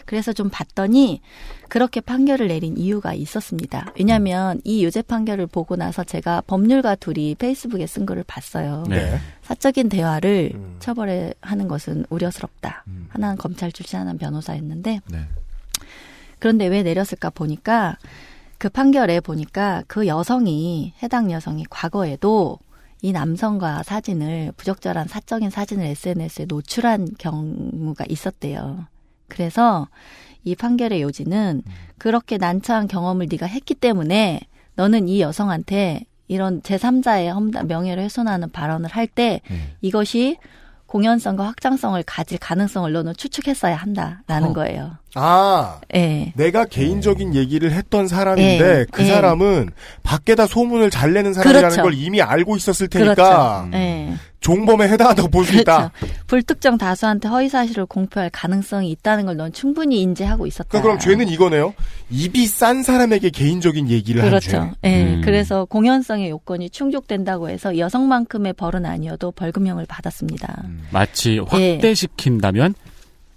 그래서 0.04 0.34
좀 0.34 0.50
봤더니 0.52 1.22
그렇게 1.70 2.02
판결을 2.02 2.50
내린 2.50 2.76
이유가 2.78 3.14
있었습니다. 3.14 3.94
왜냐하면 3.98 4.60
이 4.66 4.84
유죄 4.84 5.02
판결을 5.02 5.48
보고 5.48 5.78
나서 5.78 6.04
제가 6.04 6.42
법률가 6.42 6.96
둘이 6.96 7.36
페이스북에 7.36 7.88
쓴 7.88 8.06
거를 8.06 8.26
봤어요. 8.28 8.84
네. 8.90 9.18
사적인 9.44 9.88
대화를 9.88 10.52
처벌해 10.80 11.34
하는 11.40 11.70
것은 11.70 12.06
우려스럽다. 12.10 12.84
하나는 13.08 13.38
검찰 13.38 13.72
출신, 13.72 13.98
하나는 13.98 14.18
변호사였는데 14.18 15.00
네. 15.06 15.20
그런데 16.40 16.68
왜 16.68 16.84
내렸을까 16.84 17.30
보니까 17.30 17.98
그 18.58 18.68
판결에 18.68 19.22
보니까 19.22 19.84
그 19.88 20.06
여성이 20.06 20.94
해당 21.02 21.32
여성이 21.32 21.64
과거에도 21.70 22.60
이 23.04 23.12
남성과 23.12 23.84
사진을 23.84 24.54
부적절한 24.56 25.10
사적인 25.10 25.50
사진을 25.50 25.86
SNS에 25.88 26.46
노출한 26.46 27.06
경우가 27.20 28.06
있었대요. 28.08 28.86
그래서 29.28 29.90
이 30.46 30.56
판결의 30.56 31.02
요지는 31.02 31.64
그렇게 31.98 32.38
난처한 32.38 32.88
경험을 32.88 33.28
네가 33.30 33.46
했기 33.46 33.76
때문에 33.76 34.40
너는 34.76 35.10
이 35.10 35.20
여성한테 35.20 36.06
이런 36.30 36.62
제3자의 36.62 37.30
험담, 37.34 37.68
명예를 37.68 38.04
훼손하는 38.04 38.50
발언을 38.52 38.90
할때 38.90 39.42
이것이 39.82 40.38
공연성과 40.94 41.48
확장성을 41.48 42.04
가질 42.06 42.38
가능성을 42.38 42.92
너는 42.94 43.14
추측했어야 43.18 43.76
한다라는 43.76 44.50
어. 44.50 44.54
거예요. 44.54 44.92
아, 45.16 45.80
예. 45.96 46.32
내가 46.36 46.66
개인적인 46.66 47.34
얘기를 47.34 47.72
했던 47.72 48.08
사람인데 48.08 48.80
예, 48.82 48.86
그 48.92 49.02
예. 49.02 49.08
사람은 49.08 49.72
밖에다 50.04 50.46
소문을 50.46 50.92
잘 50.92 51.14
내는 51.14 51.34
사람이라는 51.34 51.70
그렇죠. 51.70 51.82
걸 51.82 51.94
이미 51.96 52.22
알고 52.22 52.56
있었을 52.58 52.90
테니까 52.90 53.16
그렇죠. 53.16 53.70
예. 53.74 54.14
종범에 54.44 54.88
해당한다고 54.90 55.30
볼 55.30 55.46
수 55.46 55.56
있다. 55.56 55.92
불특정 56.28 56.78
다수한테 56.78 57.28
허위 57.30 57.50
사실을 57.50 57.86
공표할 57.86 58.30
가능성이 58.30 58.92
있다는 58.92 59.26
걸 59.26 59.34
넌 59.38 59.52
충분히 59.52 60.02
인지하고 60.02 60.46
있었다. 60.46 60.70
그러니까 60.70 60.84
그럼 60.90 61.00
죄는 61.00 61.28
이거네요. 61.34 61.74
입이 62.12 62.46
싼 62.46 62.84
사람에게 62.84 63.30
개인적인 63.32 63.90
얘기를 63.90 64.22
그렇죠. 64.22 64.58
한 64.58 64.76
죄. 64.84 64.90
예. 64.90 65.04
음. 65.16 65.22
그래서 65.24 65.66
공연성의 65.66 66.30
요건이 66.30 66.70
충족된다고 66.70 67.50
해서 67.50 67.78
여성만큼의 67.78 68.54
벌은 68.54 68.86
아니어도 68.86 69.32
벌금형을 69.32 69.86
받았습니다. 69.88 70.64
마치 70.92 71.38
예. 71.54 71.78
확대시킨다면 71.80 72.76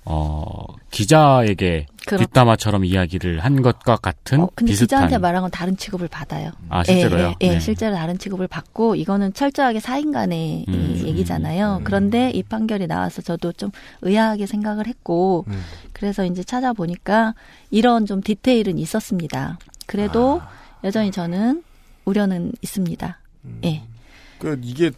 어 0.08 0.48
기자에게 0.92 1.86
그렇- 2.06 2.18
뒷담화처럼 2.18 2.84
이야기를 2.84 3.40
한 3.40 3.60
것과 3.60 3.96
같은 3.96 4.40
어, 4.40 4.48
근데 4.54 4.70
비슷한 4.70 4.86
기자한테 4.86 5.18
말한 5.18 5.42
건 5.42 5.50
다른 5.50 5.76
취급을 5.76 6.06
받아요. 6.06 6.52
아, 6.68 6.84
실제로요? 6.84 7.34
예, 7.42 7.46
예, 7.46 7.46
예, 7.48 7.50
네. 7.54 7.60
실제로 7.60 7.96
다른 7.96 8.16
취급을 8.16 8.46
받고 8.46 8.94
이거는 8.94 9.34
철저하게 9.34 9.80
사인 9.80 10.12
간의 10.12 10.64
이 10.68 10.70
음. 10.70 11.02
얘기잖아요. 11.04 11.80
그런데 11.82 12.30
이 12.30 12.44
판결이 12.44 12.86
나와서 12.86 13.20
저도 13.20 13.52
좀 13.54 13.70
의아하게 14.02 14.46
생각을 14.46 14.86
했고 14.86 15.44
음. 15.48 15.60
그래서 15.92 16.24
이제 16.24 16.44
찾아보니까 16.44 17.34
이런 17.72 18.06
좀 18.06 18.22
디테일은 18.22 18.78
있었습니다. 18.78 19.58
그래도 19.86 20.40
아. 20.40 20.48
여전히 20.84 21.10
저는 21.10 21.64
우려는 22.04 22.52
있습니다. 22.62 23.18
예. 23.64 23.82
그 24.38 24.60
이게 24.62 24.92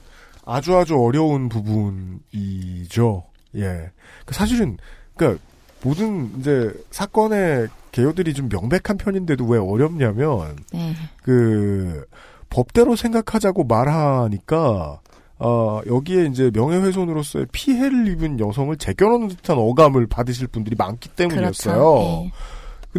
아주 0.45 0.77
아주 0.77 0.99
어려운 0.99 1.49
부분이죠. 1.49 3.25
예. 3.57 3.91
그 4.27 4.35
사실은 4.35 4.77
그러니까 5.19 5.43
모든 5.83 6.31
이제 6.39 6.73
사건의 6.91 7.69
개요들이 7.93 8.35
좀 8.35 8.49
명백한 8.49 8.97
편인데도 8.99 9.45
왜 9.47 9.59
어렵냐면 9.59 10.57
네. 10.73 10.95
그 11.23 12.05
법대로 12.51 12.97
생각하자고 12.97 13.65
말하니까 13.65 15.01
어, 15.41 15.81
여기에 15.87 16.27
이제 16.27 16.51
명예훼손으로서의 16.53 17.47
피해를 17.53 18.09
입은 18.09 18.41
여성을 18.41 18.77
제껴놓는 18.77 19.29
듯한 19.29 19.57
어감을 19.59 20.07
받으실 20.07 20.49
분들이 20.49 20.75
많기 20.77 21.09
때문이었어요. 21.11 21.75
그렇죠. 21.75 22.23
예. 22.25 22.33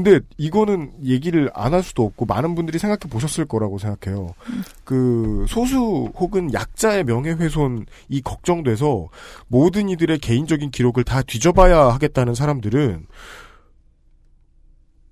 근데 0.04 0.22
이거는 0.38 0.94
얘기를 1.04 1.52
안 1.54 1.74
할 1.74 1.84
수도 1.84 2.04
없고 2.06 2.26
많은 2.26 2.56
분들이 2.56 2.80
생각해 2.80 3.12
보셨을 3.12 3.46
거라고 3.46 3.78
생각해요. 3.78 4.30
그 4.86 5.46
소수 5.48 6.10
혹은 6.16 6.52
약자의 6.54 7.04
명예훼손이 7.04 8.22
걱정돼서 8.24 9.10
모든 9.48 9.90
이들의 9.90 10.18
개인적인 10.20 10.72
기록을 10.72 11.04
다 11.04 11.22
뒤져봐야 11.22 11.78
하겠다는 11.94 12.34
사람들은 12.34 13.06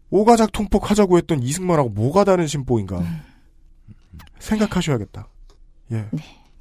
오가작 0.09 0.53
통폭하자고 0.53 1.18
했던 1.18 1.43
이승만하고 1.43 1.89
뭐가 1.89 2.23
다른 2.23 2.47
심보인가 2.47 3.03
생각하셔야겠다. 4.39 5.27
예. 5.91 6.05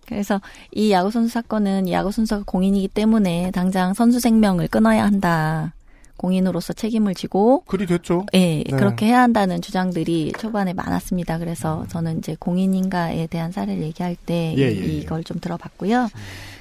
그래서 0.04 0.40
이 0.72 0.90
야구 0.90 1.10
선수 1.12 1.32
사건은 1.32 1.90
야구 1.90 2.10
선수가 2.10 2.42
공인이기 2.44 2.88
때문에 2.88 3.52
당장 3.52 3.94
선수 3.94 4.18
생명을 4.18 4.66
끊어야 4.68 5.04
한다. 5.04 5.75
공인으로서 6.16 6.72
책임을 6.72 7.14
지고 7.14 7.62
그리 7.66 7.86
됐죠. 7.86 8.26
예, 8.34 8.62
네. 8.62 8.64
그렇게 8.64 9.06
해야 9.06 9.20
한다는 9.22 9.60
주장들이 9.60 10.32
초반에 10.38 10.72
많았습니다. 10.72 11.38
그래서 11.38 11.84
저는 11.88 12.18
이제 12.18 12.36
공인인가에 12.38 13.26
대한 13.26 13.52
사례를 13.52 13.82
얘기할 13.82 14.16
때 14.16 14.54
예, 14.56 14.70
이- 14.70 14.76
예, 14.78 14.82
예. 14.82 14.86
이걸 14.98 15.24
좀 15.24 15.38
들어봤고요. 15.40 16.08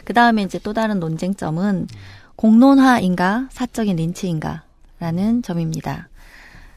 그 0.03 0.13
다음에 0.13 0.43
이제 0.43 0.59
또 0.59 0.73
다른 0.73 0.99
논쟁점은 0.99 1.87
공론화인가 2.35 3.47
사적인 3.51 3.95
린치인가라는 3.95 5.41
점입니다. 5.41 6.09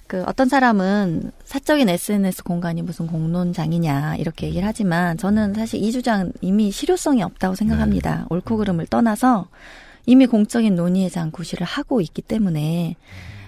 그 0.06 0.22
어떤 0.26 0.48
사람은 0.48 1.32
사적인 1.44 1.88
SNS 1.88 2.42
공간이 2.42 2.80
무슨 2.80 3.06
공론장이냐 3.06 4.16
이렇게 4.16 4.46
얘기를 4.46 4.66
하지만 4.66 5.18
저는 5.18 5.52
사실 5.52 5.82
이 5.82 5.92
주장 5.92 6.32
이미 6.40 6.70
실효성이 6.70 7.22
없다고 7.22 7.54
생각합니다. 7.54 8.26
옳고 8.30 8.56
그름을 8.56 8.86
떠나서 8.86 9.48
이미 10.08 10.24
공적인 10.24 10.74
논의의 10.74 11.10
장 11.10 11.30
구실을 11.30 11.66
하고 11.66 12.00
있기 12.00 12.22
때문에 12.22 12.96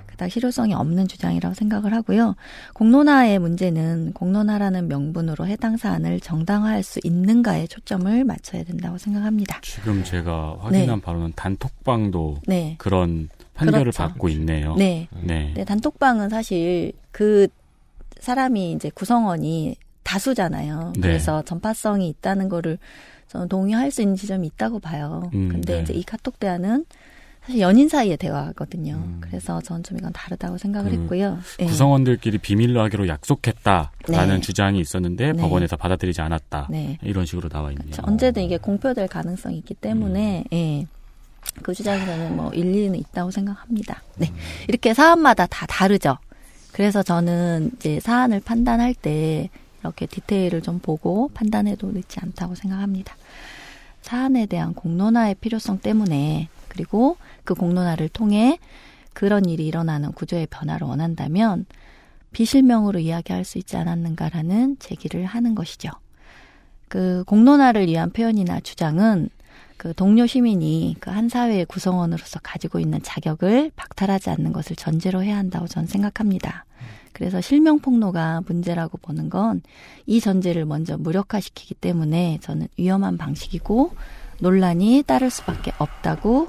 그닥 0.05 0.31
실효성이 0.31 0.74
없는 0.74 1.09
주장이라고 1.09 1.55
생각을 1.55 1.95
하고요. 1.95 2.37
공론화의 2.74 3.39
문제는 3.39 4.12
공론화라는 4.12 4.87
명분으로 4.87 5.47
해당 5.47 5.78
사안을 5.78 6.20
정당화할 6.20 6.82
수 6.82 7.01
있는가에 7.03 7.66
초점을 7.66 8.24
맞춰야 8.24 8.62
된다고 8.65 8.99
생각합니다. 8.99 9.59
지금 9.62 10.05
제가 10.05 10.59
확인한 10.61 10.97
네. 10.97 11.01
바로는 11.01 11.32
단톡방도 11.35 12.43
네. 12.47 12.74
그런 12.77 13.31
판결을 13.55 13.85
그렇죠. 13.85 14.03
받고 14.03 14.28
있네요. 14.28 14.74
네. 14.77 15.09
네. 15.23 15.55
네, 15.57 15.65
단톡방은 15.65 16.28
사실 16.28 16.93
그 17.11 17.49
사람이 18.19 18.73
이제 18.73 18.91
구성원이 18.91 19.77
다수잖아요. 20.03 20.93
네. 20.97 21.01
그래서 21.01 21.41
전파성이 21.41 22.11
있다는 22.11 22.51
거를 22.51 22.78
저는 23.31 23.48
동의할 23.48 23.93
수 23.93 24.02
있는 24.02 24.16
지점이 24.16 24.48
있다고 24.48 24.81
봐요. 24.81 25.31
음, 25.35 25.48
근데 25.48 25.77
네. 25.77 25.82
이제 25.82 25.93
이 25.93 26.02
카톡 26.02 26.40
대화는 26.40 26.85
사실 27.43 27.61
연인 27.61 27.89
사이의 27.89 28.16
대화거든요. 28.16 29.02
그래서 29.20 29.61
저는 29.61 29.85
좀 29.85 29.97
이건 29.98 30.12
다르다고 30.12 30.59
생각을 30.59 30.90
그 30.90 30.97
했고요. 30.97 31.39
예. 31.61 31.65
구성원들끼리 31.66 32.39
비밀로 32.39 32.82
하기로 32.82 33.07
약속했다라는 33.07 34.35
네. 34.35 34.40
주장이 34.40 34.81
있었는데 34.81 35.32
네. 35.32 35.40
법원에서 35.40 35.77
받아들이지 35.77 36.20
않았다. 36.20 36.66
네. 36.70 36.98
이런 37.02 37.24
식으로 37.24 37.48
나와 37.48 37.70
있네요. 37.70 37.85
그렇죠. 37.85 38.02
언제든 38.05 38.43
이게 38.43 38.59
공표될 38.59 39.07
가능성이 39.07 39.59
있기 39.59 39.74
때문에 39.74 40.44
예. 40.52 40.86
그 41.62 41.73
주장에서는 41.73 42.36
뭐 42.36 42.51
일리는 42.52 42.98
있다고 42.98 43.31
생각합니다. 43.31 44.02
네. 44.16 44.32
이렇게 44.69 44.93
사안마다 44.93 45.47
다 45.47 45.66
다르죠. 45.66 46.19
그래서 46.73 47.02
저는 47.02 47.70
이제 47.77 48.01
사안을 48.01 48.40
판단할 48.40 48.93
때 48.94 49.51
이렇게 49.81 50.07
디테일을 50.07 50.62
좀 50.62 50.78
보고 50.78 51.31
판단해도 51.32 51.93
늦지 51.93 52.19
않다고 52.20 52.55
생각합니다. 52.55 53.16
사안에 54.02 54.47
대한 54.47 54.74
공론화의 54.74 55.36
필요성 55.36 55.78
때문에 55.81 56.48
그리고 56.68 57.16
그 57.44 57.55
공론화를 57.55 58.09
통해 58.09 58.59
그런 59.12 59.44
일이 59.47 59.66
일어나는 59.66 60.12
구조의 60.12 60.47
변화를 60.51 60.86
원한다면 60.86 61.66
비실명으로 62.32 63.01
이야기할 63.01 63.44
수 63.44 63.59
있지 63.59 63.77
않았는가라는 63.77 64.77
제기를 64.78 65.24
하는 65.24 65.55
것이죠. 65.55 65.90
그 66.89 67.24
공론화를 67.27 67.86
위한 67.86 68.10
표현이나 68.10 68.60
주장은 68.60 69.28
그 69.77 69.94
동료 69.94 70.27
시민이 70.27 70.97
그 71.01 71.10
한 71.10 71.28
사회의 71.28 71.64
구성원으로서 71.64 72.40
가지고 72.43 72.81
있는 72.81 73.01
자격을 73.02 73.72
박탈하지 73.77 74.31
않는 74.31 74.52
것을 74.52 74.77
전제로 74.77 75.22
해야 75.22 75.36
한다고 75.36 75.66
저는 75.66 75.86
생각합니다. 75.89 76.64
그래서 77.12 77.41
실명 77.41 77.78
폭로가 77.81 78.43
문제라고 78.47 78.99
보는 78.99 79.31
건 79.31 79.61
이 80.11 80.20
전제를 80.20 80.65
먼저 80.65 80.99
무력화시키기 80.99 81.74
때문에 81.74 82.39
저는 82.43 82.66
위험한 82.77 83.16
방식이고 83.16 83.93
논란이 84.41 85.05
따를 85.07 85.31
수밖에 85.31 85.70
없다고 85.78 86.49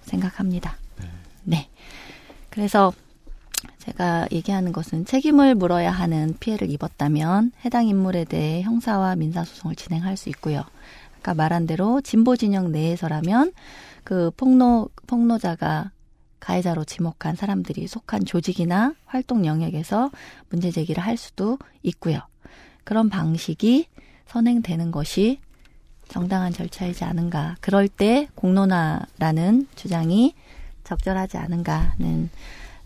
생각합니다. 0.00 0.78
네. 1.44 1.68
그래서 2.48 2.90
제가 3.80 4.28
얘기하는 4.32 4.72
것은 4.72 5.04
책임을 5.04 5.56
물어야 5.56 5.90
하는 5.90 6.34
피해를 6.40 6.70
입었다면 6.70 7.52
해당 7.66 7.86
인물에 7.86 8.24
대해 8.24 8.62
형사와 8.62 9.14
민사소송을 9.16 9.76
진행할 9.76 10.16
수 10.16 10.30
있고요. 10.30 10.64
아까 11.18 11.34
말한 11.34 11.66
대로 11.66 12.00
진보 12.00 12.34
진영 12.34 12.72
내에서라면 12.72 13.52
그 14.04 14.30
폭로 14.38 14.88
폭로자가 15.06 15.90
가해자로 16.42 16.84
지목한 16.84 17.36
사람들이 17.36 17.86
속한 17.86 18.24
조직이나 18.24 18.94
활동 19.06 19.46
영역에서 19.46 20.10
문제 20.50 20.70
제기를 20.72 21.02
할 21.02 21.16
수도 21.16 21.56
있고요. 21.82 22.18
그런 22.82 23.08
방식이 23.08 23.86
선행되는 24.26 24.90
것이 24.90 25.38
정당한 26.08 26.52
절차이지 26.52 27.04
않은가. 27.04 27.56
그럴 27.60 27.88
때 27.88 28.28
공론화라는 28.34 29.68
주장이 29.76 30.34
적절하지 30.82 31.38
않은가는 31.38 32.28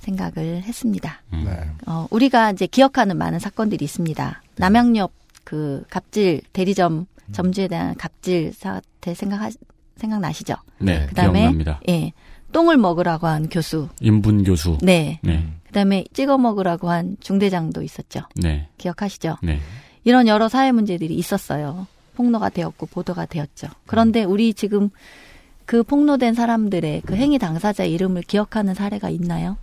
생각을 0.00 0.62
했습니다. 0.62 1.22
네. 1.32 1.70
어, 1.86 2.06
우리가 2.10 2.52
이제 2.52 2.66
기억하는 2.66 3.16
많은 3.16 3.38
사건들이 3.38 3.84
있습니다. 3.86 4.42
남양옆 4.56 5.12
그 5.44 5.82
갑질 5.88 6.42
대리점 6.52 7.06
점주에 7.32 7.68
대한 7.68 7.94
갑질 7.96 8.52
사태 8.52 9.14
생각 9.14 9.50
생각나시죠? 9.96 10.54
네, 10.78 11.06
그다음에 11.06 11.40
기억납니다. 11.40 11.80
예. 11.88 12.12
똥을 12.56 12.78
먹으라고 12.78 13.26
한 13.26 13.50
교수. 13.50 13.90
인분 14.00 14.42
교수. 14.42 14.78
네. 14.80 15.20
네. 15.22 15.46
그다음에 15.66 16.06
찍어 16.14 16.38
먹으라고 16.38 16.88
한 16.88 17.18
중대장도 17.20 17.82
있었죠. 17.82 18.22
네. 18.34 18.66
기억하시죠? 18.78 19.36
네. 19.42 19.60
이런 20.04 20.26
여러 20.26 20.48
사회 20.48 20.72
문제들이 20.72 21.14
있었어요. 21.16 21.86
폭로가 22.14 22.48
되었고 22.48 22.86
보도가 22.86 23.26
되었죠. 23.26 23.68
그런데 23.84 24.24
우리 24.24 24.54
지금 24.54 24.88
그 25.66 25.82
폭로된 25.82 26.32
사람들의 26.32 27.02
그 27.04 27.14
행위 27.14 27.38
당사자 27.38 27.84
이름을 27.84 28.22
기억하는 28.22 28.72
사례가 28.72 29.10
있나요? 29.10 29.58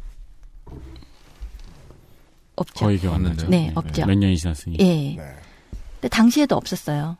없죠. 2.55 2.85
거의 2.85 2.99
기억 2.99 3.15
안 3.15 3.23
나죠. 3.23 3.47
네, 3.47 3.71
없죠. 3.73 4.05
몇 4.05 4.13
년이 4.15 4.37
지났으니. 4.37 4.77
예. 4.79 5.15
근데 5.95 6.09
당시에도 6.11 6.55
없었어요. 6.55 7.17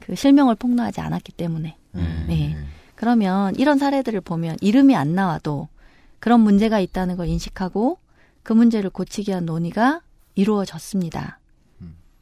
그 0.00 0.14
실명을 0.14 0.54
폭로하지 0.54 1.02
않았기 1.02 1.32
때문에. 1.32 1.76
네. 1.92 2.56
그러면 2.98 3.54
이런 3.54 3.78
사례들을 3.78 4.20
보면 4.22 4.56
이름이 4.60 4.96
안 4.96 5.14
나와도 5.14 5.68
그런 6.18 6.40
문제가 6.40 6.80
있다는 6.80 7.16
걸 7.16 7.28
인식하고 7.28 7.98
그 8.42 8.52
문제를 8.52 8.90
고치기 8.90 9.30
위한 9.30 9.46
논의가 9.46 10.00
이루어졌습니다. 10.34 11.38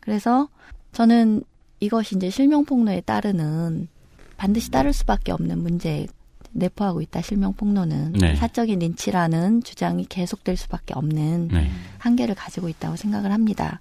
그래서 0.01 0.51
저는 0.93 1.45
이것이 1.81 2.17
이제 2.17 2.29
실명 2.29 2.67
폭로에 2.67 3.01
따르는 3.01 3.89
반드시 4.37 4.71
따를 4.71 4.93
수밖에 4.93 5.33
없는 5.33 5.63
문제 5.63 6.09
내포하고 6.53 7.01
있다. 7.01 7.23
실명 7.23 7.55
폭로는 7.55 8.13
네. 8.13 8.37
사적인 8.37 8.79
린치라는 8.79 9.63
주장이 9.63 10.05
계속될 10.05 10.59
수밖에 10.59 10.93
없는 10.93 11.49
네. 11.49 11.71
한계를 11.97 12.35
가지고 12.35 12.69
있다고 12.69 12.97
생각을 12.97 13.33
합니다. 13.33 13.81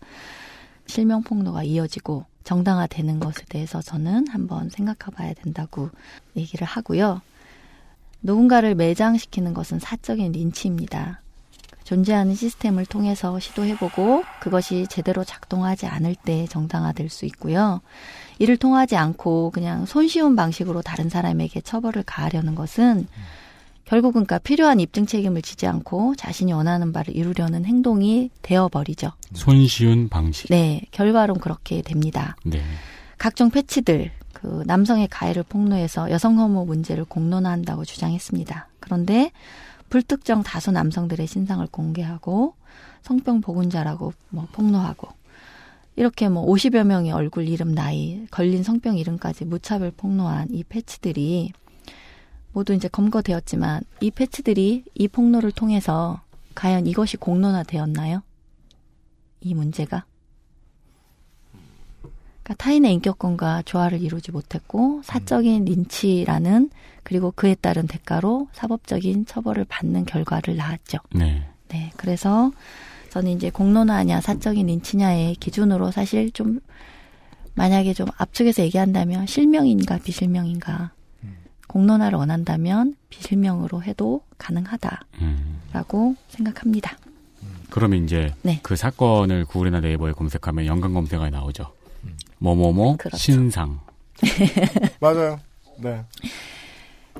실명 0.87 1.23
폭로가 1.23 1.63
이어지고 1.63 2.23
정당화되는 2.45 3.19
것에 3.19 3.43
대해서 3.49 3.81
저는 3.81 4.27
한번 4.29 4.69
생각해 4.69 5.13
봐야 5.13 5.33
된다고 5.33 5.89
얘기를 6.37 6.65
하고요. 6.65 7.21
누군가를 8.21 8.75
매장시키는 8.75 9.53
것은 9.53 9.79
사적인 9.79 10.31
린치입니다. 10.31 11.21
존재하는 11.83 12.33
시스템을 12.33 12.87
통해서 12.87 13.39
시도해보고 13.39 14.23
그것이 14.39 14.87
제대로 14.89 15.23
작동하지 15.23 15.85
않을 15.85 16.15
때 16.15 16.47
정당화될 16.47 17.09
수 17.09 17.25
있고요. 17.25 17.81
이를 18.39 18.57
통하지 18.57 18.95
않고 18.95 19.51
그냥 19.51 19.85
손쉬운 19.85 20.35
방식으로 20.35 20.81
다른 20.81 21.09
사람에게 21.09 21.61
처벌을 21.61 22.01
가하려는 22.03 22.55
것은 22.55 23.07
결국은 23.85 24.25
그러니까 24.25 24.39
필요한 24.39 24.79
입증 24.79 25.05
책임을 25.05 25.41
지지 25.41 25.67
않고 25.67 26.15
자신이 26.15 26.51
원하는 26.53 26.91
바를 26.91 27.15
이루려는 27.15 27.65
행동이 27.65 28.31
되어버리죠. 28.41 29.11
손쉬운 29.33 30.09
방식. 30.09 30.49
네, 30.49 30.81
결과론 30.91 31.39
그렇게 31.39 31.81
됩니다. 31.81 32.35
네. 32.43 32.61
각종 33.17 33.49
패치들, 33.49 34.11
그 34.33 34.63
남성의 34.65 35.07
가해를 35.09 35.43
폭로해서 35.43 36.11
여성 36.11 36.37
혐오 36.37 36.65
문제를 36.65 37.05
공론화한다고 37.05 37.85
주장했습니다. 37.85 38.67
그런데 38.79 39.31
불특정 39.89 40.43
다수 40.43 40.71
남성들의 40.71 41.25
신상을 41.25 41.65
공개하고 41.67 42.55
성병 43.03 43.41
보균자라고 43.41 44.13
뭐 44.29 44.47
폭로하고 44.51 45.07
이렇게 45.95 46.27
뭐 46.27 46.45
50여 46.45 46.83
명의 46.83 47.11
얼굴 47.11 47.47
이름 47.47 47.73
나이 47.73 48.25
걸린 48.31 48.63
성병 48.63 48.97
이름까지 48.97 49.45
무차별 49.45 49.91
폭로한 49.91 50.49
이 50.51 50.63
패치들이 50.63 51.53
모두 52.55 52.73
이제 52.73 52.87
검거되었지만 52.87 53.83
이 53.99 54.09
패치들이 54.09 54.85
이 54.93 55.07
폭로를 55.09 55.51
통해서 55.51 56.21
과연 56.55 56.87
이것이 56.87 57.17
공론화되었나요? 57.17 58.23
이 59.41 59.53
문제가 59.53 60.05
그러니까 62.41 62.53
타인의 62.57 62.93
인격권과 62.93 63.63
조화를 63.63 64.01
이루지 64.01 64.31
못했고 64.31 65.01
사적인 65.03 65.65
린치라는 65.65 66.69
그리고 67.03 67.31
그에 67.35 67.55
따른 67.55 67.87
대가로 67.87 68.47
사법적인 68.53 69.25
처벌을 69.25 69.65
받는 69.65 70.05
결과를 70.05 70.55
낳았죠. 70.55 70.99
네. 71.13 71.45
네, 71.67 71.91
그래서 71.97 72.53
저는 73.09 73.31
이제 73.31 73.49
공론화냐 73.49 74.21
사적인 74.21 74.67
린치냐의 74.67 75.35
기준으로 75.35 75.91
사실 75.91 76.31
좀 76.31 76.61
만약에 77.55 77.93
좀 77.93 78.07
압축해서 78.15 78.63
얘기한다면 78.63 79.27
실명인가 79.27 79.97
비실명인가 79.97 80.93
공론화를 81.79 82.17
원한다면 82.17 82.95
비실명으로 83.09 83.83
해도 83.83 84.21
가능하다라고 84.37 86.15
생각합니다. 86.29 86.97
그러면 87.69 88.05
이제 88.05 88.33
네. 88.43 88.61
그 88.63 88.77
사건을 88.77 89.43
구글이나 89.43 89.81
네이버에 89.81 90.13
검색하면 90.13 90.67
연관 90.67 90.93
검색어에 90.93 91.31
나오죠. 91.31 91.73
뭐뭐뭐 92.37 92.95
그렇죠. 92.95 93.17
신상. 93.17 93.81
맞아요. 95.01 95.37
네. 95.79 96.01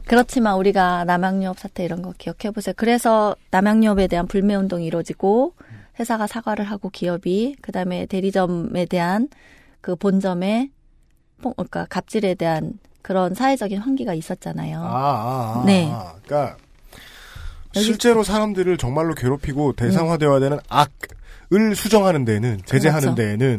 그렇지만 0.06 0.56
우리가 0.56 1.04
남양유업 1.04 1.60
사태 1.60 1.84
이런 1.84 2.02
거 2.02 2.14
기억해 2.18 2.52
보세요. 2.54 2.74
그래서 2.78 3.36
남양유업에 3.52 4.08
대한 4.08 4.26
불매 4.26 4.56
운동이 4.56 4.86
이루어지고 4.86 5.54
회사가 6.00 6.28
사과를 6.28 6.64
하고 6.64 6.90
기업이 6.90 7.58
그다음에 7.62 8.06
대리점에 8.06 8.86
대한 8.86 9.28
그 9.82 9.98
본점에 9.98 10.70
폭- 11.42 11.58
그러니까 11.58 11.86
갑질에 11.90 12.36
대한 12.36 12.80
그런 13.06 13.36
사회적인 13.36 13.78
환기가 13.78 14.16
있었잖아요. 14.16 14.80
아, 14.80 14.84
아, 14.84 15.62
아, 15.62 15.64
네. 15.64 15.88
아. 15.94 16.16
그러니까 16.26 16.58
실제로 17.72 18.24
사람들을 18.24 18.78
정말로 18.78 19.14
괴롭히고 19.14 19.74
대상화되어야 19.74 20.40
되는 20.40 20.58
악을 20.70 21.76
수정하는 21.76 22.26
데는 22.26 22.62
제재하는 22.66 23.10
음. 23.10 23.14
그렇죠. 23.14 23.38
데에는 23.38 23.58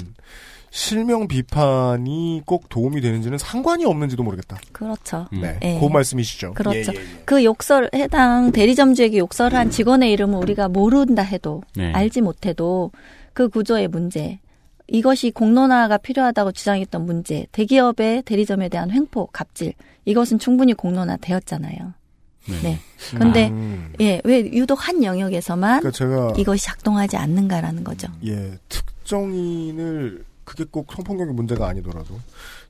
실명 0.70 1.28
비판이 1.28 2.43
꼭 2.44 2.68
도움이 2.68 3.01
되는지는 3.01 3.39
상관이 3.39 3.85
없는지도 3.85 4.24
모르겠다. 4.24 4.59
그렇죠. 4.73 5.28
네, 5.31 5.60
예. 5.62 5.78
그 5.78 5.86
말씀이시죠. 5.86 6.55
그렇죠. 6.55 6.93
예, 6.93 6.98
예, 6.98 7.01
예. 7.01 7.23
그 7.24 7.44
욕설 7.44 7.89
해당 7.94 8.51
대리점주에게 8.51 9.18
욕설한 9.18 9.70
직원의 9.70 10.10
이름을 10.10 10.40
우리가 10.40 10.66
모른다 10.66 11.23
해도 11.23 11.62
네. 11.77 11.93
알지 11.93 12.20
못해도 12.20 12.90
그 13.32 13.48
구조의 13.48 13.86
문제 13.86 14.40
이것이 14.88 15.30
공론화가 15.30 15.98
필요하다고 15.98 16.52
주장했던 16.52 17.04
문제 17.04 17.46
대기업의 17.52 18.22
대리점에 18.22 18.68
대한 18.68 18.90
횡포 18.90 19.26
갑질 19.26 19.74
이것은 20.04 20.38
충분히 20.38 20.74
공론화되었잖아요. 20.74 21.94
네. 22.62 22.78
그런데 23.10 23.48
음. 23.48 23.92
예, 24.00 24.20
왜 24.24 24.40
유독 24.52 24.86
한 24.86 25.02
영역에서만 25.02 25.80
그러니까 25.80 26.32
이것이 26.38 26.64
작동하지 26.64 27.16
않는가라는 27.16 27.82
거죠. 27.82 28.08
예, 28.24 28.56
특정인을 28.68 30.24
그게 30.44 30.64
꼭 30.70 30.92
성폭력의 30.92 31.34
문제가 31.34 31.66
아니더라도 31.66 32.20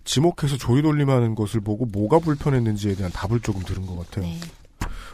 지목해서 0.04 0.56
조리돌림하는 0.56 1.34
것을 1.34 1.60
보고 1.60 1.84
뭐가 1.84 2.20
불편했는지에 2.20 2.94
대한 2.94 3.12
답을 3.12 3.40
조금 3.40 3.62
들은 3.62 3.84
것 3.84 3.96
같아요. 3.96 4.24
네. 4.24 4.38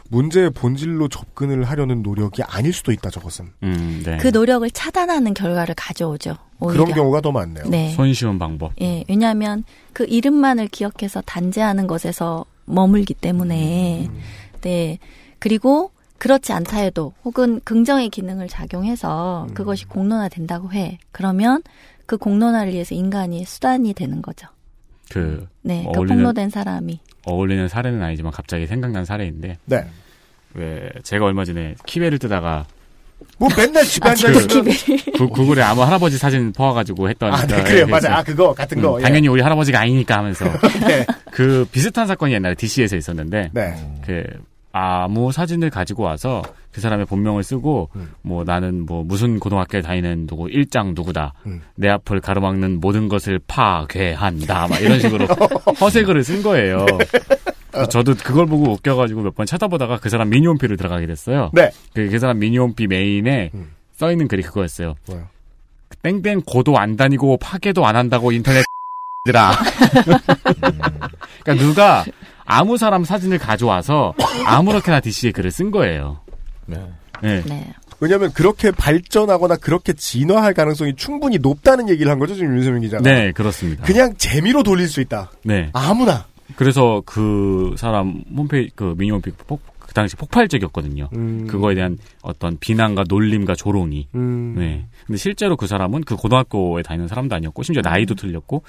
문제의 0.09 0.51
본질로 0.51 1.07
접근을 1.07 1.63
하려는 1.63 2.03
노력이 2.03 2.43
아닐 2.43 2.73
수도 2.73 2.91
있다 2.91 3.09
저것은. 3.09 3.49
음, 3.63 4.03
네. 4.05 4.17
그 4.17 4.27
노력을 4.27 4.69
차단하는 4.69 5.33
결과를 5.33 5.75
가져오죠. 5.75 6.37
오히려. 6.59 6.83
그런 6.83 6.95
경우가 6.95 7.21
더 7.21 7.31
많네요. 7.31 7.65
네. 7.67 7.91
손쉬운 7.91 8.37
방법. 8.37 8.73
예, 8.81 9.03
왜냐하면 9.09 9.63
그 9.91 10.05
이름만을 10.05 10.67
기억해서 10.67 11.21
단죄하는 11.21 11.87
것에서 11.87 12.45
머물기 12.65 13.13
때문에, 13.15 14.09
네. 14.61 14.99
그리고 15.39 15.91
그렇지 16.17 16.53
않다 16.53 16.77
해도 16.77 17.13
혹은 17.25 17.59
긍정의 17.65 18.09
기능을 18.09 18.47
작용해서 18.47 19.47
그것이 19.53 19.85
공론화된다고 19.85 20.71
해. 20.71 20.97
그러면 21.11 21.61
그 22.05 22.17
공론화를 22.17 22.71
위해서 22.71 22.95
인간이 22.95 23.43
수단이 23.43 23.93
되는 23.93 24.21
거죠. 24.21 24.47
그 25.09 25.45
네, 25.61 25.83
그 25.83 25.97
어울리는 25.97 26.17
폭로된 26.17 26.49
사람이. 26.49 27.01
어울리는 27.25 27.67
사례는 27.67 28.01
아니지만 28.01 28.31
갑자기 28.31 28.67
생각난 28.67 29.05
사례인데. 29.05 29.57
네. 29.65 29.85
왜 30.55 30.89
제가 31.03 31.25
얼마 31.25 31.45
전에 31.45 31.75
키베를 31.85 32.19
뜨다가 32.19 32.67
뭐 33.37 33.49
맨날 33.57 33.83
집에 33.83 34.09
앉아 34.09 34.31
구, 35.17 35.29
구글에 35.29 35.61
아무 35.61 35.81
할아버지 35.81 36.17
사진 36.17 36.51
퍼와가지고 36.51 37.09
했던. 37.09 37.33
아, 37.33 37.45
네, 37.45 37.57
그 37.57 37.63
그래요. 37.63 37.85
그 37.85 37.91
맞아. 37.91 38.17
아, 38.17 38.23
그거, 38.23 38.53
같은 38.53 38.81
거, 38.81 38.95
음, 38.95 38.99
예. 38.99 39.03
당연히 39.03 39.27
우리 39.27 39.41
할아버지가 39.41 39.79
아니니까 39.79 40.17
하면서. 40.17 40.45
네. 40.87 41.05
그 41.31 41.65
비슷한 41.71 42.05
사건이 42.07 42.33
옛날에 42.33 42.55
DC에서 42.55 42.95
있었는데. 42.95 43.49
네. 43.53 43.73
그 44.05 44.23
아무 44.73 45.31
사진을 45.31 45.69
가지고 45.69 46.03
와서 46.03 46.41
그 46.71 46.81
사람의 46.81 47.05
본명을 47.05 47.43
쓰고 47.43 47.89
음. 47.95 48.11
뭐 48.23 48.43
나는 48.43 48.85
뭐 48.87 49.03
무슨 49.03 49.39
고등학교에 49.39 49.81
다니는 49.81 50.25
누구 50.27 50.49
일장 50.49 50.93
누구다 50.95 51.33
음. 51.45 51.61
내 51.75 51.87
앞을 51.89 52.19
가로막는 52.19 52.79
모든 52.81 53.07
것을 53.07 53.39
파괴한다 53.47 54.67
막 54.67 54.81
이런 54.81 54.99
식으로 54.99 55.25
허세글을 55.79 56.23
쓴 56.23 56.41
거예요. 56.41 56.85
그래서 57.71 57.87
저도 57.89 58.15
그걸 58.15 58.47
보고 58.47 58.71
웃겨가지고 58.71 59.21
몇 59.21 59.35
번 59.35 59.45
찾아보다가 59.45 59.97
그 59.99 60.09
사람 60.09 60.29
미니홈피를 60.29 60.75
들어가게 60.75 61.05
됐어요. 61.05 61.51
네. 61.53 61.69
그, 61.93 62.09
그 62.09 62.17
사람 62.19 62.39
미니홈피 62.39 62.87
메인에 62.87 63.51
써 63.93 64.11
있는 64.11 64.27
글이 64.27 64.41
그거였어요. 64.43 64.95
뭐요? 65.07 65.27
땡땡 66.01 66.41
고도 66.47 66.77
안 66.79 66.95
다니고 66.97 67.37
파괴도 67.37 67.85
안 67.85 67.95
한다고 67.95 68.31
인터넷 68.31 68.63
들아. 69.25 69.51
그러니까 71.43 71.65
누가 71.65 72.03
아무 72.45 72.77
사람 72.77 73.03
사진을 73.03 73.37
가져와서 73.37 74.13
아무렇게나 74.45 74.99
DC에 74.99 75.31
글을 75.31 75.51
쓴 75.51 75.71
거예요. 75.71 76.19
네. 76.65 77.73
왜냐하면 77.99 78.33
그렇게 78.33 78.71
발전하거나 78.71 79.55
그렇게 79.57 79.93
진화할 79.93 80.53
가능성이 80.53 80.93
충분히 80.95 81.37
높다는 81.37 81.87
얘기를 81.87 82.11
한 82.11 82.19
거죠 82.19 82.35
지금 82.35 82.57
윤세민 82.57 82.81
기자가. 82.81 83.01
네, 83.01 83.31
그렇습니다. 83.31 83.85
그냥 83.85 84.13
재미로 84.17 84.61
돌릴 84.61 84.89
수 84.89 84.99
있다. 84.99 85.31
네. 85.43 85.69
아무나. 85.71 86.25
그래서 86.57 87.01
그 87.05 87.73
사람 87.77 88.23
홈페이지 88.35 88.71
그 88.75 88.93
미니홈피 88.97 89.31
폭, 89.47 89.61
그 89.79 89.93
당시 89.93 90.15
폭발적이었거든요. 90.17 91.09
음. 91.15 91.47
그거에 91.47 91.75
대한 91.75 91.97
어떤 92.21 92.57
비난과 92.59 93.05
놀림과 93.07 93.55
조롱이. 93.55 94.09
음. 94.15 94.55
네. 94.57 94.85
근데 95.07 95.17
실제로 95.17 95.55
그 95.55 95.67
사람은 95.67 96.03
그 96.03 96.17
고등학교에 96.17 96.81
다니는 96.83 97.07
사람도 97.07 97.35
아니었고 97.35 97.63
심지어 97.63 97.81
나이도 97.81 98.15
틀렸고 98.15 98.63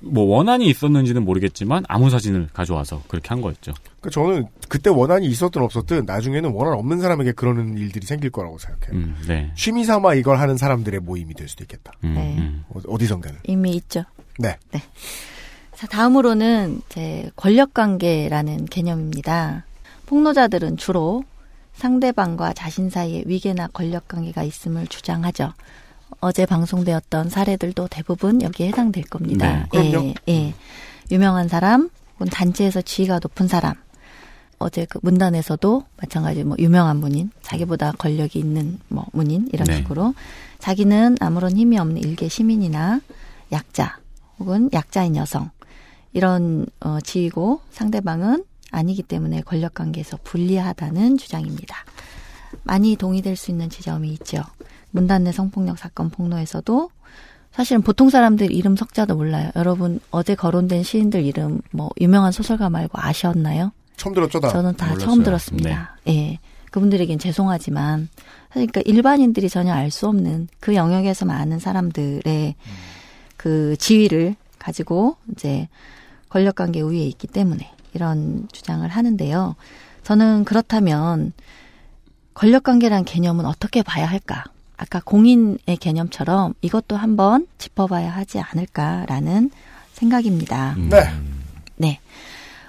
뭐 0.00 0.24
원한이 0.24 0.66
있었는지는 0.68 1.24
모르겠지만 1.24 1.84
아무 1.88 2.10
사진을 2.10 2.48
가져와서 2.52 3.02
그렇게 3.08 3.28
한 3.28 3.40
거였죠. 3.40 3.72
그러니까 4.00 4.10
저는 4.10 4.46
그때 4.68 4.90
원한이 4.90 5.26
있었든 5.26 5.62
없었든 5.62 6.06
나중에는 6.06 6.50
원한 6.50 6.74
없는 6.74 7.00
사람에게 7.00 7.32
그러는 7.32 7.76
일들이 7.76 8.06
생길 8.06 8.30
거라고 8.30 8.58
생각해요. 8.58 8.98
음, 8.98 9.16
네. 9.26 9.52
취미 9.56 9.84
삼아 9.84 10.14
이걸 10.14 10.38
하는 10.38 10.56
사람들의 10.56 11.00
모임이 11.00 11.34
될 11.34 11.48
수도 11.48 11.64
있겠다. 11.64 11.92
음, 12.04 12.14
네. 12.14 12.36
음. 12.38 12.64
어, 12.70 12.80
어디선가는. 12.88 13.40
이미 13.44 13.72
있죠. 13.72 14.04
네. 14.38 14.56
자, 15.74 15.86
다음으로는 15.86 16.82
이제 16.86 17.30
권력 17.36 17.74
관계라는 17.74 18.66
개념입니다. 18.66 19.64
폭로자들은 20.06 20.76
주로 20.76 21.24
상대방과 21.74 22.52
자신 22.52 22.90
사이에 22.90 23.22
위계나 23.26 23.68
권력 23.68 24.08
관계가 24.08 24.42
있음을 24.42 24.86
주장하죠. 24.88 25.52
어제 26.20 26.46
방송되었던 26.46 27.30
사례들도 27.30 27.88
대부분 27.88 28.42
여기에 28.42 28.68
해당될 28.68 29.04
겁니다. 29.04 29.68
네, 29.72 29.90
그럼요. 29.90 30.14
예, 30.28 30.32
예. 30.32 30.54
유명한 31.10 31.48
사람, 31.48 31.90
혹은 32.14 32.28
단체에서 32.28 32.82
지위가 32.82 33.20
높은 33.22 33.48
사람. 33.48 33.74
어제 34.58 34.84
그 34.84 34.98
문단에서도 35.02 35.84
마찬가지 35.96 36.44
뭐 36.44 36.54
유명한 36.58 36.98
문인, 36.98 37.30
자기보다 37.40 37.92
권력이 37.92 38.38
있는 38.38 38.78
뭐 38.88 39.06
문인 39.12 39.48
이런 39.52 39.66
네. 39.66 39.78
식으로 39.78 40.14
자기는 40.58 41.16
아무런 41.20 41.56
힘이 41.56 41.78
없는 41.78 41.96
일개 41.96 42.28
시민이나 42.28 43.00
약자 43.52 43.98
혹은 44.38 44.68
약자인 44.74 45.16
여성 45.16 45.50
이런 46.12 46.66
어, 46.80 46.98
지위고 47.00 47.62
상대방은 47.70 48.44
아니기 48.70 49.02
때문에 49.02 49.40
권력 49.42 49.74
관계에서 49.74 50.18
불리하다는 50.22 51.16
주장입니다. 51.16 51.76
많이 52.62 52.96
동의될 52.96 53.36
수 53.36 53.50
있는 53.50 53.70
지점이 53.70 54.10
있죠. 54.12 54.42
문단 54.90 55.24
내 55.24 55.32
성폭력 55.32 55.78
사건 55.78 56.10
폭로에서도 56.10 56.90
사실은 57.52 57.82
보통 57.82 58.10
사람들 58.10 58.52
이름 58.52 58.76
석자도 58.76 59.16
몰라요. 59.16 59.50
여러분 59.56 60.00
어제 60.10 60.34
거론된 60.34 60.82
시인들 60.82 61.24
이름 61.24 61.60
뭐 61.72 61.90
유명한 62.00 62.32
소설가 62.32 62.70
말고 62.70 62.98
아셨나요? 63.00 63.72
처음 63.96 64.14
들었죠, 64.14 64.40
다. 64.40 64.48
저는 64.48 64.76
다 64.76 64.86
몰랐어요. 64.86 65.06
처음 65.06 65.22
들었습니다. 65.22 65.96
예. 66.08 66.38
그분들에겐 66.70 67.18
죄송하지만 67.18 68.08
그러니까 68.50 68.80
일반인들이 68.84 69.48
전혀 69.48 69.72
알 69.72 69.90
수 69.90 70.06
없는 70.06 70.48
그 70.60 70.74
영역에서만 70.74 71.36
아는 71.36 71.58
사람들의 71.58 72.54
그 73.36 73.76
지위를 73.78 74.36
가지고 74.58 75.16
이제 75.32 75.68
권력 76.28 76.54
관계 76.54 76.80
우위에 76.80 77.04
있기 77.06 77.26
때문에 77.26 77.72
이런 77.92 78.46
주장을 78.52 78.86
하는데요. 78.88 79.56
저는 80.04 80.44
그렇다면 80.44 81.32
권력 82.34 82.62
관계란 82.62 83.04
개념은 83.04 83.44
어떻게 83.46 83.82
봐야 83.82 84.06
할까? 84.06 84.44
아까 84.80 84.98
공인의 85.04 85.76
개념처럼 85.78 86.54
이것도 86.62 86.96
한번 86.96 87.46
짚어봐야 87.58 88.10
하지 88.10 88.40
않을까라는 88.40 89.50
생각입니다. 89.92 90.74
네. 90.78 91.02
네. 91.76 92.00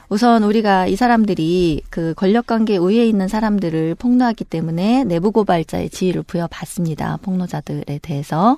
우선 0.10 0.44
우리가 0.44 0.88
이 0.88 0.98
사람들이 0.98 1.84
그 1.90 2.14
권력 2.18 2.48
관계 2.48 2.76
우위에 2.76 3.06
있는 3.06 3.30
사람들을 3.30 3.96
폭로하기 3.96 4.44
때문에 4.44 5.06
내부 5.06 5.32
고발자의 5.32 5.90
지위를 5.90 6.24
부여받습니다. 6.24 7.20
폭로자들에 7.22 8.00
대해서. 8.02 8.58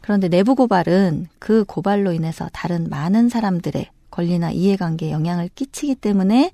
그런데 0.00 0.26
내부 0.26 0.56
고발은 0.56 1.28
그 1.38 1.64
고발로 1.64 2.12
인해서 2.12 2.48
다른 2.52 2.88
많은 2.90 3.28
사람들의 3.28 3.86
권리나 4.10 4.50
이해관계에 4.50 5.12
영향을 5.12 5.48
끼치기 5.54 5.94
때문에 5.94 6.50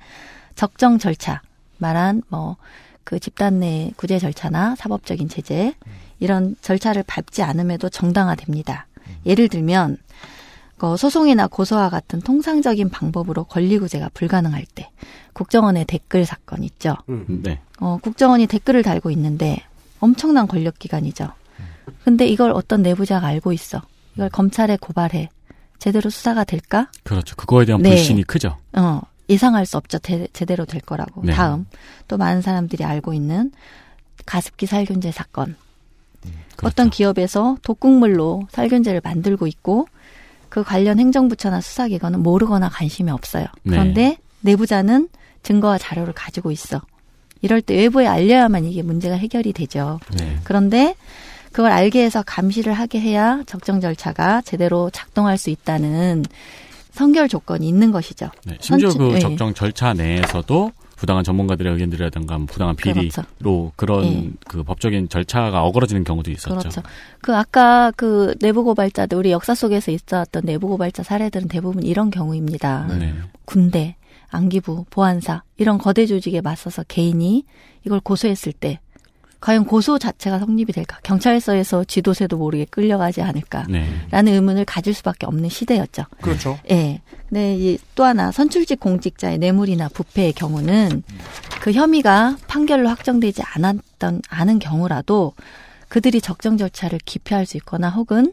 적정 0.55 0.99
절차, 0.99 1.41
말한 1.79 2.25
뭐 2.29 2.59
그 3.07 3.21
집단 3.21 3.61
내 3.61 3.93
구제 3.97 4.19
절차나 4.19 4.75
사법적인 4.75 5.29
제재 5.29 5.75
이런 6.19 6.57
절차를 6.63 7.03
밟지 7.07 7.43
않음에도 7.43 7.89
정당화됩니다. 7.89 8.87
예를 9.27 9.49
들면 9.49 9.99
그 10.79 10.97
소송이나 10.97 11.47
고소와 11.47 11.89
같은 11.89 12.21
통상적인 12.21 12.91
방법으로 12.91 13.45
권리 13.45 13.79
구제가 13.79 14.11
불가능할 14.13 14.65
때 14.75 14.91
국정원의 15.33 15.87
댓글 15.87 16.25
사건 16.27 16.63
있죠. 16.65 16.97
네. 17.43 17.61
어, 17.81 17.99
국정원이 18.03 18.47
댓글을 18.47 18.83
달고 18.83 19.11
있는데 19.13 19.63
엄청난 20.01 20.47
권력 20.47 20.79
기관이죠. 20.79 21.31
근데 22.05 22.27
이걸 22.27 22.51
어떤 22.53 22.83
내부자가 22.83 23.27
알고 23.27 23.53
있어. 23.53 23.81
이걸 24.15 24.29
검찰에 24.29 24.77
고발해. 24.77 25.29
제대로 25.79 26.11
수사가 26.11 26.45
될까? 26.45 26.91
그렇죠. 27.05 27.37
그거에 27.37 27.65
대한 27.65 27.83
네. 27.83 27.91
불신이 27.91 28.25
크죠. 28.25 28.57
어, 28.75 29.01
예상할 29.29 29.67
수 29.67 29.77
없죠. 29.77 29.99
대- 29.99 30.29
제대로 30.33 30.65
될 30.65 30.81
거라고. 30.81 31.23
네. 31.25 31.33
다음. 31.33 31.67
또 32.09 32.17
많은 32.17 32.43
사람들이 32.43 32.85
알고 32.85 33.13
있는 33.15 33.53
가습기 34.25 34.67
살균제 34.67 35.13
사건. 35.13 35.57
그렇죠. 36.57 36.67
어떤 36.67 36.91
기업에서 36.91 37.57
독극물로 37.63 38.49
살균제를 38.51 39.01
만들고 39.05 39.47
있고 39.47 39.87
그 40.49 40.63
관련 40.65 40.99
행정부처나 40.99 41.61
수사기관은 41.61 42.23
모르거나 42.23 42.69
관심이 42.69 43.11
없어요. 43.11 43.45
네. 43.63 43.71
그런데 43.73 44.19
내부자는 44.41 45.09
증거와 45.43 45.79
자료를 45.79 46.13
가지고 46.15 46.51
있어. 46.51 46.81
이럴 47.43 47.61
때 47.61 47.75
외부에 47.77 48.07
알려야만 48.07 48.65
이게 48.65 48.83
문제가 48.83 49.17
해결이 49.17 49.53
되죠. 49.53 50.01
네. 50.19 50.39
그런데 50.45 50.95
그걸 51.53 51.71
알게 51.73 52.03
해서 52.03 52.23
감시를 52.27 52.73
하게 52.73 53.01
해야 53.01 53.43
적정 53.47 53.81
절차가 53.81 54.41
제대로 54.43 54.91
작동할 54.91 55.37
수 55.39 55.51
있다는 55.51 56.25
선결 56.93 57.29
조건이 57.29 57.69
있는 57.69 57.93
것이죠. 57.93 58.31
네, 58.45 58.57
심지어 58.61 58.89
선치- 58.89 58.99
그 58.99 59.15
예. 59.15 59.19
적정 59.19 59.53
절차 59.53 59.93
내에서도 59.93 60.73
부당한 61.07 61.23
전문가들의 61.23 61.73
의견들이라든가 61.73 62.37
뭐 62.37 62.47
부당한 62.47 62.75
비리로 62.75 63.09
그렇죠. 63.39 63.73
그런 63.77 64.05
예. 64.05 64.31
그 64.49 64.65
법적인 64.65 65.09
절차가 65.09 65.63
어그러지는 65.63 66.03
경우도 66.03 66.33
있었죠. 66.33 66.57
그렇죠. 66.57 66.83
그 67.21 67.37
아까 67.37 67.93
그 67.97 68.35
내부 68.41 68.65
고발자들 68.65 69.17
우리 69.17 69.31
역사 69.31 69.55
속에서 69.55 69.93
있었던 69.93 70.43
내부 70.43 70.67
고발자 70.67 71.05
사례들은 71.05 71.47
대부분 71.47 71.85
이런 71.85 72.11
경우입니다. 72.11 72.89
네. 72.99 73.15
군대, 73.45 73.95
안기부, 74.31 74.87
보안사 74.91 75.45
이런 75.57 75.79
거대 75.79 76.07
조직에 76.07 76.41
맞서서 76.41 76.83
개인이 76.89 77.45
이걸 77.85 78.01
고소했을 78.01 78.53
때 78.53 78.81
과연 79.41 79.65
고소 79.65 79.99
자체가 79.99 80.39
성립이 80.39 80.73
될까? 80.73 80.99
경찰서에서 81.03 81.85
지도새도 81.85 82.37
모르게 82.37 82.65
끌려가지 82.65 83.23
않을까? 83.23 83.65
네. 83.69 83.87
라는 84.11 84.33
의문을 84.35 84.65
가질 84.65 84.95
수밖에 84.95 85.27
없는 85.27 85.49
시대였죠. 85.49 86.05
그렇죠. 86.21 86.59
예. 86.71 87.01
근데 87.29 87.57
이 87.57 87.79
또 87.97 88.05
하나 88.05 88.31
선출직 88.31 88.79
공직자의 88.79 89.39
뇌물이나 89.39 89.89
부패의 89.89 90.35
경우는 90.35 91.03
그 91.61 91.73
혐의가 91.73 92.37
판결로 92.47 92.89
확정되지 92.91 93.43
않았던 93.43 94.23
않은 94.29 94.59
경우라도 94.59 95.33
그들이 95.89 96.21
적정 96.21 96.57
절차를 96.59 96.99
기피할 97.05 97.47
수 97.47 97.57
있거나 97.57 97.89
혹은 97.89 98.33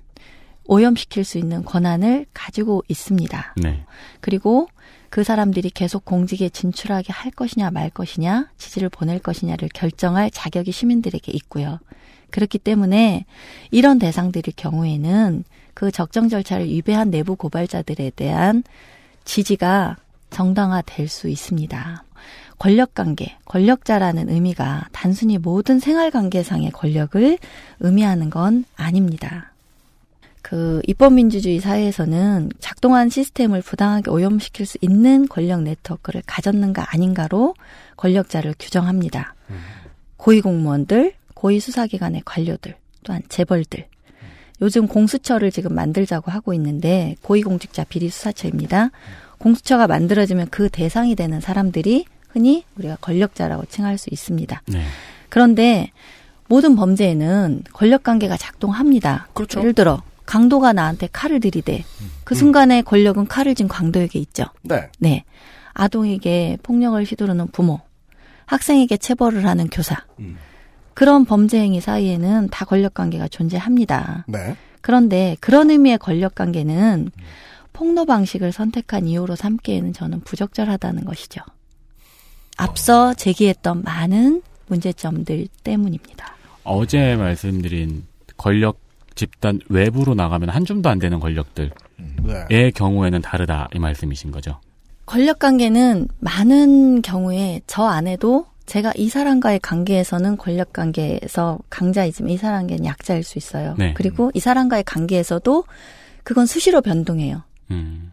오염시킬 0.65 1.23
수 1.23 1.37
있는 1.37 1.63
권한을 1.63 2.25
가지고 2.33 2.83
있습니다. 2.87 3.55
네. 3.57 3.85
그리고 4.19 4.67
그 5.13 5.23
사람들이 5.23 5.69
계속 5.69 6.05
공직에 6.05 6.49
진출하게 6.49 7.13
할 7.13 7.29
것이냐 7.29 7.69
말 7.69 7.91
것이냐, 7.91 8.49
지지를 8.57 8.89
보낼 8.89 9.19
것이냐를 9.19 9.69
결정할 9.71 10.31
자격이 10.31 10.71
시민들에게 10.71 11.31
있고요. 11.33 11.77
그렇기 12.31 12.57
때문에 12.57 13.25
이런 13.69 13.99
대상들의 13.99 14.55
경우에는 14.55 15.43
그 15.75 15.91
적정 15.91 16.29
절차를 16.29 16.65
위배한 16.65 17.11
내부 17.11 17.35
고발자들에 17.35 18.13
대한 18.15 18.63
지지가 19.23 19.97
정당화될 20.31 21.07
수 21.07 21.29
있습니다. 21.29 22.03
권력 22.57 22.95
관계, 22.95 23.37
권력자라는 23.45 24.31
의미가 24.31 24.87
단순히 24.93 25.37
모든 25.37 25.77
생활 25.77 26.09
관계상의 26.09 26.71
권력을 26.71 27.37
의미하는 27.81 28.31
건 28.31 28.65
아닙니다. 28.75 29.52
그 30.53 30.83
입법민주주의 30.85 31.59
사회에서는 31.59 32.51
작동한 32.59 33.09
시스템을 33.09 33.63
부당하게 33.63 34.11
오염시킬 34.11 34.67
수 34.67 34.77
있는 34.81 35.27
권력 35.27 35.63
네트워크를 35.63 36.21
가졌는가 36.27 36.93
아닌가로 36.93 37.55
권력자를 37.97 38.53
규정합니다. 38.59 39.33
고위공무원들, 40.17 41.13
고위수사기관의 41.33 42.21
관료들, 42.23 42.75
또한 43.03 43.23
재벌들. 43.29 43.87
요즘 44.61 44.85
공수처를 44.85 45.49
지금 45.49 45.73
만들자고 45.73 46.29
하고 46.29 46.53
있는데 46.53 47.15
고위공직자 47.23 47.85
비리수사처입니다. 47.85 48.91
공수처가 49.39 49.87
만들어지면 49.87 50.49
그 50.51 50.69
대상이 50.69 51.15
되는 51.15 51.41
사람들이 51.41 52.05
흔히 52.29 52.63
우리가 52.77 52.97
권력자라고 53.01 53.65
칭할 53.65 53.97
수 53.97 54.09
있습니다. 54.11 54.61
네. 54.67 54.83
그런데 55.29 55.89
모든 56.47 56.75
범죄에는 56.75 57.63
권력 57.73 58.03
관계가 58.03 58.37
작동합니다. 58.37 59.29
그렇죠. 59.33 59.59
예를 59.59 59.73
들어 59.73 60.03
강도가 60.25 60.73
나한테 60.73 61.07
칼을 61.11 61.39
들이대. 61.39 61.83
그 62.23 62.35
순간에 62.35 62.81
권력은 62.81 63.27
칼을 63.27 63.55
쥔 63.55 63.67
강도에게 63.67 64.19
있죠. 64.19 64.45
네. 64.61 64.89
네. 64.99 65.23
아동에게 65.73 66.57
폭력을 66.63 67.03
휘두르는 67.03 67.47
부모, 67.47 67.81
학생에게 68.45 68.97
체벌을 68.97 69.45
하는 69.45 69.69
교사. 69.69 70.05
음. 70.19 70.37
그런 70.93 71.25
범죄 71.25 71.59
행위 71.59 71.81
사이에는 71.81 72.49
다 72.49 72.65
권력 72.65 72.93
관계가 72.93 73.27
존재합니다. 73.27 74.25
네. 74.27 74.55
그런데 74.81 75.35
그런 75.39 75.71
의미의 75.71 75.97
권력 75.97 76.35
관계는 76.35 77.09
폭로 77.71 78.05
방식을 78.05 78.51
선택한 78.51 79.07
이유로 79.07 79.35
삼기에는 79.35 79.93
저는 79.93 80.19
부적절하다는 80.21 81.05
것이죠. 81.05 81.41
앞서 82.57 83.13
제기했던 83.15 83.81
많은 83.83 84.43
문제점들 84.67 85.47
때문입니다. 85.63 86.35
어제 86.63 87.15
말씀드린 87.15 88.05
권력 88.37 88.79
집단 89.15 89.59
외부로 89.69 90.15
나가면 90.15 90.49
한 90.49 90.65
줌도 90.65 90.89
안 90.89 90.99
되는 90.99 91.19
권력들의 91.19 91.71
네. 92.49 92.71
경우에는 92.71 93.21
다르다 93.21 93.69
이 93.73 93.79
말씀이신 93.79 94.31
거죠. 94.31 94.59
권력 95.05 95.39
관계는 95.39 96.07
많은 96.19 97.01
경우에 97.01 97.61
저 97.67 97.83
안에도 97.83 98.45
제가 98.65 98.93
이 98.95 99.09
사람과의 99.09 99.59
관계에서는 99.59 100.37
권력 100.37 100.71
관계에서 100.71 101.59
강자이지만 101.69 102.31
이 102.31 102.37
사람에게는 102.37 102.85
약자일 102.85 103.23
수 103.23 103.37
있어요. 103.37 103.75
네. 103.77 103.93
그리고 103.93 104.31
이 104.33 104.39
사람과의 104.39 104.85
관계에서도 104.85 105.65
그건 106.23 106.45
수시로 106.45 106.81
변동해요. 106.81 107.43
음. 107.71 108.12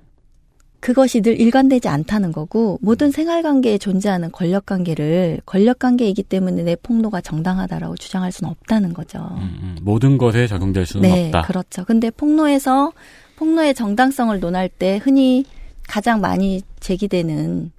그것이 0.81 1.21
늘 1.21 1.39
일관되지 1.39 1.89
않다는 1.89 2.33
거고 2.33 2.79
모든 2.81 3.11
생활 3.11 3.43
관계에 3.43 3.77
존재하는 3.79 4.33
권력 4.33 4.67
관계를 4.67 5.41
권력 5.45 5.79
관계이기 5.79 6.23
때문에 6.23 6.63
내 6.63 6.75
폭로가 6.75 7.21
정당하다라고 7.21 7.97
주장할 7.97 8.33
수는 8.33 8.51
없다는 8.51 8.95
거죠. 8.95 9.19
음, 9.39 9.77
모든 9.83 10.17
것에 10.17 10.47
적용될 10.47 10.87
수는 10.87 11.09
네, 11.09 11.27
없다. 11.27 11.43
그렇죠. 11.43 11.85
근데 11.85 12.11
폭로에서 12.11 12.93
폭로의 13.37 13.75
정당성을 13.75 14.39
논할 14.41 14.69
때 14.69 14.99
흔히 15.03 15.45
가장 15.87 16.21
많이 16.21 16.63
제기되는 16.81 17.73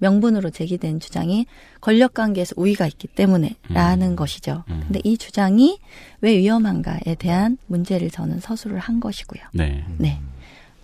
명분으로 0.00 0.50
제기된 0.50 1.00
주장이 1.00 1.46
권력 1.80 2.14
관계에서 2.14 2.54
우위가 2.56 2.86
있기 2.86 3.08
때문에라는 3.08 4.16
것이죠. 4.16 4.64
근데 4.66 5.00
이 5.02 5.18
주장이 5.18 5.78
왜 6.20 6.36
위험한가에 6.38 7.16
대한 7.18 7.58
문제를 7.66 8.10
저는 8.10 8.40
서술을 8.40 8.78
한 8.78 9.00
것이고요. 9.00 9.42
네. 9.54 9.84
네. 9.98 10.20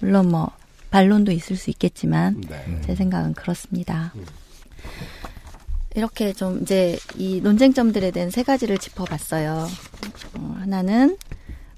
물론 0.01 0.31
뭐 0.31 0.51
반론도 0.95 1.33
있을 1.33 1.57
수 1.57 1.71
있겠지만 1.71 2.41
네. 2.49 2.81
제 2.87 2.95
생각은 2.95 3.35
그렇습니다. 3.35 4.15
이렇게 5.97 6.33
좀 6.33 6.63
이제 6.63 6.97
이 7.17 7.41
논쟁점들에 7.41 8.13
대한 8.13 8.31
세 8.31 8.45
가지를 8.45 8.79
짚어봤어요. 8.79 9.69
어, 10.39 10.57
하나는 10.61 11.17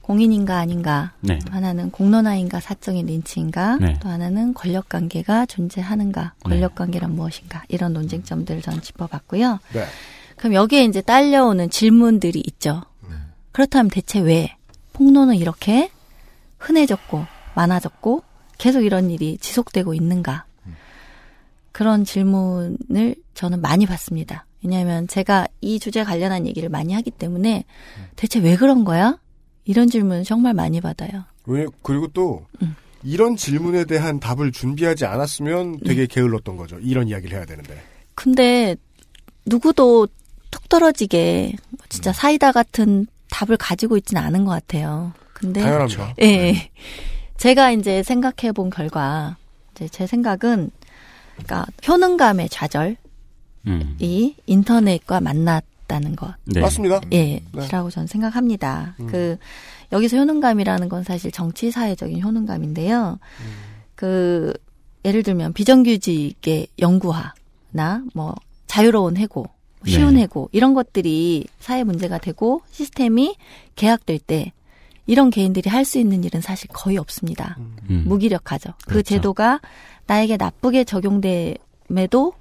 공인인가 0.03 0.59
아닌가, 0.59 1.15
네. 1.21 1.39
하나는 1.51 1.91
공론화인가 1.93 2.61
사적인 2.61 3.07
린치인가, 3.07 3.79
네. 3.81 3.99
또 4.03 4.11
하나는 4.11 4.53
권력 4.53 4.91
관계가 4.91 5.47
존재하는가, 5.47 6.35
권력 6.43 6.75
관계란 6.75 7.15
무엇인가 7.15 7.65
이런 7.69 7.95
논쟁점들을 7.95 8.61
전 8.61 8.83
짚어봤고요. 8.83 9.61
네. 9.73 9.85
그럼 10.37 10.53
여기에 10.53 10.85
이제 10.85 11.01
딸려오는 11.01 11.71
질문들이 11.71 12.43
있죠. 12.49 12.83
그렇다면 13.53 13.89
대체 13.89 14.21
왜 14.21 14.55
폭로는 14.93 15.37
이렇게 15.37 15.91
흔해졌고 16.59 17.25
많아졌고 17.55 18.23
계속 18.59 18.83
이런 18.83 19.11
일이 19.11 19.39
지속되고 19.39 19.95
있는가? 19.95 20.45
그런 21.73 22.05
질문을 22.05 23.17
저는 23.35 23.61
많이 23.61 23.85
받습니다. 23.85 24.47
왜냐하면 24.63 25.07
제가 25.07 25.47
이 25.61 25.79
주제 25.79 26.05
관련한 26.05 26.47
얘기를 26.47 26.71
많이 26.71 26.95
하기 26.95 27.11
때문에 27.11 27.65
대체 28.17 28.39
왜 28.41 28.57
그런 28.57 28.85
거야? 28.85 29.19
이런 29.65 29.89
질문 29.89 30.25
정말 30.25 30.55
많이 30.55 30.81
받아요. 30.81 31.25
왜, 31.45 31.67
그리고 31.83 32.09
또, 32.09 32.47
음. 32.63 32.75
이런 33.03 33.37
질문에 33.37 33.85
대한 33.85 34.19
답을 34.19 34.53
준비하지 34.53 35.05
않았으면 35.05 35.81
되게 35.81 36.07
게을렀던 36.07 36.57
거죠. 36.57 36.79
이런 36.81 37.09
이야기를 37.09 37.37
해야 37.37 37.45
되는데. 37.45 37.81
근데 38.15 38.75
누구도 39.45 40.09
툭 40.51 40.69
떨어지게 40.69 41.55
진짜 41.89 42.13
사이다 42.13 42.53
같은 42.53 43.07
답을 43.31 43.57
가지고 43.59 43.97
있지는 43.97 44.23
않은 44.23 44.45
것 44.45 44.53
같아요. 44.53 45.13
근데 45.35 45.61
당연합니다. 45.61 46.15
예. 46.23 46.71
제가 47.37 47.71
이제 47.73 48.03
생각해 48.03 48.53
본 48.53 48.71
결과 48.71 49.37
이제 49.75 49.89
제 49.89 50.07
생각은 50.07 50.71
그러니까 51.35 51.67
효능감의 51.87 52.49
좌절이 52.49 52.97
음. 53.67 53.97
인터넷과 54.47 55.21
만났다는 55.21 56.17
것. 56.17 56.35
네. 56.45 56.61
맞습니다. 56.61 57.01
예, 57.13 57.41
네. 57.53 57.69
라고 57.71 57.91
저는 57.91 58.07
생각합니다. 58.07 58.95
음. 59.01 59.07
그 59.07 59.37
여기서 59.93 60.17
효능감이라는 60.17 60.89
건 60.89 61.05
사실 61.05 61.31
정치 61.31 61.71
사회적인 61.71 62.23
효능감인데요. 62.23 63.19
그 63.95 64.53
예를 65.05 65.23
들면 65.23 65.53
비정규직의 65.53 66.69
연구화나 66.81 68.03
뭐 68.15 68.35
자유로운 68.67 69.17
해고, 69.17 69.47
쉬운 69.87 70.15
네. 70.15 70.23
해고 70.23 70.49
이런 70.53 70.75
것들이 70.75 71.47
사회 71.61 71.85
문제가 71.85 72.19
되고 72.19 72.63
시스템이 72.71 73.37
개혁될 73.77 74.19
때 74.19 74.53
이런 75.07 75.31
개인들이 75.31 75.71
할 75.71 75.85
수 75.85 75.99
있는 75.99 76.25
일은 76.25 76.41
사실 76.41 76.69
거의 76.73 76.99
없습니다. 76.99 77.57
음. 77.91 78.05
무기력하죠. 78.07 78.71
그 78.85 78.95
그렇죠. 78.95 79.09
제도가 79.15 79.61
나에게 80.07 80.37
나쁘게 80.37 80.85
적용됨에도 80.85 82.33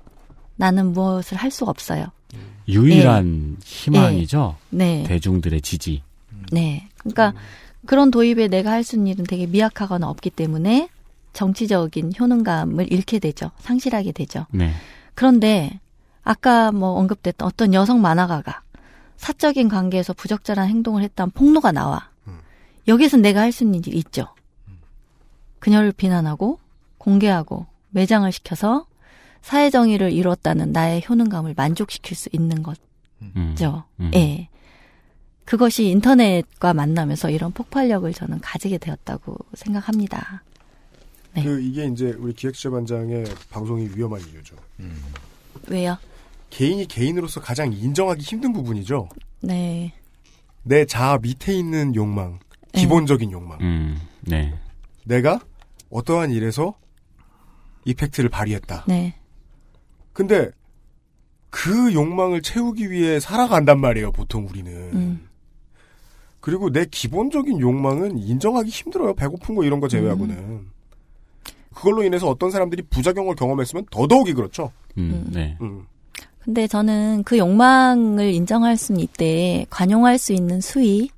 나는 0.56 0.94
무엇을 0.94 1.38
할 1.38 1.52
수가 1.52 1.70
없어요. 1.72 2.08
유일한 2.68 3.58
희망이죠. 3.64 4.56
네. 4.72 5.04
대중들의 5.04 5.62
지지. 5.62 6.02
네. 6.52 6.88
그러니까 6.98 7.34
그런 7.86 8.10
도입에 8.10 8.48
내가 8.48 8.72
할 8.72 8.84
수 8.84 8.96
있는 8.96 9.12
일은 9.12 9.26
되게 9.26 9.46
미약하거나 9.46 10.10
없기 10.10 10.32
때문에 10.32 10.90
정치적인 11.34 12.14
효능감을 12.20 12.92
잃게 12.92 13.20
되죠. 13.20 13.52
상실하게 13.60 14.12
되죠. 14.14 14.48
네. 14.52 14.72
그런데 15.14 15.80
아까 16.24 16.72
뭐 16.72 16.92
언급됐던 17.00 17.46
어떤 17.48 17.74
여성 17.76 18.02
만화가가 18.02 18.62
사적인 19.18 19.70
관계에서 19.70 20.14
부적절한 20.14 20.68
행동을 20.70 21.04
했다는 21.04 21.32
폭로가 21.32 21.72
나와. 21.72 22.10
여기서 22.88 23.18
내가 23.18 23.42
할 23.42 23.52
수 23.52 23.64
있는 23.64 23.82
일이 23.86 23.98
있죠. 24.00 24.28
그녀를 25.60 25.92
비난하고 25.92 26.60
공개하고 26.98 27.66
매장을 27.90 28.30
시켜서 28.32 28.86
사회 29.42 29.70
정의를 29.70 30.12
이뤘다는 30.12 30.72
나의 30.72 31.04
효능감을 31.08 31.54
만족시킬 31.56 32.16
수 32.16 32.30
있는 32.32 32.62
거죠. 32.64 33.84
음. 34.00 34.12
예. 34.14 34.50
그것이 35.46 35.86
인터넷과 35.90 36.74
만나면서 36.74 37.30
이런 37.30 37.52
폭발력을 37.52 38.12
저는 38.14 38.40
가지게 38.42 38.80
되었다고 38.80 39.38
생각합니다. 39.54 40.44
네. 41.34 41.44
그, 41.44 41.62
이게 41.62 41.86
이제 41.86 42.16
우리 42.18 42.34
기획재반장의 42.34 43.26
방송이 43.52 43.90
위험한 43.96 44.22
이유죠. 44.22 44.56
왜요? 45.68 45.98
개인이 46.50 46.88
개인으로서 46.88 47.42
가장 47.42 47.72
인정하기 47.74 48.22
힘든 48.22 48.54
부분이죠. 48.54 49.10
네. 49.42 49.94
내 50.64 50.86
자아 50.86 51.20
밑에 51.20 51.54
있는 51.54 51.94
욕망, 51.94 52.40
기본적인 52.76 53.32
욕망. 53.32 53.60
음, 53.62 54.00
네. 54.22 54.54
내가 55.06 55.40
어떠한 55.90 56.32
일에서 56.32 56.76
이펙트를 57.86 58.30
발휘했다. 58.30 58.86
네. 58.88 59.16
근데 60.14 60.50
그 61.50 61.94
욕망을 61.94 62.42
채우기 62.42 62.92
위해 62.92 63.20
살아간단 63.20 63.80
말이에요, 63.80 64.12
보통 64.12 64.48
우리는. 64.50 64.72
음. 64.72 65.28
그리고 66.40 66.70
내 66.70 66.86
기본적인 66.86 67.60
욕망은 67.60 68.18
인정하기 68.18 68.70
힘들어요. 68.70 69.16
배고픈 69.16 69.56
거 69.56 69.64
이런 69.64 69.80
거 69.80 69.88
제외하고는. 69.88 70.36
음. 70.36 70.72
그걸로 71.74 72.04
인해서 72.04 72.28
어떤 72.30 72.52
사람들이 72.52 72.84
부작용을 72.84 73.36
경험했으면 73.36 73.86
더더욱이 73.92 74.34
그렇죠. 74.34 74.72
음, 74.98 75.30
네. 75.32 75.58
음. 75.62 75.86
근데 76.40 76.68
저는 76.68 77.24
그 77.24 77.38
욕망을 77.38 78.32
인정할 78.32 78.78
수는 78.78 79.02
있대 79.02 79.66
관용할 79.70 80.18
수 80.18 80.32
있는 80.32 80.62
수위, 80.62 81.10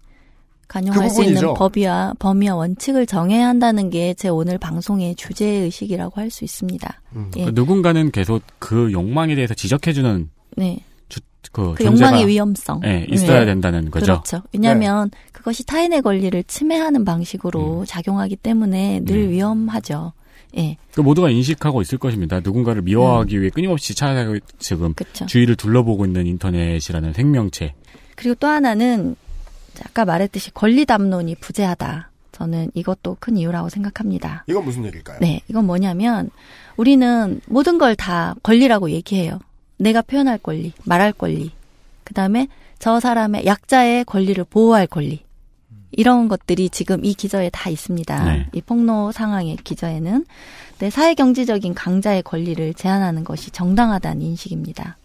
관용할 0.67 1.07
그 1.07 1.13
수 1.13 1.23
있는. 1.23 1.53
법이와 1.53 2.13
범위와 2.19 2.55
원칙을 2.55 3.05
정해야 3.05 3.47
한다는 3.47 3.89
게 3.89 4.13
제 4.17 4.29
오늘 4.29 4.57
방송의 4.57 5.15
주제 5.15 5.45
의식이라고 5.45 6.19
할 6.19 6.29
수 6.29 6.43
있습니다. 6.43 7.01
음. 7.15 7.31
예. 7.37 7.45
그 7.45 7.51
누군가는 7.53 8.11
계속 8.11 8.41
그 8.59 8.91
욕망에 8.91 9.35
대해서 9.35 9.53
지적해주는 9.53 10.29
네. 10.57 10.79
주, 11.09 11.19
그, 11.51 11.73
그 11.75 11.83
존재가, 11.83 12.07
욕망의 12.09 12.27
위험성. 12.27 12.81
예, 12.85 13.05
있어야 13.09 13.39
네. 13.41 13.45
된다는 13.45 13.89
거죠. 13.91 14.05
그렇죠. 14.05 14.41
왜냐하면 14.53 15.09
그것이 15.31 15.65
타인의 15.65 16.01
권리를 16.01 16.43
침해하는 16.43 17.05
방식으로 17.05 17.85
작용하기 17.85 18.35
때문에 18.37 19.01
늘 19.05 19.29
위험하죠. 19.31 20.13
예. 20.57 20.77
그 20.93 21.01
모두가 21.01 21.29
인식하고 21.29 21.81
있을 21.81 21.97
것입니다. 21.97 22.39
누군가를 22.43 22.81
미워하기 22.81 23.39
위해 23.39 23.49
끊임없이 23.49 23.93
찾아가고 23.95 24.39
지금 24.59 24.93
그쵸. 24.93 25.25
주위를 25.25 25.55
둘러보고 25.55 26.05
있는 26.05 26.25
인터넷이라는 26.27 27.13
생명체. 27.13 27.73
그리고 28.15 28.35
또 28.35 28.47
하나는 28.47 29.15
아까 29.85 30.05
말했듯이 30.05 30.51
권리 30.53 30.85
담론이 30.85 31.35
부재하다. 31.35 32.09
저는 32.31 32.69
이것도 32.75 33.17
큰 33.19 33.35
이유라고 33.37 33.69
생각합니다. 33.69 34.43
이건 34.47 34.63
무슨 34.65 34.85
얘기일까요? 34.85 35.17
네, 35.21 35.41
이건 35.47 35.65
뭐냐면 35.65 36.29
우리는 36.75 37.41
모든 37.47 37.77
걸 37.77 37.95
다 37.95 38.35
권리라고 38.43 38.91
얘기해요. 38.91 39.39
내가 39.77 40.01
표현할 40.01 40.37
권리, 40.37 40.73
말할 40.85 41.13
권리, 41.13 41.51
그 42.03 42.13
다음에 42.13 42.47
저 42.79 42.99
사람의 42.99 43.45
약자의 43.45 44.05
권리를 44.05 44.43
보호할 44.43 44.85
권리. 44.87 45.25
이런 45.91 46.27
것들이 46.27 46.69
지금 46.69 47.03
이 47.03 47.13
기저에 47.13 47.49
다 47.49 47.69
있습니다. 47.69 48.23
네. 48.25 48.45
이 48.53 48.61
폭로 48.61 49.11
상황의 49.11 49.57
기저에는 49.63 50.25
내 50.79 50.89
사회 50.91 51.15
경제적인 51.15 51.73
강자의 51.73 52.21
권리를 52.23 52.73
제한하는 52.75 53.23
것이 53.23 53.49
정당하다는 53.51 54.21
인식입니다. 54.21 54.97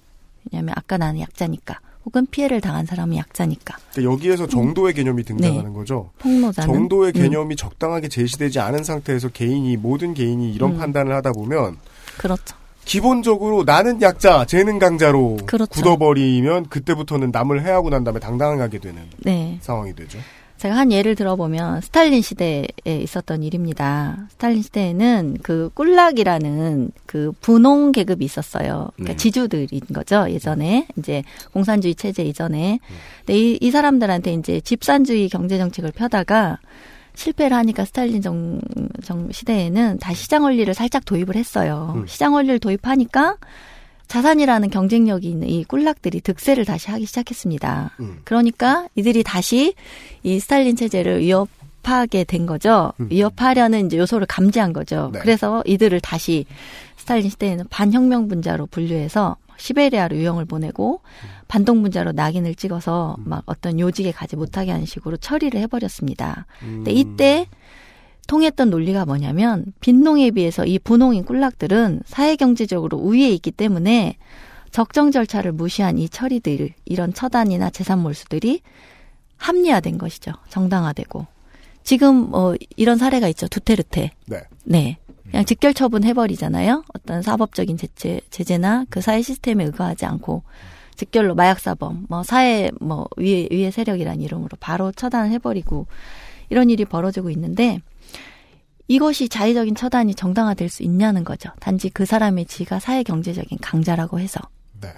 왜냐하면 0.51 0.75
아까 0.77 0.99
나는 0.99 1.21
약자니까, 1.21 1.81
혹은 2.05 2.27
피해를 2.31 2.61
당한 2.61 2.85
사람은 2.87 3.17
약자니까. 3.17 3.77
그러니까 3.93 4.13
여기에서 4.13 4.47
정도의 4.47 4.95
개념이 4.95 5.23
등장하는 5.23 5.73
거죠. 5.73 6.11
폭로자는 6.19 6.73
정도의 6.73 7.13
음, 7.15 7.23
개념이 7.23 7.57
적당하게 7.57 8.09
제시되지 8.09 8.59
않은 8.61 8.85
상태에서 8.85 9.29
개인이 9.29 9.77
모든 9.77 10.15
개인이 10.15 10.53
이런 10.53 10.73
음. 10.73 10.79
판단을 10.79 11.15
하다 11.15 11.33
보면 11.33 11.77
그렇죠. 12.19 12.57
기본적으로 12.85 13.63
나는 13.65 14.03
약자, 14.03 14.45
쟤는 14.45 14.79
강자로 14.81 15.39
그렇죠. 15.47 15.71
굳어버리면 15.71 16.69
그때부터는 16.69 17.31
남을 17.31 17.65
해하고 17.65 17.91
난 17.91 18.03
다음에 18.03 18.19
당당하게 18.19 18.79
되는 18.79 19.03
네. 19.19 19.59
상황이 19.61 19.95
되죠. 19.95 20.19
제가 20.63 20.77
한 20.77 20.93
예를 20.93 21.17
들어보면 21.17 21.81
스탈린 21.81 22.23
시대에 22.23 22.69
있었던 22.85 23.43
일입니다. 23.43 24.29
스탈린 24.31 24.63
시대에는 24.63 25.39
그 25.43 25.71
꿀락이라는 25.75 26.93
그 27.05 27.33
분홍 27.41 27.91
계급이 27.91 28.25
있었어요. 28.25 28.91
그러니까 28.95 29.15
네. 29.15 29.17
지주들인 29.17 29.81
거죠. 29.93 30.31
예전에 30.31 30.87
이제 30.97 31.25
공산주의 31.53 31.97
체제 31.97 32.23
이전에. 32.23 32.79
근데 33.27 33.37
이, 33.37 33.59
이 33.61 33.71
사람들한테 33.73 34.35
이제 34.35 34.61
집산주의 34.61 35.29
경제 35.29 35.59
정책을 35.59 35.91
펴다가 35.91 36.61
실패를 37.15 37.57
하니까 37.57 37.85
스탈린 37.85 38.23
정, 38.23 38.61
정 39.03 39.33
시대에는 39.33 39.99
다시 39.99 40.23
시장 40.23 40.45
원리를 40.45 40.73
살짝 40.75 41.05
도입을 41.05 41.35
했어요. 41.35 41.95
음. 41.97 42.07
시장 42.07 42.35
원리를 42.35 42.61
도입하니까 42.61 43.37
자산이라는 44.13 44.69
경쟁력이 44.69 45.27
있는 45.27 45.49
이 45.49 45.65
꿀락들이 45.65 46.21
득세를 46.21 46.67
다시 46.67 46.91
하기 46.91 47.07
시작했습니다. 47.07 47.93
음. 48.01 48.19
그러니까 48.25 48.87
이들이 48.95 49.23
다시 49.23 49.73
이 50.23 50.39
스탈린 50.39 50.77
체제를 50.77 51.21
위협하게 51.21 52.25
된 52.25 52.45
거죠. 52.45 52.93
음. 53.01 53.07
위협하려는 53.11 53.87
이제 53.87 53.97
요소를 53.97 54.27
감지한 54.27 54.75
거죠. 54.75 55.09
네. 55.15 55.19
그래서 55.21 55.63
이들을 55.65 55.99
다시 56.01 56.45
스탈린 56.99 57.31
시대에는 57.31 57.65
반혁명 57.71 58.29
분자로 58.29 58.67
분류해서 58.67 59.37
시베리아로 59.57 60.15
유형을 60.15 60.45
보내고 60.45 61.01
반동 61.49 61.81
분자로 61.81 62.13
낙인을 62.13 62.55
찍어서 62.55 63.17
막 63.25 63.45
어떤 63.47 63.81
요직에 63.81 64.13
가지 64.13 64.37
못하게 64.37 64.73
하는 64.73 64.85
식으로 64.85 65.17
처리를 65.17 65.59
해버렸습니다. 65.63 66.45
근데 66.61 66.91
이때 66.91 67.47
통했던 68.27 68.71
논리가 68.71 69.05
뭐냐면 69.05 69.73
빈농에 69.81 70.31
비해서 70.31 70.65
이 70.65 70.79
분홍인 70.79 71.25
꿀락들은 71.25 72.03
사회 72.07 72.37
경제적으로 72.37 72.99
우위에 72.99 73.31
있기 73.31 73.51
때문에 73.51 74.17
적정 74.71 75.11
절차를 75.11 75.53
무시한 75.53 75.99
이 75.99 76.09
처리들 76.09 76.71
이런 76.85 77.13
처단이나 77.13 77.71
재산 77.71 77.99
몰수들이 77.99 78.63
합리화된 79.37 79.99
것이죠. 79.99 80.33
정당화되고 80.49 81.27
지금 81.83 82.31
뭐 82.31 82.55
이런 82.77 82.97
사례가 82.97 83.29
있죠. 83.29 83.49
두테르테. 83.49 84.13
네. 84.27 84.43
네. 84.65 84.99
그냥 85.31 85.45
직결 85.45 85.75
처분 85.75 86.05
해 86.05 86.13
버리잖아요. 86.13 86.85
어떤 86.95 87.23
사법적인 87.23 87.77
제재, 87.77 88.21
제재나 88.31 88.87
그 88.89 89.01
사회 89.01 89.23
시스템에 89.23 89.65
의거하지 89.65 90.07
않고 90.07 90.43
직결로 90.97 91.35
마약 91.35 91.59
사범, 91.59 92.07
뭐 92.09 92.23
사회 92.23 92.71
뭐 92.81 93.09
위에 93.17 93.49
위에 93.51 93.71
세력이라는 93.71 94.21
이름으로 94.21 94.51
바로 94.61 94.93
처단을 94.93 95.31
해버리고 95.33 95.87
이런 96.51 96.71
일이 96.71 96.85
벌어지고 96.85 97.31
있는데 97.31 97.81
이것이 98.93 99.31
자의적인 99.31 99.75
처단이 99.75 100.15
정당화될 100.15 100.69
수 100.69 100.83
있냐는 100.83 101.25
거죠. 101.25 101.49
단지 101.61 101.89
그 101.89 102.05
사람의 102.05 102.45
지가 102.45 102.79
사회 102.79 103.03
경제적인 103.03 103.57
강자라고 103.63 104.21
해서. 104.21 104.39
네. 104.83 104.93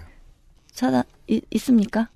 처단 0.72 1.04
이, 1.28 1.40
있습니까? 1.50 2.08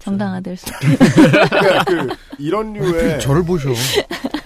정당화될 0.00 0.56
수. 0.56 0.66
그러니까 0.82 1.84
그 1.84 2.08
이런 2.40 2.72
류의 2.72 3.20
저를 3.20 3.44
보셔. 3.44 3.68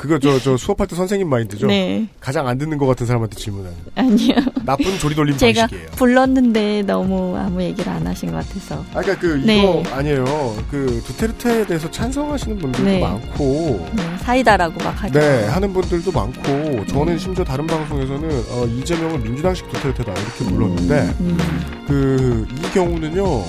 그거 0.00 0.18
저 0.18 0.38
저 0.40 0.56
수업할 0.56 0.86
때 0.86 0.96
선생님 0.96 1.28
마인드죠. 1.28 1.66
네. 1.66 2.08
가장 2.18 2.48
안 2.48 2.56
듣는 2.56 2.78
것 2.78 2.86
같은 2.86 3.06
사람한테 3.06 3.36
질문하는. 3.36 3.76
아니요. 3.94 4.34
나쁜 4.64 4.98
조리 4.98 5.14
돌림 5.14 5.36
제가 5.36 5.62
방식이에요. 5.62 5.90
불렀는데 5.96 6.82
너무 6.82 7.36
아무 7.36 7.62
얘기를 7.62 7.92
안 7.92 8.06
하신 8.06 8.32
것 8.32 8.36
같아서. 8.46 8.76
아, 8.94 9.00
그러니까 9.02 9.18
그 9.18 9.38
이거 9.38 9.46
네. 9.46 9.82
아니에요. 9.92 10.24
그 10.70 11.02
두테르테에 11.06 11.66
대해서 11.66 11.90
찬성하시는 11.90 12.58
분들도 12.58 12.84
네. 12.90 13.00
많고, 13.00 13.86
네, 13.94 14.02
사이다라고 14.22 14.82
막 14.82 15.02
하죠. 15.02 15.18
네 15.18 15.44
하는 15.48 15.72
분들도 15.72 16.10
많고, 16.10 16.86
저는 16.86 17.18
심지어 17.18 17.44
다른 17.44 17.66
방송에서는 17.66 18.28
어, 18.50 18.66
이재명을 18.66 19.18
민주당식 19.20 19.68
두테르테다 19.70 20.12
이렇게 20.12 20.44
불렀는데, 20.44 21.14
음. 21.20 21.38
그이 21.86 22.72
경우는요. 22.72 23.44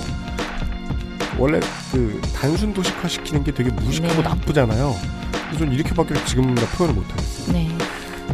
원래 1.37 1.59
그 1.91 2.21
단순 2.35 2.73
도식화 2.73 3.07
시키는 3.07 3.43
게 3.43 3.53
되게 3.53 3.69
무식하고 3.71 4.21
네. 4.21 4.21
나쁘잖아요. 4.21 4.95
그래서 5.31 5.59
전 5.59 5.71
이렇게밖에 5.71 6.13
지금 6.25 6.53
나 6.55 6.65
표현을 6.67 6.95
못 6.95 7.09
하겠어요. 7.11 7.53
네. 7.53 7.69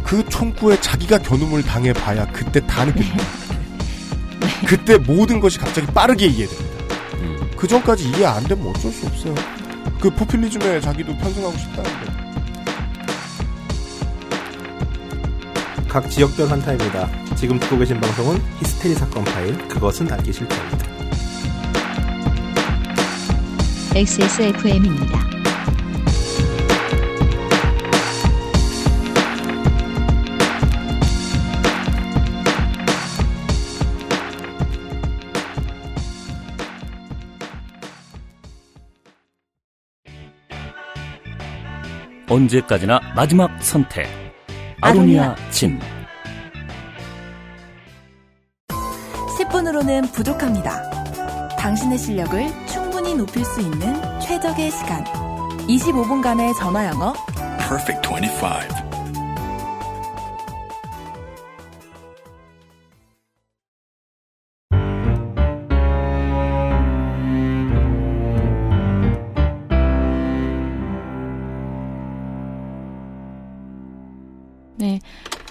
그 0.04 0.24
총구에 0.28 0.80
자기가 0.80 1.18
겨눔을 1.18 1.62
당해 1.62 1.92
봐야 1.92 2.26
그때 2.32 2.64
다 2.66 2.84
느낍니다. 2.84 3.24
그때 4.66 4.98
모든 4.98 5.40
것이 5.40 5.58
갑자기 5.58 5.86
빠르게 5.88 6.26
이해됩니다. 6.26 6.78
그 7.56 7.66
전까지 7.66 8.08
이해 8.10 8.24
안 8.24 8.44
되면 8.44 8.66
어쩔 8.68 8.92
수 8.92 9.06
없어요. 9.06 9.34
그 10.00 10.10
포퓰리즘에 10.10 10.80
자기도 10.80 11.16
편승하고 11.16 11.56
싶다는데. 11.58 12.28
각 15.88 16.08
지역별 16.10 16.50
한타입니다. 16.50 17.08
지금 17.34 17.58
듣고 17.58 17.78
계신 17.78 18.00
방송은 18.00 18.40
히스테리 18.60 18.94
사건 18.94 19.24
파일 19.24 19.56
그것은 19.68 20.12
알기 20.12 20.32
싫다입니다. 20.32 20.97
XSFM입니다. 23.98 25.18
언제까지나 42.30 43.00
마지막 43.16 43.50
선택. 43.60 44.06
아로니아 44.80 45.34
진. 45.50 45.80
10분으로는 49.40 50.12
부족합니다. 50.12 50.88
당신의 51.58 51.98
실력을 51.98 52.46
충 52.66 52.77
분히 53.08 53.14
높일 53.16 53.42
수 53.42 53.60
있는 53.62 54.20
최적의 54.20 54.70
시간. 54.70 55.02
25분간의 55.66 56.54
전화 56.58 56.86
영어. 56.88 57.14
Perfect 57.58 58.06
25. 58.06 58.87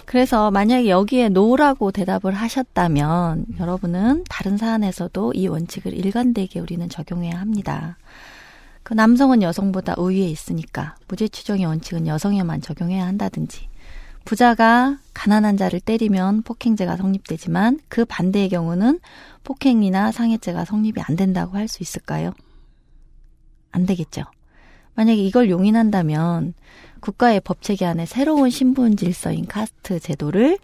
그래서 0.07 0.51
만약에 0.51 0.87
여기에 0.87 1.27
노라고 1.29 1.91
대답을 1.91 2.33
하셨다면 2.33 3.45
여러분은 3.59 4.23
다른 4.29 4.55
사안에서도 4.55 5.33
이 5.33 5.47
원칙을 5.47 5.93
일관되게 5.93 6.61
우리는 6.61 6.87
적용해야 6.87 7.37
합니다. 7.37 7.97
그 8.83 8.93
남성은 8.93 9.41
여성보다 9.41 9.95
우위에 9.97 10.25
있으니까 10.29 10.95
무죄 11.09 11.27
추정의 11.27 11.65
원칙은 11.65 12.07
여성에만 12.07 12.61
적용해야 12.61 13.05
한다든지 13.05 13.67
부자가 14.23 14.97
가난한 15.13 15.57
자를 15.57 15.81
때리면 15.81 16.43
폭행죄가 16.43 16.95
성립되지만 16.95 17.81
그 17.89 18.05
반대의 18.05 18.47
경우는 18.47 19.01
폭행이나 19.43 20.13
상해죄가 20.13 20.63
성립이 20.63 21.01
안 21.01 21.17
된다고 21.17 21.57
할 21.57 21.67
수 21.67 21.83
있을까요? 21.83 22.31
안 23.71 23.85
되겠죠. 23.85 24.23
만약에 24.95 25.21
이걸 25.21 25.49
용인한다면 25.49 26.53
국가의 26.99 27.41
법 27.41 27.61
체계 27.61 27.85
안에 27.85 28.05
새로운 28.05 28.49
신분 28.49 28.97
질서인 28.97 29.45
카스트 29.47 29.99
제도를 29.99 30.57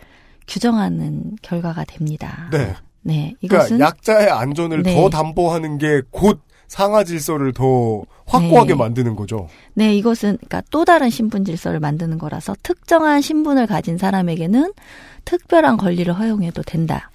규정하는 0.47 1.37
결과가 1.41 1.85
됩니다. 1.85 2.49
네. 2.51 2.75
네, 3.01 3.35
그러니까 3.41 3.65
이것은 3.65 3.79
약자의 3.79 4.29
안전을 4.29 4.83
네. 4.83 4.95
더 4.95 5.09
담보하는 5.09 5.77
게 5.77 6.01
곧 6.09 6.39
상하 6.73 7.03
질서를 7.03 7.53
더 7.53 8.01
확고하게 8.25 8.69
네. 8.69 8.75
만드는 8.75 9.15
거죠. 9.15 9.47
네, 9.75 9.95
이것은 9.95 10.37
그러니까 10.37 10.63
또 10.71 10.85
다른 10.85 11.11
신분 11.11 11.45
질서를 11.45 11.79
만드는 11.79 12.17
거라서 12.17 12.55
특정한 12.63 13.21
신분을 13.21 13.67
가진 13.67 13.99
사람에게는 13.99 14.73
특별한 15.23 15.77
권리를 15.77 16.11
허용해도 16.11 16.63
된다. 16.63 17.11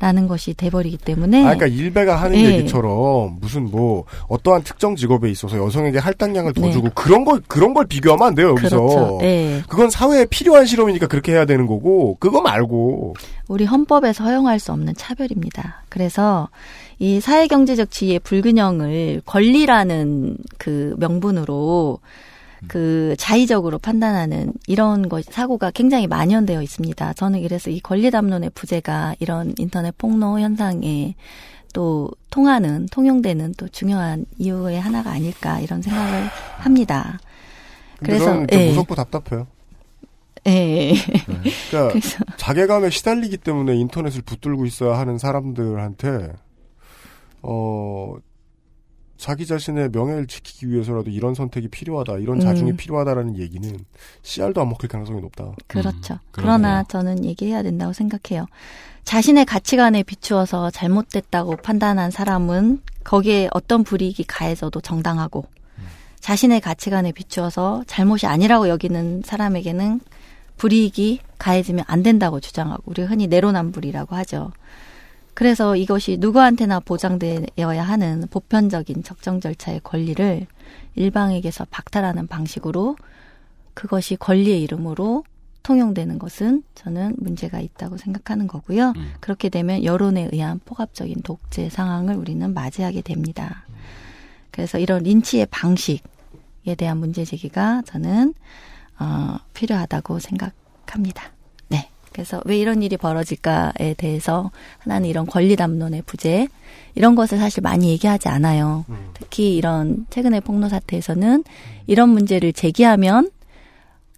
라는 0.00 0.26
것이 0.28 0.54
돼버리기 0.54 0.96
때문에 0.96 1.40
아, 1.42 1.54
그러니까 1.54 1.66
일베가 1.66 2.16
하는 2.16 2.38
네. 2.38 2.44
얘기처럼 2.46 3.36
무슨 3.38 3.70
뭐 3.70 4.04
어떠한 4.28 4.62
특정 4.62 4.96
직업에 4.96 5.30
있어서 5.30 5.58
여성에게 5.58 5.98
할당량을 5.98 6.54
더 6.54 6.62
네. 6.62 6.72
주고 6.72 6.88
그런 6.94 7.26
걸 7.26 7.42
그런 7.46 7.74
걸 7.74 7.86
비교하면 7.86 8.28
안 8.28 8.34
돼요 8.34 8.48
여기서. 8.50 8.80
그렇죠. 8.80 9.18
네. 9.20 9.62
그건 9.68 9.90
사회에 9.90 10.24
필요한 10.24 10.64
실험이니까 10.64 11.06
그렇게 11.06 11.32
해야 11.32 11.44
되는 11.44 11.66
거고 11.66 12.16
그거 12.18 12.40
말고 12.40 13.14
우리 13.48 13.66
헌법에서 13.66 14.24
허용할 14.24 14.58
수 14.58 14.72
없는 14.72 14.94
차별입니다. 14.96 15.82
그래서 15.90 16.48
이 16.98 17.20
사회경제적 17.20 17.90
지위의 17.90 18.20
불균형을 18.20 19.20
권리라는 19.26 20.38
그 20.56 20.94
명분으로 20.98 21.98
그 22.68 23.14
자의적으로 23.18 23.78
판단하는 23.78 24.52
이런 24.66 25.08
것 25.08 25.24
사고가 25.24 25.70
굉장히 25.70 26.06
만연되어 26.06 26.62
있습니다. 26.62 27.12
저는 27.14 27.42
그래서 27.42 27.70
이 27.70 27.80
권리 27.80 28.10
담론의 28.10 28.50
부재가 28.54 29.14
이런 29.18 29.54
인터넷 29.58 29.96
폭로 29.96 30.38
현상에 30.40 31.14
또 31.72 32.10
통하는 32.30 32.86
통용되는 32.86 33.54
또 33.56 33.68
중요한 33.68 34.26
이유의 34.38 34.80
하나가 34.80 35.10
아닐까 35.10 35.60
이런 35.60 35.82
생각을 35.82 36.28
합니다. 36.58 37.18
그래서 37.98 38.44
예. 38.52 38.68
무섭고 38.68 38.94
답답해요. 38.94 39.46
예. 40.46 40.94
그러니까 41.26 41.88
그래서 41.92 42.24
자괴감에 42.36 42.90
시달리기 42.90 43.36
때문에 43.38 43.76
인터넷을 43.76 44.22
붙들고 44.22 44.66
있어야 44.66 44.98
하는 44.98 45.18
사람들한테 45.18 46.32
어 47.42 48.16
자기 49.20 49.44
자신의 49.44 49.90
명예를 49.90 50.26
지키기 50.26 50.70
위해서라도 50.70 51.10
이런 51.10 51.34
선택이 51.34 51.68
필요하다, 51.68 52.16
이런 52.18 52.40
자중이 52.40 52.70
음. 52.70 52.76
필요하다라는 52.78 53.36
얘기는 53.38 53.78
씨알도 54.22 54.62
안 54.62 54.70
먹힐 54.70 54.88
가능성이 54.88 55.20
높다. 55.20 55.52
그렇죠. 55.66 56.18
그러나 56.30 56.82
저는 56.84 57.26
얘기해야 57.26 57.62
된다고 57.62 57.92
생각해요. 57.92 58.46
자신의 59.04 59.44
가치관에 59.44 60.04
비추어서 60.04 60.70
잘못됐다고 60.70 61.56
판단한 61.56 62.10
사람은 62.10 62.80
거기에 63.04 63.50
어떤 63.52 63.84
불이익이 63.84 64.24
가해져도 64.24 64.80
정당하고 64.80 65.44
자신의 66.20 66.62
가치관에 66.62 67.12
비추어서 67.12 67.84
잘못이 67.86 68.26
아니라고 68.26 68.68
여기는 68.68 69.22
사람에게는 69.24 70.00
불이익이 70.56 71.20
가해지면 71.38 71.84
안 71.88 72.02
된다고 72.02 72.40
주장하고 72.40 72.82
우리가 72.86 73.08
흔히 73.08 73.26
내로남불이라고 73.26 74.16
하죠. 74.16 74.52
그래서 75.40 75.74
이것이 75.74 76.18
누구한테나 76.20 76.80
보장되어야 76.80 77.82
하는 77.82 78.26
보편적인 78.30 79.02
적정 79.02 79.40
절차의 79.40 79.80
권리를 79.82 80.46
일방에게서 80.96 81.66
박탈하는 81.70 82.26
방식으로 82.26 82.96
그것이 83.72 84.16
권리의 84.16 84.60
이름으로 84.60 85.24
통용되는 85.62 86.18
것은 86.18 86.62
저는 86.74 87.16
문제가 87.16 87.58
있다고 87.58 87.96
생각하는 87.96 88.48
거고요. 88.48 88.92
그렇게 89.20 89.48
되면 89.48 89.82
여론에 89.82 90.28
의한 90.30 90.60
포괄적인 90.66 91.22
독재 91.22 91.70
상황을 91.70 92.16
우리는 92.16 92.52
맞이하게 92.52 93.00
됩니다. 93.00 93.64
그래서 94.50 94.78
이런 94.78 95.04
린치의 95.04 95.46
방식에 95.50 96.74
대한 96.76 96.98
문제 96.98 97.24
제기가 97.24 97.80
저는 97.86 98.34
어, 98.98 99.38
필요하다고 99.54 100.18
생각합니다. 100.18 101.32
네. 102.10 102.20
그래서 102.20 102.42
왜 102.44 102.58
이런 102.58 102.82
일이 102.82 102.96
벌어질까에 102.96 103.94
대해서 103.96 104.50
하나는 104.78 105.08
이런 105.08 105.26
권리 105.26 105.56
담론의 105.56 106.02
부재 106.06 106.48
이런 106.94 107.14
것을 107.14 107.38
사실 107.38 107.62
많이 107.62 107.88
얘기하지 107.90 108.28
않아요. 108.28 108.84
특히 109.14 109.56
이런 109.56 110.06
최근의 110.10 110.40
폭로 110.42 110.68
사태에서는 110.68 111.44
이런 111.86 112.08
문제를 112.10 112.52
제기하면 112.52 113.30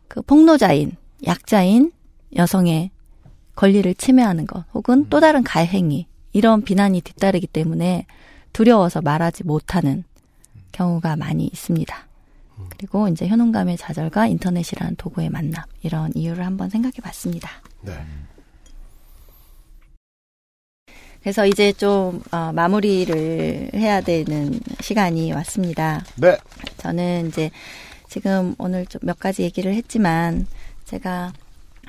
그 0.08 0.22
폭로자인 0.22 0.92
약자인 1.26 1.92
여성의 2.34 2.90
권리를 3.54 3.94
침해하는 3.94 4.46
것 4.46 4.64
혹은 4.72 5.06
또 5.10 5.20
다른 5.20 5.44
가해행위 5.44 6.06
이런 6.32 6.62
비난이 6.62 7.02
뒤따르기 7.02 7.46
때문에 7.46 8.06
두려워서 8.52 9.02
말하지 9.02 9.44
못하는 9.44 10.04
경우가 10.72 11.16
많이 11.16 11.44
있습니다. 11.44 11.94
그리고 12.70 13.08
이제 13.08 13.28
효능감의 13.28 13.76
좌절과 13.76 14.26
인터넷이라는 14.26 14.96
도구의 14.96 15.30
만남 15.30 15.62
이런 15.82 16.10
이유를 16.14 16.44
한번 16.44 16.70
생각해 16.70 16.94
봤습니다. 17.02 17.50
네. 17.82 17.92
그래서 21.20 21.46
이제 21.46 21.72
좀 21.72 22.20
어, 22.32 22.52
마무리를 22.52 23.70
해야 23.74 24.00
되는 24.00 24.58
시간이 24.80 25.32
왔습니다. 25.32 26.04
네. 26.16 26.36
저는 26.78 27.28
이제 27.28 27.50
지금 28.08 28.54
오늘 28.58 28.86
좀 28.86 29.00
몇 29.04 29.18
가지 29.18 29.42
얘기를 29.42 29.72
했지만 29.74 30.46
제가 30.84 31.32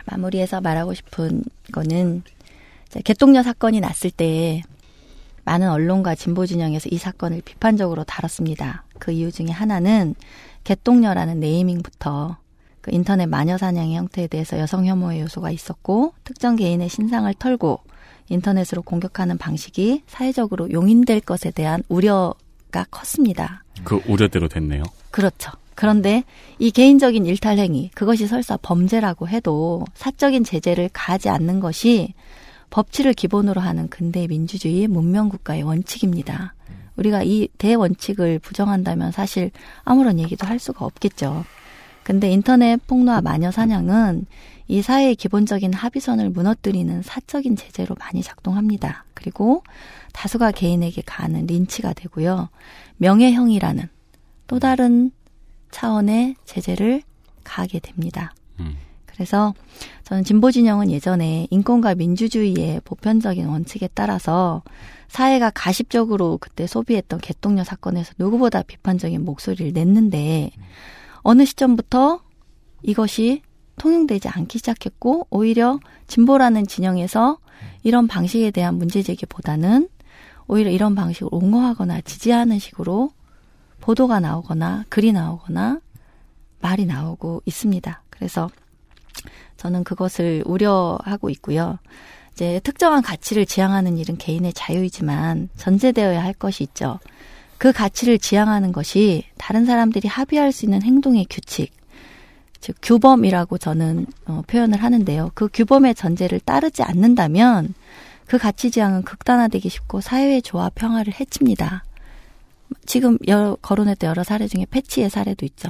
마무리해서 0.06 0.62
말하고 0.62 0.94
싶은 0.94 1.44
거는 1.72 2.24
개똥녀 3.04 3.42
사건이 3.42 3.80
났을 3.80 4.12
때 4.12 4.62
많은 5.46 5.70
언론과 5.70 6.16
진보 6.16 6.46
진영에서 6.46 6.90
이 6.92 6.98
사건을 6.98 7.42
비판적으로 7.44 8.04
다뤘습니다. 8.04 8.86
그 9.00 9.12
이유 9.12 9.32
중에 9.32 9.48
하나는 9.48 10.16
개똥녀라는 10.64 11.40
네이밍부터 11.40 12.38
그 12.84 12.92
인터넷 12.94 13.28
마녀 13.28 13.58
사냥의 13.58 13.96
형태에 13.96 14.28
대해서 14.28 14.60
여성 14.60 14.86
혐오의 14.86 15.22
요소가 15.22 15.50
있었고 15.52 16.14
특정 16.26 16.58
개인의 16.58 16.90
신상을 16.90 17.34
털고 17.40 17.80
인터넷으로 18.28 18.82
공격하는 18.82 19.38
방식이 19.38 20.04
사회적으로 20.06 20.70
용인될 20.70 21.22
것에 21.22 21.50
대한 21.52 21.82
우려가 21.88 22.86
컸습니다. 22.92 23.64
그 23.86 24.02
우려대로 24.06 24.50
됐네요. 24.50 24.84
그렇죠. 25.12 25.52
그런데 25.76 26.26
이 26.60 26.72
개인적인 26.72 27.26
일탈 27.26 27.58
행위, 27.58 27.90
그것이 27.96 28.28
설사 28.28 28.58
범죄라고 28.58 29.30
해도 29.30 29.86
사적인 29.96 30.44
제재를 30.44 30.90
가하지 30.92 31.30
않는 31.30 31.62
것이 31.62 32.14
법치를 32.70 33.14
기본으로 33.14 33.62
하는 33.62 33.88
근대 33.88 34.28
민주주의 34.28 34.88
문명 34.88 35.30
국가의 35.30 35.64
원칙입니다. 35.64 36.54
우리가 36.98 37.24
이 37.24 37.48
대원칙을 37.58 38.40
부정한다면 38.40 39.14
사실 39.14 39.52
아무런 39.86 40.20
얘기도 40.20 40.46
할 40.46 40.60
수가 40.60 40.86
없겠죠. 40.86 41.46
근데 42.04 42.32
인터넷 42.32 42.86
폭로와 42.88 43.22
마녀 43.22 43.52
사냥은 43.52 44.26
이 44.68 44.82
사회의 44.82 45.16
기본적인 45.16 45.74
합의선을 45.74 46.30
무너뜨리는 46.30 47.02
사적인 47.02 47.56
제재로 47.56 47.96
많이 48.00 48.22
작동합니다. 48.22 49.06
그리고 49.14 49.64
다수가 50.14 50.52
개인에게 50.52 51.02
가하는 51.06 51.46
린치가 51.48 51.94
되고요. 51.94 52.50
명예형이라는 52.98 53.90
또 54.48 54.60
다른 54.60 55.12
차원의 55.72 56.36
제재를 56.46 57.02
가하게 57.44 57.80
됩니다. 57.80 58.34
그래서 59.06 59.54
저는 60.04 60.24
진보 60.24 60.52
진영은 60.52 60.90
예전에 60.92 61.48
인권과 61.50 61.96
민주주의의 61.96 62.82
보편적인 62.84 63.46
원칙에 63.46 63.88
따라서 63.94 64.64
사회가 65.08 65.52
가십적으로 65.52 66.40
그때 66.42 66.66
소비했던 66.66 67.20
개똥녀 67.20 67.64
사건에서 67.64 68.14
누구보다 68.18 68.64
비판적인 68.64 69.24
목소리를 69.24 69.74
냈는데 69.74 70.52
어느 71.24 71.46
시점부터 71.46 72.22
이것이 72.82 73.42
통용되지 73.78 74.28
않기 74.28 74.60
시작했고 74.60 75.28
오히려 75.30 75.80
진보라는 76.08 76.68
진영에서 76.68 77.38
이런 77.84 78.08
방식에 78.08 78.52
대한 78.52 78.76
문제 78.76 79.02
제기보다는 79.02 79.90
오히려 80.48 80.70
이런 80.70 80.96
방식을 80.96 81.30
옹호하거나 81.32 82.02
지지하는 82.02 82.60
식으로 82.60 83.12
보도가 83.80 84.20
나오거나 84.20 84.86
글이 84.90 85.12
나오거나 85.14 85.80
말이 86.62 86.86
나오고 86.86 87.42
있습니다. 87.46 88.04
그래서 88.10 88.50
저는 89.58 89.84
그것을 89.84 90.44
우려하고 90.46 91.30
있고요. 91.32 91.80
이제 92.34 92.60
특정한 92.64 93.02
가치를 93.02 93.46
지향하는 93.46 93.98
일은 93.98 94.18
개인의 94.18 94.54
자유이지만 94.54 95.50
전제되어야 95.56 96.24
할 96.24 96.34
것이 96.34 96.64
있죠. 96.64 97.00
그 97.64 97.72
가치를 97.72 98.20
지향하는 98.20 98.74
것이 98.74 99.24
다른 99.38 99.64
사람들이 99.66 100.10
합의할 100.10 100.52
수 100.52 100.66
있는 100.66 100.82
행동의 100.82 101.28
규칙, 101.30 101.72
즉 102.60 102.76
규범이라고 102.82 103.58
저는 103.58 104.06
어, 104.26 104.42
표현을 104.48 104.84
하는데요. 104.84 105.32
그 105.34 105.48
규범의 105.48 105.96
전제를 105.96 106.42
따르지 106.42 106.84
않는다면 106.84 107.74
그 108.28 108.38
가치 108.38 108.70
지향은 108.70 109.04
극단화되기 109.04 109.70
쉽고 109.70 110.02
사회의 110.02 110.42
조화 110.42 110.70
평화를 110.76 111.14
해칩니다. 111.14 111.86
지금 112.86 113.18
여러, 113.30 113.56
거론했던 113.62 114.10
여러 114.10 114.26
사례 114.26 114.50
중에 114.50 114.66
패치의 114.70 115.10
사례도 115.10 115.46
있죠. 115.46 115.70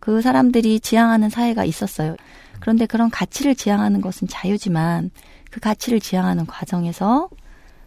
그 0.00 0.22
사람들이 0.22 0.80
지향하는 0.80 1.28
사회가 1.28 1.66
있었어요. 1.66 2.16
그런데 2.58 2.86
그런 2.86 3.10
가치를 3.10 3.54
지향하는 3.54 4.00
것은 4.00 4.28
자유지만 4.28 5.10
그 5.50 5.60
가치를 5.60 6.00
지향하는 6.00 6.46
과정에서 6.46 7.28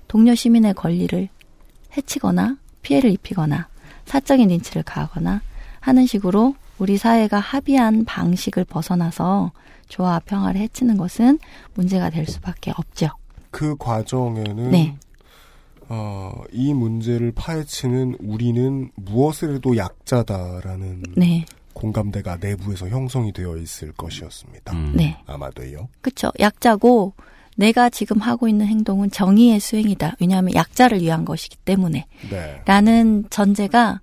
동료 0.07 0.35
시민의 0.35 0.75
권리를 0.75 1.27
해치거나 1.97 2.60
피해를 2.81 3.11
입히거나 3.11 3.67
사적인 4.05 4.49
인치를 4.49 4.83
가하거나 4.83 5.41
하는 5.79 6.05
식으로 6.05 6.55
우리 6.77 6.97
사회가 6.97 7.39
합의한 7.39 8.05
방식을 8.05 8.65
벗어나서 8.65 9.51
조화 9.87 10.19
평화를 10.19 10.59
해치는 10.61 10.97
것은 10.97 11.39
문제가 11.73 12.09
될 12.09 12.25
수밖에 12.25 12.71
없죠. 12.75 13.09
그 13.51 13.75
과정에는 13.77 14.71
네. 14.71 14.95
어, 15.89 16.41
이 16.53 16.73
문제를 16.73 17.33
파헤치는 17.35 18.17
우리는 18.21 18.89
무엇을 18.95 19.55
해도 19.55 19.75
약자다라는 19.75 21.03
네. 21.17 21.45
공감대가 21.73 22.37
내부에서 22.37 22.87
형성이 22.87 23.33
되어 23.33 23.57
있을 23.57 23.91
것이었습니다. 23.91 24.73
네. 24.95 25.17
아마도요. 25.25 25.89
그쵸. 26.01 26.31
약자고 26.39 27.13
내가 27.61 27.91
지금 27.91 28.17
하고 28.17 28.47
있는 28.47 28.65
행동은 28.65 29.11
정의의 29.11 29.59
수행이다. 29.59 30.15
왜냐하면 30.19 30.55
약자를 30.55 31.01
위한 31.01 31.25
것이기 31.25 31.57
때문에. 31.57 32.07
네. 32.31 32.61
라는 32.65 33.25
전제가 33.29 34.01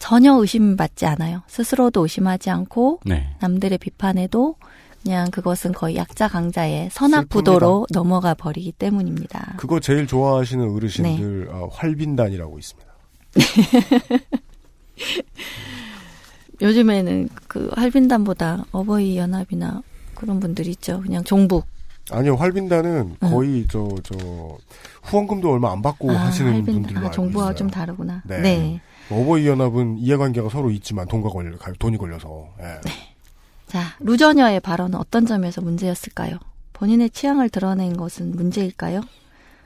전혀 0.00 0.34
의심받지 0.34 1.06
않아요. 1.06 1.42
스스로도 1.46 2.02
의심하지 2.02 2.50
않고 2.50 3.02
네. 3.04 3.28
남들의 3.40 3.78
비판에도 3.78 4.56
그냥 5.04 5.30
그것은 5.30 5.72
거의 5.72 5.94
약자 5.94 6.26
강자의 6.26 6.88
선악구도로 6.90 7.86
넘어가 7.92 8.34
버리기 8.34 8.72
때문입니다. 8.72 9.54
그거 9.56 9.78
제일 9.78 10.08
좋아하시는 10.08 10.68
어르신들 10.68 11.48
어, 11.52 11.68
활빈단이라고 11.72 12.58
있습니다. 12.58 12.90
요즘에는 16.60 17.28
그 17.46 17.70
할빈단보다 17.76 18.64
어버이 18.72 19.16
연합이나 19.16 19.84
그런 20.16 20.40
분들이 20.40 20.70
있죠. 20.70 21.00
그냥 21.02 21.22
종북. 21.22 21.66
아니요, 22.10 22.36
활빈단은 22.36 23.16
응. 23.22 23.30
거의 23.30 23.66
저, 23.68 23.88
저, 24.02 24.14
후원금도 25.02 25.52
얼마 25.52 25.72
안 25.72 25.82
받고 25.82 26.10
아, 26.12 26.26
하시는 26.26 26.52
할빈- 26.52 26.64
분들로 26.66 26.98
아, 27.00 27.02
알고 27.04 27.12
정부와 27.14 27.44
있어요. 27.46 27.54
좀 27.56 27.70
다르구나. 27.70 28.22
네. 28.26 28.40
네. 28.40 28.80
어버이 29.10 29.46
연합은 29.46 29.98
이해관계가 29.98 30.48
서로 30.48 30.70
있지만 30.70 31.06
돈과 31.08 31.28
걸려, 31.30 31.56
돈이 31.78 31.96
걸려서. 31.96 32.48
예. 32.60 32.80
자, 33.68 33.82
루저녀의 34.00 34.60
발언은 34.60 34.98
어떤 34.98 35.26
점에서 35.26 35.60
문제였을까요? 35.60 36.38
본인의 36.72 37.10
취향을 37.10 37.48
드러낸 37.48 37.96
것은 37.96 38.32
문제일까요? 38.36 39.00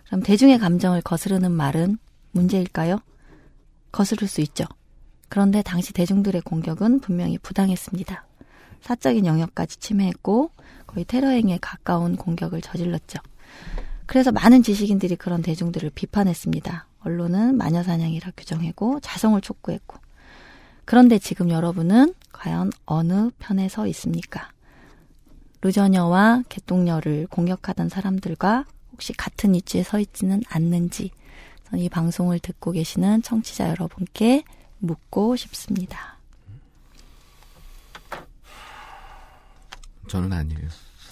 그럼 0.06 0.22
대중의 0.22 0.58
감정을 0.58 1.02
거스르는 1.02 1.52
말은 1.52 1.98
문제일까요? 2.32 3.00
거스를 3.92 4.28
수 4.28 4.40
있죠. 4.42 4.64
그런데 5.28 5.62
당시 5.62 5.92
대중들의 5.92 6.40
공격은 6.42 7.00
분명히 7.00 7.38
부당했습니다. 7.38 8.24
사적인 8.82 9.26
영역까지 9.26 9.78
침해했고 9.78 10.50
거의 10.90 11.04
테러 11.04 11.28
행위에 11.28 11.58
가까운 11.60 12.16
공격을 12.16 12.60
저질렀죠. 12.60 13.20
그래서 14.06 14.32
많은 14.32 14.64
지식인들이 14.64 15.14
그런 15.14 15.40
대중들을 15.40 15.90
비판했습니다. 15.94 16.86
언론은 17.04 17.56
마녀 17.56 17.82
사냥이라 17.82 18.32
규정했고 18.36 18.98
자성을 19.00 19.40
촉구했고 19.40 19.98
그런데 20.84 21.18
지금 21.18 21.50
여러분은 21.50 22.14
과연 22.32 22.72
어느 22.86 23.30
편에 23.38 23.68
서 23.68 23.86
있습니까? 23.86 24.50
루저녀와 25.62 26.42
개똥녀를 26.48 27.28
공격하던 27.28 27.88
사람들과 27.88 28.64
혹시 28.92 29.12
같은 29.12 29.54
위치에 29.54 29.84
서 29.84 30.00
있지는 30.00 30.42
않는지 30.48 31.10
이 31.76 31.88
방송을 31.88 32.40
듣고 32.40 32.72
계시는 32.72 33.22
청취자 33.22 33.70
여러분께 33.70 34.42
묻고 34.78 35.36
싶습니다. 35.36 36.19
저는 40.10 40.32
아니에요. 40.32 40.58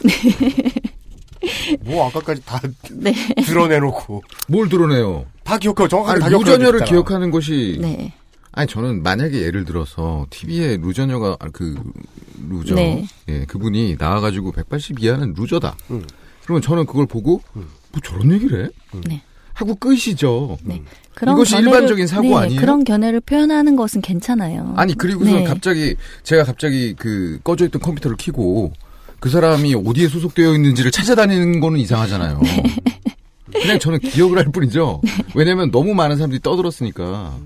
뭐 1.84 2.08
아까까지 2.08 2.42
다 2.44 2.60
네. 2.92 3.12
드러내놓고 3.46 4.22
뭘 4.48 4.68
드러내요? 4.68 5.24
다 5.44 5.56
기억하고 5.56 5.86
정확하게 5.88 6.14
아니, 6.16 6.20
다 6.22 6.28
기억하고 6.28 6.50
루저녀를. 6.50 6.84
기억하는 6.84 7.30
것이 7.30 7.78
네. 7.80 8.12
아니 8.52 8.66
저는 8.68 9.04
만약에 9.04 9.40
예를 9.42 9.64
들어서 9.64 10.26
TV에 10.30 10.78
루저녀가 10.78 11.36
아, 11.38 11.48
그 11.52 11.76
루저 12.48 12.74
네. 12.74 13.06
예 13.28 13.44
그분이 13.44 13.96
나와가지고 13.98 14.50
180 14.52 15.00
이하는 15.02 15.32
루저다. 15.36 15.76
그러면 16.42 16.60
저는 16.62 16.86
그걸 16.86 17.06
보고 17.06 17.40
뭐 17.52 17.64
저런 18.02 18.32
얘기를 18.32 18.64
해? 18.64 18.98
네. 19.06 19.22
하고 19.54 19.74
끝이죠. 19.76 20.58
그런 21.14 21.34
이것이 21.36 21.54
견해를- 21.54 21.58
일반적인 21.66 22.06
사고 22.08 22.22
네, 22.22 22.34
아니에요? 22.36 22.60
그런 22.60 22.84
견해를 22.84 23.20
표현하는 23.20 23.76
것은 23.76 24.00
괜찮아요. 24.02 24.74
아니 24.76 24.94
그리고서 24.94 25.30
네. 25.36 25.44
갑자기 25.44 25.94
제가 26.24 26.42
갑자기 26.44 26.94
그 26.98 27.38
꺼져 27.44 27.66
있던 27.66 27.80
컴퓨터를 27.80 28.16
켜고 28.16 28.72
그 29.20 29.30
사람이 29.30 29.74
어디에 29.74 30.08
소속되어 30.08 30.54
있는지를 30.54 30.90
찾아다니는 30.90 31.60
거는 31.60 31.78
이상하잖아요. 31.80 32.40
네. 33.48 33.60
그냥 33.60 33.78
저는 33.78 33.98
기억을 34.00 34.38
할 34.38 34.44
뿐이죠. 34.52 35.00
왜냐면 35.34 35.70
너무 35.70 35.94
많은 35.94 36.16
사람들이 36.16 36.40
떠들었으니까. 36.40 37.36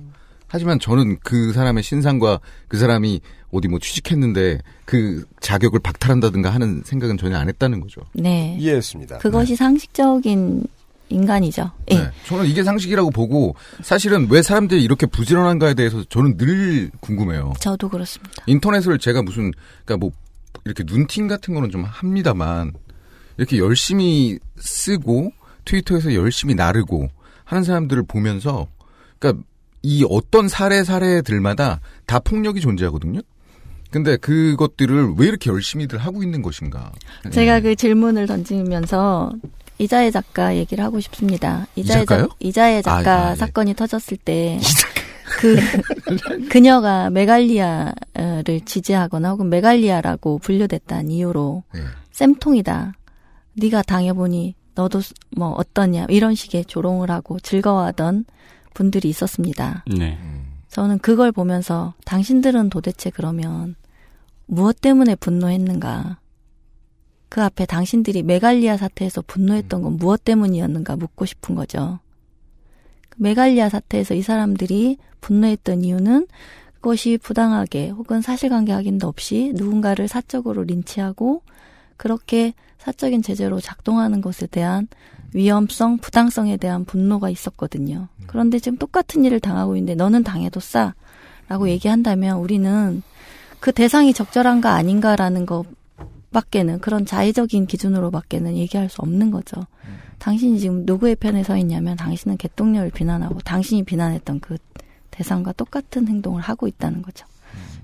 하지만 0.49 0.79
저는 0.79 1.19
그 1.23 1.53
사람의 1.55 1.83
신상과 1.83 2.41
그 2.69 2.77
사람이 2.77 3.21
어디 3.53 3.69
뭐 3.69 3.79
취직했는데 3.79 4.59
그 4.85 5.25
자격을 5.41 5.81
박탈한다든가 5.81 6.51
하는 6.51 6.83
생각은 6.85 7.17
전혀 7.17 7.39
안 7.39 7.49
했다는 7.49 7.81
거죠. 7.81 8.03
네. 8.13 8.57
이해했습니다. 8.61 9.19
그것이 9.19 9.57
상식적인 9.57 10.65
인간이죠. 11.09 11.71
예. 11.91 11.95
네. 11.97 12.11
저는 12.27 12.47
이게 12.47 12.65
상식이라고 12.65 13.11
보고 13.11 13.55
사실은 13.83 14.29
왜 14.31 14.43
사람들이 14.43 14.83
이렇게 14.83 15.07
부지런한가에 15.07 15.75
대해서 15.75 16.05
저는 16.09 16.37
늘 16.37 16.91
궁금해요. 17.01 17.55
저도 17.59 17.89
그렇습니다. 17.89 18.45
인터넷을 18.47 18.99
제가 18.99 19.23
무슨 19.23 19.53
그러니까 19.85 20.07
뭐 20.07 20.13
이렇게 20.65 20.85
눈팅 20.85 21.27
같은 21.29 21.55
거는 21.55 21.71
좀 21.71 21.85
합니다만 21.85 22.73
이렇게 23.37 23.59
열심히 23.59 24.39
쓰고 24.59 25.33
트위터에서 25.65 26.15
열심히 26.15 26.55
나르고 26.55 27.09
하는 27.45 27.65
사람들을 27.65 28.05
보면서 28.05 28.67
그러니까 29.19 29.45
이 29.83 30.07
어떤 30.09 30.49
사례 30.49 30.85
사례들마다 30.85 31.81
다 32.07 32.19
폭력이 32.21 32.61
존재하거든요. 32.61 33.21
근데 33.91 34.17
그것들을 34.17 35.15
왜 35.19 35.27
이렇게 35.27 35.51
열심히들 35.51 35.99
하고 35.99 36.23
있는 36.23 36.41
것인가? 36.41 36.93
제가 37.31 37.61
그 37.61 37.75
질문을 37.77 38.27
던지면서 38.27 39.33
이자혜 39.79 40.11
작가 40.11 40.57
얘기를 40.57 40.83
하고 40.85 41.01
싶습니다. 41.01 41.67
이자혜, 41.77 42.05
작가요? 42.05 42.29
작- 42.29 42.37
이자혜 42.41 42.83
작가 42.83 43.13
아, 43.13 43.27
아, 43.29 43.31
예. 43.33 43.37
사건이 43.37 43.75
터졌을 43.75 44.17
때, 44.17 44.59
그, 45.39 45.57
그녀가 46.51 47.11
메갈리아를 47.11 48.61
지지하거나 48.65 49.31
혹은 49.31 49.49
메갈리아라고 49.49 50.39
분류됐다는 50.39 51.11
이유로, 51.11 51.65
예. 51.77 51.81
쌤통이다. 52.13 52.95
네가 53.55 53.83
당해보니 53.83 54.55
너도 54.75 55.01
뭐 55.37 55.51
어떠냐. 55.51 56.07
이런 56.09 56.35
식의 56.35 56.65
조롱을 56.65 57.11
하고 57.11 57.39
즐거워하던 57.41 58.25
분들이 58.75 59.09
있었습니다. 59.09 59.85
네. 59.87 60.19
저는 60.69 60.99
그걸 60.99 61.33
보면서 61.33 61.95
당신들은 62.07 62.71
도대체 62.71 63.11
그러면 63.11 63.75
무엇 64.47 64.81
때문에 64.81 65.15
분노했는가? 65.17 66.19
그 67.29 67.43
앞에 67.43 67.67
당신들이 67.67 68.23
메갈리아 68.23 68.77
사태에서 68.77 69.23
분노했던 69.27 69.83
건 69.83 69.97
무엇 69.97 70.25
때문이었는가 70.25 70.97
묻고 70.97 71.25
싶은 71.25 71.55
거죠. 71.55 71.99
그 73.13 73.17
메갈리아 73.19 73.69
사태에서 73.69 74.15
이 74.15 74.23
사람들이 74.23 74.97
분노했던 75.21 75.85
이유는 75.85 76.27
그것이 76.75 77.19
부당하게 77.23 77.91
혹은 77.91 78.23
사실관계 78.23 78.73
확인도 78.73 79.07
없이 79.07 79.53
누군가를 79.55 80.09
사적으로 80.09 80.65
린치하고 80.65 81.43
그렇게 81.97 82.55
사적인 82.79 83.23
제재로 83.23 83.61
작동하는 83.61 84.21
것에 84.21 84.47
대한 84.47 84.89
위험성, 85.35 85.99
부당성에 85.99 86.57
대한 86.57 86.85
분노가 86.85 87.31
있었거든요. 87.31 88.09
그런데 88.27 88.59
지금 88.59 88.77
똑같은 88.79 89.25
일을 89.25 89.41
당하고 89.41 89.77
있는데 89.77 89.95
너는 89.95 90.25
당해도 90.25 90.61
싸. 90.61 90.95
라고 91.49 91.69
얘기한다면 91.69 92.39
우리는 92.39 93.03
그 93.61 93.73
대상이 93.73 94.15
적절한가 94.15 94.73
아닌가라는 94.73 95.45
것 95.45 95.65
밖에는 96.33 96.81
그런 96.81 97.05
자의적인 97.05 97.67
기준으로 97.67 98.11
밖에는 98.11 98.57
얘기할 98.57 98.89
수 98.89 99.03
없는 99.03 99.31
거죠. 99.31 99.67
당신이 100.23 100.61
지금 100.61 100.87
누구의 100.87 101.17
편에 101.17 101.43
서 101.43 101.57
있냐면 101.57 101.97
당신은 101.97 102.37
개똥녀를 102.37 102.93
비난하고 102.93 103.41
당신이 103.41 103.83
비난했던 103.83 104.39
그 104.39 104.57
대상과 105.11 105.51
똑같은 105.51 106.07
행동을 106.07 106.41
하고 106.41 106.69
있다는 106.69 107.03
거죠. 107.03 107.27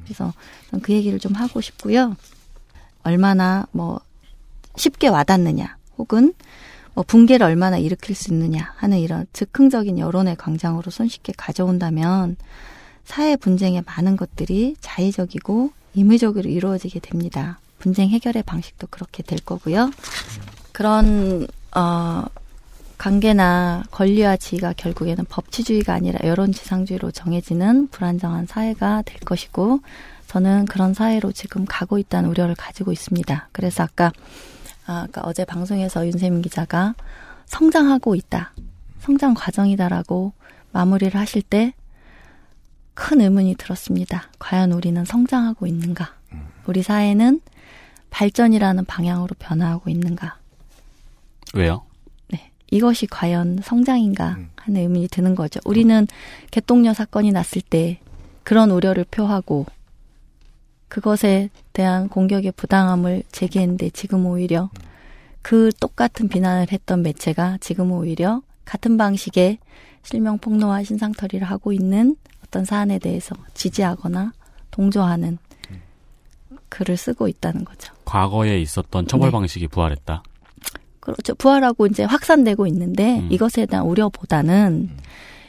그래서 0.04 0.32
저는 0.70 0.80
그 0.80 0.92
얘기를 0.92 1.18
좀 1.18 1.32
하고 1.32 1.60
싶고요. 1.60 2.14
얼마나 3.02 3.66
뭐 3.72 4.00
쉽게 4.76 5.08
와닿느냐 5.08 5.78
혹은 5.98 6.32
뭐 6.94 7.02
붕괴를 7.02 7.44
얼마나 7.44 7.76
일으킬 7.76 8.14
수 8.14 8.32
있느냐 8.32 8.72
하는 8.76 8.98
이런 8.98 9.26
즉흥적인 9.32 9.98
여론의 9.98 10.36
광장으로 10.36 10.92
손쉽게 10.92 11.32
가져온다면 11.36 12.36
사회 13.04 13.34
분쟁의 13.34 13.82
많은 13.84 14.16
것들이 14.16 14.76
자의적이고 14.80 15.72
임의적으로 15.94 16.48
이루어지게 16.48 17.00
됩니다. 17.00 17.58
분쟁 17.80 18.10
해결의 18.10 18.44
방식도 18.44 18.86
그렇게 18.92 19.24
될 19.24 19.40
거고요. 19.40 19.90
그런 20.70 21.48
어 21.78 22.24
관계나 22.98 23.84
권리와 23.92 24.36
지위가 24.36 24.74
결국에는 24.76 25.24
법치주의가 25.28 25.94
아니라 25.94 26.18
여론지상주의로 26.26 27.12
정해지는 27.12 27.88
불안정한 27.88 28.46
사회가 28.46 29.02
될 29.02 29.20
것이고 29.20 29.80
저는 30.26 30.66
그런 30.66 30.94
사회로 30.94 31.30
지금 31.32 31.64
가고 31.66 31.98
있다는 31.98 32.28
우려를 32.30 32.54
가지고 32.56 32.90
있습니다. 32.92 33.48
그래서 33.52 33.84
아까 33.84 34.12
아, 34.86 35.04
아까 35.08 35.22
어제 35.24 35.44
방송에서 35.44 36.06
윤세민 36.06 36.42
기자가 36.42 36.94
성장하고 37.46 38.14
있다. 38.14 38.52
성장 38.98 39.34
과정이다라고 39.34 40.32
마무리를 40.72 41.18
하실 41.18 41.42
때 41.42 41.72
큰 42.98 43.20
의문이 43.20 43.54
들었습니다. 43.54 44.24
과연 44.40 44.72
우리는 44.72 45.02
성장하고 45.04 45.68
있는가? 45.68 46.14
우리 46.66 46.82
사회는 46.82 47.40
발전이라는 48.10 48.84
방향으로 48.86 49.36
변화하고 49.38 49.88
있는가? 49.88 50.36
왜요? 51.54 51.82
네. 52.28 52.50
이것이 52.70 53.06
과연 53.06 53.60
성장인가 53.62 54.38
하는 54.56 54.80
의문이 54.80 55.08
드는 55.08 55.34
거죠. 55.34 55.60
우리는 55.64 56.06
개똥녀 56.50 56.94
사건이 56.94 57.32
났을 57.32 57.62
때 57.62 58.00
그런 58.42 58.70
우려를 58.70 59.04
표하고 59.10 59.66
그것에 60.88 61.50
대한 61.72 62.08
공격의 62.08 62.52
부당함을 62.52 63.22
제기했는데 63.30 63.90
지금 63.90 64.26
오히려 64.26 64.70
그 65.42 65.70
똑같은 65.80 66.28
비난을 66.28 66.72
했던 66.72 67.02
매체가 67.02 67.58
지금 67.60 67.92
오히려 67.92 68.42
같은 68.64 68.96
방식의 68.96 69.58
실명 70.02 70.38
폭로와 70.38 70.82
신상털이를 70.82 71.46
하고 71.46 71.72
있는 71.72 72.16
어떤 72.44 72.64
사안에 72.64 72.98
대해서 72.98 73.34
지지하거나 73.54 74.32
동조하는 74.70 75.38
글을 76.68 76.96
쓰고 76.96 77.28
있다는 77.28 77.64
거죠. 77.64 77.92
과거에 78.04 78.60
있었던 78.60 79.06
처벌 79.06 79.28
네. 79.28 79.32
방식이 79.32 79.68
부활했다. 79.68 80.22
그렇죠. 81.12 81.34
부활하고 81.34 81.86
이제 81.86 82.04
확산되고 82.04 82.66
있는데 82.66 83.20
음. 83.20 83.28
이것에 83.30 83.66
대한 83.66 83.86
우려보다는 83.86 84.90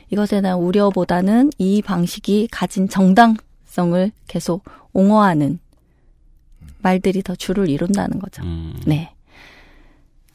이것에 0.09 0.41
대한 0.41 0.57
우려보다는 0.59 1.51
이 1.57 1.81
방식이 1.81 2.47
가진 2.51 2.89
정당성을 2.89 4.11
계속 4.27 4.63
옹호하는 4.93 5.59
말들이 6.81 7.21
더 7.21 7.35
줄을 7.35 7.69
이룬다는 7.69 8.19
거죠. 8.19 8.43
음. 8.43 8.75
네. 8.85 9.13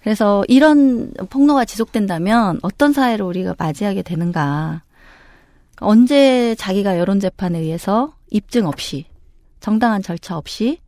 그래서 0.01 0.45
이런 0.49 1.13
폭로가 1.31 1.65
지속된다면 1.65 2.59
어떤 2.63 2.93
사회를 2.93 3.25
우리가 3.25 3.55
맞이하게 3.59 4.03
되는가. 4.03 4.83
언제 5.81 6.55
자기가 6.57 6.99
여론재판에 6.99 7.59
의해서 7.59 8.15
입증 8.31 8.67
없이, 8.67 9.07
정당한 9.61 10.03
절차 10.03 10.37
없이 10.37 10.79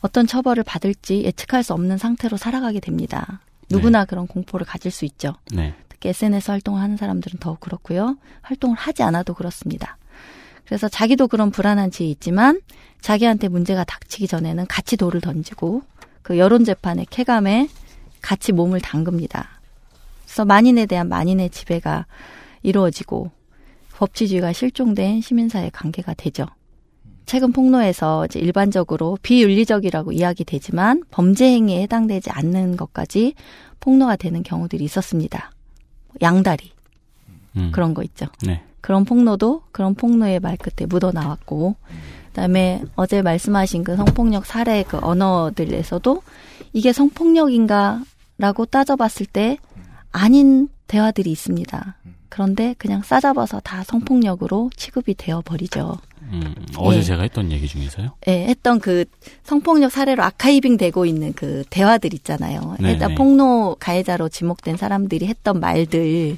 어떤 0.00 0.26
처벌을 0.26 0.62
받을지 0.62 1.22
예측할 1.22 1.62
수 1.62 1.74
없는 1.74 1.98
상태로 1.98 2.36
살아가게 2.36 2.80
됩니다. 2.80 3.40
누구나 3.70 4.04
그런 4.04 4.26
공포를 4.26 4.66
가질 4.66 4.90
수 4.90 5.04
있죠. 5.04 5.34
네. 5.52 5.74
특히 5.88 6.10
SNS 6.10 6.50
활동을 6.50 6.80
하는 6.80 6.96
사람들은 6.96 7.38
더욱 7.40 7.60
그렇고요. 7.60 8.16
활동을 8.42 8.76
하지 8.76 9.02
않아도 9.02 9.34
그렇습니다. 9.34 9.98
그래서 10.64 10.88
자기도 10.88 11.28
그런 11.28 11.50
불안한 11.50 11.90
지에 11.90 12.08
있지만 12.08 12.60
자기한테 13.00 13.48
문제가 13.48 13.84
닥치기 13.84 14.26
전에는 14.26 14.66
같이 14.66 14.96
돌을 14.96 15.20
던지고 15.20 15.82
그 16.22 16.38
여론 16.38 16.64
재판의 16.64 17.06
쾌감에 17.08 17.68
같이 18.20 18.52
몸을 18.52 18.80
담급니다. 18.80 19.60
그래서 20.24 20.44
만인에 20.44 20.86
대한 20.86 21.08
만인의 21.08 21.50
지배가 21.50 22.06
이루어지고 22.62 23.30
법치주의가 23.94 24.52
실종된 24.52 25.20
시민사회 25.20 25.70
관계가 25.70 26.14
되죠. 26.14 26.46
최근 27.26 27.52
폭로에서 27.52 28.26
이제 28.26 28.38
일반적으로 28.38 29.18
비윤리적이라고 29.20 30.12
이야기되지만 30.12 31.02
범죄 31.10 31.46
행위에 31.46 31.82
해당되지 31.82 32.30
않는 32.30 32.76
것까지 32.76 33.34
폭로가 33.80 34.16
되는 34.16 34.42
경우들이 34.42 34.84
있었습니다. 34.84 35.50
양다리 36.22 36.70
음. 37.56 37.70
그런 37.72 37.94
거 37.94 38.02
있죠. 38.04 38.26
네. 38.42 38.62
그런 38.80 39.04
폭로도 39.04 39.62
그런 39.72 39.94
폭로의 39.94 40.38
말 40.38 40.56
끝에 40.56 40.86
묻어 40.86 41.10
나왔고, 41.10 41.74
그다음에 42.28 42.82
어제 42.94 43.22
말씀하신 43.22 43.82
그 43.82 43.96
성폭력 43.96 44.46
사례 44.46 44.84
그 44.84 44.98
언어들에서도 45.02 46.22
이게 46.72 46.92
성폭력인가라고 46.92 48.66
따져봤을 48.70 49.26
때 49.26 49.58
아닌 50.12 50.68
대화들이 50.86 51.32
있습니다. 51.32 51.96
그런데 52.28 52.74
그냥 52.78 53.02
싸잡아서 53.02 53.60
다 53.60 53.82
성폭력으로 53.82 54.70
취급이 54.76 55.14
되어 55.14 55.40
버리죠. 55.44 55.98
음, 56.32 56.54
어제 56.76 56.98
예. 56.98 57.02
제가 57.02 57.22
했던 57.22 57.50
얘기 57.52 57.66
중에서요. 57.68 58.10
예, 58.28 58.46
했던 58.46 58.78
그 58.80 59.04
성폭력 59.44 59.92
사례로 59.92 60.22
아카이빙 60.22 60.76
되고 60.76 61.06
있는 61.06 61.32
그 61.34 61.64
대화들 61.70 62.14
있잖아요. 62.14 62.76
네, 62.80 62.92
일단 62.92 63.10
네. 63.10 63.14
폭로 63.14 63.76
가해자로 63.78 64.28
지목된 64.28 64.76
사람들이 64.76 65.26
했던 65.26 65.60
말들, 65.60 66.36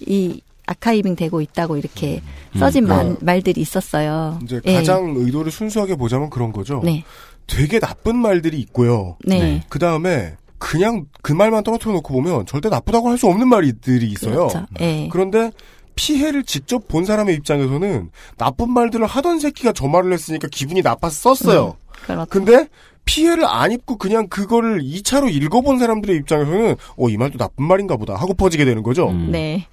이 0.00 0.40
아카이빙 0.66 1.16
되고 1.16 1.40
있다고 1.40 1.76
이렇게 1.76 2.22
음. 2.54 2.58
써진 2.58 2.84
음. 2.84 2.88
말, 2.88 3.06
어. 3.06 3.16
말들이 3.20 3.60
있었어요. 3.60 4.38
이제 4.42 4.60
예. 4.64 4.74
가장 4.74 5.14
의도를 5.16 5.50
순수하게 5.52 5.96
보자면 5.96 6.30
그런 6.30 6.52
거죠. 6.52 6.80
네. 6.84 7.04
되게 7.46 7.78
나쁜 7.78 8.16
말들이 8.16 8.58
있고요. 8.60 9.16
네. 9.24 9.62
그 9.68 9.78
다음에 9.78 10.34
그냥 10.58 11.04
그 11.20 11.32
말만 11.32 11.62
떨어뜨려 11.62 11.92
놓고 11.92 12.14
보면 12.14 12.46
절대 12.46 12.70
나쁘다고 12.70 13.10
할 13.10 13.18
수 13.18 13.26
없는 13.26 13.48
말들이 13.48 14.06
있어요. 14.06 14.48
그렇죠. 14.48 14.66
예. 14.80 15.08
그런데 15.12 15.50
피해를 15.94 16.44
직접 16.44 16.88
본 16.88 17.04
사람의 17.04 17.34
입장에서는 17.36 18.10
나쁜 18.36 18.70
말들을 18.70 19.06
하던 19.06 19.38
새끼가 19.38 19.72
저 19.72 19.88
말을 19.88 20.12
했으니까 20.12 20.48
기분이 20.50 20.82
나빠서 20.82 21.34
썼어요. 21.34 21.76
그렇죠. 22.04 22.26
근데 22.30 22.68
피해를 23.04 23.44
안 23.44 23.72
입고 23.72 23.96
그냥 23.96 24.28
그거를 24.28 24.82
2차로 24.82 25.32
읽어본 25.32 25.78
사람들의 25.78 26.16
입장에서는 26.16 26.76
어, 26.96 27.08
이 27.08 27.16
말도 27.16 27.38
나쁜 27.38 27.64
말인가 27.66 27.96
보다 27.96 28.14
하고 28.14 28.34
퍼지게 28.34 28.64
되는 28.64 28.82
거죠. 28.82 29.12
네. 29.12 29.66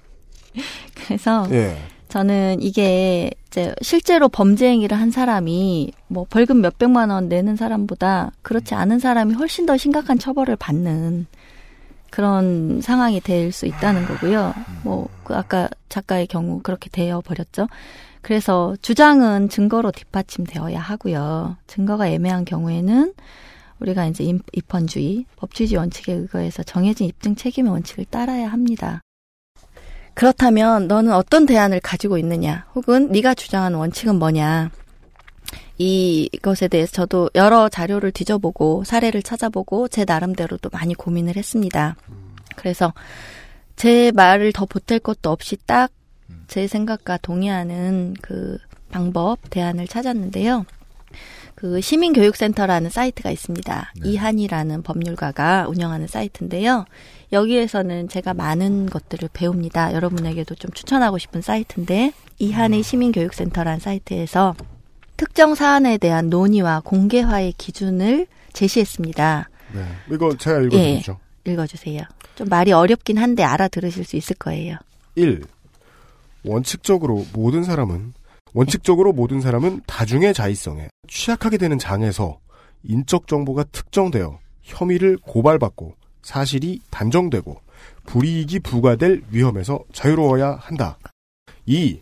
그래서 0.94 1.46
예. 1.50 1.76
저는 2.08 2.60
이게 2.60 3.30
이제 3.46 3.74
실제로 3.80 4.28
범죄 4.28 4.68
행위를 4.68 5.00
한 5.00 5.10
사람이 5.10 5.92
뭐 6.08 6.26
벌금 6.28 6.60
몇 6.60 6.76
백만 6.76 7.08
원 7.08 7.30
내는 7.30 7.56
사람보다 7.56 8.32
그렇지 8.42 8.74
않은 8.74 8.98
사람이 8.98 9.32
훨씬 9.32 9.64
더 9.64 9.78
심각한 9.78 10.18
처벌을 10.18 10.56
받는 10.56 11.26
그런 12.12 12.80
상황이 12.82 13.20
될 13.20 13.50
수 13.52 13.66
있다는 13.66 14.06
거고요. 14.06 14.54
뭐, 14.84 15.08
그 15.24 15.34
아까 15.34 15.68
작가의 15.88 16.26
경우 16.28 16.60
그렇게 16.62 16.88
되어 16.90 17.20
버렸죠. 17.22 17.66
그래서 18.20 18.76
주장은 18.82 19.48
증거로 19.48 19.90
뒷받침되어야 19.90 20.78
하고요. 20.78 21.56
증거가 21.66 22.06
애매한 22.06 22.44
경우에는 22.44 23.14
우리가 23.80 24.06
이제 24.06 24.22
임- 24.24 24.42
입헌주의, 24.52 25.24
법치주의 25.36 25.76
원칙에 25.78 26.12
의거해서 26.12 26.62
정해진 26.62 27.08
입증 27.08 27.34
책임의 27.34 27.72
원칙을 27.72 28.04
따라야 28.04 28.46
합니다. 28.52 29.00
그렇다면 30.14 30.88
너는 30.88 31.12
어떤 31.12 31.46
대안을 31.46 31.80
가지고 31.80 32.18
있느냐, 32.18 32.66
혹은 32.74 33.10
네가 33.10 33.34
주장하는 33.34 33.78
원칙은 33.78 34.18
뭐냐. 34.18 34.70
이것에 35.78 36.68
대해서 36.68 36.92
저도 36.92 37.30
여러 37.34 37.68
자료를 37.68 38.12
뒤져보고 38.12 38.84
사례를 38.84 39.22
찾아보고 39.22 39.88
제 39.88 40.04
나름대로도 40.04 40.70
많이 40.72 40.94
고민을 40.94 41.36
했습니다. 41.36 41.96
그래서 42.56 42.92
제 43.76 44.12
말을 44.14 44.52
더 44.52 44.66
보탤 44.66 45.02
것도 45.02 45.30
없이 45.30 45.56
딱 45.66 45.90
제 46.52 46.66
생각과 46.66 47.16
동의하는 47.16 48.14
그 48.20 48.58
방법, 48.90 49.38
대안을 49.48 49.88
찾았는데요. 49.88 50.66
그 51.54 51.80
시민교육센터라는 51.80 52.90
사이트가 52.90 53.30
있습니다. 53.30 53.92
이한이라는 54.04 54.82
법률가가 54.82 55.68
운영하는 55.68 56.08
사이트인데요. 56.08 56.84
여기에서는 57.32 58.08
제가 58.08 58.34
많은 58.34 58.86
것들을 58.90 59.30
배웁니다. 59.32 59.94
여러분에게도 59.94 60.54
좀 60.56 60.70
추천하고 60.72 61.16
싶은 61.16 61.40
사이트인데 61.40 62.12
이한의 62.38 62.82
시민교육센터라는 62.82 63.80
사이트에서 63.80 64.54
특정 65.22 65.54
사안에 65.54 65.98
대한 65.98 66.30
논의와 66.30 66.80
공개화의 66.80 67.52
기준을 67.52 68.26
제시했습니다. 68.54 69.48
네. 69.72 69.86
이거 70.10 70.36
제가 70.36 70.62
읽어드리죠. 70.62 71.16
예, 71.46 71.52
읽어주세요. 71.52 72.02
좀 72.34 72.48
말이 72.48 72.72
어렵긴 72.72 73.18
한데 73.18 73.44
알아들으실 73.44 74.04
수 74.04 74.16
있을 74.16 74.34
거예요. 74.34 74.78
1. 75.14 75.44
원칙적으로 76.42 77.24
모든 77.32 77.62
사람은 77.62 78.14
원칙적으로 78.52 79.12
모든 79.12 79.40
사람은 79.40 79.82
다중의 79.86 80.34
자의성에 80.34 80.88
취약하게 81.06 81.56
되는 81.56 81.78
장에서 81.78 82.40
인적 82.82 83.28
정보가 83.28 83.62
특정되어 83.70 84.40
혐의를 84.62 85.18
고발받고 85.18 85.94
사실이 86.22 86.80
단정되고 86.90 87.60
불이익이 88.06 88.58
부과될 88.58 89.22
위험에서 89.30 89.84
자유로워야 89.92 90.58
한다. 90.60 90.98
2. 91.66 92.00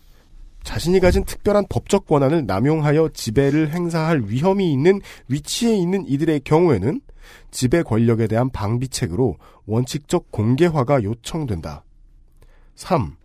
자신이 0.62 1.00
가진 1.00 1.24
특별한 1.24 1.66
법적 1.68 2.06
권한을 2.06 2.46
남용하여 2.46 3.10
지배를 3.14 3.70
행사할 3.70 4.24
위험이 4.26 4.72
있는 4.72 5.00
위치에 5.28 5.74
있는 5.74 6.06
이들의 6.06 6.40
경우에는 6.40 7.00
지배 7.50 7.82
권력에 7.82 8.26
대한 8.26 8.50
방비책으로 8.50 9.36
원칙적 9.66 10.30
공개화가 10.30 11.02
요청된다. 11.02 11.84
3. 12.74 13.16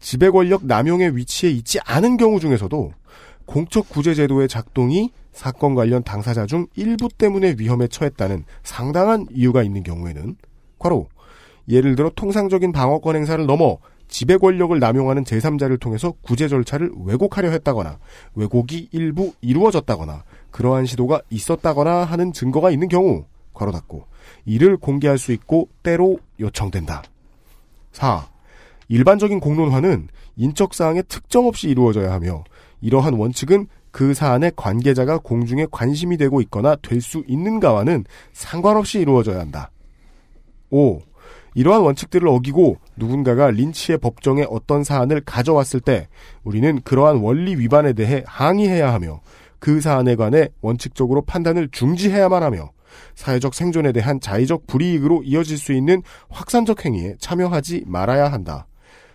지배 0.00 0.30
권력 0.30 0.66
남용의 0.66 1.16
위치에 1.16 1.50
있지 1.50 1.78
않은 1.84 2.16
경우 2.16 2.40
중에서도 2.40 2.92
공적 3.46 3.88
구제 3.88 4.14
제도의 4.14 4.48
작동이 4.48 5.10
사건 5.32 5.74
관련 5.74 6.02
당사자 6.02 6.46
중 6.46 6.66
일부 6.76 7.08
때문에 7.08 7.56
위험에 7.58 7.88
처했다는 7.88 8.44
상당한 8.62 9.26
이유가 9.32 9.62
있는 9.62 9.82
경우에는 9.82 10.36
과로 10.78 11.08
예를 11.68 11.96
들어 11.96 12.10
통상적인 12.14 12.72
방어권 12.72 13.16
행사를 13.16 13.44
넘어 13.46 13.78
지배 14.08 14.36
권력을 14.36 14.78
남용하는 14.78 15.24
제3자를 15.24 15.80
통해서 15.80 16.12
구제 16.22 16.48
절차를 16.48 16.92
왜곡하려 17.04 17.50
했다거나 17.50 17.98
왜곡이 18.34 18.88
일부 18.92 19.32
이루어졌다거나 19.40 20.24
그러한 20.50 20.86
시도가 20.86 21.20
있었다거나 21.30 22.04
하는 22.04 22.32
증거가 22.32 22.70
있는 22.70 22.88
경우 22.88 23.24
괄호 23.54 23.72
닫고 23.72 24.06
이를 24.44 24.76
공개할 24.76 25.18
수 25.18 25.32
있고 25.32 25.68
때로 25.82 26.18
요청된다. 26.40 27.02
4. 27.92 28.28
일반적인 28.88 29.40
공론화는 29.40 30.08
인적 30.36 30.74
사항에 30.74 31.02
특정 31.02 31.46
없이 31.46 31.68
이루어져야 31.68 32.12
하며 32.12 32.44
이러한 32.80 33.14
원칙은 33.14 33.66
그 33.90 34.12
사안의 34.12 34.52
관계자가 34.56 35.18
공중에 35.18 35.66
관심이 35.70 36.16
되고 36.16 36.40
있거나 36.42 36.76
될 36.76 37.00
수 37.00 37.22
있는가와는 37.28 38.04
상관없이 38.32 38.98
이루어져야 38.98 39.38
한다. 39.38 39.70
5. 40.70 41.00
이러한 41.54 41.82
원칙들을 41.82 42.26
어기고 42.26 42.78
누군가가 42.96 43.50
린치의 43.50 43.98
법정에 43.98 44.44
어떤 44.48 44.84
사안을 44.84 45.22
가져왔을 45.24 45.80
때 45.80 46.08
우리는 46.42 46.80
그러한 46.82 47.18
원리 47.18 47.56
위반에 47.56 47.92
대해 47.92 48.22
항의해야 48.26 48.92
하며 48.92 49.20
그 49.58 49.80
사안에 49.80 50.16
관해 50.16 50.48
원칙적으로 50.60 51.22
판단을 51.22 51.68
중지해야만 51.70 52.42
하며 52.42 52.70
사회적 53.14 53.54
생존에 53.54 53.92
대한 53.92 54.20
자의적 54.20 54.66
불이익으로 54.66 55.22
이어질 55.24 55.58
수 55.58 55.72
있는 55.72 56.02
확산적 56.28 56.84
행위에 56.84 57.14
참여하지 57.18 57.84
말아야 57.86 58.30
한다. 58.30 58.66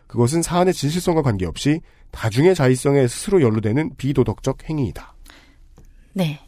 그것은 0.07 0.41
사안의 0.41 0.74
진실성과 0.74 1.22
관계없이 1.22 1.82
다중의 2.11 2.56
자의성에 2.56 3.07
스스로 3.07 3.41
연루되는 3.41 3.91
비도덕적 3.98 4.68
행위이다. 4.70 5.14
네. 6.14 6.40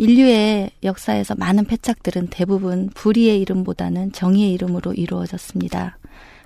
인류의 0.00 0.70
역사에서 0.82 1.34
많은 1.34 1.66
패착들은 1.66 2.28
대부분 2.28 2.88
불의의 2.94 3.38
이름보다는 3.42 4.12
정의의 4.12 4.50
이름으로 4.54 4.94
이루어졌습니다. 4.94 5.98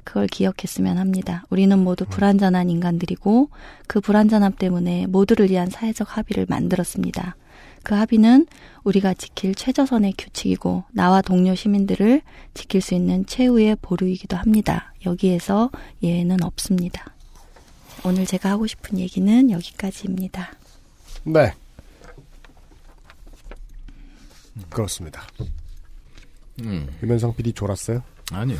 그걸 0.02 0.26
기억했으면 0.26 0.98
합니다. 0.98 1.44
우리는 1.50 1.78
모두 1.78 2.04
불완전한 2.04 2.68
인간들이고 2.68 3.50
그 3.86 4.00
불완전함 4.00 4.54
때문에 4.58 5.06
모두를 5.06 5.50
위한 5.50 5.70
사회적 5.70 6.16
합의를 6.16 6.46
만들었습니다. 6.48 7.36
그 7.84 7.94
합의는 7.94 8.46
우리가 8.82 9.14
지킬 9.14 9.54
최저선의 9.54 10.14
규칙이고 10.18 10.82
나와 10.90 11.22
동료 11.22 11.54
시민들을 11.54 12.22
지킬 12.54 12.80
수 12.80 12.94
있는 12.94 13.24
최후의 13.24 13.76
보루이기도 13.80 14.36
합니다. 14.36 14.92
여기에서 15.06 15.70
예외는 16.02 16.42
없습니다. 16.42 17.14
오늘 18.04 18.26
제가 18.26 18.50
하고 18.50 18.66
싶은 18.66 18.98
얘기는 18.98 19.48
여기까지입니다. 19.48 20.54
네. 21.22 21.52
그렇습니다. 24.70 25.22
음. 26.62 26.88
유면상 27.02 27.34
PD 27.34 27.52
졸았어요? 27.52 28.02
아니요. 28.32 28.58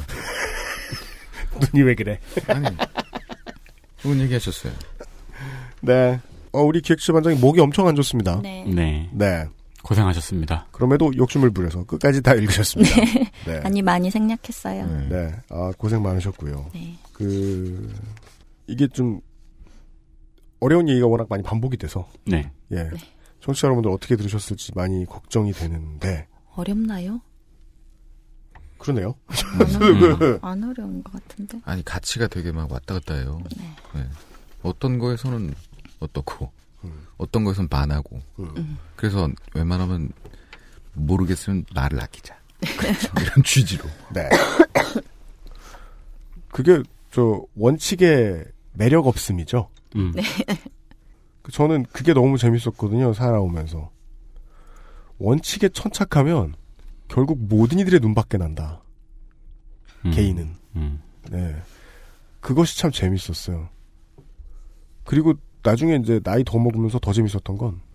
눈이 1.73 1.85
왜 1.85 1.95
그래? 1.95 2.19
아니. 2.49 2.67
좋은 3.99 4.19
얘기 4.21 4.33
하셨어요. 4.35 4.73
네. 5.81 6.21
어, 6.53 6.63
우리 6.63 6.81
기획실반장이 6.81 7.39
목이 7.39 7.61
엄청 7.61 7.87
안 7.87 7.95
좋습니다. 7.97 8.41
네. 8.43 8.65
네. 8.67 9.09
네. 9.13 9.47
고생하셨습니다. 9.83 10.67
그럼에도 10.73 11.15
욕심을 11.15 11.51
부려서 11.51 11.85
끝까지 11.85 12.23
다 12.23 12.35
읽으셨습니다. 12.35 12.97
네. 12.97 13.33
네. 13.47 13.61
아니 13.65 13.83
많이 13.83 14.11
생략했어요. 14.11 15.09
네. 15.11 15.33
아, 15.51 15.73
고생 15.77 16.03
많으셨고요. 16.03 16.71
네. 16.73 16.97
그, 17.13 17.93
이게 18.67 18.89
좀, 18.89 19.21
어려운 20.61 20.89
얘기가 20.89 21.07
워낙 21.07 21.27
많이 21.29 21.43
반복이 21.43 21.77
돼서. 21.77 22.09
네. 22.25 22.51
예. 22.73 22.91
청취자 23.45 23.67
여러분들 23.67 23.91
어떻게 23.91 24.17
들으셨을지 24.17 24.73
많이 24.75 25.05
걱정이 25.05 25.53
되는데. 25.53 26.27
어렵나요? 26.55 27.21
그러네요. 28.79 29.15
안, 29.61 30.39
안 30.63 30.65
어려운 30.65 31.05
것 31.05 31.13
같은데. 31.13 31.61
아니 31.65 31.85
가치가 31.85 32.27
되게 32.27 32.53
막 32.53 32.73
왔다 32.73 32.95
갔다 32.95 33.15
해요. 33.15 33.43
네. 33.95 34.09
어떤 34.63 34.99
거에서는 34.99 35.55
어떻고 36.01 36.51
어떤 37.19 37.45
거에서는 37.45 37.69
반하고 37.69 38.21
음. 38.39 38.79
그래서 38.97 39.31
웬만하면 39.55 40.11
모르겠으면 40.95 41.67
말을 41.75 42.01
아끼자 42.01 42.39
이런 43.21 43.45
취지로 43.45 43.85
네. 44.13 44.29
그게 46.49 46.83
저 47.11 47.45
원칙의 47.57 48.45
매력 48.73 49.07
없음이죠. 49.07 49.69
음. 49.97 50.13
네. 50.15 50.23
그 51.45 51.53
저는 51.53 51.85
그게 51.93 52.13
너무 52.13 52.37
재밌었거든요. 52.37 53.13
살아오면서 53.13 53.93
원칙에 55.19 55.69
천착하면 55.69 56.57
결국 57.07 57.39
모든 57.39 57.79
이들의 57.79 58.01
눈밖에 58.01 58.37
난다. 58.37 58.83
음. 60.05 60.11
개인은. 60.11 60.57
음. 60.75 61.01
네. 61.31 61.55
그것이 62.41 62.77
참 62.77 62.91
재밌었어요. 62.91 63.69
그리고 65.05 65.35
나중에 65.63 65.95
이제 66.03 66.19
나이 66.19 66.43
더 66.45 66.59
먹으면서 66.59 66.99
더 66.99 67.13
재밌었던 67.13 67.57
건 67.57 67.95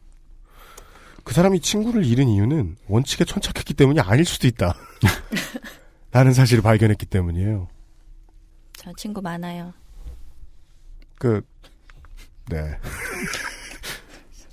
그 1.30 1.36
사람이 1.36 1.60
친구를 1.60 2.06
잃은 2.06 2.28
이유는 2.28 2.76
원칙에 2.88 3.24
천착했기 3.24 3.76
때문이 3.76 4.00
아닐 4.00 4.26
수도 4.26 4.48
있다. 4.48 4.74
라는 6.12 6.34
사실을 6.34 6.64
발견했기 6.64 7.06
때문이에요. 7.06 7.68
저 8.74 8.92
친구 8.94 9.22
많아요. 9.22 9.72
그, 11.20 11.44
네. 12.50 12.78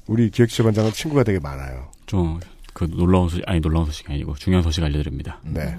우리 0.06 0.30
기획실반장은 0.30 0.92
친구가 0.92 1.24
되게 1.24 1.38
많아요. 1.38 1.90
좀, 2.06 2.38
그 2.72 2.86
놀라운 2.88 3.28
소식, 3.28 3.42
아니 3.48 3.60
놀라운 3.60 3.86
소식이 3.86 4.12
아니고 4.12 4.34
중요한 4.36 4.62
소식 4.62 4.84
알려드립니다. 4.84 5.40
네. 5.42 5.78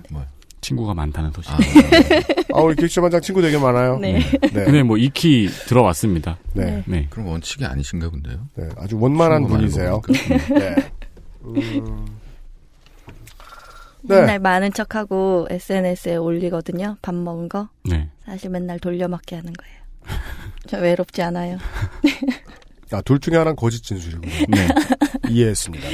친구가 0.61 0.93
많다는 0.93 1.31
소식. 1.31 1.51
아, 1.51 1.57
아, 2.57 2.61
우리 2.61 2.75
기획실반장 2.75 3.21
친구 3.21 3.41
되게 3.41 3.57
많아요. 3.57 3.99
네. 3.99 4.19
네. 4.41 4.49
근데 4.49 4.83
뭐 4.83 4.97
익히 4.97 5.47
들어왔습니다. 5.67 6.37
네. 6.53 6.83
네. 6.85 7.07
그럼 7.09 7.27
원칙이 7.27 7.63
아니신가 7.65 8.09
본데요. 8.09 8.47
네, 8.55 8.69
아주 8.77 8.99
원만한 8.99 9.47
분이세요. 9.47 10.01
네. 10.55 10.75
음, 11.45 12.17
네. 14.01 14.21
맨날 14.21 14.39
많은 14.39 14.73
척하고 14.73 15.47
SNS에 15.49 16.15
올리거든요. 16.15 16.97
밥 17.01 17.15
먹은 17.15 17.47
거. 17.49 17.69
네. 17.85 18.09
사실 18.25 18.49
맨날 18.49 18.79
돌려막기 18.79 19.35
하는 19.35 19.53
거예요. 19.53 19.77
저 20.67 20.77
외롭지 20.77 21.21
않아요. 21.21 21.57
아, 22.91 23.01
둘 23.01 23.19
중에 23.19 23.35
하나는 23.35 23.55
거짓 23.55 23.83
진술이고. 23.83 24.21
네. 24.49 24.67
이해했습니다. 25.29 25.87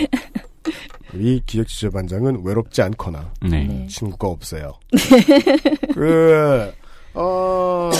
우리 1.13 1.41
기획지저반장은 1.45 2.43
외롭지 2.43 2.81
않거나 2.81 3.31
네. 3.41 3.65
네. 3.65 3.87
친구가 3.87 4.27
없어요. 4.27 4.73
그, 5.93 6.73
어, 7.13 7.91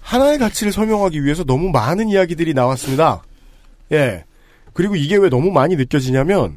하나의 0.00 0.38
가치를 0.38 0.72
설명하기 0.72 1.24
위해서 1.24 1.44
너무 1.44 1.70
많은 1.70 2.08
이야기들이 2.08 2.54
나왔습니다. 2.54 3.22
예. 3.92 4.24
그리고 4.72 4.94
이게 4.96 5.16
왜 5.16 5.28
너무 5.28 5.50
많이 5.50 5.76
느껴지냐면, 5.76 6.56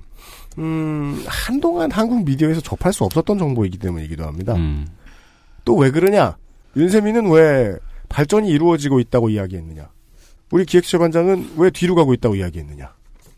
음, 0.58 1.24
한동안 1.26 1.92
한국 1.92 2.26
미디어에서 2.26 2.62
접할 2.62 2.92
수 2.92 3.04
없었던 3.04 3.38
정보이기 3.38 3.78
때문이기도 3.78 4.26
합니다. 4.26 4.56
음. 4.56 4.88
또왜 5.64 5.92
그러냐? 5.92 6.38
윤세민은 6.76 7.30
왜 7.32 7.76
발전이 8.10 8.50
이루어지고 8.50 9.00
있다고 9.00 9.30
이야기했느냐? 9.30 9.90
우리 10.52 10.66
기획처반장은 10.66 11.54
왜 11.58 11.70
뒤로 11.70 11.96
가고 11.96 12.14
있다고 12.14 12.36
이야기했느냐? 12.36 12.94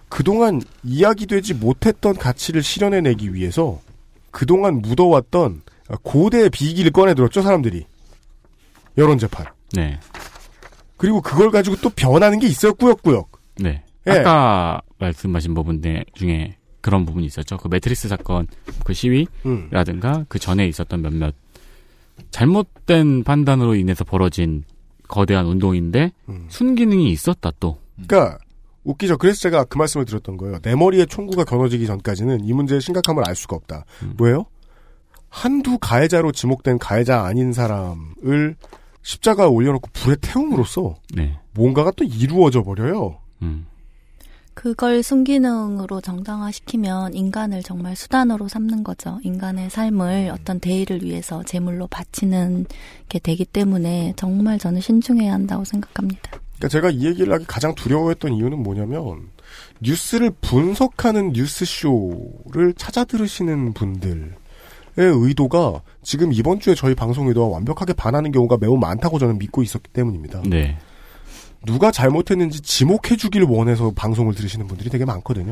그동안 0.09 0.61
이야기되지 0.83 1.55
못했던 1.55 2.15
가치를 2.15 2.63
실현해내기 2.63 3.33
위해서 3.33 3.79
그동안 4.31 4.81
묻어왔던 4.81 5.61
고대의 6.03 6.49
비기를 6.49 6.91
꺼내들었죠, 6.91 7.41
사람들이. 7.41 7.85
여론재판. 8.97 9.45
네. 9.73 9.99
그리고 10.97 11.21
그걸 11.21 11.51
가지고 11.51 11.77
또 11.77 11.89
변하는 11.89 12.39
게 12.39 12.47
있어요, 12.47 12.73
꾸역꾸역. 12.73 13.31
네. 13.59 13.83
예. 14.07 14.11
아까 14.11 14.81
말씀하신 14.99 15.53
부분 15.53 15.81
중에 16.13 16.55
그런 16.81 17.05
부분이 17.05 17.25
있었죠. 17.25 17.57
그 17.57 17.67
매트리스 17.67 18.07
사건 18.07 18.47
그 18.83 18.93
음. 19.45 19.67
시위라든가 19.69 20.25
그 20.27 20.39
전에 20.39 20.67
있었던 20.67 21.01
몇몇 21.01 21.33
잘못된 22.29 23.23
판단으로 23.23 23.75
인해서 23.75 24.03
벌어진 24.03 24.63
거대한 25.07 25.45
운동인데 25.45 26.11
음. 26.29 26.45
순기능이 26.49 27.11
있었다 27.11 27.51
또. 27.59 27.77
그러니까 27.95 28.37
웃기죠. 28.83 29.17
그래서 29.17 29.39
제가 29.41 29.65
그 29.65 29.77
말씀을 29.77 30.05
드렸던 30.05 30.37
거예요. 30.37 30.59
내 30.59 30.75
머리에 30.75 31.05
총구가 31.05 31.43
겨눠지기 31.43 31.85
전까지는 31.85 32.45
이 32.45 32.53
문제의 32.53 32.81
심각함을 32.81 33.23
알 33.27 33.35
수가 33.35 33.55
없다. 33.55 33.85
왜요? 34.19 34.45
한두 35.29 35.77
가해자로 35.79 36.31
지목된 36.31 36.77
가해자 36.77 37.23
아닌 37.23 37.53
사람을 37.53 38.55
십자가에 39.01 39.47
올려놓고 39.47 39.89
불에 39.93 40.15
태움으로써 40.21 40.95
네. 41.15 41.39
뭔가가 41.53 41.91
또 41.91 42.03
이루어져 42.03 42.63
버려요. 42.63 43.19
음. 43.41 43.65
그걸 44.53 45.01
순기능으로 45.01 46.01
정당화시키면 46.01 47.13
인간을 47.13 47.63
정말 47.63 47.95
수단으로 47.95 48.47
삼는 48.47 48.83
거죠. 48.83 49.19
인간의 49.23 49.69
삶을 49.69 50.31
어떤 50.33 50.59
대의를 50.59 51.03
위해서 51.03 51.41
제물로 51.43 51.87
바치는 51.87 52.65
게 53.09 53.19
되기 53.19 53.45
때문에 53.45 54.13
정말 54.17 54.59
저는 54.59 54.81
신중해야 54.81 55.33
한다고 55.33 55.63
생각합니다. 55.63 56.31
그러니까 56.57 56.67
제가 56.67 56.89
이 56.91 57.05
얘기를 57.05 57.33
하기 57.33 57.45
가장 57.47 57.73
두려워했던 57.73 58.33
이유는 58.33 58.61
뭐냐면 58.61 59.29
뉴스를 59.79 60.31
분석하는 60.41 61.31
뉴스쇼를 61.33 62.73
찾아 62.77 63.03
들으시는 63.03 63.73
분들 63.73 64.35
의 64.97 65.11
의도가 65.15 65.81
지금 66.03 66.33
이번 66.33 66.59
주에 66.59 66.75
저희 66.75 66.93
방송 66.93 67.27
의도와 67.27 67.47
완벽하게 67.47 67.93
반하는 67.93 68.31
경우가 68.31 68.57
매우 68.59 68.75
많다고 68.77 69.19
저는 69.19 69.37
믿고 69.39 69.63
있었기 69.63 69.89
때문입니다. 69.91 70.41
네. 70.45 70.77
누가 71.65 71.91
잘못했는지 71.91 72.61
지목해주길 72.61 73.43
원해서 73.43 73.91
방송을 73.95 74.33
들으시는 74.35 74.67
분들이 74.67 74.89
되게 74.89 75.05
많거든요. 75.05 75.51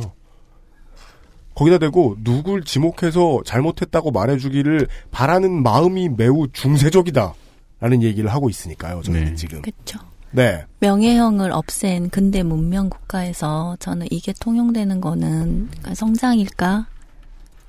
거기다 1.56 1.77
대고 1.77 2.15
누굴 2.23 2.64
지목해서 2.64 3.41
잘못했다고 3.45 4.11
말해주기를 4.11 4.88
바라는 5.11 5.61
마음이 5.61 6.10
매우 6.10 6.48
중세적이다. 6.52 7.34
라는 7.81 8.03
얘기를 8.03 8.30
하고 8.31 8.49
있으니까요, 8.49 9.02
저는 9.03 9.36
지금. 9.38 9.61
그렇죠. 9.61 9.99
네. 10.31 10.65
명예형을 10.80 11.52
없앤 11.52 12.10
근대 12.10 12.44
문명 12.44 12.90
국가에서 12.90 13.77
저는 13.80 14.07
이게 14.11 14.34
통용되는 14.40 14.99
거는 15.02 15.69
성장일까 15.95 16.88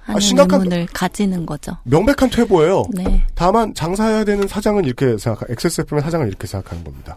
하는 0.00 0.16
아, 0.16 0.18
심각한- 0.20 0.60
의문을 0.60 0.86
가지는 0.86 1.46
거죠. 1.46 1.76
명백한 1.84 2.30
퇴보예요. 2.30 2.84
네. 2.92 3.24
다만 3.34 3.72
장사해야 3.74 4.24
되는 4.24 4.46
사장은 4.48 4.84
이렇게 4.84 5.16
생각, 5.16 5.48
XSFM의 5.48 6.02
사장은 6.02 6.26
이렇게 6.28 6.46
생각하는 6.46 6.82
겁니다. 6.84 7.16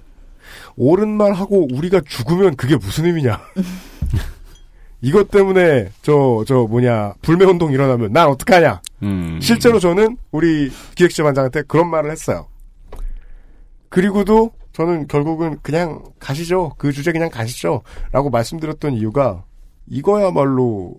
옳은 0.75 1.09
말 1.09 1.33
하고 1.33 1.67
우리가 1.73 2.01
죽으면 2.05 2.55
그게 2.55 2.75
무슨 2.75 3.05
의미냐? 3.05 3.39
이것 5.01 5.29
때문에 5.29 5.89
저 6.01 6.43
저 6.47 6.65
뭐냐 6.65 7.13
불매 7.21 7.45
운동 7.45 7.71
일어나면 7.73 8.13
난 8.13 8.27
어떡하냐? 8.29 8.81
음. 9.03 9.39
실제로 9.41 9.79
저는 9.79 10.17
우리 10.31 10.71
기획실반장한테 10.95 11.63
그런 11.63 11.89
말을 11.89 12.09
했어요. 12.11 12.47
그리고도 13.89 14.51
저는 14.71 15.07
결국은 15.07 15.59
그냥 15.61 16.03
가시죠. 16.19 16.73
그 16.77 16.91
주제 16.91 17.11
그냥 17.11 17.29
가시죠. 17.29 17.83
라고 18.11 18.29
말씀드렸던 18.29 18.93
이유가 18.93 19.43
이거야말로 19.87 20.95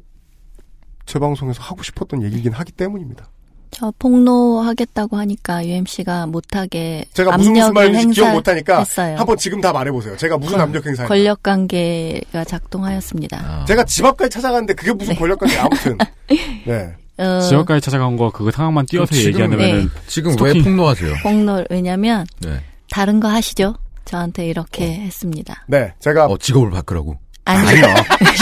제 1.07 1.19
방송에서 1.19 1.63
하고 1.63 1.83
싶었던 1.83 2.23
얘기긴 2.23 2.53
하기 2.53 2.73
때문입니다. 2.73 3.29
저 3.77 3.93
폭로하겠다고 3.99 5.17
하니까 5.17 5.65
UMC가 5.67 6.27
못하게 6.27 7.05
제가 7.13 7.37
무슨 7.37 7.53
무슨 7.55 7.73
말인지 7.75 8.21
기억 8.21 8.33
못하니까 8.33 8.77
행사했어요. 8.79 9.19
한번 9.19 9.37
지금 9.37 9.61
다 9.61 9.73
말해보세요. 9.73 10.17
제가 10.17 10.39
무슨 10.39 10.61
압력 10.61 10.87
행사했나. 10.87 11.09
권력 11.09 11.43
관계가 11.43 12.45
작동하였습니다. 12.45 13.65
제가 13.67 13.85
집 13.85 14.05
앞까지 14.05 14.31
찾아갔는데 14.31 14.75
그게 14.75 14.93
무슨 14.93 15.17
권력 15.17 15.41
관계 15.41 15.57
아무튼. 15.59 15.99
네. 16.67 16.93
어, 17.17 17.41
지역까지 17.41 17.81
찾아간 17.81 18.17
거 18.17 18.31
그거 18.31 18.51
상황만 18.51 18.87
띄어서 18.87 19.13
지금- 19.15 19.29
얘기하면은 19.29 19.83
네. 19.85 19.89
지금 20.07 20.33
스토킹. 20.33 20.57
왜 20.57 20.63
폭로하세요? 20.63 21.15
폭로 21.23 21.65
왜냐면 21.71 22.27
네. 22.41 22.61
다른 22.91 23.19
거 23.21 23.29
하시죠. 23.29 23.75
저한테 24.05 24.47
이렇게 24.49 24.93
했습니다. 24.95 25.65
네, 25.67 25.95
제가 25.99 26.27
어, 26.27 26.37
직업을 26.39 26.71
바꾸라고. 26.71 27.17
아니, 27.47 27.67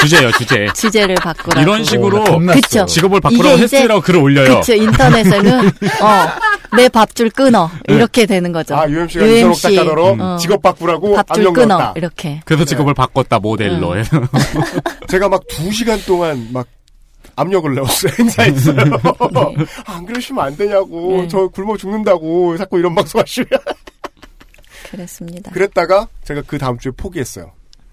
주제요 0.01 0.31
주제. 0.33 0.67
주제를 0.75 1.17
바꾸라고. 1.17 1.61
이런 1.61 1.83
식으로 1.85 2.23
그쵸. 2.53 2.87
직업을 2.87 3.21
바꾸라고 3.21 3.59
했으라고 3.59 4.01
글을 4.01 4.21
올려요. 4.21 4.61
그쵸. 4.61 4.75
인터넷에는 4.75 5.67
어, 6.03 6.77
내 6.77 6.89
밥줄 6.89 7.31
끊어 7.31 7.71
이렇게 7.89 8.27
되는 8.27 8.53
거죠. 8.53 8.77
아, 8.77 8.89
UMC가 8.89 9.27
이선옥 9.27 9.57
작가더러 9.59 10.17
어, 10.19 10.37
직업 10.39 10.63
바꾸라고 10.63 11.15
밥줄 11.17 11.53
끊어 11.53 11.67
넣었다. 11.79 11.93
이렇게. 11.97 12.41
그래서 12.45 12.65
직업을 12.65 12.95
바꿨다 12.95 13.41
모델로 13.41 13.93
음. 13.93 14.03
제가 15.09 15.29
막 15.29 15.43
두 15.49 15.71
시간 15.73 16.01
동안 16.07 16.49
막 16.53 16.67
압력을 17.37 17.75
넣었어요. 17.75 18.13
행사했어요. 18.19 18.77
안 19.87 20.07
그러시면 20.07 20.45
안 20.45 20.57
되냐고. 20.57 21.23
네. 21.23 21.29
저 21.29 21.49
굶어 21.49 21.77
죽는다고. 21.77 22.57
자꾸 22.59 22.79
이런 22.79 22.95
방송 22.95 23.21
하시면. 23.21 23.49
그랬습니다. 24.91 25.51
그랬다가 25.51 26.09
제가 26.25 26.43
그 26.47 26.59
다음 26.59 26.79
주에 26.79 26.93
포기했어요. 26.97 27.53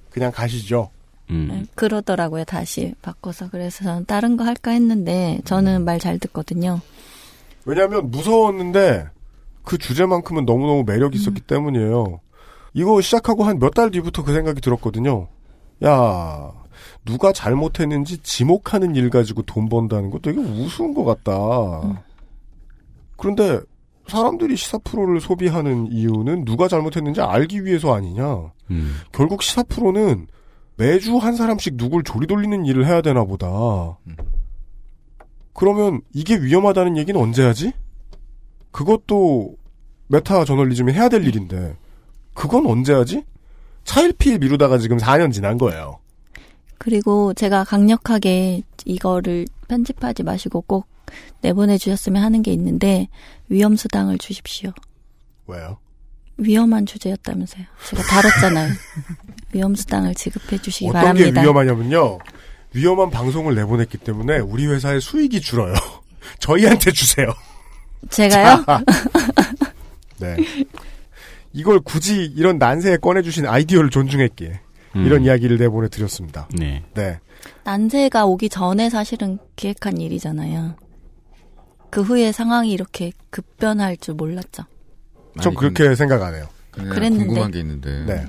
그냥 0.10 0.32
가시죠. 0.32 0.90
음. 1.32 1.48
네, 1.52 1.64
그러더라고요. 1.76 2.44
다시 2.46 2.94
바꿔서 3.02 3.50
그래서 3.50 3.84
저는 3.84 4.06
다른 4.06 4.36
거 4.38 4.44
할까 4.44 4.72
했는데 4.72 5.40
저는 5.46 5.86
말 5.86 6.00
잘 6.00 6.18
듣거든요. 6.20 6.80
왜냐하면 7.66 8.10
무서웠는데 8.10 9.06
그 9.64 9.78
주제만큼은 9.78 10.46
너무너무 10.46 10.84
매력이 10.88 11.18
있었기 11.18 11.42
때문이에요. 11.42 12.20
이거 12.74 13.02
시작하고 13.02 13.44
한 13.44 13.60
몇 13.60 13.74
달 13.74 13.92
뒤부터 13.92 14.24
그 14.24 14.34
생각이 14.34 14.62
들었거든요. 14.62 15.28
야, 15.86 16.52
누가 17.06 17.32
잘못했는지 17.34 18.18
지목하는 18.20 18.96
일 18.96 19.10
가지고 19.10 19.42
돈 19.44 19.70
번다는 19.70 20.10
거 20.10 20.20
되게 20.20 20.40
우스운 20.40 20.94
것 20.94 21.04
같다. 21.04 22.02
그런데 23.18 23.60
사람들이 24.08 24.56
시사 24.56 24.78
프로를 24.80 25.22
소비하는 25.22 25.92
이유는 25.92 26.46
누가 26.46 26.68
잘못했는지 26.68 27.22
알기 27.22 27.66
위해서 27.66 27.94
아니냐. 27.94 28.52
음. 28.72 28.96
결국 29.12 29.44
시사 29.44 29.64
프로는 29.64 30.28
매주 30.80 31.18
한 31.18 31.36
사람씩 31.36 31.76
누굴 31.76 32.04
조리 32.04 32.26
돌리는 32.26 32.66
일을 32.66 32.88
해야 32.88 33.02
되나 33.02 33.26
보다. 33.26 33.48
그러면 35.52 36.00
이게 36.14 36.38
위험하다는 36.38 36.96
얘기는 36.96 37.20
언제 37.20 37.44
하지? 37.44 37.74
그것도 38.72 39.58
메타 40.08 40.46
저널리즘이 40.46 40.94
해야 40.94 41.10
될 41.10 41.28
일인데 41.28 41.76
그건 42.34 42.66
언제 42.66 42.94
하지? 42.94 43.26
차일피일 43.84 44.40
미루다가 44.40 44.78
지금 44.78 44.96
4년 44.98 45.34
지난 45.34 45.58
거예요. 45.58 46.00
그리고 46.78 47.34
제가 47.34 47.66
강력하게 47.66 48.62
이거를 48.86 49.48
편집하지 49.68 50.24
마시고 50.24 50.62
꼭 50.62 50.88
내보내 51.42 51.78
주셨으면 51.78 52.24
하는 52.24 52.42
게 52.42 52.54
있는데 52.54 53.10
위험 53.50 53.76
수당을 53.76 54.18
주십시오. 54.18 54.72
왜요? 55.46 55.78
위험한 56.38 56.86
주제였다면서요. 56.86 57.66
제가 57.90 58.02
다뤘잖아요. 58.04 58.72
위험 59.54 59.76
수당을 59.76 60.16
지급해 60.16 60.58
주시기 60.58 60.90
어떤 60.90 61.02
바랍니다. 61.02 61.32
게 61.32 61.42
위험하냐면요. 61.42 62.20
위험한 62.74 63.10
방송을 63.10 63.56
내보냈기 63.56 63.98
때문에 63.98 64.40
우리 64.40 64.68
회사의 64.68 65.02
수익이 65.02 65.42
줄어요. 65.42 65.74
저희한테 66.40 66.92
주세요. 66.92 67.34
제가요? 68.10 68.64
자, 68.66 68.84
네. 70.20 70.38
이걸 71.52 71.80
굳이 71.80 72.26
이런 72.36 72.58
난세에 72.58 72.98
꺼내주신 72.98 73.48
아이디어를 73.48 73.90
존중했기에 73.90 74.60
음. 74.96 75.06
이런 75.06 75.26
이야기를 75.26 75.58
내보내 75.58 75.90
드렸습니다. 75.90 76.48
네. 76.54 76.84
네. 76.94 77.20
난세가 77.64 78.26
오기 78.26 78.50
전에 78.50 78.90
사실은 78.90 79.40
기획한 79.56 79.98
일이잖아요. 80.00 80.76
그 81.90 82.02
후에 82.02 82.32
상황이 82.32 82.72
이렇게 82.72 83.12
급변할 83.32 83.98
줄 83.98 84.14
몰랐죠. 84.14 84.64
전 85.42 85.56
그렇게 85.56 85.96
생각 85.96 86.22
안 86.22 86.36
해요. 86.36 86.48
근데 86.72 86.90
그랬는데. 86.90 87.26
궁금한 87.26 87.52
게 87.52 87.60
있는데. 87.60 88.06
네. 88.06 88.26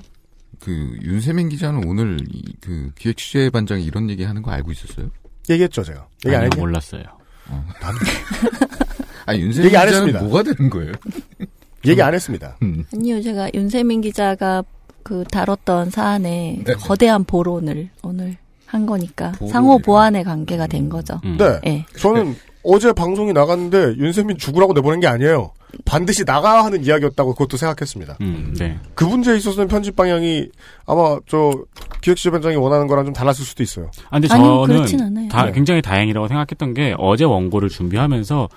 그 0.60 0.96
윤세민 1.02 1.48
기자는 1.48 1.84
오늘 1.86 2.18
이- 2.30 2.42
그 2.60 2.90
기획 2.98 3.16
취재 3.16 3.50
반장이 3.50 3.84
이런 3.84 4.10
얘기 4.10 4.24
하는 4.24 4.42
거 4.42 4.50
알고 4.50 4.72
있었어요? 4.72 5.08
얘기했죠, 5.48 5.82
제가. 5.82 6.06
얘기 6.26 6.34
안 6.36 6.42
아니요, 6.42 6.46
했죠? 6.52 6.60
몰랐어요. 6.60 7.02
아 9.26 9.34
윤세민 9.34 9.66
얘기 9.66 9.76
안 9.76 9.86
기자는 9.86 10.08
했습니다. 10.08 10.20
뭐가 10.22 10.42
되는 10.42 10.70
거예요? 10.70 10.92
얘기 11.86 12.02
안 12.02 12.14
했습니다. 12.14 12.56
음. 12.62 12.84
아니요, 12.94 13.22
제가 13.22 13.50
윤세민 13.54 14.02
기자가 14.02 14.62
그 15.02 15.24
다뤘던 15.30 15.90
사안에 15.90 16.62
네. 16.64 16.72
거대한 16.74 17.24
보론을 17.24 17.88
오늘 18.02 18.36
한 18.66 18.86
거니까 18.86 19.32
보론이요? 19.32 19.52
상호 19.52 19.78
보완의 19.78 20.24
관계가 20.24 20.66
된 20.66 20.88
거죠. 20.88 21.20
네. 21.24 21.58
예. 21.66 21.86
저는 21.98 22.36
어제 22.62 22.92
방송이 22.92 23.32
나갔는데 23.32 23.96
윤세민 23.96 24.36
죽으라고 24.36 24.74
내보낸 24.74 25.00
게 25.00 25.06
아니에요. 25.06 25.52
반드시 25.84 26.24
나가야 26.24 26.64
하는 26.64 26.84
이야기였다고 26.84 27.32
그것도 27.32 27.56
생각했습니다. 27.56 28.16
음, 28.20 28.54
네. 28.58 28.78
그 28.94 29.04
문제에 29.04 29.36
있어서는 29.36 29.68
편집 29.68 29.96
방향이 29.96 30.48
아마 30.86 31.18
저 31.28 31.52
기획실반장이 32.00 32.56
원하는 32.56 32.86
거랑 32.86 33.04
좀 33.04 33.14
달랐을 33.14 33.44
수도 33.44 33.62
있어요. 33.62 33.90
아, 34.08 34.18
근데 34.20 34.28
저는 34.28 34.44
않아요. 35.02 35.28
다 35.28 35.46
네. 35.46 35.52
굉장히 35.52 35.82
다행이라고 35.82 36.28
생각했던 36.28 36.74
게 36.74 36.94
어제 36.98 37.24
원고를 37.24 37.68
준비하면서 37.68 38.48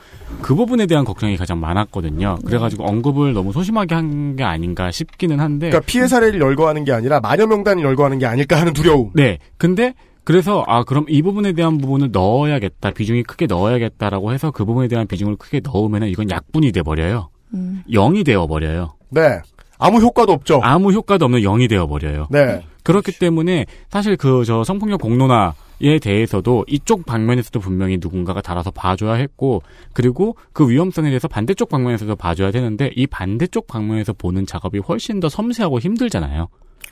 그 0.41 0.55
부분에 0.55 0.85
대한 0.85 1.05
걱정이 1.05 1.37
가장 1.37 1.59
많았거든요. 1.59 2.37
그래가지고 2.45 2.85
언급을 2.85 3.33
너무 3.33 3.51
소심하게 3.53 3.95
한 3.95 4.23
게 4.35 4.43
아닌가 4.43 4.89
싶기는 4.89 5.39
한데. 5.39 5.69
그러니까 5.69 5.85
피해 5.85 6.07
사례를 6.07 6.39
열거하는 6.39 6.83
게 6.85 6.91
아니라 6.91 7.19
마녀 7.19 7.45
명단을 7.45 7.83
열거하는 7.83 8.19
게 8.19 8.25
아닐까 8.25 8.59
하는 8.59 8.73
두려움. 8.73 9.11
네. 9.13 9.37
근데 9.57 9.93
그래서 10.23 10.63
아 10.67 10.83
그럼 10.83 11.05
이 11.09 11.21
부분에 11.21 11.53
대한 11.53 11.77
부분을 11.77 12.09
넣어야겠다 12.11 12.91
비중이 12.91 13.23
크게 13.23 13.45
넣어야겠다라고 13.45 14.31
해서 14.33 14.51
그 14.51 14.65
부분에 14.65 14.87
대한 14.87 15.05
비중을 15.07 15.35
크게 15.35 15.61
넣으면은 15.63 16.07
이건 16.09 16.29
약분이 16.29 16.71
돼 16.71 16.81
버려요. 16.81 17.29
음. 17.53 17.83
0이 17.89 18.25
되어 18.25 18.47
버려요. 18.47 18.93
네. 19.09 19.39
아무 19.77 19.99
효과도 19.99 20.31
없죠. 20.31 20.61
아무 20.63 20.91
효과도 20.93 21.25
없는 21.25 21.41
0이 21.41 21.69
되어 21.69 21.87
버려요. 21.87 22.27
네. 22.31 22.61
그렇기 22.83 23.19
때문에 23.19 23.65
사실 23.89 24.15
그 24.17 24.43
저 24.45 24.63
성폭력 24.63 25.01
공론화에 25.01 25.99
대해서도 26.01 26.65
이쪽 26.67 27.05
방면에서도 27.05 27.59
분명히 27.59 27.97
누군가가 27.99 28.41
달아서 28.41 28.71
봐줘야 28.71 29.13
했고 29.15 29.61
그리고 29.93 30.35
그 30.53 30.69
위험성에 30.69 31.09
대해서 31.09 31.27
반대쪽 31.27 31.69
방면에서도 31.69 32.15
봐줘야 32.15 32.51
되는데 32.51 32.91
이 32.95 33.07
반대쪽 33.07 33.67
방면에서 33.67 34.13
보는 34.13 34.45
작업이 34.45 34.79
훨씬 34.79 35.19
더 35.19 35.27
섬세하고 35.29 35.79
힘들잖아요. 35.79 36.47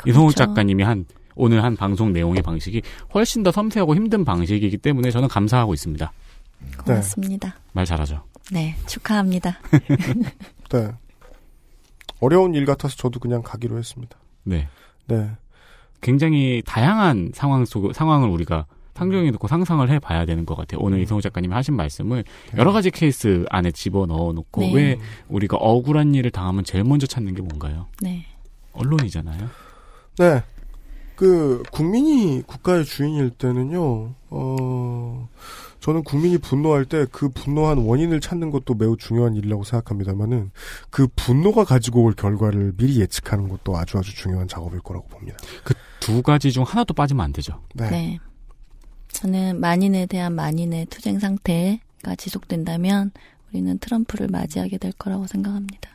이성욱 0.06 0.36
작가님이 0.36 0.84
한 0.84 1.06
오늘 1.36 1.64
한 1.64 1.76
방송 1.76 2.14
내용의 2.14 2.42
방식이 2.42 2.82
훨씬 3.14 3.44
더 3.44 3.52
섬세하고 3.52 3.96
힘든 3.96 4.26
방식이기 4.26 4.78
때문에 4.78 5.12
저는 5.12 5.28
감사하고 5.28 5.74
있습니다. 5.74 6.12
고맙습니다. 6.78 7.56
말 7.74 7.86
잘하죠. 7.86 8.24
네, 8.52 8.76
축하합니다. 8.88 9.60
네. 10.70 10.92
어려운 12.20 12.54
일 12.54 12.66
같아서 12.66 12.96
저도 12.96 13.20
그냥 13.20 13.42
가기로 13.42 13.78
했습니다. 13.78 14.18
네. 14.44 14.68
네. 15.08 15.32
굉장히 16.02 16.62
다양한 16.66 17.32
상황 17.34 17.66
속 17.66 17.94
상황을 17.94 18.30
우리가 18.30 18.66
상정해 18.94 19.32
놓고 19.32 19.48
상상을 19.48 19.90
해 19.90 20.00
봐야 20.00 20.26
되는 20.26 20.46
것 20.46 20.56
같아요. 20.56 20.80
오늘 20.82 21.00
이성우 21.02 21.22
작가님이 21.22 21.54
하신 21.54 21.76
말씀을 21.76 22.24
여러 22.58 22.72
가지 22.72 22.92
케이스 22.92 23.46
안에 23.50 23.72
집어 23.72 24.06
넣어 24.06 24.34
놓고 24.34 24.62
네. 24.62 24.74
왜 24.74 24.98
우리가 25.30 25.58
억울한 25.58 26.14
일을 26.14 26.30
당하면 26.32 26.64
제일 26.64 26.84
먼저 26.84 27.08
찾는 27.08 27.34
게 27.34 27.42
뭔가요? 27.42 27.88
네. 28.02 28.26
언론이잖아요. 28.74 29.50
네. 30.20 30.44
그 31.22 31.62
국민이 31.72 32.42
국가의 32.48 32.84
주인일 32.84 33.30
때는요. 33.30 34.16
어 34.32 35.30
저는 35.80 36.04
국민이 36.04 36.40
분노할 36.40 36.84
때 36.86 37.06
그 37.12 37.30
분노한 37.30 37.78
원인을 37.78 38.20
찾는 38.22 38.50
것도 38.50 38.74
매우 38.74 38.98
중요한 38.98 39.36
일이라고 39.36 39.64
생각합니다만은 39.64 40.50
그 40.90 41.08
분노가 41.16 41.64
가지고 41.64 42.04
올 42.06 42.14
결과를 42.16 42.74
미리 42.76 43.00
예측하는 43.02 43.50
것도 43.50 43.78
아주 43.78 44.00
아주 44.00 44.16
중요한 44.16 44.48
작업일 44.48 44.80
거라고 44.80 45.08
봅니다. 45.10 45.38
그 45.64 45.76
두 46.00 46.24
가지 46.24 46.52
중 46.52 46.64
하나도 46.64 46.96
빠지면 46.96 47.24
안 47.24 47.32
되죠. 47.32 47.62
네. 47.76 48.18
저는 49.10 49.60
만인에 49.60 50.08
대한 50.08 50.34
만인의 50.34 50.88
투쟁 50.88 51.20
상태가 51.20 52.16
지속된다면 52.18 53.12
우리는 53.52 53.78
트럼프를 53.78 54.28
맞이하게 54.28 54.80
될 54.80 54.92
거라고 54.94 55.28
생각합니다. 55.28 55.92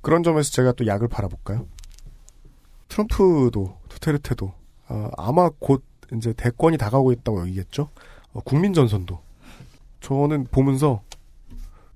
그런 0.00 0.22
점에서 0.22 0.52
제가 0.52 0.70
또 0.74 0.86
약을 0.86 1.08
팔아볼까요? 1.08 1.66
트럼프도 2.86 3.75
두테르테도 4.00 4.52
어, 4.88 5.10
아마 5.16 5.50
곧 5.58 5.82
이제 6.14 6.32
대권이 6.32 6.78
다가오고 6.78 7.12
있다고 7.12 7.40
여기겠죠. 7.40 7.88
어, 8.32 8.40
국민 8.44 8.72
전선도 8.74 9.18
저는 10.00 10.46
보면서 10.50 11.02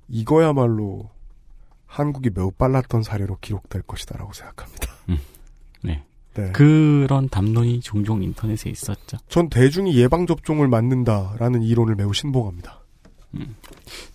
이거야말로 0.09 1.09
한국이 1.87 2.31
매우 2.35 2.51
빨랐던 2.51 3.03
사례로 3.03 3.39
기록될 3.41 3.83
것이다라고 3.83 4.33
생각합니다. 4.33 4.89
네. 5.83 6.03
네. 6.35 6.53
그런 6.53 7.29
담론이 7.29 7.81
종종 7.81 8.23
인터넷에 8.23 8.71
있었죠. 8.71 9.19
전 9.29 9.49
대중이 9.49 9.97
예방 9.97 10.27
접종을 10.27 10.69
맞는다라는 10.69 11.63
이론을 11.63 11.97
매우 11.97 12.15
신봉합니다. 12.15 12.81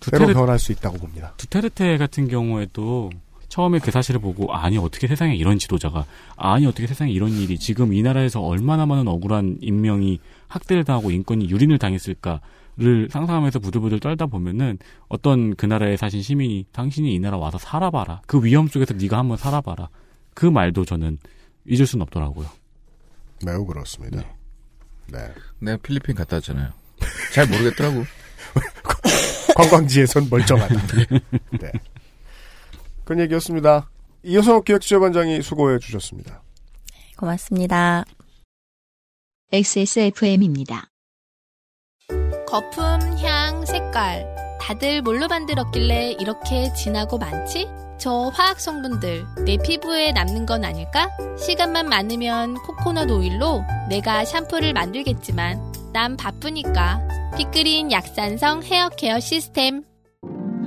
새로 0.00 0.26
두테르- 0.26 0.34
변할 0.34 0.58
수 0.58 0.72
있다고 0.72 0.96
봅니다. 0.98 1.34
두테르테 1.36 1.98
같은 1.98 2.28
경우에도 2.28 3.10
처음에 3.56 3.78
그 3.78 3.90
사실을 3.90 4.20
보고 4.20 4.52
아니 4.52 4.76
어떻게 4.76 5.06
세상에 5.06 5.34
이런 5.34 5.58
지도자가 5.58 6.04
아니 6.36 6.66
어떻게 6.66 6.86
세상에 6.86 7.10
이런 7.10 7.30
일이 7.30 7.58
지금 7.58 7.94
이 7.94 8.02
나라에서 8.02 8.42
얼마나 8.42 8.84
많은 8.84 9.08
억울한 9.08 9.60
인명이 9.62 10.20
학대를 10.48 10.84
당하고 10.84 11.10
인권이 11.10 11.48
유린을 11.48 11.78
당했을까를 11.78 13.08
상상하면서 13.10 13.60
부들부들 13.60 14.00
떨다 14.00 14.26
보면은 14.26 14.76
어떤 15.08 15.56
그 15.56 15.64
나라에 15.64 15.96
사신 15.96 16.20
시민이 16.20 16.66
당신이 16.72 17.14
이 17.14 17.18
나라 17.18 17.38
와서 17.38 17.56
살아봐라 17.56 18.20
그 18.26 18.44
위험 18.44 18.68
속에서 18.68 18.92
네가 18.92 19.16
한번 19.16 19.38
살아봐라 19.38 19.88
그 20.34 20.44
말도 20.44 20.84
저는 20.84 21.16
잊을 21.64 21.86
수는 21.86 22.02
없더라고요. 22.02 22.48
매우 23.42 23.64
그렇습니다. 23.64 24.22
네. 25.10 25.32
내가 25.60 25.78
필리핀 25.78 26.14
갔다 26.14 26.36
왔잖아요. 26.36 26.72
잘 27.32 27.46
모르겠더라고. 27.46 28.04
관광지에선 29.56 30.28
멀쩡하다. 30.28 30.74
네. 31.58 31.72
그런 33.06 33.20
얘기였습니다. 33.20 33.88
이효성 34.24 34.64
기획지휘반장이 34.64 35.40
수고해 35.40 35.78
주셨습니다. 35.78 36.42
고맙습니다. 37.16 38.04
XSFM입니다. 39.52 40.88
거품, 42.48 42.82
향, 43.22 43.64
색깔. 43.64 44.26
다들 44.60 45.02
뭘로 45.02 45.28
만들었길래 45.28 46.16
이렇게 46.18 46.72
진하고 46.74 47.16
많지? 47.18 47.68
저 47.98 48.30
화학 48.34 48.60
성분들 48.60 49.24
내 49.44 49.56
피부에 49.56 50.10
남는 50.12 50.44
건 50.44 50.64
아닐까? 50.64 51.08
시간만 51.38 51.88
많으면 51.88 52.54
코코넛 52.54 53.08
오일로 53.08 53.62
내가 53.88 54.24
샴푸를 54.24 54.72
만들겠지만 54.72 55.92
난 55.92 56.16
바쁘니까. 56.16 57.06
Big 57.36 57.57
Green 57.57 57.92
약산성 57.92 58.64
헤어 58.64 58.88
케어 58.88 59.20
시스템. 59.20 59.84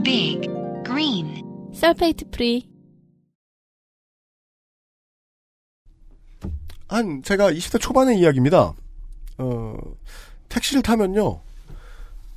Big 0.03 0.47
Green 0.85 1.48
sulfate 1.79 2.29
free. 2.29 2.69
한 6.89 7.23
제가 7.23 7.51
20대 7.51 7.79
초반의 7.79 8.19
이야기입니다. 8.19 8.73
어, 9.37 9.77
택시를 10.49 10.81
타면요. 10.81 11.39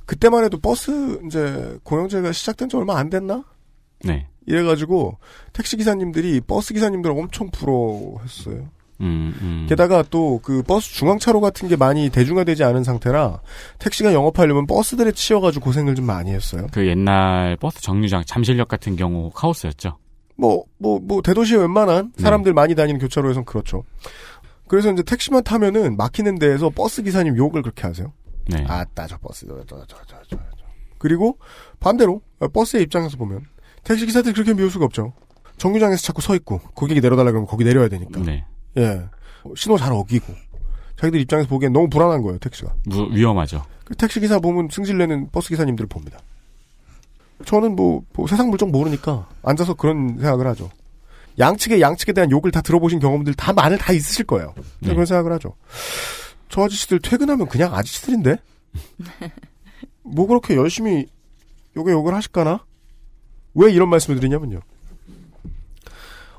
그때만 0.05 0.45
해도 0.45 0.57
버스 0.59 1.19
이제 1.25 1.77
공영제가 1.83 2.31
시작된 2.31 2.69
지 2.69 2.77
얼마 2.77 2.97
안 2.97 3.09
됐나? 3.09 3.43
네. 4.05 4.27
이래가지고 4.45 5.17
택시 5.51 5.75
기사님들이 5.75 6.39
버스 6.39 6.73
기사님들 6.73 7.11
엄청 7.11 7.49
부러워했어요. 7.51 8.69
음, 9.01 9.33
음. 9.41 9.65
게다가 9.67 10.03
또 10.03 10.39
그 10.43 10.61
버스 10.63 10.93
중앙차로 10.93 11.41
같은 11.41 11.67
게 11.67 11.75
많이 11.75 12.09
대중화되지 12.09 12.63
않은 12.63 12.83
상태라 12.83 13.39
택시가 13.79 14.13
영업하려면 14.13 14.67
버스들에 14.67 15.11
치여가지고 15.11 15.65
고생을 15.65 15.95
좀 15.95 16.05
많이 16.05 16.31
했어요. 16.31 16.67
그 16.71 16.85
옛날 16.87 17.57
버스 17.57 17.81
정류장 17.81 18.23
잠실역 18.25 18.67
같은 18.67 18.95
경우 18.95 19.31
카오스였죠. 19.31 19.97
뭐, 20.35 20.65
뭐, 20.79 20.99
뭐, 21.01 21.21
대도시에 21.21 21.57
웬만한 21.57 22.11
사람들 22.17 22.53
많이 22.53 22.75
다니는 22.75 22.99
교차로에선 22.99 23.45
그렇죠. 23.45 23.83
그래서 24.67 24.91
이제 24.91 25.03
택시만 25.03 25.43
타면은 25.43 25.95
막히는 25.95 26.39
데에서 26.39 26.69
버스 26.69 27.03
기사님 27.03 27.37
욕을 27.37 27.61
그렇게 27.61 27.83
하세요. 27.83 28.11
네. 28.47 28.65
아따, 28.67 29.07
저 29.07 29.17
버스, 29.19 29.45
저, 29.47 29.63
저, 29.67 29.85
저, 29.87 29.97
저, 30.07 30.17
저. 30.27 30.35
저. 30.35 30.65
그리고 30.97 31.37
반대로, 31.79 32.21
버스의 32.51 32.83
입장에서 32.83 33.17
보면 33.17 33.41
택시 33.83 34.05
기사들이 34.05 34.33
그렇게 34.33 34.53
미울 34.53 34.69
수가 34.71 34.85
없죠. 34.85 35.13
정류장에서 35.57 36.01
자꾸 36.01 36.21
서 36.21 36.35
있고, 36.35 36.59
고객이 36.73 36.99
내려달라 36.99 37.31
그러면 37.31 37.47
거기 37.47 37.63
내려야 37.63 37.87
되니까. 37.87 38.19
네. 38.21 38.45
예. 38.77 39.03
신호 39.55 39.77
잘 39.77 39.91
어기고. 39.93 40.33
자기들 40.97 41.19
입장에서 41.21 41.49
보기엔 41.49 41.73
너무 41.73 41.89
불안한 41.89 42.21
거예요, 42.21 42.37
택시가. 42.39 42.73
무- 42.85 43.09
위험하죠. 43.11 43.63
그 43.83 43.95
택시 43.95 44.19
기사 44.19 44.39
보면 44.39 44.69
승질내는 44.71 45.29
버스 45.31 45.49
기사님들을 45.49 45.87
봅니다. 45.87 46.19
저는 47.45 47.75
뭐, 47.75 48.03
뭐 48.13 48.27
세상 48.27 48.49
물정 48.49 48.71
모르니까 48.71 49.27
앉아서 49.43 49.73
그런 49.73 50.09
생각을 50.19 50.47
하죠. 50.47 50.69
양측에 51.39 51.81
양측에 51.81 52.13
대한 52.13 52.31
욕을 52.31 52.51
다 52.51 52.61
들어보신 52.61 52.99
경험들 52.99 53.33
다 53.33 53.51
많을 53.51 53.77
다 53.77 53.91
있으실 53.91 54.25
거예요. 54.25 54.53
네. 54.79 54.89
그런 54.91 55.05
생각을 55.05 55.31
하죠. 55.33 55.55
저 56.47 56.61
아저씨들 56.63 56.99
퇴근하면 56.99 57.47
그냥 57.47 57.73
아저씨들인데? 57.73 58.37
뭐 60.03 60.27
그렇게 60.27 60.55
열심히 60.55 61.07
욕에 61.75 61.91
욕을 61.91 62.13
하실까나? 62.13 62.63
왜 63.55 63.71
이런 63.73 63.89
말씀을 63.89 64.19
드리냐면요. 64.19 64.59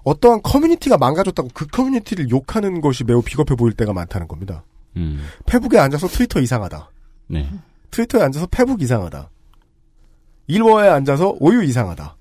어떠한 0.04 0.42
커뮤니티가 0.42 0.98
망가졌다고 0.98 1.48
그 1.54 1.66
커뮤니티를 1.66 2.30
욕하는 2.30 2.80
것이 2.80 3.04
매우 3.04 3.22
비겁해 3.22 3.56
보일 3.56 3.72
때가 3.72 3.92
많다는 3.92 4.28
겁니다. 4.28 4.62
음. 4.96 5.26
페북에 5.46 5.78
앉아서 5.78 6.06
트위터 6.08 6.40
이상하다. 6.40 6.90
네. 7.28 7.50
트위터에 7.90 8.22
앉아서 8.22 8.46
페북 8.50 8.82
이상하다. 8.82 9.30
일워에 10.46 10.88
앉아서 10.88 11.36
오유 11.40 11.64
이상하다. 11.64 12.16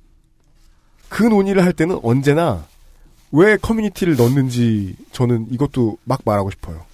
그 1.10 1.24
논의를 1.24 1.64
할 1.64 1.74
때는 1.74 2.00
언제나 2.04 2.66
왜 3.32 3.58
커뮤니티를 3.58 4.16
넣는지 4.16 4.96
저는 5.12 5.48
이것도 5.52 5.98
막 6.06 6.22
말하고 6.24 6.52
싶어요. 6.52 6.86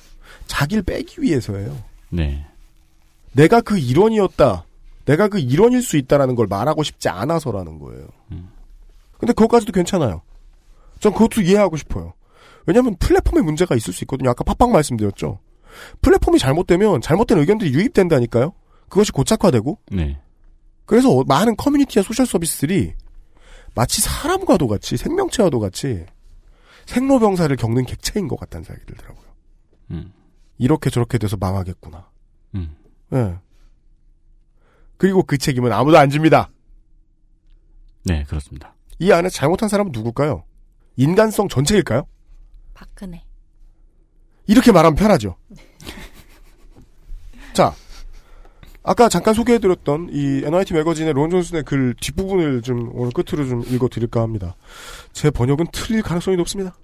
자기를 0.47 0.83
빼기 0.83 1.21
위해서예요. 1.21 1.77
네. 2.09 2.45
내가 3.33 3.61
그 3.61 3.77
일원이었다. 3.77 4.65
내가 5.05 5.27
그 5.27 5.37
일원일 5.39 5.81
수 5.83 5.97
있다라는 5.97 6.35
걸 6.35 6.47
말하고 6.47 6.81
싶지 6.83 7.09
않아서라는 7.09 7.79
거예요. 7.79 8.07
근데 9.17 9.33
그것까지도 9.33 9.71
괜찮아요. 9.71 10.21
전 10.99 11.13
그것도 11.13 11.41
이해하고 11.41 11.77
싶어요. 11.77 12.13
왜냐하면 12.65 12.95
플랫폼에 12.97 13.41
문제가 13.41 13.75
있을 13.75 13.93
수 13.93 14.03
있거든요. 14.03 14.29
아까 14.29 14.43
팟빵 14.43 14.71
말씀드렸죠. 14.71 15.39
플랫폼이 16.01 16.39
잘못되면 16.39 17.01
잘못된 17.01 17.37
의견들이 17.39 17.73
유입된다니까요. 17.73 18.53
그것이 18.89 19.11
고착화되고 19.11 19.79
네. 19.91 20.19
그래서 20.85 21.09
어- 21.11 21.23
많은 21.23 21.55
커뮤니티와 21.55 22.03
소셜 22.03 22.25
서비스들이 22.25 22.93
마치 23.75 24.01
사람과도 24.01 24.67
같이 24.67 24.97
생명체와도 24.97 25.59
같이 25.59 26.05
생로병사를 26.87 27.55
겪는 27.55 27.85
객체인 27.85 28.27
것 28.27 28.39
같다는 28.39 28.63
생각이 28.65 28.85
들더라고요. 28.87 29.25
음. 29.91 30.13
이렇게 30.57 30.89
저렇게 30.89 31.17
돼서 31.19 31.37
망하겠구나. 31.37 32.09
음. 32.55 32.75
예. 33.13 33.37
그리고 34.97 35.23
그 35.23 35.37
책임은 35.37 35.71
아무도 35.71 35.97
안 35.97 36.09
집니다. 36.09 36.49
네, 38.05 38.23
그렇습니다. 38.23 38.75
이 38.97 39.11
안에 39.11 39.29
잘못한 39.29 39.69
사람은 39.69 39.91
누굴까요? 39.91 40.43
인간성 40.99 41.47
전체일까요? 41.47 42.05
박근혜. 42.73 43.23
이렇게 44.47 44.73
말하면 44.73 44.95
편하죠. 44.95 45.37
자, 47.53 47.73
아까 48.83 49.07
잠깐 49.07 49.33
소개해드렸던 49.33 50.09
이 50.11 50.41
NYT 50.43 50.73
매거진의 50.73 51.13
론 51.13 51.29
존슨의 51.29 51.63
글 51.63 51.95
뒷부분을 52.01 52.61
좀 52.63 52.91
오늘 52.93 53.13
끝으로 53.13 53.47
좀 53.47 53.63
읽어드릴까 53.65 54.21
합니다. 54.21 54.57
제 55.13 55.31
번역은 55.31 55.67
틀릴 55.71 56.01
가능성이 56.01 56.35
높습니다. 56.35 56.75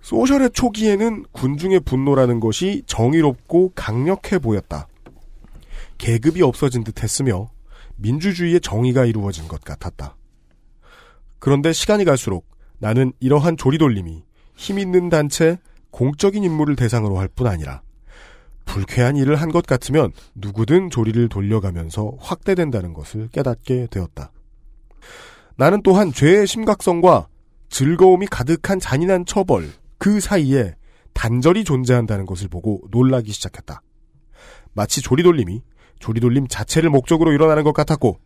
소셜의 0.00 0.50
초기에는 0.52 1.26
군중의 1.30 1.80
분노라는 1.80 2.40
것이 2.40 2.82
정의롭고 2.86 3.70
강력해 3.76 4.40
보였다. 4.40 4.88
계급이 5.98 6.42
없어진 6.42 6.82
듯 6.82 7.04
했으며 7.04 7.50
민주주의의 7.96 8.60
정의가 8.60 9.04
이루어진 9.04 9.46
것 9.46 9.62
같았다. 9.62 10.16
그런데 11.40 11.72
시간이 11.72 12.04
갈수록 12.04 12.46
나는 12.78 13.12
이러한 13.20 13.56
조리돌림이 13.56 14.22
힘 14.54 14.78
있는 14.78 15.08
단체, 15.08 15.58
공적인 15.90 16.44
인물을 16.44 16.76
대상으로 16.76 17.18
할 17.18 17.28
뿐 17.28 17.46
아니라 17.46 17.82
불쾌한 18.66 19.16
일을 19.16 19.36
한 19.36 19.50
것 19.50 19.66
같으면 19.66 20.12
누구든 20.36 20.90
조리를 20.90 21.28
돌려가면서 21.28 22.12
확대된다는 22.20 22.92
것을 22.94 23.28
깨닫게 23.28 23.88
되었다. 23.90 24.30
나는 25.56 25.82
또한 25.82 26.12
죄의 26.12 26.46
심각성과 26.46 27.26
즐거움이 27.68 28.26
가득한 28.26 28.78
잔인한 28.78 29.24
처벌 29.26 29.68
그 29.98 30.20
사이에 30.20 30.74
단절이 31.14 31.64
존재한다는 31.64 32.26
것을 32.26 32.48
보고 32.48 32.80
놀라기 32.90 33.32
시작했다. 33.32 33.82
마치 34.72 35.02
조리돌림이 35.02 35.62
조리돌림 35.98 36.46
자체를 36.48 36.90
목적으로 36.90 37.32
일어나는 37.32 37.64
것 37.64 37.72
같았고 37.72 38.18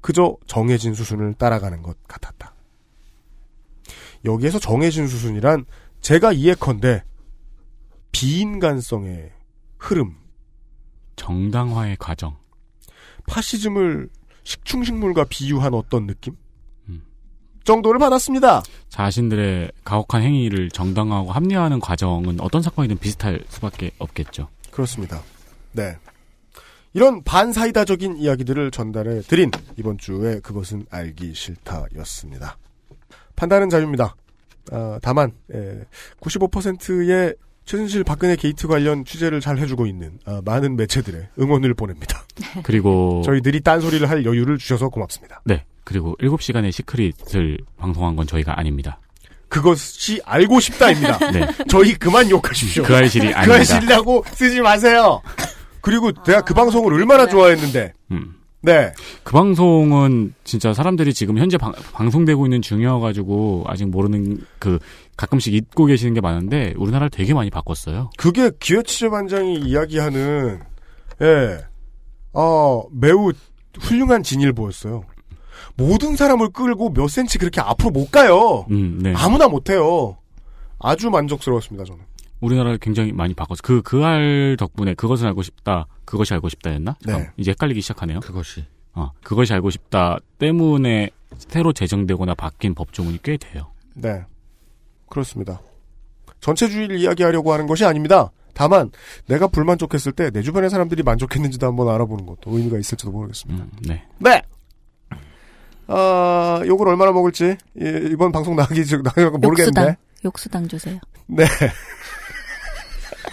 그저 0.00 0.36
정해진 0.46 0.94
수순을 0.94 1.34
따라가는 1.34 1.82
것 1.82 1.96
같았다. 2.06 2.54
여기에서 4.24 4.58
정해진 4.58 5.06
수순이란 5.06 5.64
제가 6.00 6.32
이해컨대 6.32 7.04
비인간성의 8.12 9.32
흐름, 9.78 10.16
정당화의 11.16 11.96
과정, 11.98 12.36
파시즘을 13.28 14.08
식충식물과 14.44 15.24
비유한 15.24 15.74
어떤 15.74 16.06
느낌? 16.06 16.36
정도를 17.68 17.98
받았습니다. 17.98 18.62
자신들의 18.88 19.70
가혹한 19.84 20.22
행위를 20.22 20.70
정당화하고 20.70 21.32
합리화하는 21.32 21.80
과정은 21.80 22.40
어떤 22.40 22.62
사건이든 22.62 22.96
비슷할 22.96 23.44
수밖에 23.48 23.90
없겠죠. 23.98 24.48
그렇습니다. 24.70 25.20
네. 25.72 25.94
이런 26.98 27.22
반사이다적인 27.22 28.16
이야기들을 28.16 28.72
전달해 28.72 29.20
드린 29.20 29.52
이번 29.76 29.98
주에 29.98 30.40
그것은 30.40 30.84
알기 30.90 31.32
싫다였습니다. 31.32 32.58
판단은 33.36 33.70
자유입니다. 33.70 34.16
아, 34.72 34.98
다만 35.00 35.30
예, 35.54 35.84
95%의 36.20 37.36
최순실 37.66 38.02
박근혜 38.02 38.34
게이트 38.34 38.66
관련 38.66 39.04
취재를 39.04 39.40
잘 39.40 39.58
해주고 39.58 39.86
있는 39.86 40.18
아, 40.24 40.42
많은 40.44 40.74
매체들의 40.74 41.28
응원을 41.38 41.74
보냅니다. 41.74 42.24
그리고 42.64 43.22
저희들이 43.24 43.60
딴소리를 43.60 44.10
할 44.10 44.24
여유를 44.24 44.58
주셔서 44.58 44.88
고맙습니다. 44.88 45.40
네. 45.44 45.64
그리고 45.84 46.16
7시간의 46.20 46.72
시크릿을 46.72 47.58
방송한 47.76 48.16
건 48.16 48.26
저희가 48.26 48.58
아닙니다. 48.58 48.98
그것이 49.48 50.20
알고 50.24 50.58
싶다입니다. 50.58 51.18
네. 51.30 51.46
저희 51.68 51.94
그만 51.94 52.28
욕하십시오. 52.28 52.82
그 52.82 52.96
알실이 52.96 53.28
그 53.30 53.34
아닙니다. 53.36 53.54
알실이라고 53.54 54.24
쓰지 54.32 54.60
마세요. 54.62 55.22
그리고 55.80 56.12
내가 56.12 56.42
그 56.42 56.54
방송을 56.54 56.92
얼마나 56.92 57.26
좋아했는데. 57.26 57.92
음. 58.10 58.34
네. 58.60 58.92
그 59.22 59.32
방송은 59.32 60.34
진짜 60.42 60.74
사람들이 60.74 61.14
지금 61.14 61.38
현재 61.38 61.56
방, 61.56 61.72
방송되고 61.92 62.44
있는 62.46 62.60
중이어가지고 62.60 63.64
아직 63.68 63.86
모르는 63.86 64.38
그 64.58 64.78
가끔씩 65.16 65.54
잊고 65.54 65.84
계시는 65.86 66.14
게 66.14 66.20
많은데 66.20 66.74
우리나라를 66.76 67.10
되게 67.10 67.34
많이 67.34 67.50
바꿨어요. 67.50 68.10
그게 68.16 68.50
기획취재반장이 68.58 69.60
이야기하는 69.60 70.60
예, 71.22 71.58
어 72.32 72.82
매우 72.92 73.32
훌륭한 73.80 74.24
진일보였어요. 74.24 75.04
모든 75.76 76.16
사람을 76.16 76.50
끌고 76.50 76.92
몇 76.92 77.08
센치 77.08 77.38
그렇게 77.38 77.60
앞으로 77.60 77.90
못 77.90 78.10
가요. 78.10 78.66
음, 78.70 78.98
네. 79.00 79.14
아무나 79.16 79.46
못해요. 79.46 80.16
아주 80.80 81.10
만족스러웠습니다 81.10 81.84
저는. 81.84 82.04
우리나라를 82.40 82.78
굉장히 82.78 83.12
많이 83.12 83.34
바꿨어. 83.34 83.58
그, 83.62 83.82
그 83.82 84.04
알 84.04 84.56
덕분에 84.58 84.94
그것을 84.94 85.26
알고 85.26 85.42
싶다, 85.42 85.86
그것이 86.04 86.34
알고 86.34 86.48
싶다였나? 86.48 86.96
네. 87.06 87.30
이제 87.36 87.50
헷갈리기 87.52 87.80
시작하네요. 87.80 88.20
그것이. 88.20 88.64
어, 88.94 89.10
그것이 89.22 89.52
알고 89.52 89.70
싶다 89.70 90.18
때문에 90.38 91.10
새로 91.36 91.72
제정되거나 91.72 92.34
바뀐 92.34 92.74
법조문이 92.74 93.20
꽤 93.22 93.36
돼요. 93.36 93.70
네. 93.94 94.24
그렇습니다. 95.08 95.60
전체주의를 96.40 96.98
이야기하려고 96.98 97.52
하는 97.52 97.66
것이 97.66 97.84
아닙니다. 97.84 98.30
다만 98.54 98.90
내가 99.26 99.46
불만족했을 99.46 100.12
때 100.12 100.30
내 100.30 100.42
주변의 100.42 100.68
사람들이 100.70 101.02
만족했는지도 101.02 101.66
한번 101.66 101.88
알아보는 101.88 102.26
것도 102.26 102.56
의미가 102.56 102.78
있을지도 102.78 103.10
모르겠습니다. 103.12 103.64
네. 103.86 104.04
네. 104.18 104.42
아, 105.86 106.60
욕을 106.66 106.88
얼마나 106.88 107.12
먹을지 107.12 107.56
예, 107.80 107.88
이번 108.10 108.30
방송 108.32 108.56
나가기 108.56 108.84
전 108.84 109.02
나가고 109.02 109.38
모르겠는데. 109.38 109.80
욕수당, 109.80 109.96
욕수당 110.24 110.68
주세요. 110.68 110.98
네. 111.26 111.44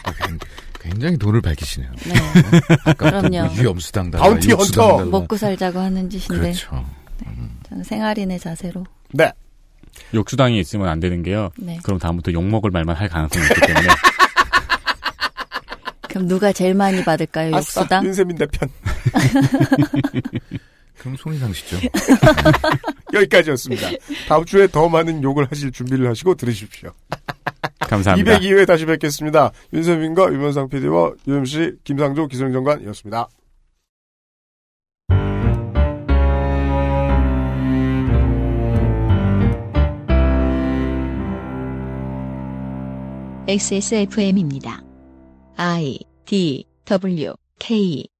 아, 0.05 0.11
굉장히 0.79 1.17
돈을 1.17 1.41
밝히시네요. 1.41 1.91
네. 2.05 2.13
아까 2.85 2.93
그럼요. 3.21 3.51
위험수당 3.59 4.11
달라. 4.11 4.23
바운티 4.23 4.51
헌터. 4.51 4.97
달라. 4.97 5.05
먹고 5.05 5.35
살자고 5.37 5.79
하는 5.79 6.09
짓인데 6.09 6.41
그렇죠. 6.41 6.85
저는 7.67 7.83
생활인의 7.83 8.39
자세로. 8.39 8.85
네. 9.13 9.31
욕수당이 10.13 10.59
있으면 10.59 10.87
안 10.87 10.99
되는 10.99 11.23
게요. 11.23 11.49
네. 11.57 11.79
그럼 11.83 11.97
다음부터 11.99 12.31
욕 12.33 12.43
먹을 12.43 12.69
말만 12.69 12.95
할 12.95 13.09
가능성이 13.09 13.45
있기 13.45 13.61
때문에. 13.61 13.87
그럼 16.09 16.27
누가 16.27 16.53
제일 16.53 16.73
많이 16.75 17.03
받을까요? 17.03 17.55
아싸, 17.55 17.81
욕수당? 17.81 18.05
윤세민 18.05 18.37
대편. 18.37 18.69
그럼 20.99 21.17
손이상 21.17 21.51
씨죠. 21.53 21.77
여기까지였습니다. 23.13 23.89
다음 24.27 24.45
주에 24.45 24.67
더 24.67 24.87
많은 24.89 25.21
욕을 25.23 25.47
하실 25.49 25.71
준비를 25.71 26.07
하시고 26.09 26.35
들으십시오. 26.35 26.91
감사합니다. 27.89 28.39
202회 28.39 28.67
다시 28.67 28.85
뵙겠습니다. 28.85 29.51
윤세민과 29.73 30.33
유면상 30.33 30.69
PD와 30.69 31.13
UMC 31.27 31.77
김상조 31.83 32.27
기술정관이었습니다. 32.27 33.29
XSFM입니다. 43.47 44.81
I 45.55 45.99
D 46.25 46.65
W 46.85 47.33
K 47.59 48.14